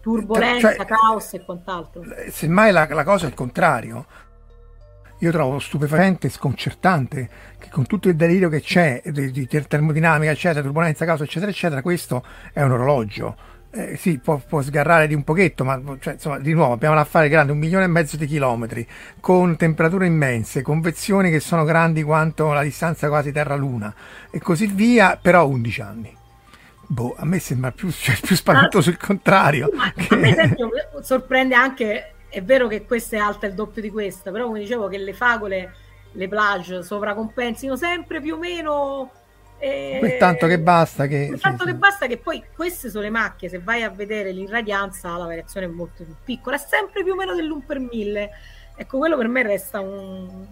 turbolenza, 0.02 0.76
cioè, 0.76 0.85
caos 0.85 1.34
e 1.34 1.45
quant'altro. 1.45 2.03
Semmai 2.30 2.73
la, 2.73 2.85
la 2.89 3.03
cosa 3.06 3.26
è 3.26 3.30
il 3.30 3.34
contrario 3.34 4.06
io 5.19 5.31
trovo 5.31 5.60
stupefacente 5.60 6.27
e 6.27 6.30
sconcertante 6.30 7.30
che 7.57 7.69
con 7.69 7.85
tutto 7.85 8.10
il 8.10 8.15
delirio 8.15 8.49
che 8.49 8.60
c'è 8.61 9.02
di, 9.06 9.31
di 9.31 9.47
termodinamica, 9.47 10.31
eccetera, 10.31 10.61
turbolenza, 10.61 11.06
causa, 11.06 11.23
eccetera, 11.23 11.52
eccetera, 11.52 11.81
questo 11.81 12.23
è 12.52 12.61
un 12.61 12.72
orologio. 12.72 13.53
Eh, 13.77 13.97
sì, 13.97 14.19
può, 14.19 14.38
può, 14.38 14.61
sgarrare 14.61 15.06
di 15.06 15.14
un 15.14 15.26
pochetto, 15.26 15.65
ma 15.65 15.81
cioè, 15.99 16.14
insomma, 16.14 16.39
di 16.39 16.53
nuovo 16.53 16.72
abbiamo 16.72 16.93
un 16.93 17.02
affare 17.02 17.27
grande, 17.27 17.52
un 17.52 17.57
milione 17.57 17.84
e 17.84 17.88
mezzo 17.88 18.15
di 18.15 18.26
chilometri, 18.26 18.88
con 19.19 19.57
temperature 19.57 20.06
immense, 20.06 20.61
convezioni 20.61 21.30
che 21.30 21.41
sono 21.41 21.65
grandi 21.65 22.02
quanto 22.02 22.53
la 22.53 22.64
distanza 22.64 23.10
quasi 23.10 23.34
Terra-Luna 23.34 23.93
e 24.31 24.39
così 24.39 24.68
via, 24.68 25.19
però 25.22 25.45
11 25.45 25.81
anni. 25.81 26.18
Boh, 26.88 27.15
a 27.18 27.26
me 27.26 27.39
sembra 27.39 27.72
più, 27.72 27.91
cioè, 27.93 28.18
più 28.22 28.38
spaventoso 28.38 28.89
il 28.89 28.97
contrario. 28.97 29.69
Ma, 29.73 29.91
che... 29.91 30.15
Me 30.15 30.30
esempio, 30.30 30.69
sorprende 31.02 31.56
anche 31.56 32.14
è 32.35 32.43
vero 32.43 32.68
che 32.68 32.85
questa 32.85 33.15
è 33.15 33.19
alta 33.19 33.45
il 33.45 33.53
doppio 33.53 33.81
di 33.81 33.89
questa, 33.89 34.30
però 34.30 34.47
come 34.47 34.60
dicevo 34.60 34.89
che 34.89 34.97
le 34.97 35.14
fagole, 35.14 35.73
le 36.11 36.27
plage 36.27 36.84
sovracompensino 36.84 37.76
sempre 37.76 38.22
più 38.22 38.35
o 38.35 38.38
meno... 38.38 39.11
Eh, 39.57 40.18
tanto 40.19 40.48
che 40.48 40.60
basta 40.60 41.07
che... 41.07 41.36
Tanto 41.40 41.64
sì, 41.64 41.72
che 41.72 41.76
basta 41.76 42.07
che 42.07 42.18
poi 42.18 42.44
queste 42.53 42.90
sono 42.90 43.03
le 43.03 43.10
macchie, 43.10 43.49
se 43.49 43.60
vai 43.60 43.84
a 43.84 43.90
vedere 43.90 44.32
l'irradianza 44.32 45.15
la 45.18 45.26
variazione 45.26 45.65
è 45.65 45.69
molto 45.69 46.03
più 46.03 46.15
piccola, 46.23 46.57
sempre 46.57 47.03
più 47.03 47.14
o 47.14 47.15
meno 47.15 47.34
dell'1 47.34 47.65
per 47.65 47.80
1000. 47.80 48.30
Ecco, 48.76 48.98
quello 48.98 49.18
per 49.18 49.27
me 49.27 49.44
resta 49.44 49.80
un 49.80 50.45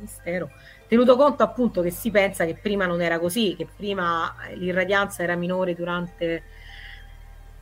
mistero. 0.00 0.50
Tenuto 0.86 1.16
conto 1.16 1.42
appunto 1.42 1.80
che 1.80 1.90
si 1.90 2.10
pensa 2.10 2.44
che 2.44 2.54
prima 2.54 2.86
non 2.86 3.00
era 3.00 3.18
così, 3.18 3.54
che 3.56 3.66
prima 3.74 4.34
l'irradianza 4.54 5.22
era 5.22 5.34
minore 5.34 5.74
durante 5.74 6.42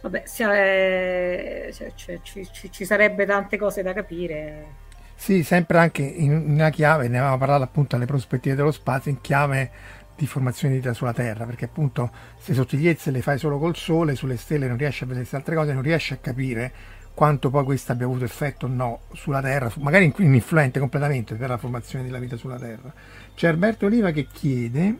Vabbè, 0.02 0.24
cioè, 0.26 1.68
cioè, 1.94 2.20
ci, 2.22 2.48
ci, 2.50 2.72
ci, 2.72 2.84
sarebbe 2.86 3.26
tante 3.26 3.58
cose 3.58 3.82
da 3.82 3.92
capire. 3.92 4.78
Sì, 5.14 5.42
sempre 5.42 5.76
anche 5.76 6.02
in 6.02 6.32
una 6.32 6.70
chiave, 6.70 7.06
ne 7.06 7.18
avevamo 7.18 7.36
parlato 7.36 7.64
appunto 7.64 7.96
alle 7.96 8.06
prospettive 8.06 8.54
dello 8.54 8.70
spazio, 8.70 9.10
in 9.10 9.20
chiave 9.20 9.70
di 10.20 10.26
formazione 10.26 10.74
di 10.74 10.80
vita 10.80 10.92
sulla 10.92 11.14
Terra, 11.14 11.46
perché 11.46 11.64
appunto 11.64 12.10
se 12.38 12.52
sottigliezze 12.52 13.10
le 13.10 13.22
fai 13.22 13.38
solo 13.38 13.58
col 13.58 13.74
Sole, 13.74 14.14
sulle 14.14 14.36
stelle 14.36 14.68
non 14.68 14.76
riesci 14.76 15.04
a 15.04 15.06
vedere 15.06 15.20
queste 15.20 15.36
altre 15.36 15.54
cose, 15.54 15.72
non 15.72 15.82
riesci 15.82 16.12
a 16.12 16.18
capire 16.18 16.72
quanto 17.14 17.48
poi 17.48 17.64
questo 17.64 17.92
abbia 17.92 18.04
avuto 18.04 18.24
effetto 18.24 18.66
o 18.66 18.68
no 18.68 19.00
sulla 19.14 19.40
Terra, 19.40 19.72
magari 19.78 20.12
influente 20.18 20.78
completamente 20.78 21.36
per 21.36 21.48
la 21.48 21.56
formazione 21.56 22.04
della 22.04 22.18
vita 22.18 22.36
sulla 22.36 22.58
Terra. 22.58 22.92
C'è 23.34 23.48
Alberto 23.48 23.86
Oliva 23.86 24.10
che 24.10 24.26
chiede 24.30 24.98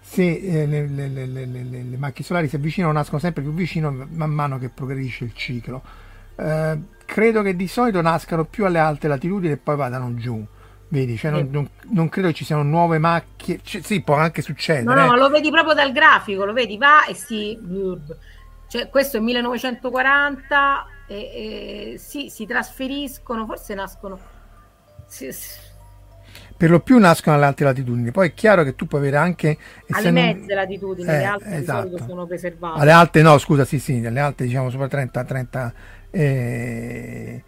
se 0.00 0.22
eh, 0.22 0.66
le, 0.66 0.86
le, 0.86 1.08
le, 1.08 1.26
le, 1.26 1.96
macchie 1.98 2.24
solari 2.24 2.48
si 2.48 2.56
avvicinano 2.56 2.92
nascono 2.92 3.18
sempre 3.18 3.42
più 3.42 3.52
vicino 3.52 4.06
man 4.10 4.30
mano 4.30 4.58
che 4.58 4.70
progredisce 4.70 5.24
il 5.24 5.34
ciclo. 5.34 5.82
Eh, 6.36 6.78
credo 7.04 7.42
che 7.42 7.54
di 7.54 7.68
solito 7.68 8.00
nascano 8.00 8.44
più 8.46 8.64
alle 8.64 8.78
alte 8.78 9.08
latitudini 9.08 9.52
e 9.52 9.56
poi 9.58 9.76
vadano 9.76 10.14
giù. 10.14 10.46
Vedi, 10.88 11.16
cioè 11.16 11.30
non, 11.30 11.48
non, 11.50 11.68
non, 11.90 12.08
credo 12.08 12.32
ci 12.32 12.44
siano 12.44 12.62
nuove 12.62 12.98
macchie. 12.98 13.60
Cioè, 13.62 13.82
sì, 13.82 14.02
può 14.02 14.14
anche 14.14 14.42
succedere. 14.42 14.84
No, 14.84 14.94
no, 14.94 15.06
ma 15.06 15.16
lo 15.16 15.28
vedi 15.28 15.50
proprio 15.50 15.74
dal 15.74 15.92
grafico, 15.92 16.44
lo 16.44 16.52
vedi, 16.52 16.76
va 16.76 17.04
e 17.06 17.14
si. 17.14 17.58
Cioè, 18.68 18.88
questo 18.88 19.16
è 19.16 19.20
1940 19.20 20.86
e, 21.06 21.16
e 21.16 21.98
sì, 21.98 22.28
si 22.30 22.46
trasferiscono, 22.46 23.46
forse 23.46 23.74
nascono. 23.74 24.18
Si, 25.06 25.30
per 26.56 26.70
lo 26.70 26.80
più 26.80 26.98
nascono 26.98 27.36
alle 27.36 27.46
alte 27.46 27.64
latitudini. 27.64 28.10
Poi 28.10 28.28
è 28.28 28.34
chiaro 28.34 28.62
che 28.62 28.74
tu 28.74 28.86
puoi 28.86 29.00
avere 29.00 29.16
anche 29.16 29.58
alle 29.90 30.10
mezze 30.10 30.54
latitudini, 30.54 31.08
eh, 31.08 31.18
le 31.18 31.24
alte 31.24 31.56
esatto. 31.56 31.98
sono 32.06 32.26
preservate. 32.26 32.80
Alle 32.80 32.92
alte 32.92 33.22
no, 33.22 33.36
scusa, 33.38 33.64
sì, 33.64 33.78
sì, 33.78 34.04
alle 34.04 34.20
alte 34.20 34.44
diciamo 34.44 34.70
sopra 34.70 34.86
30, 34.86 35.24
30 35.24 35.74
eh, 36.10 37.42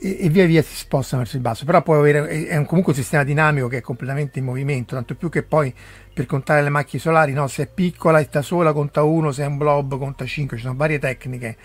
e, 0.00 0.16
e, 0.20 0.28
via 0.30 0.46
via 0.46 0.62
si 0.62 0.74
spostano 0.74 1.22
verso 1.22 1.36
il 1.36 1.42
basso. 1.42 1.64
Però 1.66 1.82
puoi 1.82 1.98
avere 1.98 2.46
è 2.46 2.56
un, 2.56 2.64
comunque 2.64 2.92
un 2.92 2.98
sistema 2.98 3.22
dinamico 3.22 3.68
che 3.68 3.78
è 3.78 3.80
completamente 3.82 4.38
in 4.38 4.46
movimento, 4.46 4.94
tanto 4.94 5.14
più 5.14 5.28
che 5.28 5.42
poi 5.42 5.72
per 6.12 6.24
contare 6.26 6.62
le 6.62 6.70
macchie 6.70 6.98
solari, 6.98 7.32
no, 7.32 7.46
se 7.46 7.64
è 7.64 7.66
piccola 7.66 8.18
e 8.18 8.24
sta 8.24 8.40
sola 8.40 8.72
conta 8.72 9.02
1, 9.02 9.30
se 9.30 9.42
è 9.42 9.46
un 9.46 9.58
blob 9.58 9.98
conta 9.98 10.24
5, 10.24 10.56
ci 10.56 10.62
sono 10.62 10.76
varie 10.76 10.98
tecniche 10.98 11.56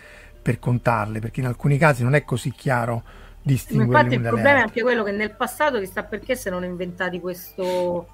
per 0.41 0.59
contarle, 0.59 1.19
perché 1.19 1.39
in 1.39 1.47
alcuni 1.47 1.77
casi 1.77 2.03
non 2.03 2.13
è 2.13 2.23
così 2.23 2.51
chiaro 2.51 3.03
distinguere 3.41 3.91
infatti 3.91 4.15
il 4.15 4.21
problema 4.21 4.49
altre. 4.49 4.59
è 4.59 4.63
anche 4.63 4.81
quello 4.81 5.03
che 5.03 5.11
nel 5.11 5.31
passato 5.31 5.79
chissà 5.79 6.03
perché 6.03 6.35
si 6.35 6.47
erano 6.47 6.65
inventati 6.65 7.19
questo 7.19 8.07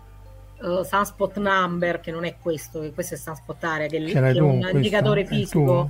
uh, 0.60 0.84
sunspot 0.84 1.38
number 1.38 2.02
che 2.02 2.12
non 2.12 2.26
è 2.26 2.36
questo 2.38 2.82
che 2.82 2.92
questo 2.92 3.14
è 3.14 3.18
sunspot 3.18 3.64
area 3.64 3.88
che, 3.88 4.04
che 4.04 4.20
è 4.20 4.40
un 4.40 4.70
indicatore 4.74 5.26
fisico. 5.26 5.90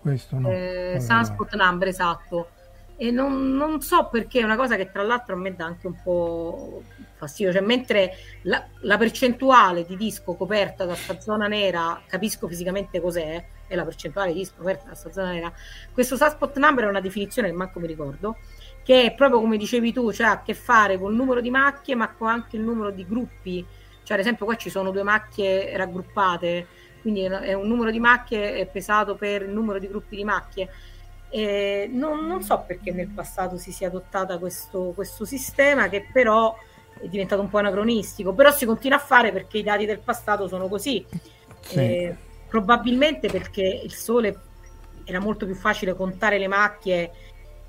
Questo 0.00 0.38
no. 0.38 0.50
Eh, 0.50 0.98
sunspot 1.00 1.54
number 1.54 1.88
esatto 1.88 2.48
e 2.96 3.10
non, 3.10 3.54
non, 3.56 3.80
so 3.82 4.08
perché 4.10 4.40
è 4.40 4.42
una 4.42 4.56
cosa 4.56 4.76
che 4.76 4.90
tra 4.90 5.02
l'altro 5.02 5.34
a 5.34 5.38
me 5.38 5.54
dà 5.54 5.66
anche 5.66 5.86
un 5.86 6.00
po' 6.02 6.82
fastidio 7.14 7.52
cioè 7.52 7.60
mentre 7.60 8.12
la, 8.42 8.66
la 8.80 8.96
percentuale 8.96 9.84
di 9.84 9.96
disco 9.96 10.34
coperta 10.34 10.84
da 10.84 10.94
sta 10.94 11.20
zona 11.20 11.46
nera 11.46 12.00
capisco 12.06 12.48
fisicamente 12.48 13.00
cos'è 13.00 13.44
è 13.66 13.74
la 13.74 13.84
percentuale 13.84 14.32
di 14.32 14.38
disco 14.38 14.56
coperta 14.58 14.88
da 14.88 14.94
sta 14.94 15.12
zona 15.12 15.32
nera 15.32 15.52
questo 15.92 16.16
sunspot 16.16 16.56
number 16.58 16.84
è 16.84 16.88
una 16.88 17.00
definizione 17.00 17.48
che 17.48 17.54
manco 17.54 17.80
mi 17.80 17.86
ricordo 17.86 18.36
che 18.86 19.02
è 19.02 19.14
proprio 19.14 19.40
come 19.40 19.56
dicevi 19.56 19.92
tu, 19.92 20.12
cioè 20.12 20.28
ha 20.28 20.30
a 20.30 20.42
che 20.42 20.54
fare 20.54 20.96
con 20.96 21.10
il 21.10 21.16
numero 21.16 21.40
di 21.40 21.50
macchie, 21.50 21.96
ma 21.96 22.08
con 22.12 22.28
anche 22.28 22.54
il 22.54 22.62
numero 22.62 22.92
di 22.92 23.04
gruppi. 23.04 23.66
Cioè, 24.04 24.16
ad 24.16 24.22
esempio, 24.22 24.44
qua 24.44 24.54
ci 24.54 24.70
sono 24.70 24.92
due 24.92 25.02
macchie 25.02 25.76
raggruppate, 25.76 26.68
quindi 27.00 27.22
è 27.22 27.52
un 27.52 27.66
numero 27.66 27.90
di 27.90 27.98
macchie 27.98 28.64
pesato 28.66 29.16
per 29.16 29.42
il 29.42 29.50
numero 29.50 29.80
di 29.80 29.88
gruppi 29.88 30.14
di 30.14 30.22
macchie. 30.22 30.68
E 31.28 31.88
non, 31.92 32.26
non 32.26 32.42
so 32.42 32.62
perché 32.66 32.92
nel 32.92 33.08
passato 33.08 33.58
si 33.58 33.72
sia 33.72 33.88
adottata 33.88 34.38
questo, 34.38 34.92
questo 34.94 35.24
sistema 35.24 35.88
che 35.88 36.06
però 36.12 36.56
è 37.00 37.08
diventato 37.08 37.42
un 37.42 37.50
po' 37.50 37.58
anacronistico, 37.58 38.32
però 38.32 38.50
si 38.50 38.64
continua 38.64 38.96
a 38.96 39.00
fare 39.00 39.32
perché 39.32 39.58
i 39.58 39.62
dati 39.62 39.84
del 39.86 39.98
passato 39.98 40.48
sono 40.48 40.68
così. 40.68 41.04
Sì. 41.60 41.78
Eh, 41.78 42.16
probabilmente 42.48 43.28
perché 43.28 43.62
il 43.62 43.92
sole 43.92 44.40
era 45.04 45.20
molto 45.20 45.46
più 45.46 45.54
facile 45.54 45.94
contare 45.94 46.38
le 46.38 46.48
macchie 46.48 47.10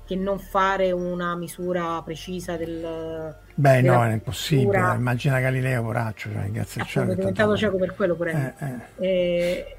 che 0.06 0.16
non 0.16 0.38
fare 0.38 0.90
una 0.90 1.36
misura 1.36 2.00
precisa 2.02 2.56
del... 2.56 3.36
Beh, 3.54 3.82
no, 3.82 4.02
è 4.02 4.12
impossibile. 4.12 4.94
Immagina 4.94 5.38
Galileo, 5.38 5.82
poraccio, 5.82 6.30
cioè, 6.32 6.50
grazie 6.50 6.80
al 6.80 6.86
cielo. 6.86 7.12
È 7.12 7.14
diventato 7.14 7.56
cieco 7.56 7.76
per 7.76 7.94
quello 7.94 8.14
pure. 8.14 8.54
Eh, 8.58 9.06
eh. 9.06 9.76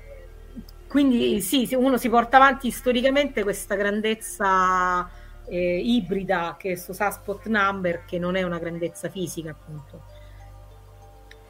Quindi 0.90 1.40
sì, 1.40 1.70
uno 1.76 1.98
si 1.98 2.10
porta 2.10 2.38
avanti 2.38 2.72
storicamente 2.72 3.44
questa 3.44 3.76
grandezza 3.76 5.08
eh, 5.48 5.80
ibrida 5.84 6.56
che 6.58 6.70
è 6.70 6.72
questo 6.72 6.94
Sunspot 6.94 7.46
Number, 7.46 8.06
che 8.06 8.18
non 8.18 8.36
è 8.36 8.42
una 8.42 8.58
grandezza 8.58 9.08
fisica, 9.08 9.52
appunto. 9.52 10.02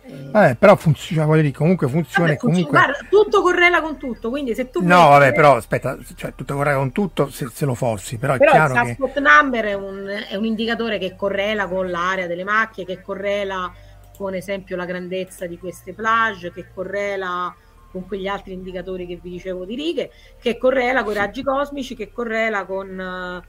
Eh, 0.04 0.30
Vabbè, 0.32 0.56
però 0.56 0.76
funziona, 0.76 1.26
voglio 1.26 1.44
dire, 1.44 1.54
comunque 1.54 1.88
funziona 1.88 2.26
vabbè, 2.26 2.38
e 2.38 2.38
comunque... 2.38 2.64
funziona- 2.64 2.86
guarda, 2.94 3.08
tutto 3.10 3.42
correla 3.42 3.82
con 3.82 3.98
tutto, 3.98 4.30
quindi 4.30 4.54
se 4.56 4.70
tu 4.70 4.82
No, 4.82 4.88
metti- 4.88 5.10
vabbè, 5.10 5.34
però 5.34 5.56
aspetta, 5.56 5.98
cioè, 6.16 6.34
tutto 6.36 6.56
corre 6.56 6.74
con 6.74 6.92
tutto 6.92 7.30
se, 7.30 7.48
se 7.54 7.66
lo 7.66 7.76
forzi, 7.76 8.18
però 8.18 8.34
è 8.34 8.38
Però 8.38 8.52
il 8.52 8.58
chiaro 8.58 8.74
che... 8.74 8.96
Sunspot 8.96 9.20
Number 9.20 9.66
è 9.66 9.74
un, 9.74 10.24
è 10.30 10.36
un 10.36 10.46
indicatore 10.46 10.98
che 10.98 11.16
correla 11.16 11.68
con 11.68 11.90
l'area 11.90 12.28
delle 12.28 12.44
macchie, 12.44 12.84
che 12.86 13.02
correla 13.02 13.72
con 14.18 14.34
esempio 14.34 14.76
la 14.76 14.86
grandezza 14.86 15.46
di 15.46 15.58
queste 15.58 15.94
plage, 15.94 16.52
che 16.52 16.66
correla 16.74 17.56
con 17.92 18.06
quegli 18.08 18.28
altri 18.28 18.54
indicatori 18.54 19.06
che 19.08 19.20
vi 19.22 19.30
dicevo 19.32 19.66
di 19.66 19.76
righe, 19.76 20.12
che 20.40 20.58
correla 20.58 21.04
con 21.04 21.14
i 21.14 21.16
raggi 21.18 21.44
cosmici, 21.44 21.96
che 21.96 22.12
correla 22.12 22.66
con 22.66 23.44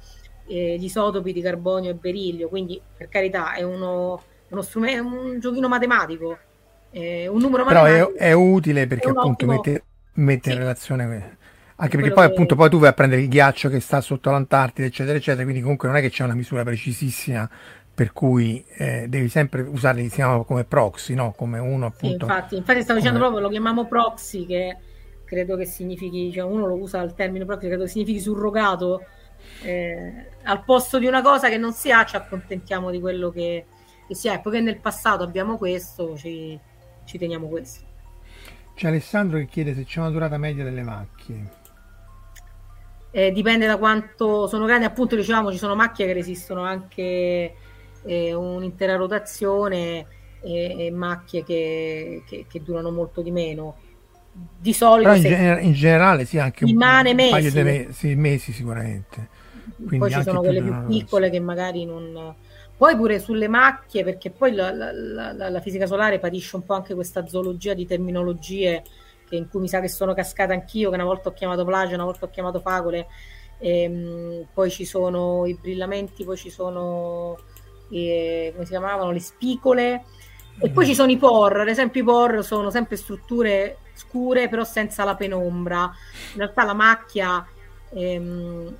eh, 0.46 0.76
gli 0.78 0.84
isotopi 0.84 1.32
di 1.32 1.40
carbonio 1.40 1.90
e 1.90 1.94
berilio. 1.94 2.48
Quindi, 2.48 2.80
per 2.96 3.08
carità, 3.08 3.54
è 3.54 3.62
uno, 3.62 4.22
uno 4.48 4.62
strumento, 4.62 5.02
un 5.04 5.38
giochino 5.40 5.68
matematico, 5.68 6.38
è 6.90 7.26
un 7.26 7.38
numero 7.40 7.64
Però 7.64 7.84
è, 7.84 7.90
matematico. 7.90 8.18
è 8.18 8.32
utile 8.32 8.86
perché 8.86 9.08
È 9.08 9.10
un 9.10 9.18
appunto 9.18 9.44
ottimo- 9.44 9.52
mette, 9.52 9.84
mette 10.14 10.48
in 10.48 10.54
Sì. 10.54 10.60
relazione... 10.60 11.06
que- 11.06 11.38
Anche 11.82 11.96
perché 11.96 12.12
poi 12.12 12.26
che- 12.26 12.32
appunto 12.32 12.56
poi 12.56 12.68
tu 12.68 12.78
vai 12.78 12.90
a 12.90 12.92
prendere 12.92 13.22
il 13.22 13.28
ghiaccio 13.28 13.70
che 13.70 13.80
sta 13.80 14.02
sotto 14.02 14.30
l'Antartide, 14.30 14.88
eccetera, 14.88 15.16
eccetera, 15.16 15.44
quindi 15.44 15.62
comunque 15.62 15.88
non 15.88 15.96
è 15.96 16.02
che 16.02 16.10
c'è 16.10 16.24
una 16.24 16.34
misura 16.34 16.62
precisissima 16.62 17.48
per 18.00 18.14
cui 18.14 18.64
eh, 18.78 19.08
devi 19.08 19.28
sempre 19.28 19.60
usare, 19.60 20.02
si 20.04 20.08
chiama 20.08 20.42
come 20.44 20.64
proxy, 20.64 21.12
no? 21.12 21.34
Come 21.36 21.58
uno 21.58 21.92
Sì, 21.94 22.06
appunto... 22.06 22.24
infatti, 22.24 22.56
infatti 22.56 22.80
stavo 22.80 22.98
dicendo 22.98 23.18
come- 23.18 23.30
proprio, 23.30 23.46
lo 23.46 23.52
chiamiamo 23.52 23.86
proxy, 23.86 24.46
che 24.46 24.74
credo 25.26 25.54
che 25.54 25.66
significhi, 25.66 26.32
cioè 26.32 26.44
uno 26.44 26.66
lo 26.66 26.76
usa 26.76 27.02
il 27.02 27.12
termine 27.12 27.44
proxy, 27.44 27.66
credo 27.66 27.82
che 27.82 27.90
significhi 27.90 28.18
surrogato. 28.18 29.04
Eh, 29.60 30.28
al 30.44 30.64
posto 30.64 30.98
di 30.98 31.04
una 31.04 31.20
cosa 31.20 31.50
che 31.50 31.58
non 31.58 31.74
si 31.74 31.92
ha, 31.92 32.06
ci 32.06 32.16
accontentiamo 32.16 32.90
di 32.90 33.00
quello 33.00 33.28
che, 33.28 33.66
che 34.08 34.14
si 34.14 34.30
ha. 34.30 34.32
E 34.32 34.38
poiché 34.38 34.62
nel 34.62 34.78
passato 34.78 35.22
abbiamo 35.22 35.58
questo, 35.58 36.16
ci, 36.16 36.58
ci 37.04 37.18
teniamo 37.18 37.48
questo. 37.48 37.84
C'è 38.76 38.88
Alessandro 38.88 39.36
che 39.40 39.44
chiede 39.44 39.74
se 39.74 39.84
c'è 39.84 40.00
una 40.00 40.08
durata 40.08 40.38
media 40.38 40.64
delle 40.64 40.82
macchie. 40.82 41.50
Eh, 43.10 43.30
dipende 43.30 43.66
da 43.66 43.76
quanto 43.76 44.46
sono 44.46 44.64
grandi, 44.64 44.86
appunto 44.86 45.16
dicevamo 45.16 45.52
ci 45.52 45.58
sono 45.58 45.74
macchie 45.74 46.06
che 46.06 46.14
resistono 46.14 46.62
anche 46.62 47.56
eh, 48.02 48.32
un'intera 48.34 48.96
rotazione 48.96 50.06
e, 50.40 50.86
e 50.86 50.90
macchie 50.90 51.42
che, 51.44 52.22
che- 52.26 52.46
che 52.48 52.62
durano 52.62 52.90
molto 52.90 53.22
di 53.22 53.30
meno. 53.30 53.82
Di 54.32 54.72
solito 54.72 55.14
in, 55.14 55.24
gener- 55.24 55.62
in 55.62 55.72
generale 55.72 56.24
sì, 56.24 56.38
anche 56.38 56.64
Rimane 56.64 57.12
un 57.12 57.24
paio 57.26 57.50
mesi. 57.50 57.50
di 57.50 57.62
me- 57.62 57.92
sì, 57.92 58.14
mesi 58.14 58.52
sicuramente. 58.52 59.28
Quindi 59.84 59.98
poi 59.98 60.10
ci 60.10 60.22
sono 60.22 60.42
quelle 60.42 60.62
più 60.62 60.76
piccole 60.84 61.30
che 61.30 61.40
magari 61.40 61.84
non 61.84 62.34
poi 62.76 62.96
pure 62.96 63.18
sulle 63.18 63.48
macchie 63.48 64.04
perché 64.04 64.30
poi 64.30 64.52
la, 64.54 64.72
la- 64.72 64.92
la- 64.92 65.32
la- 65.32 65.48
la 65.50 65.60
fisica 65.60 65.86
solare 65.86 66.18
patisce 66.18 66.56
un 66.56 66.64
po' 66.64 66.74
anche 66.74 66.94
questa 66.94 67.26
zoologia 67.26 67.74
di 67.74 67.86
terminologie 67.86 68.82
che- 69.26 69.36
in 69.36 69.48
cui 69.48 69.60
mi 69.60 69.68
sa 69.68 69.80
che 69.80 69.88
sono 69.88 70.14
cascata 70.14 70.52
anch'io 70.54 70.88
che 70.90 70.94
una 70.96 71.04
volta 71.04 71.28
ho 71.28 71.32
chiamato 71.32 71.64
plagio 71.64 71.94
una 71.94 72.04
volta 72.04 72.24
ho 72.26 72.30
chiamato 72.30 72.60
fagole 72.60 73.06
ehm, 73.58 74.48
poi 74.52 74.70
ci 74.70 74.84
sono 74.86 75.44
i 75.46 75.54
brillamenti 75.60 76.24
poi 76.24 76.36
ci 76.38 76.48
sono 76.50 77.36
eh, 77.90 78.50
come 78.52 78.64
si 78.64 78.70
chiamavano 78.70 79.10
le 79.10 79.20
spicole 79.20 80.04
e 80.62 80.70
poi 80.70 80.84
ci 80.84 80.94
sono 80.94 81.10
i 81.10 81.16
por, 81.16 81.58
ad 81.58 81.68
esempio 81.68 82.02
i 82.02 82.04
por 82.04 82.44
sono 82.44 82.70
sempre 82.70 82.96
strutture 82.96 83.78
scure 83.94 84.48
però 84.48 84.64
senza 84.64 85.04
la 85.04 85.14
penombra. 85.14 85.90
In 86.32 86.38
realtà 86.38 86.64
la 86.64 86.74
macchia, 86.74 87.46
ehm, 87.92 88.76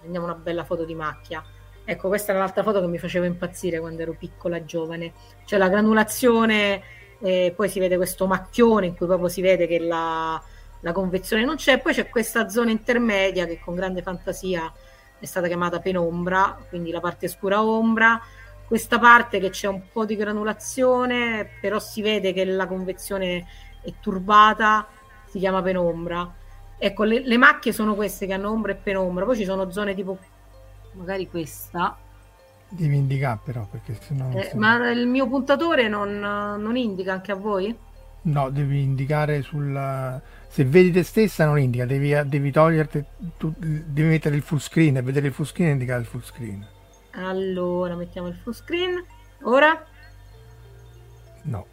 prendiamo 0.00 0.26
una 0.26 0.34
bella 0.34 0.64
foto 0.64 0.84
di 0.84 0.94
macchia. 0.94 1.44
Ecco, 1.84 2.08
questa 2.08 2.32
è 2.32 2.36
un'altra 2.36 2.62
foto 2.62 2.80
che 2.80 2.86
mi 2.86 2.98
faceva 2.98 3.24
impazzire 3.24 3.80
quando 3.80 4.02
ero 4.02 4.14
piccola 4.18 4.64
giovane. 4.64 5.12
Cioè 5.46 5.58
la 5.58 5.68
granulazione, 5.68 6.82
eh, 7.20 7.52
poi 7.56 7.68
si 7.68 7.78
vede 7.78 7.96
questo 7.96 8.26
macchione 8.26 8.86
in 8.86 8.94
cui 8.94 9.06
proprio 9.06 9.28
si 9.28 9.40
vede 9.40 9.66
che 9.66 9.78
la, 9.78 10.40
la 10.80 10.92
convezione 10.92 11.44
non 11.44 11.56
c'è, 11.56 11.80
poi 11.80 11.94
c'è 11.94 12.08
questa 12.08 12.48
zona 12.48 12.70
intermedia 12.70 13.46
che 13.46 13.58
con 13.58 13.74
grande 13.74 14.02
fantasia 14.02 14.70
è 15.18 15.24
stata 15.26 15.46
chiamata 15.46 15.80
penombra, 15.80 16.58
quindi 16.68 16.90
la 16.90 17.00
parte 17.00 17.28
scura 17.28 17.62
ombra, 17.62 18.20
questa 18.66 18.98
parte 18.98 19.38
che 19.40 19.50
c'è 19.50 19.68
un 19.68 19.82
po' 19.92 20.04
di 20.04 20.16
granulazione, 20.16 21.48
però 21.60 21.78
si 21.78 22.02
vede 22.02 22.32
che 22.32 22.44
la 22.44 22.66
convezione 22.66 23.46
è 23.82 23.92
turbata, 24.00 24.86
si 25.26 25.38
chiama 25.38 25.62
penombra. 25.62 26.30
Ecco, 26.78 27.04
le, 27.04 27.20
le 27.20 27.36
macchie 27.36 27.72
sono 27.72 27.94
queste 27.94 28.26
che 28.26 28.34
hanno 28.34 28.50
ombra 28.50 28.72
e 28.72 28.76
penombra, 28.76 29.24
poi 29.24 29.36
ci 29.36 29.44
sono 29.44 29.70
zone 29.70 29.94
tipo 29.94 30.18
magari 30.92 31.28
questa, 31.28 31.96
Devi 32.70 32.96
indicare 32.96 33.38
però 33.42 33.66
perché 33.70 33.96
sennò... 33.98 34.30
eh, 34.32 34.52
ma 34.56 34.90
il 34.90 35.06
mio 35.06 35.26
puntatore 35.26 35.88
non, 35.88 36.18
non 36.18 36.76
indica 36.76 37.12
anche 37.12 37.32
a 37.32 37.34
voi? 37.34 37.74
No, 38.22 38.50
devi 38.50 38.82
indicare 38.82 39.40
sul... 39.42 40.20
Se 40.50 40.64
vedi 40.64 40.90
te 40.90 41.02
stessa 41.02 41.44
non 41.44 41.58
indica, 41.58 41.84
devi, 41.84 42.14
devi 42.26 42.50
toglierti, 42.50 43.04
tu- 43.36 43.54
devi 43.58 44.08
mettere 44.08 44.34
il 44.34 44.42
full 44.42 44.58
screen 44.58 44.96
e 44.96 45.02
vedere 45.02 45.28
il 45.28 45.32
full 45.32 45.44
screen 45.44 45.68
e 45.70 45.72
indicare 45.72 46.00
il 46.00 46.06
full 46.06 46.22
screen. 46.22 46.66
Allora, 47.12 47.94
mettiamo 47.94 48.28
il 48.28 48.34
full 48.42 48.52
screen. 48.52 49.04
Ora? 49.42 49.84
No. 51.42 51.66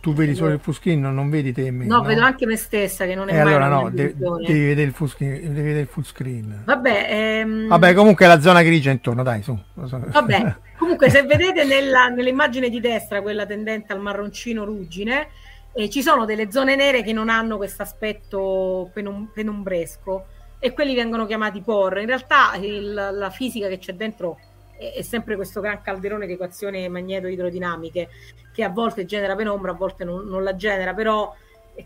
Tu 0.00 0.12
vedi 0.12 0.34
solo 0.34 0.52
il 0.52 0.60
full 0.60 0.74
screen, 0.74 1.00
non, 1.00 1.14
non 1.14 1.30
vedi 1.30 1.52
te 1.52 1.66
e 1.66 1.70
me. 1.70 1.86
No, 1.86 2.02
vedo 2.02 2.20
anche 2.22 2.44
me 2.44 2.56
stessa 2.56 3.06
che 3.06 3.14
non 3.14 3.28
è 3.30 3.32
E 3.32 3.42
mai 3.42 3.54
allora 3.54 3.68
no, 3.68 3.88
de- 3.90 4.14
devi 4.14 4.64
vedere 4.66 4.82
il 4.88 4.92
full 4.92 5.06
screen. 5.08 5.40
Devi 5.40 5.54
vedere 5.62 5.80
il 5.80 5.86
full 5.86 6.02
screen. 6.02 6.62
Vabbè, 6.64 7.06
ehm, 7.10 7.68
Vabbè, 7.68 7.94
comunque 7.94 8.26
la 8.26 8.38
zona 8.40 8.62
grigia 8.62 8.90
intorno, 8.90 9.22
dai, 9.22 9.42
su. 9.42 9.58
Vabbè, 9.74 10.56
comunque 10.78 11.08
se 11.08 11.22
vedete 11.22 11.64
nella- 11.64 12.08
nell'immagine 12.08 12.68
di 12.68 12.80
destra, 12.80 13.22
quella 13.22 13.46
tendente 13.46 13.94
al 13.94 14.00
marroncino 14.00 14.64
ruggine, 14.64 15.28
eh, 15.74 15.90
ci 15.90 16.02
sono 16.02 16.24
delle 16.24 16.50
zone 16.50 16.76
nere 16.76 17.02
che 17.02 17.12
non 17.12 17.28
hanno 17.28 17.56
questo 17.56 17.82
aspetto 17.82 18.90
penum- 18.92 19.30
penumbresco 19.32 20.26
e 20.58 20.72
quelli 20.72 20.94
vengono 20.94 21.26
chiamati 21.26 21.60
por. 21.60 21.98
In 21.98 22.06
realtà 22.06 22.54
il- 22.56 22.92
la 22.92 23.30
fisica 23.30 23.68
che 23.68 23.78
c'è 23.78 23.94
dentro 23.94 24.38
è, 24.78 24.94
è 24.94 25.02
sempre 25.02 25.36
questo 25.36 25.60
gran 25.60 25.82
calderone 25.82 26.26
di 26.26 26.34
equazioni 26.34 26.88
magneto-idrodinamiche 26.88 28.08
che 28.52 28.62
a 28.62 28.68
volte 28.68 29.04
genera 29.04 29.34
penombra, 29.34 29.72
a 29.72 29.74
volte 29.74 30.04
non, 30.04 30.26
non 30.26 30.42
la 30.44 30.54
genera, 30.54 30.94
però 30.94 31.34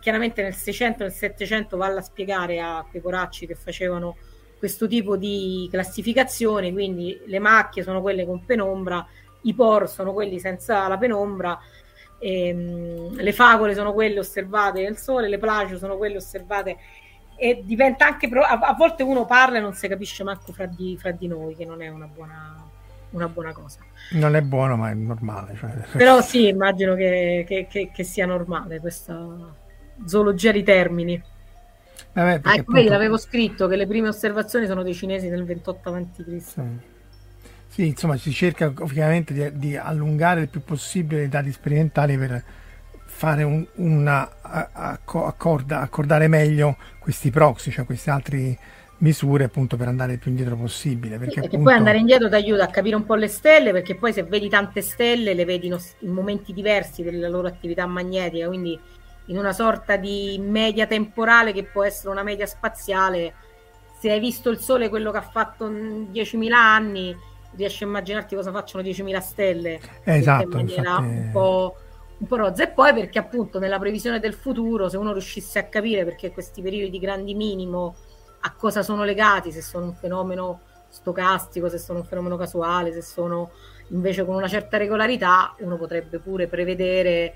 chiaramente 0.01 0.43
nel 0.43 0.55
600 0.55 1.03
e 1.03 1.07
nel 1.07 1.15
700 1.15 1.77
valla 1.79 2.01
a 2.01 2.03
spiegare 2.03 2.61
a 2.61 2.85
quei 2.89 3.01
poracci 3.01 3.47
che 3.47 3.55
facevano 3.55 4.17
questo 4.59 4.87
tipo 4.87 5.17
di 5.17 5.69
classificazione, 5.71 6.73
quindi 6.73 7.19
le 7.27 7.39
macchie 7.39 7.83
sono 7.83 8.03
quelle 8.03 8.27
con 8.27 8.45
penombra, 8.45 9.07
i 9.43 9.55
por 9.55 9.89
sono 9.89 10.13
quelli 10.13 10.39
senza 10.41 10.87
la 10.89 10.99
penombra, 10.99 11.59
ehm, 12.19 13.15
le 13.15 13.33
fagole 13.33 13.75
sono 13.75 13.93
quelle 13.93 14.19
osservate 14.19 14.83
nel 14.83 14.97
sole, 14.97 15.29
le 15.29 15.39
plagio 15.39 15.79
sono 15.79 15.97
quelle 15.97 16.17
osservate 16.17 16.77
e 17.37 17.63
diventa 17.65 18.07
anche 18.07 18.29
pro- 18.29 18.43
a, 18.43 18.59
a 18.59 18.75
volte 18.75 19.03
uno 19.05 19.25
parla 19.25 19.59
e 19.59 19.61
non 19.61 19.73
si 19.75 19.87
capisce 19.89 20.25
manco 20.25 20.53
fra 20.53 20.67
di, 20.67 20.97
fra 20.99 21.13
di 21.13 21.29
noi, 21.29 21.55
che 21.55 21.65
non 21.65 21.81
è 21.83 21.89
una 21.89 22.07
buona, 22.07 22.57
una 23.11 23.29
buona 23.29 23.53
cosa. 23.53 23.79
Non 24.13 24.35
è 24.35 24.41
buono, 24.43 24.77
ma 24.77 24.91
è 24.91 24.95
normale. 24.95 25.55
Cioè. 25.57 25.71
Però 25.97 26.21
sì, 26.21 26.49
immagino 26.49 26.95
che, 26.95 27.45
che- 27.47 27.67
che- 27.71 27.91
che 27.95 28.03
sia 28.03 28.27
normale 28.27 28.81
questa 28.81 29.55
zoologia 30.05 30.51
di 30.51 30.63
termini. 30.65 31.23
Vabbè, 32.13 32.41
Ah, 32.43 32.53
appunto- 32.55 32.83
l'avevo 32.89 33.17
scritto 33.19 33.69
che 33.69 33.77
le 33.77 33.87
prime 33.87 34.09
osservazioni 34.09 34.67
sono 34.67 34.83
dei 34.83 34.95
cinesi 34.95 35.29
nel 35.29 35.45
28 35.45 35.89
avanti 35.89 36.25
Cristo. 36.25 36.61
Sì. 36.63 36.97
Sì, 37.79 37.87
insomma, 37.87 38.17
si 38.17 38.33
cerca 38.33 38.73
ovviamente 38.81 39.33
di, 39.33 39.57
di 39.57 39.77
allungare 39.77 40.41
il 40.41 40.49
più 40.49 40.65
possibile 40.65 41.23
i 41.23 41.29
dati 41.29 41.53
sperimentali 41.53 42.19
per 42.19 42.43
fare 43.05 43.45
un- 43.45 43.65
una 43.77 44.29
accorda- 44.43 45.79
accordare 45.79 46.27
meglio 46.27 46.77
questi 46.99 47.31
proxy, 47.31 47.71
cioè 47.71 47.85
queste 47.85 48.11
altre 48.11 48.59
misure 48.99 49.45
appunto 49.45 49.77
per 49.77 49.87
andare 49.87 50.15
il 50.15 50.19
più 50.19 50.31
indietro 50.31 50.57
possibile. 50.57 51.19
Perché 51.19 51.39
Sì, 51.41 51.47
appunto, 51.47 51.63
poi 51.67 51.75
andare 51.75 51.99
indietro 51.99 52.29
ti 52.29 52.35
aiuta 52.35 52.65
a 52.65 52.67
capire 52.67 52.97
un 52.97 53.07
po' 53.07 53.15
le 53.15 53.29
stelle, 53.29 53.71
perché 53.71 53.95
poi 53.95 54.13
se 54.13 54.25
vedi 54.25 54.49
tante 54.49 54.83
stelle 54.83 55.33
le 55.33 55.45
vedi 55.45 55.69
in, 55.69 55.79
momenti 56.11 56.53
diversi 56.53 57.05
della 57.05 57.29
loro 57.29 57.47
attività 57.47 57.87
magnetica, 57.87 58.49
quindi 58.49 58.77
in 59.27 59.39
una 59.39 59.53
sorta 59.53 59.97
di 59.97 60.37
media 60.43 60.89
temporale 60.89 61.53
che 61.53 61.63
può 61.63 61.85
essere 61.85 62.09
una 62.11 62.25
media 62.25 62.47
spaziale, 62.47 63.35
se 64.01 64.11
hai 64.11 64.19
visto 64.19 64.51
il 64.51 64.59
sole 64.59 64.89
quello 64.89 65.13
che 65.13 65.19
ha 65.19 65.23
fatto 65.23 65.69
in 65.69 66.11
10.000 66.11 66.59
anni, 66.59 67.15
riesci 67.57 67.85
a 67.85 67.87
immaginarti 67.87 68.35
cosa 68.35 68.53
facciano 68.53 68.83
10.000 68.83 69.21
stelle. 69.21 69.81
Esatto, 70.05 70.45
in 70.45 70.51
maniera 70.51 70.91
infatti- 70.99 71.05
un 71.05 71.31
po', 71.33 71.77
un 72.19 72.27
po' 72.27 72.37
rozza. 72.37 72.65
E 72.65 72.69
poi 72.69 72.93
perché 72.95 73.19
appunto 73.19 73.59
nella 73.59 73.79
previsione 73.79 74.21
del 74.21 74.35
futuro, 74.35 74.89
se 74.89 74.97
uno 74.97 75.13
riuscisse 75.13 75.59
a 75.59 75.65
capire 75.65 76.05
perché 76.05 76.31
questi 76.33 76.63
periodi 76.63 76.91
di 76.91 76.99
grandi 76.99 77.35
minimo 77.35 77.97
a 78.41 78.53
cosa 78.55 78.83
sono 78.83 79.05
legati, 79.05 79.51
se 79.51 79.63
sono 79.63 79.87
un 79.87 79.95
fenomeno 79.95 80.61
stocastico, 80.89 81.69
se 81.69 81.79
sono 81.79 82.01
un 82.01 82.05
fenomeno 82.05 82.37
casuale, 82.37 82.93
se 82.93 83.03
sono 83.03 83.51
invece 83.89 84.25
con 84.25 84.35
una 84.35 84.49
certa 84.49 84.77
regolarità, 84.77 85.55
uno 85.59 85.77
potrebbe 85.77 86.19
pure 86.19 86.47
prevedere 86.47 87.35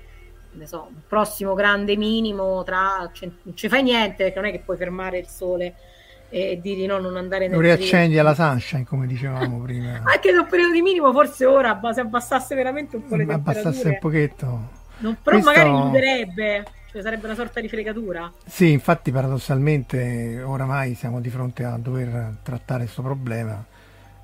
ne 0.53 0.67
so, 0.67 0.87
un 0.89 1.01
prossimo 1.07 1.53
grande 1.53 1.95
minimo 1.97 2.63
tra 2.63 3.09
non 3.19 3.55
ci 3.55 3.67
fai 3.67 3.83
niente 3.83 4.23
perché 4.23 4.39
non 4.39 4.49
è 4.49 4.51
che 4.51 4.59
puoi 4.59 4.77
fermare 4.77 5.17
il 5.17 5.27
sole 5.27 5.75
e 6.35 6.59
dirgli 6.59 6.87
no 6.87 6.97
non 6.99 7.15
andare 7.15 7.45
nel 7.47 7.55
Lo 7.55 7.61
riaccendi 7.61 8.17
alla 8.17 8.33
sunshine, 8.33 8.85
come 8.85 9.05
dicevamo 9.05 9.59
prima. 9.61 10.01
anche 10.03 10.31
se 10.31 10.37
un 10.37 10.47
periodo 10.47 10.73
di 10.73 10.81
minimo 10.81 11.11
forse 11.11 11.45
ora 11.45 11.79
se 11.93 11.99
abbassasse 12.01 12.55
veramente 12.55 12.95
un 12.95 13.05
po' 13.07 13.15
le 13.15 13.25
Abbassasse 13.31 13.87
un 13.89 13.97
pochetto. 13.99 14.45
non- 14.97 15.17
però 15.21 15.39
Questo- 15.39 15.51
magari 15.61 15.81
chiuderebbe 15.81 16.63
cioè 16.91 17.01
sarebbe 17.03 17.25
una 17.25 17.35
sorta 17.35 17.59
di 17.61 17.67
fregatura 17.69 18.31
Sì, 18.45 18.71
infatti 18.71 19.11
paradossalmente 19.11 20.41
oramai 20.43 20.95
siamo 20.95 21.19
di 21.21 21.29
fronte 21.29 21.63
a 21.63 21.77
dover 21.77 22.37
trattare 22.41 22.83
questo 22.83 23.01
problema 23.03 23.63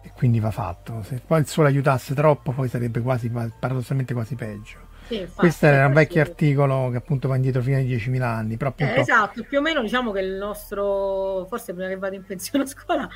e 0.02 0.12
quindi 0.16 0.40
va 0.40 0.50
fatto. 0.52 1.04
Se 1.04 1.22
poi 1.26 1.42
il 1.42 1.46
sole 1.48 1.68
aiutasse 1.68 2.14
troppo 2.16 2.52
poi 2.54 2.70
sarebbe 2.70 3.02
quasi 3.02 3.30
paradossalmente 3.30 4.14
quasi 4.14 4.34
peggio. 4.34 4.78
Sì, 5.10 5.28
Questo 5.36 5.66
era 5.66 5.88
un 5.88 5.94
vecchio 5.94 6.22
articolo 6.22 6.90
che 6.92 6.98
appunto 6.98 7.28
va 7.28 7.36
indietro 7.36 7.62
fino 7.64 7.78
ai 7.78 7.86
10.000 7.88 8.22
anni, 8.22 8.58
però 8.58 8.70
Eh, 8.76 8.84
appunto 8.84 9.02
esatto, 9.02 9.44
più 9.44 9.58
o 9.58 9.62
meno 9.62 9.82
diciamo 9.82 10.12
che 10.12 10.20
il 10.20 10.34
nostro, 10.34 11.46
forse 11.50 11.74
prima 11.74 11.90
che 11.90 11.98
vado 11.98 12.14
in 12.16 12.24
pensione 12.24 12.64
a 12.64 12.68
scuola, 12.68 13.10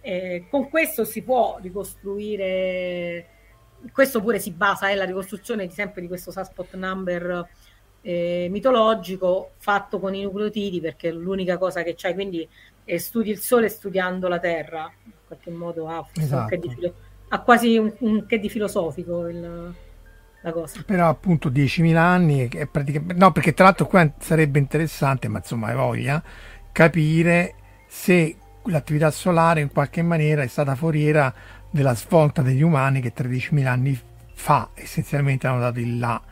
eh, 0.00 0.46
con 0.50 0.68
questo 0.68 1.04
si 1.04 1.22
può 1.22 1.58
ricostruire, 1.60 3.26
questo 3.92 4.20
pure 4.20 4.38
si 4.38 4.50
basa, 4.50 4.90
è 4.90 4.94
la 4.94 5.04
ricostruzione 5.04 5.66
di 5.66 5.72
sempre 5.72 6.02
di 6.02 6.06
questo 6.06 6.30
Sunspot 6.30 6.74
number 6.74 7.48
eh, 8.02 8.48
mitologico 8.50 9.52
fatto 9.56 9.98
con 9.98 10.14
i 10.14 10.22
nucleotidi 10.22 10.80
perché 10.80 11.08
è 11.08 11.12
l'unica 11.12 11.56
cosa 11.56 11.82
che 11.82 11.94
c'hai, 11.96 12.12
quindi 12.14 12.46
eh, 12.84 12.98
studi 12.98 13.30
il 13.30 13.38
Sole 13.38 13.68
studiando 13.70 14.28
la 14.28 14.38
Terra, 14.38 14.90
in 15.04 15.12
qualche 15.26 15.50
modo 15.50 15.88
ha, 15.88 15.98
un 15.98 16.22
Esatto. 16.22 16.48
che 16.48 16.58
di 16.58 16.68
filo- 16.70 16.94
ha 17.28 17.40
quasi 17.40 17.76
un, 17.78 17.92
un 18.00 18.26
che 18.26 18.38
di 18.38 18.48
filosofico 18.50 19.26
il- 19.28 19.74
la 20.42 20.52
cosa. 20.52 20.84
però 20.84 21.08
appunto 21.08 21.50
10.000 21.50 21.96
anni 21.96 22.48
è 22.48 22.66
praticamente 22.66 23.14
no 23.14 23.32
perché 23.32 23.52
tra 23.54 23.64
l'altro 23.64 23.86
qua 23.86 24.10
sarebbe 24.18 24.58
interessante 24.58 25.28
ma 25.28 25.38
insomma 25.38 25.68
hai 25.68 25.74
voglia 25.74 26.22
capire 26.72 27.54
se 27.86 28.36
l'attività 28.64 29.10
solare 29.10 29.60
in 29.60 29.70
qualche 29.72 30.02
maniera 30.02 30.42
è 30.42 30.46
stata 30.46 30.74
foriera 30.74 31.32
della 31.70 31.94
svolta 31.94 32.42
degli 32.42 32.62
umani 32.62 33.00
che 33.00 33.12
13.000 33.12 33.66
anni 33.66 33.98
fa 34.34 34.70
essenzialmente 34.74 35.46
hanno 35.46 35.60
dato 35.60 35.80
il 35.80 35.98
là 35.98 36.22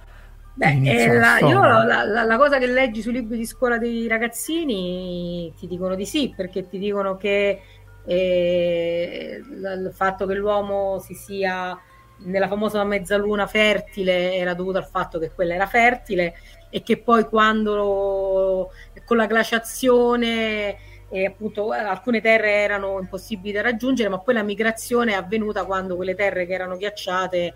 Beh, 0.58 0.80
eh, 0.84 1.12
la, 1.18 1.38
io 1.40 1.60
la, 1.60 2.02
la- 2.04 2.22
la 2.24 2.36
cosa 2.38 2.56
che 2.58 2.66
leggi 2.66 3.02
sui 3.02 3.12
libri 3.12 3.36
di 3.36 3.44
scuola 3.44 3.76
dei 3.76 4.08
ragazzini 4.08 5.52
ti 5.54 5.66
dicono 5.66 5.94
di 5.94 6.06
sì, 6.06 6.32
perché 6.34 6.66
ti 6.66 6.78
dicono 6.78 7.16
che 7.18 7.60
eh, 8.02 9.38
il 9.46 9.90
fatto 9.92 10.24
che 10.26 10.32
l'uomo 10.34 10.98
si 10.98 11.12
sia 11.14 11.78
nella 12.18 12.48
famosa 12.48 12.82
mezzaluna 12.84 13.46
fertile 13.46 14.34
era 14.34 14.54
dovuto 14.54 14.78
al 14.78 14.86
fatto 14.86 15.18
che 15.18 15.30
quella 15.32 15.54
era 15.54 15.66
fertile 15.66 16.34
e 16.70 16.82
che 16.82 16.96
poi 16.98 17.24
quando 17.24 18.70
con 19.04 19.16
la 19.16 19.26
glaciazione 19.26 20.76
e 21.08 21.24
appunto 21.24 21.72
eh, 21.72 21.78
alcune 21.78 22.20
terre 22.20 22.50
erano 22.52 22.98
impossibili 22.98 23.52
da 23.52 23.62
raggiungere, 23.62 24.08
ma 24.08 24.18
poi 24.18 24.34
la 24.34 24.42
migrazione 24.42 25.12
è 25.12 25.14
avvenuta 25.14 25.64
quando 25.64 25.94
quelle 25.94 26.14
terre 26.14 26.46
che 26.46 26.52
erano 26.52 26.76
ghiacciate 26.76 27.54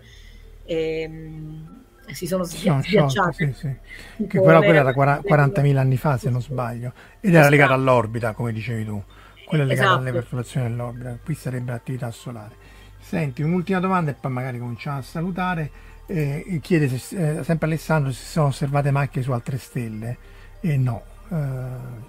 ehm, 0.65 1.79
si 2.11 2.27
sono 2.27 2.43
schiacciate. 2.43 3.31
sì, 3.33 3.53
sì. 3.53 4.27
Che 4.27 4.37
le- 4.37 4.43
quella 4.43 4.63
era 4.65 4.93
quara- 4.93 5.19
le- 5.21 5.27
40.000 5.27 5.77
anni 5.77 5.97
fa 5.97 6.17
se 6.17 6.29
non 6.29 6.41
sbaglio 6.41 6.93
ed 7.19 7.33
era 7.33 7.49
legata 7.49 7.73
all'orbita 7.73 8.33
come 8.33 8.51
dicevi 8.51 8.85
tu 8.85 9.01
quella 9.45 9.63
è 9.63 9.67
legata 9.67 9.87
Esatto. 9.87 10.01
alle 10.01 10.11
perturbazioni 10.11 10.67
dell'orbita 10.69 11.17
qui 11.23 11.35
sarebbe 11.35 11.71
l'attività 11.71 12.09
solare 12.11 12.55
senti 13.01 13.41
un'ultima 13.41 13.79
domanda 13.79 14.11
e 14.11 14.13
poi 14.15 14.31
magari 14.31 14.59
cominciamo 14.59 14.99
a 14.99 15.01
salutare 15.01 15.71
Eh, 16.07 16.59
chiede 16.61 16.89
se, 16.89 17.39
eh, 17.39 17.43
sempre 17.43 17.67
Alessandro 17.67 18.11
se 18.11 18.19
si 18.23 18.31
sono 18.31 18.47
osservate 18.47 18.91
macchie 18.91 19.21
su 19.21 19.31
altre 19.31 19.57
stelle 19.57 20.17
e 20.59 20.75
no 20.77 21.03
eh, 21.29 21.35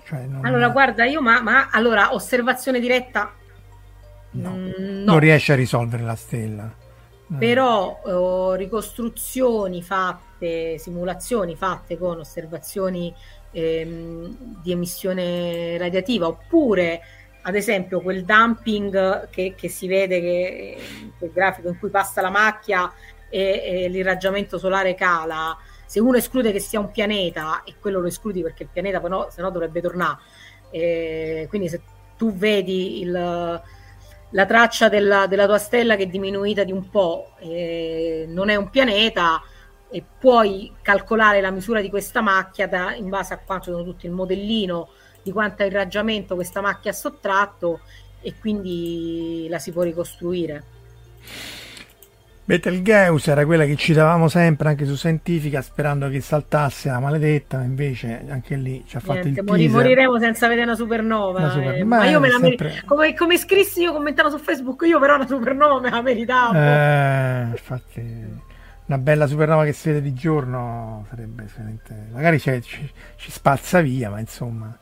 cioè 0.05 0.27
non, 0.27 0.44
Allora, 0.44 0.69
guarda, 0.70 1.05
io 1.05 1.20
ma, 1.23 1.40
ma 1.40 1.69
allora 1.70 2.12
osservazione 2.14 2.81
diretta? 2.81 3.36
No, 4.32 4.64
mm, 4.78 5.05
non 5.05 5.19
no, 5.19 5.19
riesce 5.19 5.52
a 5.52 5.56
risolvere 5.56 6.02
la 6.02 6.16
stella. 6.16 6.74
Eh, 7.31 7.35
però 7.36 8.01
eh, 8.55 8.56
ricostruzioni 8.56 9.82
fatte, 9.82 10.78
simulazioni 10.78 11.56
fatte 11.56 11.98
con 11.98 12.19
osservazioni 12.19 13.14
ehm, 13.51 14.60
di 14.62 14.73
emissione 14.73 15.77
radiativa 15.78 16.27
oppure 16.27 17.01
ad 17.43 17.55
esempio 17.55 18.01
quel 18.01 18.24
dumping 18.24 19.28
che, 19.31 19.55
che 19.56 19.69
si 19.69 19.86
vede 19.86 20.20
che 20.20 20.78
quel 21.19 21.32
grafico 21.32 21.69
in 21.69 21.78
cui 21.78 21.90
passa 21.90 22.20
la 22.20 22.31
macchia 22.31 22.93
e, 23.28 23.62
e 23.64 23.89
l'irraggiamento 23.89 24.59
solare 24.59 24.94
cala. 24.94 25.56
Se 25.86 26.01
uno 26.01 26.16
esclude 26.16 26.52
che 26.52 26.60
sia 26.60 26.81
un 26.81 26.90
pianeta 26.90 27.62
e 27.64 27.74
quello 27.81 28.01
lo 28.01 28.06
escludi 28.06 28.43
perché 28.43 28.62
il 28.62 28.69
pianeta 28.73 29.01
no, 29.01 29.28
se 29.31 29.43
no 29.43 29.51
dovrebbe 29.51 29.81
tornare. 29.81 30.19
Eh, 30.70 31.47
quindi 31.48 31.69
se 31.69 31.82
tu 32.16 32.32
vedi 32.32 33.01
il, 33.01 33.10
la 33.10 34.47
traccia 34.47 34.89
della, 34.89 35.27
della 35.27 35.47
tua 35.47 35.59
stella 35.59 35.97
che 35.97 36.05
è 36.05 36.06
diminuita 36.06 36.64
di 36.64 36.73
un 36.73 36.89
po', 36.89 37.32
eh, 37.40 38.24
non 38.28 38.48
è 38.48 38.55
un 38.55 38.70
pianeta 38.70 39.43
e 39.90 40.02
puoi 40.19 40.73
calcolare 40.81 41.40
la 41.43 41.51
misura 41.51 41.81
di 41.81 41.90
questa 41.90 42.23
macchia 42.23 42.66
da- 42.66 42.94
in 42.94 43.10
base 43.10 43.35
a 43.35 43.39
quanto 43.44 43.70
sono 43.73 43.85
tutto 43.85 44.06
il 44.06 44.12
modellino 44.12 44.89
di 45.23 45.32
quanto 45.32 45.62
irraggiamento 45.65 46.35
questa 46.35 46.61
macchia 46.61 46.90
ha 46.90 46.94
sottratto 46.94 47.81
e 48.20 48.35
quindi 48.40 49.47
la 49.49 49.59
si 49.59 49.73
può 49.73 49.82
ricostruire. 49.82 50.62
Betelgeuse 52.44 53.31
era 53.31 53.47
quella 53.47 53.65
che 53.65 53.77
citavamo 53.77 54.27
sempre 54.27 54.69
anche 54.70 54.85
su 54.85 54.97
Scientifica 54.97 55.62
sperando 55.62 56.09
che 56.09 56.20
saltasse 56.20 56.89
la 56.90 56.99
maledetta 56.99 57.59
ma 57.59 57.62
invece 57.65 58.24
anche 58.28 58.57
lì 58.57 58.82
ci 58.85 58.97
ha 58.97 59.01
fatto 59.01 59.20
Niente, 59.20 59.40
il 59.40 59.47
mori- 59.47 59.61
teaser 59.62 59.81
moriremo 59.81 60.19
senza 60.19 60.49
vedere 60.49 60.66
una 60.66 60.74
supernova. 60.74 61.39
Una 61.39 61.51
super- 61.51 61.74
eh, 61.77 61.85
ma 61.85 61.99
ma 61.99 62.07
io 62.07 62.19
me 62.19 62.28
la 62.28 62.39
sempre- 62.40 62.82
come, 62.85 63.15
come 63.15 63.39
scrissi 63.39 63.82
io 63.82 63.93
commentavo 63.93 64.28
su 64.28 64.39
Facebook, 64.39 64.82
io 64.86 64.99
però 64.99 65.15
una 65.15 65.27
supernova 65.28 65.81
me 65.81 65.90
la 65.90 66.03
meritavo. 66.03 66.55
Eh, 66.59 67.47
infatti, 67.53 68.40
una 68.86 68.99
bella 68.99 69.27
supernova 69.28 69.65
che 69.65 69.73
si 69.73 69.89
vede 69.90 70.03
di 70.03 70.12
giorno 70.12 71.07
sarebbe 71.11 71.44
veramente. 71.55 72.09
Magari 72.11 72.40
c'è- 72.40 72.61
ci, 72.61 72.90
ci 73.16 73.31
spazza 73.31 73.81
via, 73.81 74.11
ma 74.11 74.19
insomma, 74.19 74.77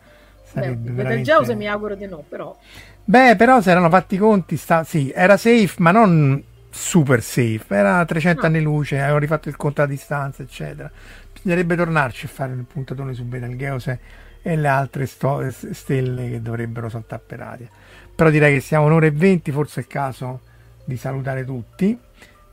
Beh, 0.53 0.61
sarebbe 0.63 0.91
Betelgeuse 0.91 1.25
veramente. 1.25 1.55
mi 1.55 1.69
auguro 1.69 1.95
di 1.95 2.07
no, 2.07 2.25
però. 2.29 2.57
Beh, 3.05 3.37
però 3.37 3.61
se 3.61 3.71
erano 3.71 3.89
fatti 3.89 4.15
i 4.17 4.19
conti, 4.19 4.57
sta... 4.57 4.85
sì, 4.85 5.11
era 5.15 5.37
safe, 5.37 5.75
ma 5.79 5.91
non 5.91 6.43
super 6.71 7.23
safe. 7.23 7.65
Era 7.69 7.99
a 7.99 8.05
300 8.05 8.41
No. 8.43 8.47
anni 8.47 8.63
luce, 8.63 8.97
avevano 8.99 9.19
rifatto 9.19 9.49
il 9.49 9.57
conto 9.57 9.83
a 9.83 9.87
distanza, 9.87 10.43
eccetera. 10.43 10.91
Bisognerebbe 11.33 11.75
tornarci 11.77 12.27
a 12.27 12.29
fare 12.29 12.53
il 12.53 12.65
puntatone 12.65 13.15
su 13.15 13.25
Betelgeuse 13.25 13.99
e 14.43 14.57
le 14.57 14.69
altre 14.69 15.07
sto- 15.07 15.51
stelle 15.51 16.31
che 16.31 16.43
dovrebbero 16.43 16.89
saltare 16.89 17.23
per 17.27 17.41
aria. 17.41 17.69
Però 18.15 18.29
direi 18.31 18.55
che 18.55 18.61
siamo 18.61 18.87
un'ora 18.87 19.07
e 19.07 19.11
venti, 19.11 19.51
forse 19.51 19.81
è 19.81 19.83
il 19.85 19.89
caso 19.89 20.41
di 20.85 20.97
salutare 20.97 21.45
tutti. 21.45 21.99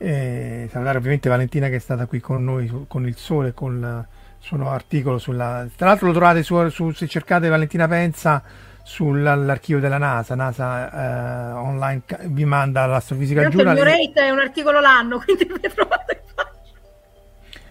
Eh, 0.00 0.68
salutare 0.70 0.98
ovviamente 0.98 1.28
Valentina 1.28 1.68
che 1.68 1.76
è 1.76 1.80
stata 1.80 2.06
qui 2.06 2.20
con 2.20 2.44
noi 2.44 2.68
su- 2.68 2.86
con 2.86 3.04
il 3.06 3.16
sole 3.16 3.52
con 3.52 3.74
il 3.76 4.06
suo 4.38 4.56
nuovo 4.56 4.72
articolo 4.72 5.18
sulla 5.18 5.66
tra 5.76 5.88
l'altro 5.88 6.06
lo 6.06 6.12
trovate 6.12 6.42
su, 6.42 6.68
su- 6.68 6.92
se 6.92 7.06
cercate 7.06 7.48
Valentina 7.48 7.86
Penza 7.88 8.42
sull'archivio 8.82 9.80
della 9.80 9.98
NASA. 9.98 10.34
NASA 10.34 10.90
eh, 10.90 11.52
online 11.52 12.02
vi 12.28 12.44
manda 12.46 12.86
l'Astrofisica 12.86 13.42
Tanto 13.42 13.60
il 13.60 13.68
mio 13.68 13.84
rate 13.84 14.12
è 14.14 14.30
un 14.30 14.38
articolo 14.38 14.80
l'anno, 14.80 15.18
quindi 15.24 15.46
mi 15.46 15.68
trovate 15.74 16.22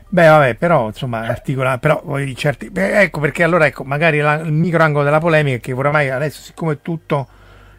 beh 0.10 0.28
vabbè 0.28 0.56
però 0.56 0.88
insomma 0.88 1.20
articola 1.28 1.80
però 1.80 2.02
certi 2.34 2.70
beh, 2.70 3.02
ecco 3.02 3.20
perché 3.20 3.44
allora 3.44 3.66
ecco 3.66 3.84
magari 3.84 4.20
la- 4.20 4.36
il 4.40 4.54
micro 4.54 4.82
angolo 4.82 5.04
della 5.04 5.20
polemica 5.20 5.58
è 5.58 5.60
che 5.60 5.74
oramai 5.74 6.10
adesso 6.10 6.42
siccome 6.42 6.74
è 6.74 6.82
tutto 6.82 7.28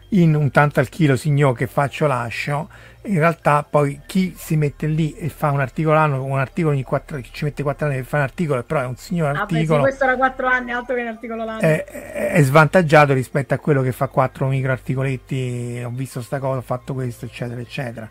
in 0.09 0.35
un 0.35 0.51
tanto 0.51 0.79
al 0.79 0.89
chilo 0.89 1.15
signor 1.15 1.55
che 1.55 1.65
faccio 1.65 2.05
lascio 2.05 2.69
in 3.09 3.19
realtà 3.19 3.65
poi 3.67 4.01
chi 4.05 4.33
si 4.37 4.55
mette 4.55 4.87
lì 4.87 5.13
e 5.15 5.29
fa 5.29 5.51
un 5.51 5.59
articolo 5.59 5.95
l'anno 5.95 6.23
un 6.23 6.37
articolo 6.39 6.73
ogni 6.73 6.83
quattro 6.83 7.19
ci 7.21 7.43
mette 7.45 7.63
quattro 7.63 7.87
anni 7.87 7.95
per 7.97 8.05
fare 8.05 8.23
un 8.23 8.29
articolo 8.29 8.63
però 8.63 8.81
è 8.81 8.85
un 8.85 8.95
signor 8.97 9.33
Vabbè, 9.33 9.47
sì, 9.53 9.55
articolo 9.55 9.81
questo 9.81 10.03
era 10.03 10.15
4 10.15 10.47
anni, 10.47 10.71
altro 10.71 10.95
che 10.95 11.01
un 11.01 11.07
articolo 11.07 11.43
l'anno. 11.45 11.59
è, 11.61 11.83
è- 11.85 12.31
è 12.33 12.41
svantaggiato 12.43 13.13
rispetto 13.13 13.53
a 13.53 13.57
quello 13.57 13.81
che 13.81 13.91
fa 13.91 14.07
quattro 14.07 14.47
micro 14.47 14.71
articoletti 14.71 15.81
ho 15.85 15.89
visto 15.91 16.21
sta 16.21 16.39
cosa 16.39 16.59
ho 16.59 16.61
fatto 16.61 16.93
questo 16.93 17.25
eccetera 17.25 17.59
eccetera 17.61 18.09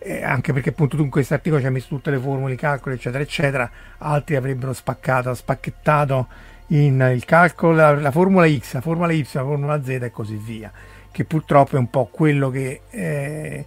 Eh, 0.00 0.22
anche 0.22 0.52
perché 0.52 0.70
appunto 0.70 0.96
tu 0.96 1.02
in 1.02 1.10
questo 1.10 1.34
articolo 1.34 1.60
ci 1.60 1.66
hai 1.66 1.72
messo 1.72 1.88
tutte 1.88 2.10
le 2.10 2.18
formule 2.18 2.52
i 2.54 2.56
calcoli 2.56 2.94
eccetera 2.94 3.22
eccetera 3.22 3.70
altri 3.98 4.36
avrebbero 4.36 4.72
spaccato 4.72 5.34
spacchettato 5.34 6.28
in 6.68 7.00
il 7.14 7.24
calcolo 7.24 7.72
la, 7.74 7.94
la 7.94 8.10
formula 8.12 8.46
x 8.48 8.74
la 8.74 8.80
formula 8.80 9.12
y 9.12 9.26
la 9.32 9.42
formula 9.42 9.82
z 9.82 9.88
e 9.88 10.10
così 10.10 10.36
via 10.36 10.70
che 11.10 11.24
purtroppo 11.24 11.74
è 11.76 11.78
un 11.78 11.90
po' 11.90 12.06
quello 12.12 12.48
che, 12.50 12.82
eh, 12.90 13.66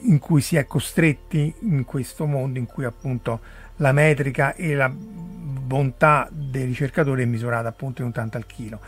in 0.00 0.18
cui 0.18 0.40
si 0.40 0.56
è 0.56 0.66
costretti 0.66 1.54
in 1.60 1.84
questo 1.84 2.26
mondo 2.26 2.58
in 2.58 2.66
cui 2.66 2.84
appunto 2.84 3.40
la 3.76 3.92
metrica 3.92 4.54
e 4.54 4.74
la 4.74 4.90
bontà 4.90 6.28
dei 6.30 6.64
ricercatori 6.64 7.22
è 7.22 7.26
misurata 7.26 7.68
appunto 7.68 8.00
in 8.00 8.08
un 8.08 8.12
tanto 8.12 8.36
al 8.36 8.46
chilo 8.46 8.80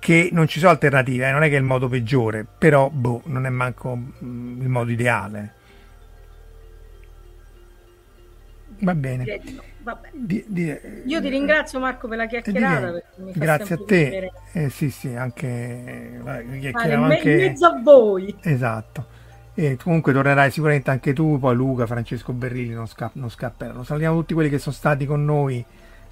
che 0.00 0.30
non 0.32 0.48
ci 0.48 0.58
sono 0.58 0.72
alternative, 0.72 1.28
eh, 1.28 1.30
non 1.30 1.42
è 1.42 1.48
che 1.48 1.56
è 1.56 1.58
il 1.58 1.64
modo 1.64 1.86
peggiore, 1.86 2.44
però 2.58 2.88
boh, 2.88 3.20
non 3.26 3.44
è 3.44 3.50
manco 3.50 3.94
mm, 3.94 4.62
il 4.62 4.68
modo 4.68 4.90
ideale. 4.90 5.54
Va 8.78 8.94
bene. 8.94 9.40
Di, 10.12 10.42
di, 10.48 10.74
Io 11.04 11.20
ti 11.20 11.28
ringrazio 11.28 11.78
Marco 11.78 12.08
per 12.08 12.16
la 12.16 12.26
chiacchierata. 12.26 13.02
Grazie 13.34 13.74
a 13.74 13.78
te. 13.86 14.32
Eh, 14.52 14.70
sì, 14.70 14.90
sì, 14.90 15.14
anche, 15.14 15.46
eh, 15.46 16.20
anche... 16.24 16.72
in 16.80 17.06
mezzo 17.06 17.66
a 17.66 17.80
voi. 17.82 18.34
Esatto. 18.40 19.18
E 19.60 19.76
comunque 19.76 20.14
tornerai 20.14 20.50
sicuramente 20.50 20.90
anche 20.90 21.12
tu, 21.12 21.38
poi 21.38 21.54
Luca, 21.54 21.84
Francesco 21.84 22.32
Berrilli 22.32 22.72
non, 22.72 22.88
sca- 22.88 23.10
non 23.12 23.28
scapperanno. 23.28 23.84
Salutiamo 23.84 24.16
tutti 24.16 24.32
quelli 24.32 24.48
che 24.48 24.58
sono 24.58 24.74
stati 24.74 25.04
con 25.04 25.22
noi 25.22 25.62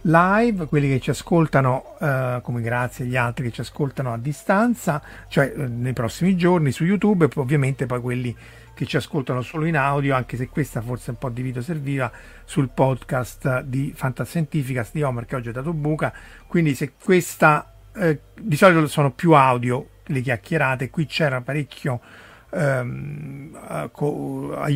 live, 0.03 0.67
quelli 0.67 0.87
che 0.87 1.01
ci 1.01 1.09
ascoltano, 1.09 1.97
eh, 1.99 2.41
come 2.43 2.61
grazie 2.61 3.07
agli 3.07 3.17
altri 3.17 3.47
che 3.47 3.53
ci 3.53 3.63
ascoltano 3.63 4.13
a 4.13 4.19
distanza, 4.19 5.01
cioè 5.29 5.51
eh, 5.57 5.67
nei 5.67 5.95
prossimi 5.95 6.37
giorni 6.37 6.73
su 6.73 6.85
YouTube 6.85 7.25
e 7.25 7.29
poi, 7.29 7.43
ovviamente 7.43 7.87
poi 7.87 8.03
quelli 8.03 8.37
che 8.75 8.85
ci 8.85 8.99
ascoltano 8.99 9.41
solo 9.41 9.65
in 9.65 9.79
audio, 9.79 10.15
anche 10.15 10.37
se 10.37 10.51
questa 10.51 10.83
forse 10.83 11.09
un 11.13 11.17
po' 11.17 11.31
di 11.31 11.41
video 11.41 11.63
serviva 11.63 12.13
sul 12.45 12.69
podcast 12.69 13.63
di 13.63 13.95
Fantascientificas 13.97 14.91
di 14.93 15.03
Homer 15.03 15.25
che 15.25 15.37
oggi 15.37 15.49
è 15.49 15.53
dato 15.53 15.73
buca. 15.73 16.13
Quindi 16.47 16.75
se 16.75 16.93
questa 17.03 17.73
eh, 17.95 18.21
di 18.39 18.57
solito 18.57 18.87
sono 18.89 19.11
più 19.11 19.33
audio 19.33 19.89
le 20.05 20.21
chiacchierate, 20.21 20.91
qui 20.91 21.07
c'era 21.07 21.41
parecchio 21.41 22.27
ehm, 22.51 23.59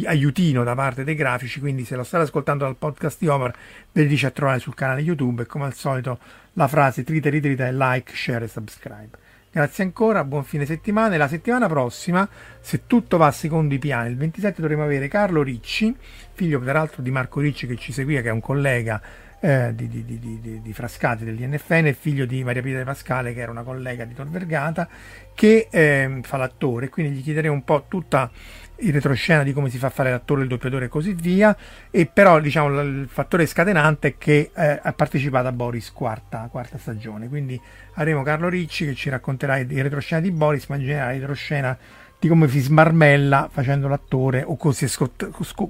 aiutino 0.05 0.65
da 0.65 0.75
parte 0.75 1.05
dei 1.05 1.15
grafici, 1.15 1.61
quindi 1.61 1.85
se 1.85 1.97
lo 1.97 2.05
state 2.05 2.25
ascoltando 2.25 2.65
dal 2.65 2.77
podcast 2.77 3.19
di 3.19 3.29
Omar 3.29 3.55
ve 3.93 4.03
li 4.03 4.21
a 4.25 4.31
trovare 4.31 4.59
sul 4.59 4.75
canale 4.75 5.01
YouTube 5.01 5.43
e 5.43 5.47
come 5.47 5.65
al 5.65 5.75
solito 5.75 6.19
la 6.55 6.69
frase 6.69 7.05
trita 7.05 7.31
ritrita 7.31 7.67
è 7.67 7.73
like, 7.73 8.15
share 8.15 8.45
e 8.45 8.49
subscribe. 8.49 9.19
Grazie 9.51 9.85
ancora, 9.85 10.25
buon 10.25 10.45
fine 10.45 10.65
settimana 10.65 11.15
e 11.15 11.19
la 11.19 11.29
settimana 11.29 11.69
prossima, 11.69 12.27
se 12.59 12.87
tutto 12.87 13.19
va 13.19 13.31
secondo 13.31 13.75
i 13.75 13.79
piani, 13.79 14.09
il 14.09 14.17
27 14.17 14.63
dovremo 14.63 14.83
avere 14.83 15.09
Carlo 15.09 15.43
Ricci, 15.43 15.95
figlio 16.33 16.59
peraltro 16.59 17.03
di 17.03 17.11
Marco 17.11 17.41
Ricci 17.41 17.67
che 17.67 17.77
ci 17.77 17.93
seguiva, 17.93 18.23
che 18.23 18.29
è 18.29 18.33
un 18.33 18.41
collega 18.41 19.01
eh, 19.45 19.73
di, 19.75 19.89
di, 19.89 20.05
di, 20.05 20.61
di, 20.63 20.73
Frascati 20.73 21.25
dell'INFN, 21.25 21.93
figlio 21.99 22.27
di 22.27 22.45
Maria 22.45 22.63
Pietra 22.63 22.85
Pascale 22.85 23.35
che 23.35 23.41
era 23.41 23.51
una 23.51 23.65
collega 23.65 24.05
di 24.05 24.15
Tor 24.15 24.29
Vergata 24.29 24.89
che 25.35 25.67
eh, 25.69 26.21
fa 26.23 26.37
l'attore, 26.37 26.89
quindi 26.89 27.19
gli 27.19 27.23
chiederei 27.25 27.51
un 27.51 27.65
po' 27.65 27.87
tutta 27.89 28.31
il 28.77 28.93
retroscena 28.93 29.43
di 29.43 29.53
come 29.53 29.69
si 29.69 29.79
fa 29.79 29.89
a 29.89 29.91
fare 29.91 30.11
l'attore, 30.11 30.43
il 30.43 30.49
doppiatore 30.49 30.85
e 30.85 30.89
così 30.89 31.13
via, 31.13 31.57
e 31.91 32.07
però 32.07 32.39
diciamo 32.39 32.81
il 32.83 33.09
fattore 33.09 33.47
scatenante 33.47 34.09
è 34.09 34.15
che 34.17 34.53
eh, 34.55 34.79
ha 34.81 34.93
partecipato 34.93 35.49
a 35.49 35.53
Boris 35.53 35.91
quarta, 35.93 36.49
quarta 36.49 36.79
stagione, 36.79 37.29
quindi 37.29 37.61
avremo 37.95 38.23
Carlo 38.23 38.49
Ricci 38.49 38.85
che 38.85 38.95
ci 38.95 39.11
racconterà 39.11 39.59
il 39.59 39.83
retroscena 39.83 40.21
di 40.21 40.31
Boris, 40.31 40.67
ma 40.69 40.77
in 40.77 40.83
generale 40.83 41.15
il 41.15 41.21
retroscena 41.21 41.77
di 42.17 42.29
come 42.29 42.47
si 42.47 42.61
smarmella 42.61 43.49
facendo 43.51 43.89
l'attore 43.89 44.45
o 44.45 44.57
così 44.57 44.85
è 44.85 44.91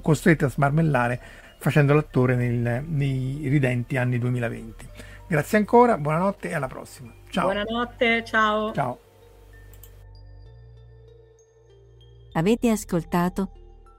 costretto 0.01 0.45
a 0.45 0.49
smarmellare 0.49 1.19
facendo 1.63 1.93
l'attore 1.93 2.35
nel, 2.35 2.83
nei 2.85 3.39
ridenti 3.43 3.95
anni 3.95 4.19
2020. 4.19 4.85
Grazie 5.27 5.57
ancora, 5.59 5.97
buonanotte 5.97 6.49
e 6.49 6.53
alla 6.53 6.67
prossima. 6.67 7.13
Ciao. 7.29 7.45
Buonanotte, 7.45 8.25
ciao. 8.25 8.73
Ciao. 8.73 8.99
Avete 12.33 12.69
ascoltato 12.69 13.51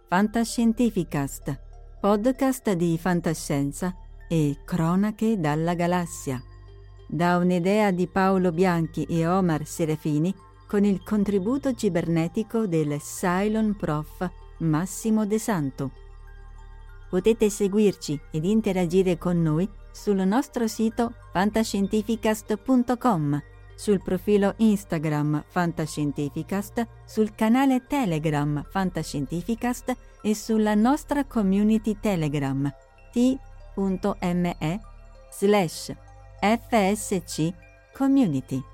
Fantascientificast, 0.08 1.58
podcast 2.00 2.72
di 2.72 2.98
fantascienza 2.98 3.96
e 4.28 4.58
cronache 4.66 5.40
dalla 5.40 5.72
galassia, 5.72 6.42
da 7.08 7.38
un'idea 7.38 7.90
di 7.92 8.06
Paolo 8.08 8.52
Bianchi 8.52 9.04
e 9.04 9.26
Omar 9.26 9.64
Serafini 9.64 10.34
con 10.66 10.84
il 10.84 11.02
contributo 11.02 11.72
cibernetico 11.72 12.66
del 12.66 12.98
Cylon 12.98 13.74
Prof 13.74 14.30
Massimo 14.58 15.24
De 15.24 15.38
Santo. 15.38 16.03
Potete 17.14 17.48
seguirci 17.48 18.20
ed 18.32 18.44
interagire 18.44 19.16
con 19.16 19.40
noi 19.40 19.70
sul 19.92 20.16
nostro 20.26 20.66
sito 20.66 21.14
fantascientificast.com 21.30 23.40
sul 23.76 24.02
profilo 24.02 24.54
Instagram 24.56 25.44
Fantascientificast, 25.46 26.84
sul 27.04 27.32
canale 27.36 27.86
Telegram 27.86 28.66
Fantascientificast 28.68 29.96
e 30.22 30.34
sulla 30.34 30.74
nostra 30.74 31.24
community 31.24 31.96
Telegram 32.00 32.68
t.me 33.12 34.80
slash 35.30 35.94
fsc 36.40 37.54
community. 37.92 38.73